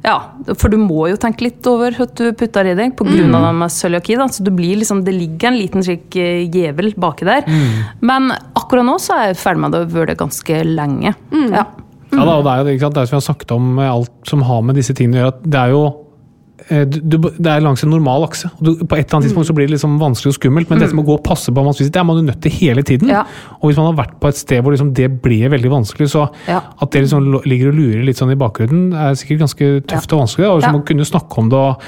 ja, 0.03 0.17
For 0.59 0.71
du 0.71 0.77
må 0.81 1.07
jo 1.07 1.17
tenke 1.19 1.45
litt 1.45 1.63
over 1.69 1.95
hva 1.95 2.07
du 2.11 2.25
putter 2.35 2.67
i 2.67 2.75
deg 2.75 2.95
pga. 2.99 3.07
Mm. 3.07 3.31
det 3.31 3.53
med 3.61 3.71
cøliaki. 3.71 4.17
så 4.19 4.43
du 4.43 4.51
blir 4.51 4.81
liksom, 4.81 5.03
Det 5.05 5.13
ligger 5.15 5.51
en 5.51 5.59
liten 5.59 5.83
slik 5.83 6.15
eh, 6.19 6.43
djevel 6.51 6.93
baki 6.97 7.25
der. 7.25 7.47
Men 8.01 8.33
akkurat 8.53 8.85
nå 8.85 8.97
så 8.99 9.15
er 9.15 9.31
jeg 9.31 9.39
ferdig 9.39 9.63
med 9.63 9.71
det 9.71 9.85
og 9.85 9.95
vært 9.95 10.13
det 10.13 10.19
ganske 10.19 10.63
lenge. 10.67 11.15
Ja. 11.31 11.65
Ja, 12.13 12.27
da, 12.27 12.35
og 12.37 12.43
det 12.45 12.51
er 12.51 12.59
jo 12.59 12.65
det, 12.67 12.93
det 12.93 13.01
er 13.01 13.07
som 13.09 13.15
vi 13.15 13.21
har 13.21 13.25
sagt 13.25 13.51
om 13.55 13.79
alt 13.81 14.29
som 14.29 14.43
har 14.45 14.61
med 14.61 14.77
disse 14.77 14.93
tingene 14.93 15.17
å 15.17 15.21
gjøre, 15.23 15.33
at 15.33 15.45
det 15.49 15.61
er 15.63 15.71
jo 15.73 15.83
du, 16.69 16.99
du, 17.03 17.17
det 17.37 17.49
er 17.51 17.61
langs 17.61 17.83
en 17.83 17.89
normal 17.91 18.23
akse. 18.27 18.49
du, 18.61 18.71
På 18.85 18.95
et 18.95 19.03
eller 19.05 19.17
annet 19.19 19.27
tidspunkt 19.27 19.47
så 19.49 19.55
blir 19.57 19.67
det 19.67 19.75
liksom 19.75 19.97
vanskelig 20.01 20.31
og 20.33 20.37
skummelt, 20.39 20.69
men 20.69 20.79
det 20.79 20.89
som 20.89 21.01
å 21.01 21.05
gå 21.07 21.17
og 21.17 21.23
passe 21.25 21.51
på 21.51 21.57
hva 21.59 21.65
man 21.67 21.73
spiser, 21.77 21.91
det 21.91 21.99
er 22.01 22.07
man 22.07 22.17
jo 22.21 22.25
nødt 22.29 22.41
til 22.45 22.51
hele 22.51 22.83
tiden. 22.87 23.09
Ja. 23.11 23.25
Og 23.59 23.69
hvis 23.69 23.77
man 23.81 23.89
har 23.91 23.97
vært 24.05 24.15
på 24.23 24.31
et 24.31 24.39
sted 24.39 24.63
hvor 24.63 24.71
liksom 24.75 24.93
det 24.95 25.09
blir 25.21 25.49
veldig 25.53 25.71
vanskelig, 25.73 26.09
så 26.13 26.29
Ja. 26.47 26.61
at 26.81 26.91
det 26.91 27.03
liksom 27.05 27.41
ligger 27.45 27.69
og 27.73 27.75
lurer 27.81 28.03
litt 28.07 28.17
sånn 28.17 28.31
i 28.31 28.39
bakgrunnen, 28.39 28.93
er 28.95 29.13
sikkert 29.19 29.43
ganske 29.45 29.69
tøft 29.87 30.13
og 30.13 30.23
vanskelig. 30.25 30.49
Og 30.49 30.59
hvis 30.61 30.67
Ja. 30.69 30.71
man 30.71 30.83
kunne 30.83 31.05
snakke 31.05 31.37
om 31.37 31.49
det 31.49 31.59
og 31.59 31.81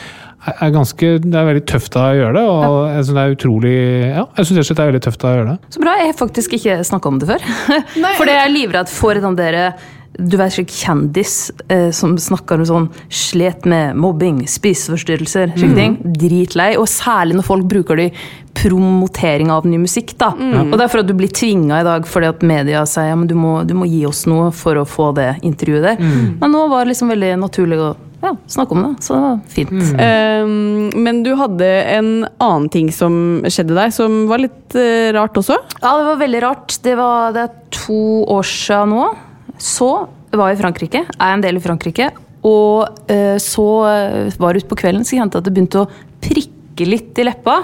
er- 0.61 0.69
ganske, 0.71 1.21
Det 1.25 1.33
er 1.33 1.45
veldig 1.53 1.65
tøft 1.65 1.95
å 1.97 2.03
gjøre 2.13 2.33
det, 2.33 2.43
og 2.45 2.89
jeg 2.93 3.03
synes 3.05 3.15
det 3.15 3.23
er 3.23 3.35
utrolig 3.35 4.15
Ja, 4.15 4.25
jeg 4.37 4.45
syns 4.45 4.67
det 4.67 4.79
er 4.79 4.91
veldig 4.91 5.01
tøft 5.01 5.23
å 5.25 5.31
gjøre 5.33 5.47
det. 5.49 5.59
Så 5.73 5.79
bra. 5.81 5.95
Jeg 5.97 6.13
har 6.13 6.27
faktisk 6.27 6.53
ikke 6.53 6.79
snakka 6.85 7.07
om 7.07 7.17
det 7.19 7.27
før. 7.29 7.39
For 8.17 8.25
det 8.25 8.35
er 8.35 8.49
livredd 8.53 8.87
for 8.89 9.13
den 9.15 9.35
dere 9.35 9.73
du 10.17 10.37
vet 10.39 10.53
slik 10.55 10.71
kjendis 10.71 11.51
eh, 11.67 11.89
som 11.95 12.15
snakker 12.21 12.61
om 12.61 12.67
sånn 12.69 12.87
slet 13.09 13.67
med 13.69 13.97
mobbing, 13.99 14.43
spiseforstyrrelser, 14.49 15.53
slike 15.57 15.77
ting. 15.77 15.99
Dritlei. 16.15 16.73
Og 16.79 16.89
særlig 16.91 17.39
når 17.39 17.47
folk 17.47 17.69
bruker 17.69 17.99
det 17.99 18.09
i 18.09 18.15
promotering 18.55 19.51
av 19.51 19.67
ny 19.67 19.79
musikk. 19.81 20.15
da. 20.21 20.31
Og 20.63 20.77
det 20.77 20.85
er 20.85 20.91
for 20.91 21.03
at 21.03 21.09
du 21.09 21.15
blir 21.17 21.31
tvinga 21.33 21.81
i 21.81 21.87
dag 21.87 22.07
fordi 22.07 22.31
at 22.31 22.45
media 22.47 22.85
sier 22.89 23.11
ja, 23.11 23.19
men 23.19 23.27
du 23.29 23.35
må, 23.37 23.57
du 23.67 23.75
må 23.77 23.87
gi 23.89 24.05
oss 24.07 24.23
noe 24.29 24.49
for 24.55 24.79
å 24.79 24.87
få 24.87 25.11
det 25.17 25.35
intervjuet 25.45 25.89
der. 25.89 26.01
Men 26.39 26.53
nå 26.53 26.67
var 26.71 26.85
det 26.85 26.93
liksom 26.93 27.11
veldig 27.11 27.35
naturlig 27.43 27.81
å 27.83 27.93
ja, 28.25 28.31
snakke 28.47 28.73
om 28.73 28.81
det, 28.81 29.03
så 29.05 29.13
det 29.13 29.21
var 29.21 29.39
fint. 29.53 29.73
Um, 29.99 31.03
men 31.05 31.21
du 31.25 31.33
hadde 31.37 31.67
en 31.93 32.09
annen 32.41 32.67
ting 32.73 32.89
som 32.93 33.43
skjedde 33.45 33.75
deg, 33.77 33.93
som 33.93 34.23
var 34.31 34.41
litt 34.41 34.77
uh, 34.77 35.11
rart 35.15 35.37
også? 35.37 35.59
Ja, 35.81 35.91
det 35.99 36.07
var 36.09 36.21
veldig 36.23 36.41
rart. 36.45 36.77
Det, 36.81 36.95
var, 36.97 37.35
det 37.35 37.45
er 37.45 37.55
to 37.75 38.01
år 38.37 38.47
siden 38.49 38.95
nå. 38.95 39.05
Så 39.61 39.89
var 40.35 40.51
jeg 40.51 40.59
i 40.59 40.61
Frankrike. 40.63 41.05
Er 41.15 41.33
en 41.33 41.43
del 41.43 41.59
i 41.59 41.63
Frankrike. 41.63 42.11
Og 42.45 43.09
eh, 43.09 43.37
så 43.41 43.65
var 44.37 44.53
det 44.53 44.65
utpå 44.65 44.77
kvelden 44.77 45.07
så 45.07 45.17
kjente 45.17 45.39
jeg 45.39 45.41
at 45.41 45.47
det 45.47 45.55
begynte 45.55 45.81
å 45.81 45.89
prikke 46.21 46.85
litt 46.89 47.17
i 47.21 47.25
leppa. 47.25 47.55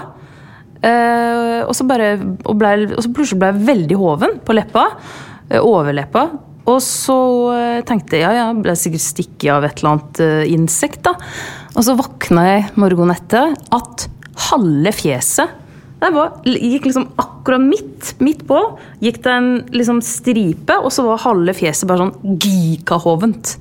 Eh, 0.82 1.60
og, 1.62 1.74
så 1.78 1.86
bare, 1.86 2.16
og, 2.42 2.56
ble, 2.58 2.72
og 2.90 3.04
så 3.04 3.12
plutselig 3.14 3.38
ble 3.38 3.52
jeg 3.52 3.66
veldig 3.68 3.98
hoven 4.00 4.40
på 4.42 4.56
leppa. 4.56 4.88
eh, 5.48 5.60
overleppa. 5.62 6.26
Og 6.70 6.78
så 6.82 7.18
eh, 7.54 7.80
tenkte 7.86 8.18
jeg 8.18 8.26
ja, 8.26 8.48
jeg 8.48 8.62
ble 8.62 8.74
sikkert 8.78 9.04
stikket 9.04 9.50
av 9.54 9.66
et 9.66 9.80
eller 9.80 9.92
annet 9.92 10.22
eh, 10.22 10.52
insekt. 10.54 11.02
da. 11.06 11.14
Og 11.76 11.86
så 11.86 11.96
våkna 11.98 12.46
jeg 12.48 12.68
morgenen 12.82 13.14
etter 13.14 13.54
at 13.74 14.08
halve 14.50 14.92
fjeset 14.94 15.58
det 16.02 16.16
var, 16.16 16.30
gikk 16.44 16.88
liksom 16.88 17.08
akkurat 17.20 17.62
midt, 17.62 18.14
midt 18.22 18.44
på. 18.48 18.58
Gikk 19.04 19.20
det 19.22 19.32
en 19.32 19.50
liksom 19.74 20.00
stripe, 20.02 20.78
og 20.82 20.90
så 20.94 21.04
var 21.06 21.22
halve 21.22 21.54
fjeset 21.54 21.86
bare 21.90 22.06
sånn 22.06 22.38
gikahovent. 22.42 23.56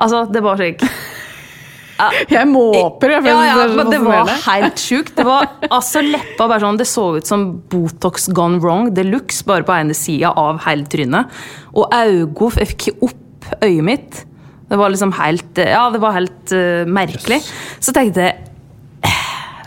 Altså, 0.00 0.24
det 0.32 0.40
var 0.44 0.60
slik 0.60 0.84
Jeg 2.32 2.48
måper, 2.48 3.12
jeg. 3.12 3.26
ja, 3.28 3.40
ja, 3.44 3.64
men 3.76 3.90
det 3.92 3.98
var 4.00 4.30
helt 4.46 4.80
sjukt. 4.80 5.12
Det 5.18 5.26
var 5.26 5.50
altså 5.68 6.00
leppa 6.00 6.46
bare 6.48 6.62
sånn, 6.62 6.80
det 6.80 6.88
så 6.88 7.10
ut 7.18 7.28
som 7.28 7.50
Botox 7.68 8.30
gone 8.32 8.60
wrong 8.62 8.88
de 8.96 9.04
luxe, 9.04 9.44
bare 9.44 9.66
på 9.68 9.76
ene 9.76 9.96
sida 9.96 10.32
av 10.40 10.62
hele 10.64 10.88
trynet. 10.88 11.40
Og 11.76 11.92
øynene 11.92 12.56
Jeg 12.56 12.70
fikk 12.72 12.86
ikke 12.88 13.10
opp 13.10 13.50
øyet 13.60 13.84
mitt. 13.84 14.22
Det 14.70 14.78
var 14.78 14.92
liksom 14.92 15.12
helt 15.18 15.58
Ja, 15.60 15.88
det 15.92 16.00
var 16.00 16.16
helt 16.16 16.54
uh, 16.54 16.88
merkelig. 16.88 17.42
Så 17.82 17.92
tenkte 17.92 18.30
jeg 18.30 18.49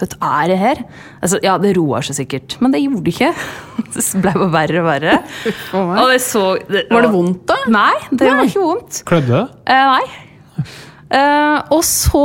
Vet 0.03 0.15
er 0.19 0.51
det 0.51 0.59
her? 0.59 0.83
Altså, 1.23 1.39
ja, 1.45 1.55
det 1.61 1.73
roa 1.77 2.01
seg 2.03 2.17
sikkert, 2.17 2.57
men 2.63 2.73
det 2.75 2.83
gjorde 2.83 3.05
det 3.05 3.15
ikke. 3.15 3.33
Det 3.93 4.03
ble 4.23 4.31
bare 4.33 4.49
verre 4.53 4.79
og 4.81 4.87
verre. 4.87 5.17
Og 6.01 6.07
det 6.09 6.21
så, 6.25 6.43
det, 6.65 6.87
Var 6.89 7.05
det 7.05 7.11
vondt, 7.13 7.43
da? 7.49 7.57
Nei, 7.71 7.93
det 8.11 8.29
var 8.31 8.47
ikke 8.47 8.63
vondt. 8.63 9.03
Klødde 9.07 9.35
det? 9.35 9.43
Eh, 9.69 9.91
nei. 9.93 10.69
Eh, 11.13 11.57
og 11.69 11.83
så 11.85 12.23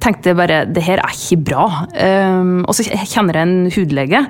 tenkte 0.00 0.30
jeg 0.30 0.38
bare 0.38 0.62
det 0.72 0.84
her 0.86 1.02
er 1.04 1.12
ikke 1.12 1.36
bra. 1.50 1.66
Eh, 1.92 2.54
og 2.64 2.72
så 2.76 2.86
kjenner 2.86 3.36
jeg 3.36 3.48
en 3.48 3.74
hudlege, 3.74 4.22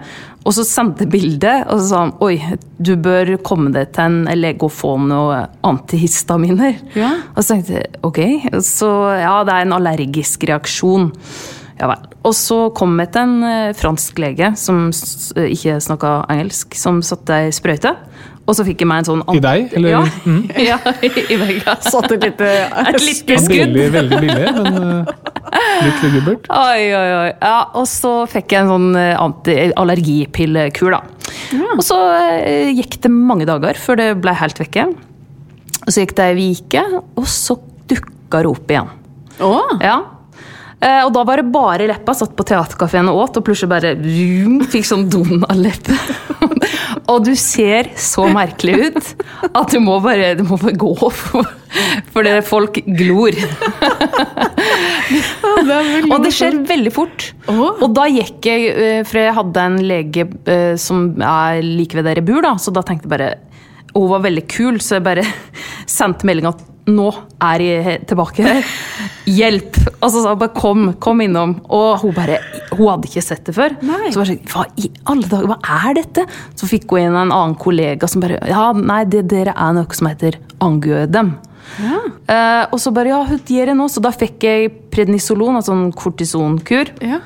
og 0.46 0.54
så 0.54 0.62
sendte 0.66 1.06
jeg 1.06 1.12
bilde 1.14 1.52
og 1.64 1.80
så 1.80 1.86
sa 1.88 2.00
han 2.04 2.12
oi, 2.22 2.36
du 2.78 2.92
bør 3.02 3.32
komme 3.46 3.72
deg 3.74 3.90
til 3.94 4.06
en 4.06 4.38
lege 4.38 4.66
og 4.66 4.74
få 4.74 4.94
noe 5.02 5.40
antihistaminer. 5.66 6.78
Ja. 6.98 7.12
Og 7.34 7.42
så 7.42 7.54
tenkte 7.54 7.78
jeg 7.80 8.02
ok, 8.06 8.20
så 8.62 8.90
ja, 9.18 9.36
det 9.46 9.54
er 9.54 9.66
en 9.66 9.76
allergisk 9.78 10.46
reaksjon. 10.50 11.10
Ja 11.76 11.90
vel. 11.90 12.04
Og 12.24 12.32
så 12.34 12.56
kom 12.74 12.94
jeg 13.02 13.10
til 13.12 13.22
en 13.26 13.42
eh, 13.44 13.72
fransk 13.76 14.18
lege 14.22 14.52
som 14.56 14.86
ikke 14.90 15.76
snakka 15.84 16.12
engelsk, 16.32 16.74
som 16.78 17.02
satte 17.04 17.36
ei 17.46 17.50
sprøyte. 17.54 17.92
Og 18.46 18.54
så 18.54 18.62
fikk 18.62 18.84
jeg 18.84 18.86
meg 18.88 19.00
en 19.02 19.06
sånn 19.08 19.22
I 19.34 19.40
deg, 19.42 19.72
eller? 19.74 19.90
Ja, 19.90 20.02
Mm. 20.26 20.44
ja 20.70 20.76
i, 21.02 21.10
i. 21.34 21.36
Satt 21.82 22.12
et 22.14 22.22
lite 22.28 22.46
Et 22.94 23.00
lite 23.02 23.34
Ja, 23.36 23.40
skudd. 23.42 23.58
Veldig, 23.74 23.86
veldig 23.96 24.20
billig, 24.22 24.52
men 24.56 24.78
uh, 24.78 25.10
litt 25.82 26.04
lugubbert. 26.06 26.46
Oi, 26.54 26.86
oi, 26.94 27.10
oi. 27.18 27.28
Ja, 27.42 27.56
og 27.76 27.86
så 27.90 28.14
fikk 28.30 28.54
jeg 28.54 28.64
en 28.64 28.70
sånn 28.72 28.88
eh, 29.00 29.12
anti- 29.20 29.58
allergipillekur, 29.76 30.94
da. 30.96 31.02
Og 31.76 31.82
så 31.84 31.98
eh, 32.40 32.70
gikk 32.78 33.00
det 33.04 33.10
mange 33.12 33.46
dager 33.50 33.78
før 33.82 33.98
det 34.00 34.08
ble 34.24 34.34
helt 34.40 34.62
vekke. 34.62 34.88
Og 35.86 35.92
så 35.92 36.02
gikk 36.06 36.14
det 36.18 36.30
ei 36.32 36.48
uke, 36.56 36.82
og 37.18 37.26
så 37.30 37.58
dukka 37.90 38.40
det 38.46 38.50
opp 38.50 38.72
igjen. 38.72 38.88
Oh. 39.44 39.74
Ja. 39.84 39.98
Eh, 40.76 41.02
og 41.06 41.12
da 41.14 41.22
var 41.24 41.40
det 41.40 41.52
bare 41.52 41.88
leppa. 41.88 42.14
Satt 42.16 42.34
på 42.36 42.44
teaterkafeen 42.46 43.08
og 43.12 43.22
åt, 43.22 43.38
og 43.40 43.46
plutselig 43.46 43.70
bare 43.72 43.94
vroom, 44.00 44.60
fikk 44.72 44.88
sånn 44.88 45.06
Donald-leppe. 45.12 45.96
og 47.12 47.24
du 47.24 47.32
ser 47.38 47.90
så 48.00 48.26
merkelig 48.32 48.90
ut 48.90 49.12
at 49.52 49.72
du 49.72 49.78
må 49.80 49.98
bare, 50.04 50.34
du 50.36 50.44
må 50.48 50.58
bare 50.60 50.76
gå, 50.76 50.92
for, 51.16 52.26
det 52.26 52.36
folk 52.48 52.80
glor. 52.98 53.36
Og 55.46 56.22
det 56.22 56.32
skjer 56.34 56.56
veldig 56.66 56.90
fort. 56.94 57.28
Og 57.52 57.86
da 57.94 58.06
gikk 58.10 58.46
jeg, 58.48 58.70
eh, 58.72 59.00
for 59.06 59.20
jeg 59.20 59.34
hadde 59.36 59.66
en 59.70 59.76
lege 59.86 60.26
eh, 60.50 60.74
som 60.80 61.08
er 61.22 61.60
like 61.62 61.96
ved 61.96 62.08
der 62.08 62.20
jeg 62.20 62.26
bor, 62.26 62.42
da, 62.44 62.56
så 62.60 62.74
da 62.74 62.82
tenkte 62.86 63.06
jeg 63.06 63.14
bare 63.14 63.30
og 63.96 64.02
hun 64.04 64.12
var 64.12 64.26
veldig 64.26 64.42
kul, 64.52 64.80
så 64.84 64.98
jeg 64.98 65.06
bare 65.06 65.24
sendte 65.98 66.28
melding 66.28 66.50
at 66.50 66.64
nå 66.86 67.06
er 67.42 67.64
jeg 67.64 67.96
tilbake 68.10 68.44
her. 68.46 68.68
Hjelp! 69.38 69.78
Og 69.96 70.12
så 70.12 70.22
bare 70.28 70.52
kom, 70.54 70.92
kom 71.02 71.22
innom. 71.24 71.56
Og 71.72 72.02
hun 72.04 72.14
bare, 72.16 72.38
hun 72.72 72.86
hadde 72.92 73.10
ikke 73.10 73.24
sett 73.24 73.44
det 73.48 73.56
før. 73.56 73.74
Så 73.82 74.20
bare 74.20 74.28
sånn, 74.30 74.42
hva 74.52 74.66
i 74.78 74.90
alle 75.10 75.30
dager, 75.30 75.50
hva 75.50 75.80
er 75.88 75.98
dette? 75.98 76.26
Så 76.58 76.68
fikk 76.70 76.94
hun 76.94 77.02
inn 77.02 77.16
en 77.16 77.34
annen 77.34 77.56
kollega 77.60 78.08
som 78.10 78.22
bare, 78.24 78.38
ja, 78.46 78.68
nei, 78.76 79.02
det 79.10 79.26
dere 79.32 79.56
er 79.56 79.76
noe 79.76 79.98
som 79.98 80.10
heter 80.10 80.38
angødem. 80.62 81.34
Eh, 81.76 82.64
og 82.70 82.78
så 82.78 82.92
bare, 82.94 83.10
ja, 83.10 83.22
hun 83.26 83.40
gir 83.46 83.70
det 83.70 83.76
nå. 83.78 83.88
Så 83.90 84.02
da 84.04 84.12
fikk 84.14 84.46
jeg 84.46 84.70
prednisolon, 84.94 85.58
altså 85.58 85.74
en 85.76 85.88
kortisonkur. 85.96 86.94
ja. 87.04 87.22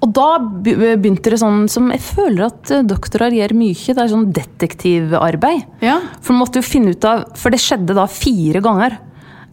Og 0.00 0.12
da 0.16 0.28
begynte 0.40 1.32
det 1.32 1.40
sånn 1.42 1.66
som 1.68 1.90
jeg 1.92 2.00
føler 2.00 2.46
at 2.46 2.72
eh, 2.72 2.84
doktorer 2.88 3.34
gjør 3.36 3.52
mye. 3.58 3.76
Det 3.76 4.00
er 4.00 4.12
sånn 4.12 4.30
detektivarbeid. 4.36 5.66
Ja. 5.84 5.98
For 6.20 6.32
man 6.32 6.46
måtte 6.46 6.62
jo 6.62 6.68
finne 6.68 6.94
ut 6.94 7.06
av 7.08 7.26
For 7.38 7.52
det 7.52 7.60
skjedde 7.60 7.96
da 7.98 8.06
fire 8.10 8.62
ganger. 8.64 8.96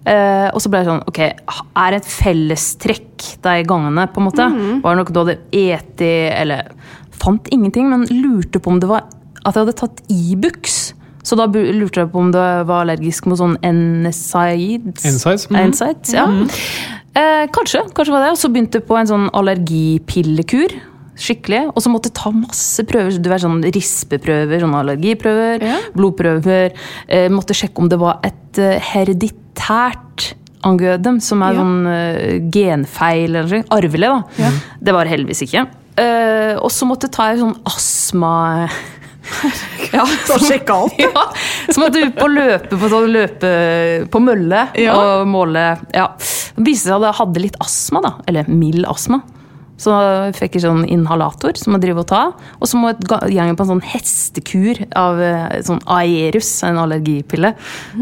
Eh, 0.07 0.47
og 0.53 0.61
så 0.63 0.71
ble 0.71 0.79
det 0.79 0.87
sånn 0.87 1.03
Ok, 1.09 1.19
er 1.19 1.91
det 1.91 1.99
et 1.99 2.11
fellestrekk 2.13 3.25
de 3.43 3.55
gangene, 3.67 4.07
på 4.07 4.21
en 4.21 4.27
måte? 4.29 4.47
Var 4.83 4.87
det 4.95 5.01
noe 5.01 5.11
du 5.11 5.21
hadde 5.23 5.39
eti, 5.51 6.13
eller 6.31 6.71
Fant 7.17 7.47
ingenting, 7.49 7.89
men 7.89 8.05
lurte 8.11 8.61
på 8.61 8.69
om 8.69 8.79
det 8.79 8.87
var 8.91 9.07
at 9.41 9.55
jeg 9.55 9.63
hadde 9.63 9.77
tatt 9.79 10.01
Ibux. 10.11 10.75
Så 11.27 11.35
da 11.35 11.47
lurte 11.49 12.03
jeg 12.03 12.11
på 12.13 12.21
om 12.21 12.29
du 12.31 12.37
var 12.39 12.83
allergisk 12.83 13.25
mot 13.27 13.39
sånn 13.39 13.57
NSAIDs. 13.59 15.03
NSAIDs, 15.03 15.47
mhm. 15.49 15.73
NSAIDs, 15.73 16.13
ja. 16.15 16.27
Eh, 17.17 17.47
kanskje. 17.55 17.81
kanskje 17.97 18.13
var 18.13 18.25
det. 18.27 18.31
Og 18.35 18.39
så 18.41 18.49
begynte 18.53 18.79
jeg 18.79 18.85
på 18.87 18.97
en 18.99 19.09
sånn 19.09 19.27
allergipillekur. 19.33 20.75
Skikkelig. 21.17 21.63
Og 21.73 21.81
så 21.81 21.89
måtte 21.89 22.11
jeg 22.11 22.17
ta 22.19 22.29
masse 22.35 22.83
prøver. 22.85 23.17
Du 23.17 23.29
vet, 23.31 23.41
sånn 23.41 23.63
Rispeprøver, 23.73 24.61
sånne 24.61 24.81
allergiprøver, 24.83 25.63
Ja. 25.65 25.77
blodprøver. 25.95 26.71
Eh, 27.09 27.27
måtte 27.29 27.55
sjekke 27.57 27.79
om 27.81 27.89
det 27.89 27.97
var 27.99 28.19
et 28.23 28.59
eh, 28.59 28.79
hereditært 28.79 30.33
angødem, 30.63 31.19
som 31.21 31.41
er 31.43 31.53
Ja. 31.53 31.59
sånn 31.61 31.87
uh, 31.87 32.49
genfeil 32.51 33.35
eller 33.35 33.47
noe. 33.47 33.63
Arvelig, 33.71 34.09
da. 34.37 34.49
Det 34.81 34.93
var 34.93 35.05
det 35.05 35.13
heldigvis 35.13 35.41
ikke. 35.45 35.67
Eh, 35.97 36.55
og 36.61 36.69
så 36.69 36.85
måtte 36.85 37.07
jeg 37.07 37.11
ta 37.11 37.29
en 37.31 37.39
sånn 37.39 37.61
astma... 37.65 38.69
ja, 39.93 40.03
Så 40.27 40.37
sjekke 40.43 40.73
alt. 40.75 40.99
ja, 41.05 41.23
at 41.87 41.95
du 41.95 42.01
på 42.17 42.27
løpe 42.31 42.79
på 42.79 42.89
sånn 42.91 43.09
løpe 43.13 43.53
på 44.11 44.21
mølle 44.23 44.67
Ja. 44.79 44.97
og 44.97 45.27
måle 45.31 45.69
Ja. 45.95 46.09
Det 46.57 46.65
viste 46.65 46.89
seg 46.89 46.97
at 47.01 47.09
jeg 47.11 47.19
hadde 47.19 47.43
litt 47.43 47.57
astma, 47.61 48.01
da. 48.01 48.13
Eller 48.27 48.47
mild 48.49 48.87
astma. 48.89 49.21
Så 49.77 49.93
jeg 49.93 50.33
fikk 50.39 50.55
jeg 50.57 50.63
sånn 50.65 50.87
inhalator 50.89 51.53
som 51.59 51.75
jeg 51.75 51.83
driver 51.85 52.01
og 52.01 52.09
ta. 52.09 52.21
Og 52.57 52.69
så 52.69 52.79
må 52.81 52.89
jeg 52.89 53.35
gjenge 53.35 53.53
på 53.59 53.65
en 53.67 53.71
sånn 53.75 53.83
hestekur 53.85 54.79
av 54.97 55.19
eh, 55.21 55.59
sånn 55.67 55.83
Aerus, 55.99 56.49
en 56.65 56.79
allergipille. 56.81 57.53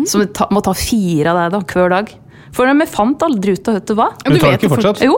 Som 0.07 0.23
jeg 0.23 0.32
ta, 0.38 0.47
må 0.55 0.63
ta 0.63 0.71
fire 0.78 1.34
av 1.34 1.41
det 1.41 1.49
da, 1.57 1.63
hver 1.73 1.91
dag. 1.97 2.13
For 2.55 2.71
vi 2.71 2.88
fant 2.88 3.26
aldri 3.28 3.57
ut 3.57 3.67
av 3.67 3.76
hva 3.76 3.84
det 3.91 3.97
var. 3.99 4.13
Men 4.23 4.38
du 4.38 4.39
tar 4.39 4.55
du 4.55 4.61
ikke 4.61 4.71
fortsatt? 4.78 5.03
Jo. 5.03 5.17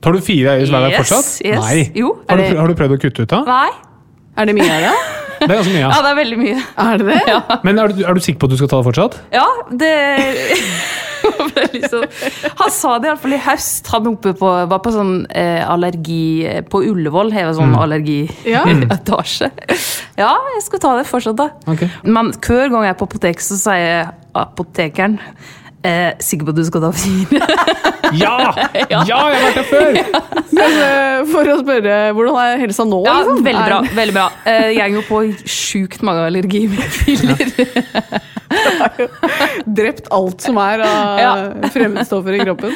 Tar 0.00 0.14
du 0.16 0.22
fire 0.24 0.54
Aerus 0.54 0.72
hver 0.72 0.86
dag 0.86 0.96
fortsatt? 1.02 1.28
yes. 1.44 1.60
Nei. 1.60 1.84
Jo. 1.98 2.14
Har 2.30 2.40
du, 2.40 2.46
har 2.56 2.72
du 2.72 2.78
prøvd 2.78 2.96
å 2.96 3.00
kutte 3.04 3.26
ut 3.26 3.34
da? 3.34 3.42
Nei. 3.44 3.68
Er 4.38 4.48
det 4.48 4.54
mye 4.58 4.74
av 4.74 4.84
det? 4.88 4.98
Det 5.38 5.46
er 5.46 5.60
ganske 5.60 5.70
mye. 5.70 5.80
Ja, 5.84 5.88
Ja. 5.94 5.98
det 6.02 6.08
er 6.10 6.16
veldig 6.18 6.38
mye. 6.38 6.62
Er 6.82 6.96
det 6.98 7.06
det? 7.06 7.18
Ja. 7.28 7.40
Men 7.62 7.78
er 7.78 7.92
du, 7.94 8.00
er 8.02 8.16
du 8.16 8.20
sikker 8.20 8.40
på 8.42 8.48
at 8.48 8.50
du 8.50 8.56
skal 8.58 8.70
ta 8.72 8.80
det 8.80 8.86
fortsatt? 8.88 9.18
Ja, 9.30 9.44
det 9.70 9.90
liksom, 11.76 12.04
Han 12.58 12.72
sa 12.74 12.96
det 12.98 13.10
iallfall 13.10 13.36
i 13.36 13.40
høst. 13.42 13.86
Han 13.94 14.08
oppe 14.10 14.32
på, 14.38 14.50
var 14.72 14.82
på 14.82 14.92
sånn 14.94 15.12
eh, 15.30 15.62
allergi 15.62 16.46
eh, 16.46 16.60
På 16.66 16.82
Ullevål 16.86 17.30
har 17.34 17.52
sånn 17.54 17.74
mm. 17.74 17.78
allergietasje. 17.84 19.52
Ja, 20.18 20.32
jeg 20.56 20.64
skal 20.66 20.80
ta 20.82 20.96
det 20.98 21.06
fortsatt, 21.06 21.38
da. 21.38 21.52
Okay. 21.70 21.86
Men 22.02 22.32
hver 22.42 22.72
gang 22.72 22.88
jeg 22.88 22.90
er 22.90 22.98
på 22.98 23.06
apoteket, 23.06 23.44
så 23.46 23.54
sier 23.60 24.08
apotekeren 24.34 25.20
eh, 25.86 26.12
Sikker 26.22 26.48
på 26.48 26.54
at 26.54 26.58
du 26.58 26.64
skal 26.68 26.84
ta 26.86 26.92
fire? 26.96 27.42
Ja! 28.16 28.54
ja, 28.88 29.02
jeg 29.04 29.12
har 29.12 29.34
vært 29.36 29.56
der 29.58 29.66
før! 29.68 29.96
Men 30.58 30.76
eh, 30.80 31.18
for 31.28 31.44
å 31.52 31.56
spørre, 31.60 31.96
hvordan 32.16 32.38
er 32.40 32.62
helsa 32.62 32.86
nå? 32.88 33.02
Ja, 33.04 33.18
liksom? 33.20 33.42
veldig 33.44 33.64
bra. 33.66 33.80
Er- 33.84 33.96
veldig 33.98 34.14
bra. 34.16 34.24
Eh, 34.48 34.68
Jeg 34.78 34.94
går 34.94 35.04
på 35.10 35.18
sjukt 35.44 36.00
mange 36.08 36.22
allergipiller. 36.30 37.52
Drept 39.68 40.08
alt 40.14 40.40
som 40.46 40.56
er 40.62 40.80
av 40.86 41.20
Ja. 41.26 41.34
fremmedstoffer 41.74 42.38
i 42.38 42.40
kroppen. 42.46 42.72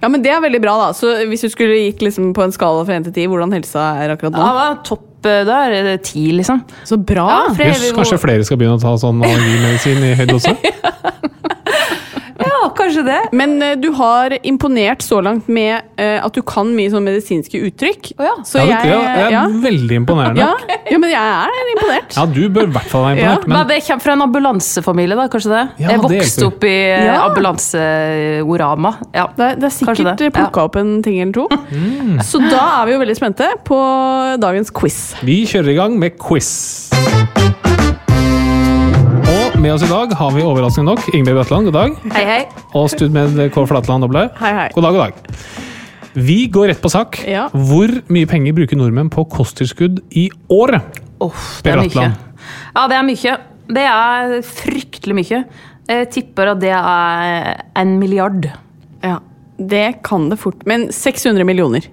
Ja, 0.00 0.08
men 0.08 0.24
det 0.24 0.32
er 0.32 0.40
veldig 0.40 0.62
bra, 0.64 0.78
da. 0.86 0.88
Så 0.96 1.12
hvis 1.28 1.44
du 1.44 1.50
skulle 1.52 1.76
gikk 1.76 2.00
liksom 2.08 2.32
på 2.36 2.46
en 2.46 2.54
skala 2.56 2.86
fra 2.88 2.96
1 2.96 3.10
til 3.10 3.18
10, 3.26 3.28
hvordan 3.34 3.52
helsa 3.58 3.84
er 4.00 4.14
akkurat 4.16 4.32
nå? 4.38 4.40
Ja, 4.48 4.70
topp 4.88 5.28
eh, 5.28 5.42
der. 5.44 5.76
er 5.76 5.90
det 5.90 5.98
Ti, 6.08 6.24
liksom. 6.40 6.64
Så 6.88 6.96
bra! 6.96 7.28
Ja, 7.28 7.52
for 7.52 7.66
jeg 7.68 7.76
Jøss, 7.76 7.92
kanskje 8.00 8.22
flere 8.24 8.48
skal 8.48 8.62
begynne 8.62 8.80
å 8.80 8.84
ta 8.86 8.96
sånn 9.04 9.20
allergimedisin 9.28 10.08
i 10.08 10.14
høyde 10.22 10.38
dose? 10.38 10.56
Ja, 12.40 12.60
kanskje 12.76 13.02
det. 13.06 13.18
Men 13.36 13.56
uh, 13.62 13.74
du 13.80 13.90
har 13.96 14.34
imponert 14.46 15.02
så 15.04 15.20
langt 15.24 15.48
med 15.48 15.82
uh, 16.00 16.18
at 16.24 16.34
du 16.36 16.40
kan 16.46 16.70
mye 16.76 16.90
sånn 16.92 17.04
medisinske 17.06 17.60
uttrykk. 17.68 18.12
Oh, 18.18 18.24
ja. 18.26 18.34
Så 18.46 18.60
Ja, 18.60 18.64
det, 18.66 18.90
jeg, 18.90 18.92
ja, 18.92 19.00
det 19.16 19.24
er 19.26 19.34
ja, 19.34 19.42
veldig 19.64 19.98
imponerende. 20.02 20.40
ja, 20.40 20.78
ja, 20.90 20.98
men 21.02 21.10
jeg 21.12 21.20
er 21.20 21.72
imponert. 21.74 22.16
Ja, 22.16 22.24
du 22.26 22.42
bør 22.52 22.68
i 22.68 22.74
hvert 22.76 22.90
fall 22.92 23.04
være 23.08 23.18
imponert. 23.18 23.46
Men 23.50 23.58
Men 23.60 23.68
det 23.70 23.80
kommer 23.86 24.04
fra 24.06 24.12
en 24.16 24.24
ambulansefamilie, 24.26 25.18
da, 25.20 25.26
kanskje 25.32 25.52
det? 25.54 25.62
Ja, 25.84 25.90
jeg 25.94 26.02
vokste 26.04 26.46
opp 26.50 26.64
i 26.64 26.74
eh, 26.76 27.04
Ja. 27.10 27.18
ambulanseorama. 27.28 28.94
Ja. 29.14 29.26
Det 29.36 29.50
det 29.60 29.68
er 29.70 29.74
sikkert 29.74 30.04
det, 30.18 30.30
ja. 30.30 30.36
plukka 30.40 30.64
opp 30.68 30.76
en 30.80 31.02
ting 31.02 31.20
eller 31.20 31.32
to. 31.36 31.46
Mm. 31.70 32.18
Så 32.24 32.40
da 32.50 32.64
er 32.80 32.86
vi 32.90 32.96
jo 32.96 33.02
veldig 33.04 33.16
spente 33.18 33.50
på 33.66 33.80
dagens 34.40 34.70
quiz. 34.70 35.00
vi 35.22 35.42
kjører 35.46 35.74
i 35.74 35.78
gang 35.80 35.98
med 35.98 36.18
quiz. 36.18 36.90
Med 39.60 39.74
oss 39.74 39.82
i 39.84 39.88
dag 39.90 40.12
har 40.16 40.30
vi 40.32 40.40
overraskende 40.40 40.88
nok 40.88 41.10
Ingebjørg 41.12 41.42
Bratland, 41.42 41.66
god 41.68 41.74
dag. 41.76 41.96
Hei, 42.14 42.22
hei. 42.24 42.66
Og 42.78 42.86
Studmed 42.88 43.36
K. 43.52 43.64
Flatland 43.68 44.06
Doble. 44.06 44.22
Hei, 44.38 44.52
hei. 44.56 44.68
God 44.72 44.86
dag, 44.86 44.94
god 44.96 45.02
dag. 45.02 45.34
Vi 46.16 46.36
går 46.48 46.70
rett 46.70 46.80
på 46.80 46.88
sak. 46.88 47.18
Ja. 47.28 47.42
Hvor 47.52 47.92
mye 48.08 48.28
penger 48.30 48.56
bruker 48.56 48.80
nordmenn 48.80 49.10
på 49.12 49.26
kosttilskudd 49.28 50.00
i 50.16 50.30
året? 50.48 51.00
Oh, 51.20 51.36
det 51.60 51.74
er 51.74 51.82
mye. 51.82 52.06
Ja, 52.72 52.86
det 52.88 52.96
er 52.96 53.04
mye. 53.04 53.34
Det 53.76 53.84
er 53.90 54.32
fryktelig 54.48 55.18
mye. 55.18 55.42
Jeg 55.90 56.08
tipper 56.16 56.54
at 56.54 56.62
det 56.64 56.72
er 56.78 57.60
en 57.82 57.92
milliard. 58.00 58.48
Ja, 59.04 59.18
det 59.60 60.00
kan 60.08 60.30
det 60.32 60.40
fort. 60.40 60.64
Men 60.70 60.88
600 60.88 61.44
millioner. 61.44 61.84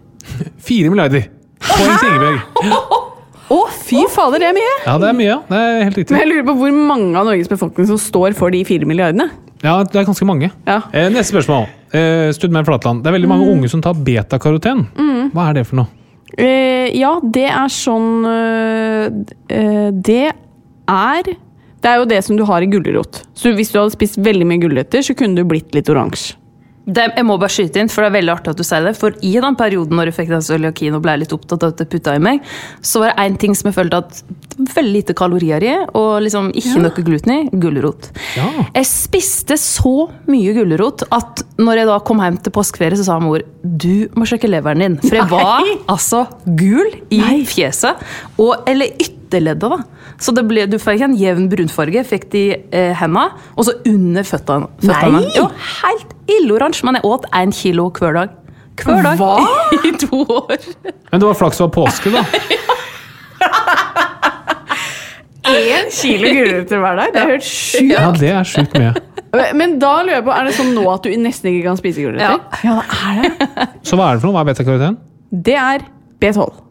Fire 0.64 0.94
milliarder. 0.94 1.28
Poeng 1.68 2.00
til 2.00 2.16
Ingebjørg. 2.16 3.04
Å, 3.48 3.58
fy 3.72 4.02
fader, 4.12 4.42
det 4.44 4.50
er 4.50 4.56
mye! 4.58 4.72
Ja, 4.84 4.98
det 5.00 5.08
er 5.08 5.16
mye. 5.16 5.36
Det 5.48 5.60
er 5.64 5.84
helt 5.88 6.00
riktig. 6.02 6.16
Men 6.16 6.24
jeg 6.26 6.32
lurer 6.34 6.48
på 6.50 6.56
hvor 6.60 6.74
mange 6.76 7.14
av 7.16 7.30
Norges 7.30 7.52
befolkning 7.52 7.88
som 7.88 8.00
står 8.02 8.36
for 8.36 8.52
de 8.52 8.64
fire 8.68 8.88
milliardene. 8.90 9.30
Ja, 9.64 9.80
det 9.88 10.02
er 10.02 10.08
ganske 10.10 10.28
mange. 10.28 10.50
Ja. 10.68 10.82
Eh, 10.92 11.08
neste 11.14 11.32
spørsmål. 11.32 11.70
Eh, 11.96 12.28
Studmer 12.36 12.68
Flatland. 12.68 13.04
Det 13.04 13.10
er 13.10 13.16
veldig 13.16 13.30
mange 13.32 13.48
unge 13.54 13.70
som 13.72 13.82
tar 13.82 13.96
betakaroten. 13.96 14.84
Hva 15.34 15.48
er 15.50 15.62
det 15.62 15.66
for 15.70 15.80
noe? 15.80 15.94
Eh, 16.38 16.92
ja, 17.00 17.14
det 17.24 17.48
er 17.48 17.72
sånn 17.72 18.26
øh, 18.28 19.06
øh, 19.48 19.88
Det 19.96 20.26
er 20.28 21.30
Det 21.32 21.88
er 21.88 22.02
jo 22.02 22.10
det 22.12 22.20
som 22.26 22.38
du 22.38 22.44
har 22.46 22.62
i 22.62 22.68
gulrot. 22.70 23.24
Så 23.38 23.54
hvis 23.56 23.72
du 23.72 23.80
hadde 23.80 23.96
spist 23.96 24.20
veldig 24.20 24.46
mye 24.50 24.62
gulrøtter, 24.62 25.06
så 25.08 25.16
kunne 25.18 25.40
du 25.40 25.48
blitt 25.48 25.72
litt 25.78 25.90
oransje. 25.94 26.36
Det, 26.88 27.04
jeg 27.18 27.26
må 27.28 27.36
bare 27.36 27.52
skyte 27.52 27.82
inn, 27.82 27.90
for 27.92 28.06
det 28.06 28.10
er 28.12 28.16
veldig 28.16 28.32
artig 28.32 28.54
at 28.54 28.60
du 28.60 28.64
sier 28.64 28.86
det. 28.88 28.94
For 28.96 29.16
i 29.28 29.34
den 29.44 29.58
perioden 29.60 30.00
når 30.00 30.12
jeg 30.12 30.18
fikk 30.22 30.30
den 30.32 30.46
cøliakien 30.46 30.96
og 30.96 31.04
ble 31.04 31.18
litt 31.20 31.34
opptatt 31.36 31.66
av 31.66 31.74
at 31.74 31.82
det 31.82 31.90
putta 31.92 32.16
i 32.16 32.22
meg, 32.24 32.46
så 32.80 33.04
var 33.04 33.12
det 33.12 33.26
én 33.26 33.36
ting 33.42 33.58
som 33.58 33.68
jeg 33.68 33.76
følte 33.76 34.00
at 34.06 34.22
veldig 34.58 34.94
lite 34.94 35.16
kalorier 35.18 35.66
i, 35.68 35.74
og 36.00 36.24
liksom 36.24 36.50
ikke 36.58 36.80
noe 36.86 37.06
gluten 37.10 37.34
i. 37.36 37.40
Gulrot. 37.60 38.10
Ja. 38.38 38.48
Jeg 38.72 38.90
spiste 38.90 39.60
så 39.60 40.08
mye 40.32 40.56
gulrot 40.56 41.04
at 41.14 41.44
når 41.60 41.84
jeg 41.84 41.92
da 41.92 42.00
kom 42.08 42.24
hjem 42.24 42.40
til 42.46 42.56
påskeferie, 42.56 43.00
så 43.00 43.10
sa 43.10 43.20
mor 43.22 43.44
du 43.68 44.08
må 44.16 44.26
sjekke 44.30 44.50
leveren 44.50 44.84
din. 44.86 45.00
For 45.04 45.20
jeg 45.20 45.30
var 45.32 45.68
altså 45.92 46.24
gul 46.58 46.88
i 47.14 47.44
fjeset. 47.50 48.00
Og, 48.40 48.64
eller 48.70 48.96
ytterleddet, 48.96 49.76
da. 49.76 50.14
Så 50.24 50.34
det 50.34 50.48
ble, 50.50 50.66
du 50.72 50.80
fikk 50.82 51.04
en 51.06 51.18
jevn 51.20 51.50
brunfarge, 51.52 52.06
fikk 52.08 52.30
det 52.34 52.44
i 52.44 52.54
eh, 52.72 52.94
hendene, 52.98 53.28
og 53.56 53.68
så 53.68 53.76
under 53.86 54.26
føttene. 54.26 54.72
føttene. 54.82 55.26
Nei! 55.26 55.34
Jo, 55.36 55.50
helt 55.84 56.17
illoransje, 56.32 56.86
men 56.88 57.00
jeg 57.00 57.08
åt 57.08 57.26
én 57.36 57.54
kilo 57.56 57.90
hver 57.96 58.14
dag. 58.18 58.36
Hver 58.78 59.04
dag 59.06 59.18
Hva? 59.22 59.36
i 59.90 59.92
to 59.98 60.22
år. 60.22 60.58
Men 61.12 61.22
det 61.22 61.28
var 61.28 61.38
flaks 61.40 61.58
det 61.58 61.66
var 61.68 61.74
påske, 61.80 62.14
da. 62.14 62.24
Én 65.48 65.88
kilo 65.96 66.28
gulrøtter 66.36 66.82
hver 66.84 66.98
dag? 67.00 67.14
Det 67.14 67.22
er 67.22 67.30
helt 67.32 67.46
sjukt. 67.48 67.92
Ja, 67.94 68.08
det 68.12 68.32
er 68.36 68.48
sjukt 68.48 68.74
mye. 68.76 68.92
Men 69.56 69.78
da 69.80 69.94
lurer 70.04 70.18
jeg 70.18 70.26
på, 70.26 70.34
er 70.34 70.48
det 70.48 70.56
sånn 70.58 70.74
nå 70.76 70.84
at 70.92 71.06
du 71.06 71.14
nesten 71.22 71.52
ikke 71.52 71.70
kan 71.70 71.80
spise 71.80 72.04
gulrøtter? 72.04 72.40
Ja, 72.68 72.78
det 72.82 72.88
er 73.08 73.22
det. 73.24 73.68
Så 73.88 74.00
hva 74.00 74.10
er 74.12 74.18
det 74.18 74.24
for 74.24 74.30
noe? 74.30 74.36
Hva 74.36 74.44
er 74.44 74.50
beta-karoten? 74.52 74.98
Det 75.48 75.58
er 75.62 75.86
B12. 76.24 76.64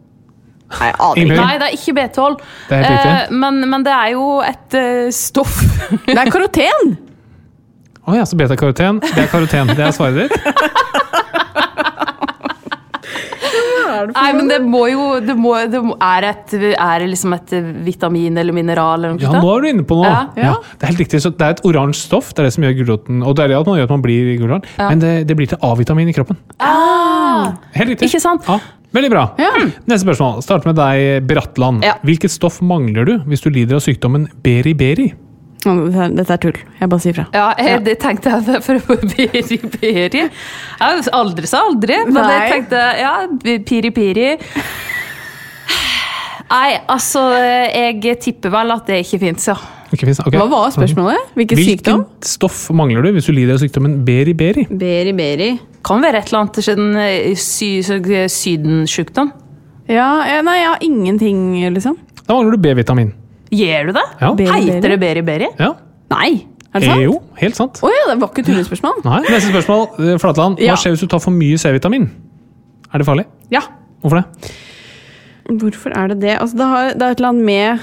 Nei, 0.67 0.87
jeg 0.91 0.97
aner 0.99 1.23
ikke. 1.23 1.39
Nei, 1.39 1.57
det 1.61 1.67
er 1.67 1.75
ikke 1.77 1.97
B12. 1.97 2.39
Det 2.69 2.79
er. 2.79 3.11
Eh, 3.15 3.35
men, 3.45 3.61
men 3.71 3.87
det 3.87 3.95
er 3.95 4.13
jo 4.17 4.31
et 4.43 4.79
uh, 4.81 5.09
stoff 5.15 5.61
Det 6.09 6.17
er 6.19 6.33
karoten! 6.33 6.97
Å 8.07 8.15
ja, 8.15 8.27
så 8.29 8.39
betakaroten. 8.39 9.01
Det 9.03 9.25
er 9.25 9.31
karoten. 9.33 9.73
Det 9.75 9.83
er 9.83 9.95
svaret 9.95 10.27
ditt? 10.27 10.77
Nei, 14.13 14.29
men 14.37 14.51
det 14.51 14.59
må 14.65 14.83
jo 14.91 15.05
det 15.25 15.35
må, 15.39 15.55
det 15.71 15.81
må, 15.83 15.97
er, 16.03 16.29
et, 16.31 16.55
er 16.55 17.03
det 17.03 17.09
liksom 17.15 17.33
et 17.37 17.55
vitamin 17.87 18.37
eller 18.39 18.55
mineral 18.57 19.01
eller 19.01 19.17
noe 19.17 19.25
Ja, 19.25 19.33
nå 19.41 19.51
er 19.55 19.65
du 19.65 19.69
inne 19.71 19.87
på 19.89 19.99
noe. 19.99 20.13
Ja. 20.37 20.53
Ja. 20.53 20.55
Det 20.77 20.87
er 20.87 20.93
helt 20.93 21.03
riktig. 21.03 21.23
Så 21.25 21.33
det 21.35 21.47
er 21.49 21.57
et 21.57 21.63
oransje 21.67 22.05
stoff. 22.05 22.33
Det 22.35 22.45
er 22.45 22.49
det 22.51 22.55
som 22.57 22.67
gjør 22.67 22.77
gulroten 22.83 23.25
Og 23.27 23.37
det 23.39 23.47
er 23.47 23.53
det 23.55 23.59
at 23.59 23.71
man 23.71 23.81
gjør 23.81 23.89
at 23.89 23.95
man 23.97 24.07
blir 24.07 24.33
gulrot. 24.43 24.71
Men 24.79 25.03
det, 25.03 25.13
det 25.31 25.39
blir 25.39 25.51
til 25.51 25.61
A-vitamin 25.67 26.13
i 26.13 26.17
kroppen. 26.17 26.39
Helt 26.61 27.95
riktig. 27.95 28.11
Ikke 28.11 28.23
sant? 28.23 28.47
Ja, 28.47 28.61
veldig 28.97 29.13
bra. 29.13 29.29
Neste 29.89 30.03
spørsmål. 30.05 30.43
Start 30.47 30.69
med 30.69 30.79
deg, 30.79 31.27
Bratland. 31.29 31.87
Ja. 31.87 31.97
Hvilket 32.07 32.35
stoff 32.35 32.61
mangler 32.65 33.09
du 33.09 33.15
hvis 33.31 33.45
du 33.45 33.51
lider 33.55 33.81
av 33.81 33.87
sykdommen 33.87 34.29
beriberi? 34.45 35.11
Dette 35.67 36.33
er 36.37 36.43
tull. 36.43 36.59
Jeg 36.81 36.91
bare 36.93 37.03
sier 37.03 37.17
fra. 37.17 37.27
Ja, 37.35 37.47
jeg, 37.59 37.85
det 37.87 37.97
tenkte 38.03 38.33
jeg 38.33 38.63
for 38.67 39.07
piri-piri. 39.13 40.25
Jeg 40.27 41.07
aldri 41.13 41.51
sa 41.51 41.65
aldri, 41.67 42.01
men 42.09 42.21
Nei. 42.21 42.27
jeg 42.37 42.53
tenkte 42.55 42.83
ja, 43.01 43.15
piri-piri. 43.67 44.29
Nei, 46.47 46.77
altså 46.87 47.25
Jeg 47.35 48.21
tipper 48.23 48.53
vel 48.55 48.71
at 48.77 48.87
det 48.87 49.01
ikke 49.03 49.19
fins, 49.25 49.49
ja. 49.51 49.57
Ikke 49.91 50.07
finnes, 50.07 50.21
Ok. 50.23 50.35
Hva 50.35 50.47
var 50.51 50.71
spørsmålet? 50.75 51.33
Hvilken 51.39 51.61
sykdom? 51.63 52.05
Hvilket 52.07 52.29
stoff 52.31 52.61
mangler 52.75 53.07
du 53.07 53.13
hvis 53.17 53.29
du 53.29 53.35
lider 53.35 53.55
av 53.57 53.63
sykdommen 53.63 54.01
beriberi? 54.07 54.67
Beriberi. 54.71 55.51
Kan 55.87 56.03
være 56.03 56.23
et 56.23 56.31
eller 56.33 56.45
annet 56.45 57.03
eh, 57.03 57.35
sy, 57.39 57.69
så- 57.87 58.01
sydensjukdom. 58.03 59.31
Ja, 59.87 60.09
eh, 60.27 60.43
nei, 60.43 60.57
jeg 60.59 60.71
har 60.73 60.83
ingenting, 60.83 61.39
liksom. 61.75 61.97
Da 62.27 62.35
mangler 62.35 62.57
du 62.57 62.63
B-vitamin. 62.63 63.13
Gjør 63.55 63.87
du 63.87 63.93
det? 63.97 64.05
Ja. 64.21 64.31
Heiter 64.57 64.89
det 64.95 65.01
beri-beri? 65.01 65.49
ja. 65.59 65.73
Nei! 66.11 66.47
Er 66.75 66.81
det 66.83 66.89
sant? 66.91 66.99
Eh, 67.01 67.05
jo, 67.07 67.15
helt 67.41 67.57
sant. 67.57 67.79
Å 67.83 67.89
ja, 67.91 68.03
det 68.13 68.17
var 68.21 68.29
ikke 68.31 68.43
et 68.45 68.47
tullespørsmål. 68.51 68.99
Nei. 69.07 69.21
Neste 69.31 69.49
spørsmål. 69.51 69.87
eh, 70.13 70.19
Flatland. 70.21 70.59
Hva 70.61 70.67
Ja. 70.67 70.75
skjer 70.77 70.93
hvis 70.93 71.01
du 71.01 71.07
tar 71.09 71.21
for 71.25 71.31
mye 71.33 71.57
C-vitamin? 71.59 72.05
Er 72.93 72.99
det 72.99 73.07
farlig? 73.07 73.25
Ja. 73.51 73.63
Hvorfor 74.03 74.21
det? 74.21 74.53
Hvorfor 75.63 75.91
er 75.97 76.09
det 76.13 76.21
det? 76.21 76.35
Altså, 76.41 76.57
det, 76.59 76.67
har, 76.67 76.93
det 76.93 77.03
er 77.03 77.11
et 77.15 77.19
eller 77.23 77.29
annet 77.29 77.45
med 77.45 77.81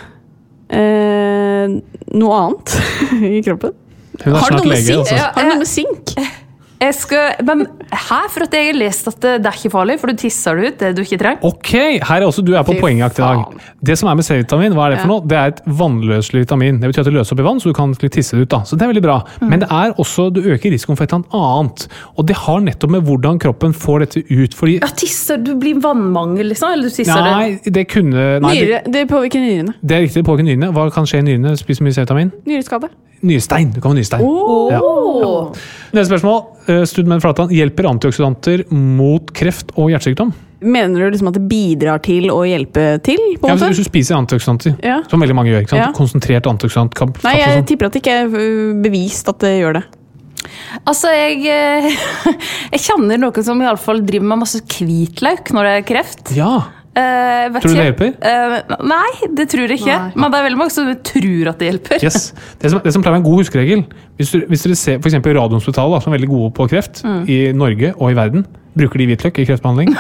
eh, 0.70 1.82
noe 2.20 2.40
annet 2.44 2.76
i 3.38 3.42
kroppen. 3.46 3.74
Hun 4.24 4.36
er 4.36 4.40
Har 4.40 4.40
det 4.40 4.46
snart 4.46 4.60
noe 4.60 4.70
med 4.70 4.78
lege. 4.78 4.86
sink? 4.86 5.00
Altså. 5.00 5.16
Ja. 5.18 5.32
Har 5.34 5.42
det 5.42 5.50
noe 5.50 5.64
med 5.64 5.72
sink? 5.74 6.14
Jeg 6.84 6.96
skal, 6.98 7.38
men 7.48 7.62
her, 7.94 8.26
For 8.34 8.44
at 8.44 8.56
jeg 8.58 8.66
har 8.72 8.76
lest 8.76 9.08
at 9.08 9.16
det, 9.24 9.34
det 9.44 9.48
er 9.50 9.56
ikke 9.60 9.72
farlig, 9.72 9.96
for 10.02 10.12
du 10.12 10.20
tisser 10.20 10.58
det 10.60 10.72
ut 10.74 10.82
det 10.82 10.90
du 10.98 11.02
ikke 11.06 11.20
trenger. 11.22 11.44
Ok, 11.48 11.70
her 12.04 12.16
er 12.18 12.26
også 12.28 12.44
du 12.44 12.52
er 12.58 12.66
på 12.68 12.76
poengjakt 12.82 13.22
i 13.22 13.24
dag. 13.24 13.44
Det 13.88 13.96
som 14.00 14.10
er 14.12 14.18
med 14.20 14.28
C-vitamin, 14.28 14.76
hva 14.76 14.88
er 14.90 14.96
det 14.96 15.04
for 15.04 15.12
noe? 15.14 15.24
Det 15.30 15.38
er 15.40 15.54
et 15.54 15.62
vannløselig 15.80 16.44
vitamin. 16.44 16.82
Det 16.82 16.90
betyr 16.92 17.06
at 17.06 17.10
det 17.12 17.16
løser 17.16 17.38
opp 17.38 17.44
i 17.44 17.46
vann, 17.48 17.62
så 17.64 17.72
du 17.72 17.78
kan 17.78 17.94
tisse 18.04 18.36
det 18.36 18.48
ut. 18.48 18.52
da. 18.52 18.60
Så 18.68 18.76
det 18.80 18.84
er 18.88 18.92
veldig 18.92 19.06
bra. 19.06 19.20
Mm. 19.40 19.48
Men 19.54 19.64
det 19.64 19.70
er 19.72 19.94
også, 20.04 20.28
du 20.36 20.42
øker 20.44 20.74
risikoen 20.76 21.00
for 21.00 21.08
et 21.08 21.16
eller 21.16 21.48
annet. 21.54 21.88
Og 22.18 22.28
det 22.28 22.36
har 22.42 22.60
nettopp 22.68 22.96
med 22.98 23.08
hvordan 23.08 23.40
kroppen 23.46 23.78
får 23.86 24.04
dette 24.08 24.26
ut. 24.34 24.58
Fordi 24.60 24.80
Ja, 24.82 24.92
tisser, 24.98 25.38
Du 25.44 25.54
blir 25.60 25.80
vannmangel, 25.80 26.52
liksom? 26.52 26.74
Eller 26.74 26.90
du 26.90 26.96
tisser 26.98 27.24
det 27.24 27.32
Nei, 27.38 27.72
det 27.80 27.88
kunne 27.92 28.28
nei, 28.44 28.54
det, 28.60 28.68
Nyre, 28.68 28.82
det 28.92 29.08
påvirker 29.10 29.40
nyrene. 29.40 29.74
det 29.82 29.96
er 29.96 30.06
riktig, 30.08 30.20
det 30.24 30.28
påvirker 30.28 30.50
nyrene. 30.52 30.74
Hva 30.76 30.90
kan 30.94 31.08
skje 31.08 31.24
i 31.24 31.28
nyrene? 31.30 31.56
Spiser 31.60 31.86
mye 31.88 31.96
C-vitamin? 31.96 32.32
Nyreskade. 32.46 32.90
Nyrestein. 33.24 33.72
Du 33.74 33.80
kan 33.82 33.92
få 33.94 33.98
nyrestein. 33.98 34.24
Ja. 34.72 34.80
Ja. 35.24 35.34
Neste 35.96 36.10
spørsmål. 36.12 36.42
Eh, 36.68 36.84
Studmen 36.90 37.22
Flatan. 37.24 37.50
Hjelper 37.54 37.88
antioksidanter 37.90 38.66
mot 38.72 39.32
kreft 39.36 39.72
og 39.78 39.90
hjertesykdom? 39.94 40.34
Mener 40.64 41.00
du 41.04 41.12
liksom 41.12 41.28
at 41.32 41.36
det 41.36 41.44
bidrar 41.52 42.00
til 42.04 42.30
å 42.32 42.42
hjelpe 42.48 42.86
til? 43.04 43.20
på 43.40 43.48
Ja, 43.50 43.54
en 43.54 43.60
måte? 43.60 43.72
hvis 43.74 43.82
du 43.84 43.88
spiser 43.90 44.16
antioksidanter, 44.16 44.78
Ja. 44.84 45.02
som 45.10 45.20
veldig 45.20 45.36
mange 45.36 45.52
gjør. 45.52 45.62
ikke 45.66 45.70
sant? 45.76 45.82
Ja. 45.82 45.92
Konsentrert 45.96 46.48
antioksidant. 46.48 47.24
Nei, 47.24 47.36
jeg 47.40 47.58
sånn. 47.60 47.66
tipper 47.68 47.86
at 47.88 47.92
det 47.94 48.02
ikke 48.04 48.16
er 48.22 48.28
øh, 48.28 48.82
bevist 48.82 49.28
at 49.30 49.40
det 49.40 49.60
gjør 49.60 49.74
det. 49.80 49.84
Altså, 50.88 51.08
jeg, 51.12 51.46
eh, 51.48 51.92
jeg 52.74 52.80
kjenner 52.80 53.18
noen 53.20 53.44
som 53.44 53.62
i 53.62 53.66
alle 53.66 53.78
fall 53.78 54.02
driver 54.04 54.26
med 54.28 54.40
masse 54.44 54.60
hvitløk 54.62 55.52
når 55.52 55.64
det 55.64 55.74
er 55.78 55.88
kreft. 55.94 56.36
Ja. 56.36 56.54
Eh, 56.94 57.46
vet 57.50 57.64
Tror 57.64 57.72
du 57.74 57.78
det 57.80 57.86
hjelper? 57.88 58.10
Uh, 58.22 58.76
nei, 58.86 59.30
det 59.38 59.48
tror 59.50 59.64
jeg 59.66 59.80
ikke. 59.82 59.96
Nei. 59.98 60.12
Men 60.14 60.30
det 60.34 60.38
er 60.40 60.44
veldig 60.46 60.60
mange 60.60 60.74
som 60.76 60.92
tror 61.10 61.50
at 61.50 61.58
det 61.64 61.70
hjelper. 61.72 62.04
Yes. 62.06 62.28
Det, 62.62 62.70
som, 62.70 62.84
det 62.84 62.94
som 62.94 63.02
pleier 63.02 63.16
å 63.16 63.18
være 63.18 63.24
en 63.24 63.30
god 63.32 63.40
huskeregel 63.42 63.82
Hvis, 64.20 64.30
du, 64.36 64.44
hvis 64.52 64.66
dere 64.68 64.78
ser 64.78 65.00
f.eks. 65.02 65.16
Radiumhospitalet, 65.18 65.96
da, 65.98 66.02
som 66.06 66.14
er 66.14 66.20
veldig 66.20 66.30
gode 66.36 66.52
på 66.60 66.68
kreft 66.70 67.02
Mm. 67.04 67.24
i 67.28 67.38
Norge 67.58 67.94
og 67.98 68.12
i 68.14 68.16
verden, 68.16 68.46
bruker 68.78 69.02
de 69.02 69.10
hvitløk 69.10 69.42
i 69.42 69.48
kreftbehandling? 69.50 69.90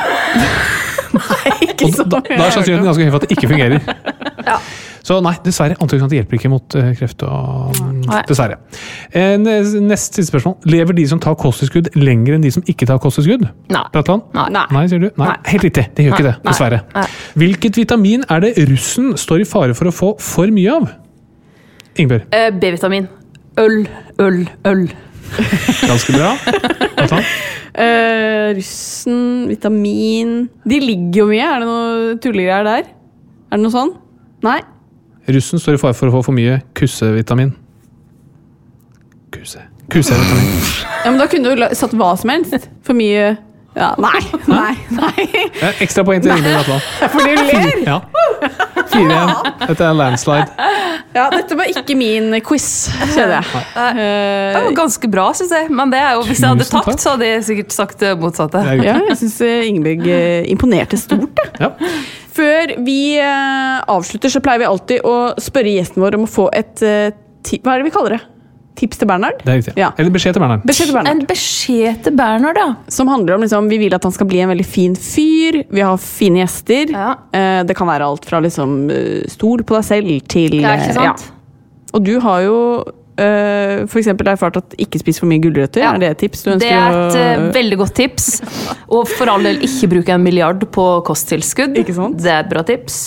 Ikke 1.49 1.52
Og 1.81 2.09
da, 2.11 2.19
da 2.27 2.39
er 2.45 2.53
sannsynligheten 2.53 2.87
ganske 2.89 3.05
høy 3.05 3.11
for 3.13 3.21
at 3.21 3.27
det 3.27 3.37
ikke 3.37 3.49
fungerer. 3.51 3.79
Så 5.03 5.17
nei, 5.19 5.33
dessverre. 5.43 5.75
Antioksidanter 5.83 6.15
hjelper 6.15 6.37
ikke 6.37 6.49
mot 6.51 6.75
uh, 6.79 6.91
kreft. 6.95 7.25
Og, 7.27 7.79
Nei. 8.07 8.21
dessverre. 8.29 8.55
Eh, 9.11 9.33
neste 9.41 10.21
siste 10.21 10.29
spørsmål. 10.29 10.55
Lever 10.71 10.95
de 10.95 11.03
som 11.11 11.19
tar 11.23 11.35
kosttilskudd 11.39 11.89
lenger 11.99 12.37
enn 12.37 12.45
de 12.45 12.51
som 12.55 12.63
ikke 12.71 12.87
tar 12.87 13.01
kosttilskudd? 13.03 13.43
Nei. 13.73 13.83
Nei. 13.91 14.47
Nei. 14.63 14.83
Sier 14.87 15.03
du? 15.03 15.09
Nei, 15.19 15.33
helt 15.51 15.67
riktig. 15.67 15.89
Det 15.97 16.05
gjør 16.05 16.15
ikke 16.15 16.27
det, 16.29 16.35
dessverre. 16.47 16.79
Hvilket 17.39 17.81
vitamin 17.83 18.23
er 18.31 18.45
det 18.45 18.53
russen 18.71 19.11
står 19.19 19.43
i 19.43 19.49
fare 19.49 19.75
for 19.75 19.91
å 19.91 19.95
få 19.95 20.13
for 20.23 20.55
mye 20.55 20.77
av? 20.79 20.87
Ingebjørg, 21.99 22.29
Eh, 22.33 22.49
B-vitamin. 22.63 23.09
Øl, 23.59 23.83
øl, 24.23 24.39
øl. 24.65 24.87
Ganske 25.89 26.13
bra. 26.15 26.33
Eh, 27.73 28.53
russen, 28.53 29.47
vitamin 29.49 30.33
De 30.69 30.77
ligger 30.79 31.23
jo 31.23 31.25
mye. 31.31 31.47
Er 31.47 31.63
det 31.63 31.69
noe 31.69 32.15
tullegreier 32.21 32.67
der? 32.67 32.91
Er 33.49 33.57
det 33.57 33.63
noe 33.65 33.73
sånn? 33.73 33.95
Nei? 34.45 34.59
Russen 35.33 35.61
står 35.61 35.77
i 35.77 35.81
fare 35.81 35.97
for 35.97 36.11
å 36.11 36.17
få 36.17 36.21
for 36.27 36.37
mye 36.37 36.59
kussevitamin. 36.77 37.53
Kuse. 39.33 39.63
Kusevitamin. 39.89 40.51
Ja, 41.03 41.09
men 41.11 41.19
Da 41.21 41.27
kunne 41.31 41.55
du 41.55 41.65
satt 41.75 41.95
hva 41.97 42.13
som 42.19 42.29
helst. 42.33 42.69
For 42.85 42.93
mye 42.97 43.33
ja, 43.75 43.89
Nei, 43.97 44.21
nei, 44.47 44.73
nei. 44.93 45.27
Eh, 45.61 45.81
Ekstra 45.85 46.03
poeng 46.05 46.21
til 46.21 46.33
Ingrid 46.35 46.53
Bratland. 46.53 46.81
For 47.13 47.25
du 47.25 47.43
ler! 47.47 47.79
Ja. 47.87 47.99
Fire 48.93 49.03
igjen. 49.07 49.31
Dette 49.63 49.87
er 49.87 49.95
landslide. 49.97 50.69
Ja, 51.13 51.27
dette 51.33 51.57
var 51.57 51.69
ikke 51.71 51.95
min 51.97 52.33
quiz, 52.45 52.67
kjenner 53.13 53.39
jeg. 53.39 53.63
Det 53.73 53.85
Eh, 54.03 54.57
var 54.59 54.75
ganske 54.77 55.09
bra, 55.13 55.27
syns 55.37 55.53
jeg. 55.55 55.69
Men 55.73 55.93
det 55.93 56.01
er 56.01 56.17
jo, 56.17 56.25
hvis 56.27 56.41
jeg 56.43 56.49
hadde 56.53 56.67
tapt, 56.69 56.99
så 57.01 57.15
hadde 57.15 57.29
jeg 57.31 57.45
sikkert 57.49 57.75
sagt 57.75 58.01
det 58.03 58.13
motsatte. 58.21 58.61
Det 58.65 58.85
ja, 58.85 58.97
jeg 59.09 59.17
syns 59.23 59.39
Ingebjørg 59.45 60.09
eh, 60.13 60.43
imponerte 60.53 60.99
stort. 61.01 61.41
Ja. 61.61 61.71
Før 62.33 62.75
vi 62.85 62.99
avslutter, 63.21 64.31
så 64.33 64.41
pleier 64.41 64.63
vi 64.63 64.69
alltid 64.69 65.03
å 65.05 65.15
spørre 65.41 65.73
gjesten 65.75 66.01
vår 66.01 66.17
om 66.17 66.23
å 66.25 66.31
få 66.33 66.47
et 66.57 66.81
Hva 66.81 67.75
er 67.75 67.83
det 67.83 67.85
vi 67.89 67.93
kaller 67.93 68.15
det? 68.17 68.21
Tips 68.79 69.01
til 69.01 69.09
Bernhard? 69.09 69.43
Det 69.43 69.51
er 69.51 69.59
riktig. 69.59 69.73
Ja. 69.77 69.91
Eller 70.01 70.13
beskjed 70.13 70.35
til 70.35 70.43
Bernhard. 70.43 70.63
Beskjed 70.65 70.89
til 70.89 70.97
Bernhard. 70.97 71.19
En 71.19 71.27
beskjed 71.29 72.01
til 72.07 72.17
Bernhard, 72.17 72.57
ja. 72.57 72.69
Som 72.93 73.11
handler 73.11 73.37
om 73.37 73.45
liksom, 73.45 73.69
vi 73.69 73.79
vil 73.83 73.93
at 73.93 74.07
han 74.07 74.15
skal 74.15 74.29
bli 74.29 74.41
en 74.43 74.49
veldig 74.53 74.65
fin 74.65 74.97
fyr. 74.97 75.61
Vi 75.69 75.85
har 75.85 76.01
fine 76.01 76.41
gjester. 76.41 76.95
Ja. 76.95 77.11
Eh, 77.33 77.61
det 77.69 77.77
kan 77.77 77.89
være 77.89 78.09
alt 78.09 78.25
fra 78.29 78.41
liksom 78.43 78.89
eh, 78.93 79.21
stol 79.31 79.65
på 79.67 79.77
deg 79.77 79.87
selv 79.91 80.17
til 80.33 80.59
Ja, 80.61 80.75
ikke 80.79 80.97
sant? 80.97 81.23
sant? 81.23 81.31
Og 81.93 82.01
du 82.01 82.15
har 82.23 82.41
jo 82.41 82.57
uh, 83.21 83.83
f.eks. 83.85 84.09
erfart 84.09 84.57
at 84.59 84.75
ikke 84.81 85.01
spis 85.01 85.21
for 85.21 85.29
mye 85.29 85.41
gulrøtter. 85.43 85.83
Ja. 85.83 85.93
Er 85.93 86.01
det 86.01 86.11
et 86.15 86.21
tips 86.25 86.45
du 86.45 86.53
ønsker 86.55 86.65
Det 86.65 86.77
er 86.79 86.99
et 87.03 87.41
uh, 87.43 87.49
veldig 87.55 87.79
godt 87.83 87.95
tips. 87.99 88.29
Og 88.89 89.05
for 89.11 89.29
all 89.29 89.45
del, 89.45 89.61
ikke 89.65 89.91
bruke 89.97 90.15
en 90.15 90.25
milliard 90.25 90.65
på 90.73 90.87
kosttilskudd. 91.07 91.77
Ikke 91.83 91.95
sant? 91.97 92.17
Det 92.23 92.33
er 92.33 92.41
et 92.45 92.51
bra 92.51 92.65
tips. 92.67 93.03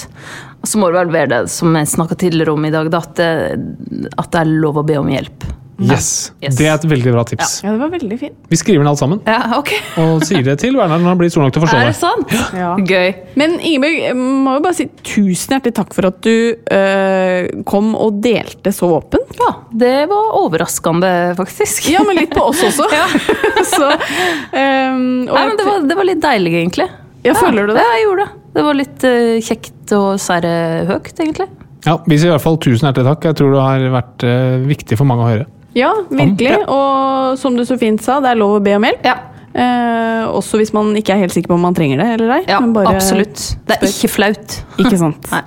Og 0.63 0.71
så 0.71 0.81
må 0.83 0.91
du 0.91 0.97
vel 0.99 1.13
være 1.15 1.31
det 1.31 1.41
som 1.53 1.75
jeg 1.79 1.91
snakka 1.93 2.17
tidligere 2.19 2.55
om 2.57 2.65
i 2.67 2.73
dag, 2.75 2.89
da, 2.91 2.99
at, 3.05 3.21
det, 3.21 4.07
at 4.19 4.31
det 4.33 4.41
er 4.41 4.55
lov 4.65 4.81
å 4.81 4.87
be 4.87 4.97
om 4.99 5.11
hjelp. 5.13 5.36
Yes. 5.77 6.33
Yes. 6.41 6.57
Det 6.57 6.65
er 6.71 6.73
et 6.79 6.85
veldig 6.89 7.13
bra 7.13 7.23
tips. 7.29 7.59
Ja, 7.61 7.75
det 7.75 7.81
var 7.83 7.91
veldig 7.93 8.17
fint. 8.17 8.37
Vi 8.49 8.57
skriver 8.57 8.81
den 8.81 8.89
alt 8.89 9.01
sammen 9.01 9.19
Ja, 9.29 9.59
ok. 9.59 9.73
og 10.01 10.23
sier 10.25 10.41
det 10.47 10.55
til 10.63 10.77
Werner 10.79 11.03
når 11.03 11.11
han 11.13 11.19
blir 11.21 11.29
stor 11.35 11.45
nok 11.45 11.53
til 11.53 11.61
å 11.61 11.67
forstå 11.67 11.81
Er 11.83 11.85
det 11.85 11.93
det. 11.93 11.99
sant? 12.01 12.33
Ja. 12.57 12.71
Gøy. 12.81 13.11
Men 13.37 13.59
Ingeborg, 13.61 13.99
jeg 14.07 14.17
må 14.17 14.55
jo 14.57 14.63
bare 14.65 14.79
si 14.79 14.87
tusen 15.05 15.57
hjertelig 15.57 15.75
takk 15.77 15.93
for 15.99 16.09
at 16.09 16.21
du 16.25 16.33
øh, 16.79 17.51
kom 17.69 17.93
og 17.99 18.23
delte 18.25 18.73
så 18.73 18.89
åpent. 18.97 19.37
Ja, 19.43 19.51
det 19.85 19.95
var 20.13 20.33
overraskende, 20.41 21.13
faktisk. 21.43 21.91
Ja, 21.93 22.01
men 22.09 22.23
litt 22.23 22.33
på 22.37 22.47
oss 22.49 22.65
også. 22.71 22.89
Ja. 22.97 23.05
så, 23.77 23.91
øh, 23.93 24.97
og 25.29 25.35
Nei, 25.37 25.45
men 25.51 25.59
det 25.61 25.67
var, 25.69 25.85
det 25.91 25.99
var 25.99 26.09
litt 26.09 26.23
deilig, 26.25 26.55
egentlig. 26.63 26.89
Ja, 27.27 27.35
føler 27.37 27.67
du 27.69 27.75
det? 27.75 27.83
Ja, 27.83 27.95
jeg 27.99 28.07
gjorde 28.07 28.25
det. 28.25 28.43
Det 28.57 28.65
var 28.65 28.77
litt 28.79 29.05
øh, 29.11 29.37
kjekt 29.45 29.93
og 29.97 30.09
sære 30.23 30.53
høyt, 30.89 31.13
egentlig. 31.21 31.49
Ja, 31.87 31.99
Vi 32.09 32.17
sier 32.19 32.33
i 32.33 32.35
hvert 32.35 32.43
fall 32.43 32.57
tusen 32.63 32.89
hjertelig 32.89 33.07
takk. 33.11 33.27
Jeg 33.29 33.39
tror 33.39 33.53
det 33.55 33.63
har 33.63 33.85
vært 33.95 34.25
eh, 34.27 34.57
viktig 34.67 34.97
for 34.99 35.07
mange 35.09 35.27
å 35.27 35.29
høre. 35.31 35.45
Ja, 35.77 35.93
virkelig. 36.09 36.51
Ja. 36.57 36.65
Og 36.73 37.37
som 37.39 37.57
du 37.59 37.63
så 37.69 37.77
fint 37.79 38.01
sa, 38.03 38.19
det 38.25 38.31
er 38.33 38.39
lov 38.41 38.57
å 38.59 38.63
be 38.65 38.77
om 38.81 38.83
hjelp. 38.89 39.05
Ja, 39.05 39.17
Eh, 39.57 40.25
også 40.37 40.59
hvis 40.61 40.69
man 40.77 40.91
ikke 41.01 41.15
er 41.15 41.23
helt 41.23 41.33
sikker 41.33 41.49
på 41.49 41.55
om 41.57 41.63
man 41.65 41.73
trenger 41.75 41.97
det 42.03 42.07
eller 42.19 42.33
ei. 42.35 42.43
ja 42.47 42.59
men 42.61 42.75
bare- 42.75 42.91
absolutt. 42.93 43.57
Det 43.65 43.79
er 43.79 43.87
spør. 43.87 43.95
ikke 43.95 44.11
flaut. 44.13 44.57
Ikke 44.83 44.99
sant. 45.01 45.31
Nei. 45.33 45.41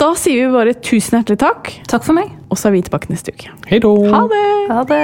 Da 0.00 0.14
sier 0.16 0.46
vi 0.46 0.52
bare 0.54 0.72
tusen 0.80 1.18
hjertelig 1.18 1.36
takk, 1.42 1.68
Takk 1.92 2.04
for 2.06 2.14
meg. 2.16 2.30
og 2.50 2.56
så 2.56 2.70
er 2.70 2.72
vi 2.72 2.80
tilbake 2.86 3.10
neste 3.12 3.34
uke. 3.36 3.50
Hei 3.68 3.78
då! 3.84 3.92
Ha 4.08 4.22
det! 4.32 4.48
Ha 4.72 4.84
det. 4.88 5.02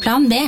Plan 0.00 0.24
B. 0.30 0.40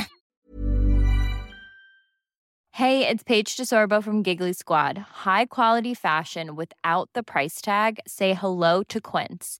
Hey, 2.71 3.05
it's 3.07 3.21
Paige 3.23 3.55
DeSorbo 3.55 4.01
from 4.03 4.23
Giggly 4.23 4.53
Squad. 4.53 4.97
High 5.23 5.45
quality 5.45 5.93
fashion 5.93 6.55
without 6.55 7.09
the 7.13 7.21
price 7.21 7.61
tag. 7.61 7.99
Say 8.07 8.33
hello 8.33 8.81
to 8.89 8.99
Quince. 8.99 9.59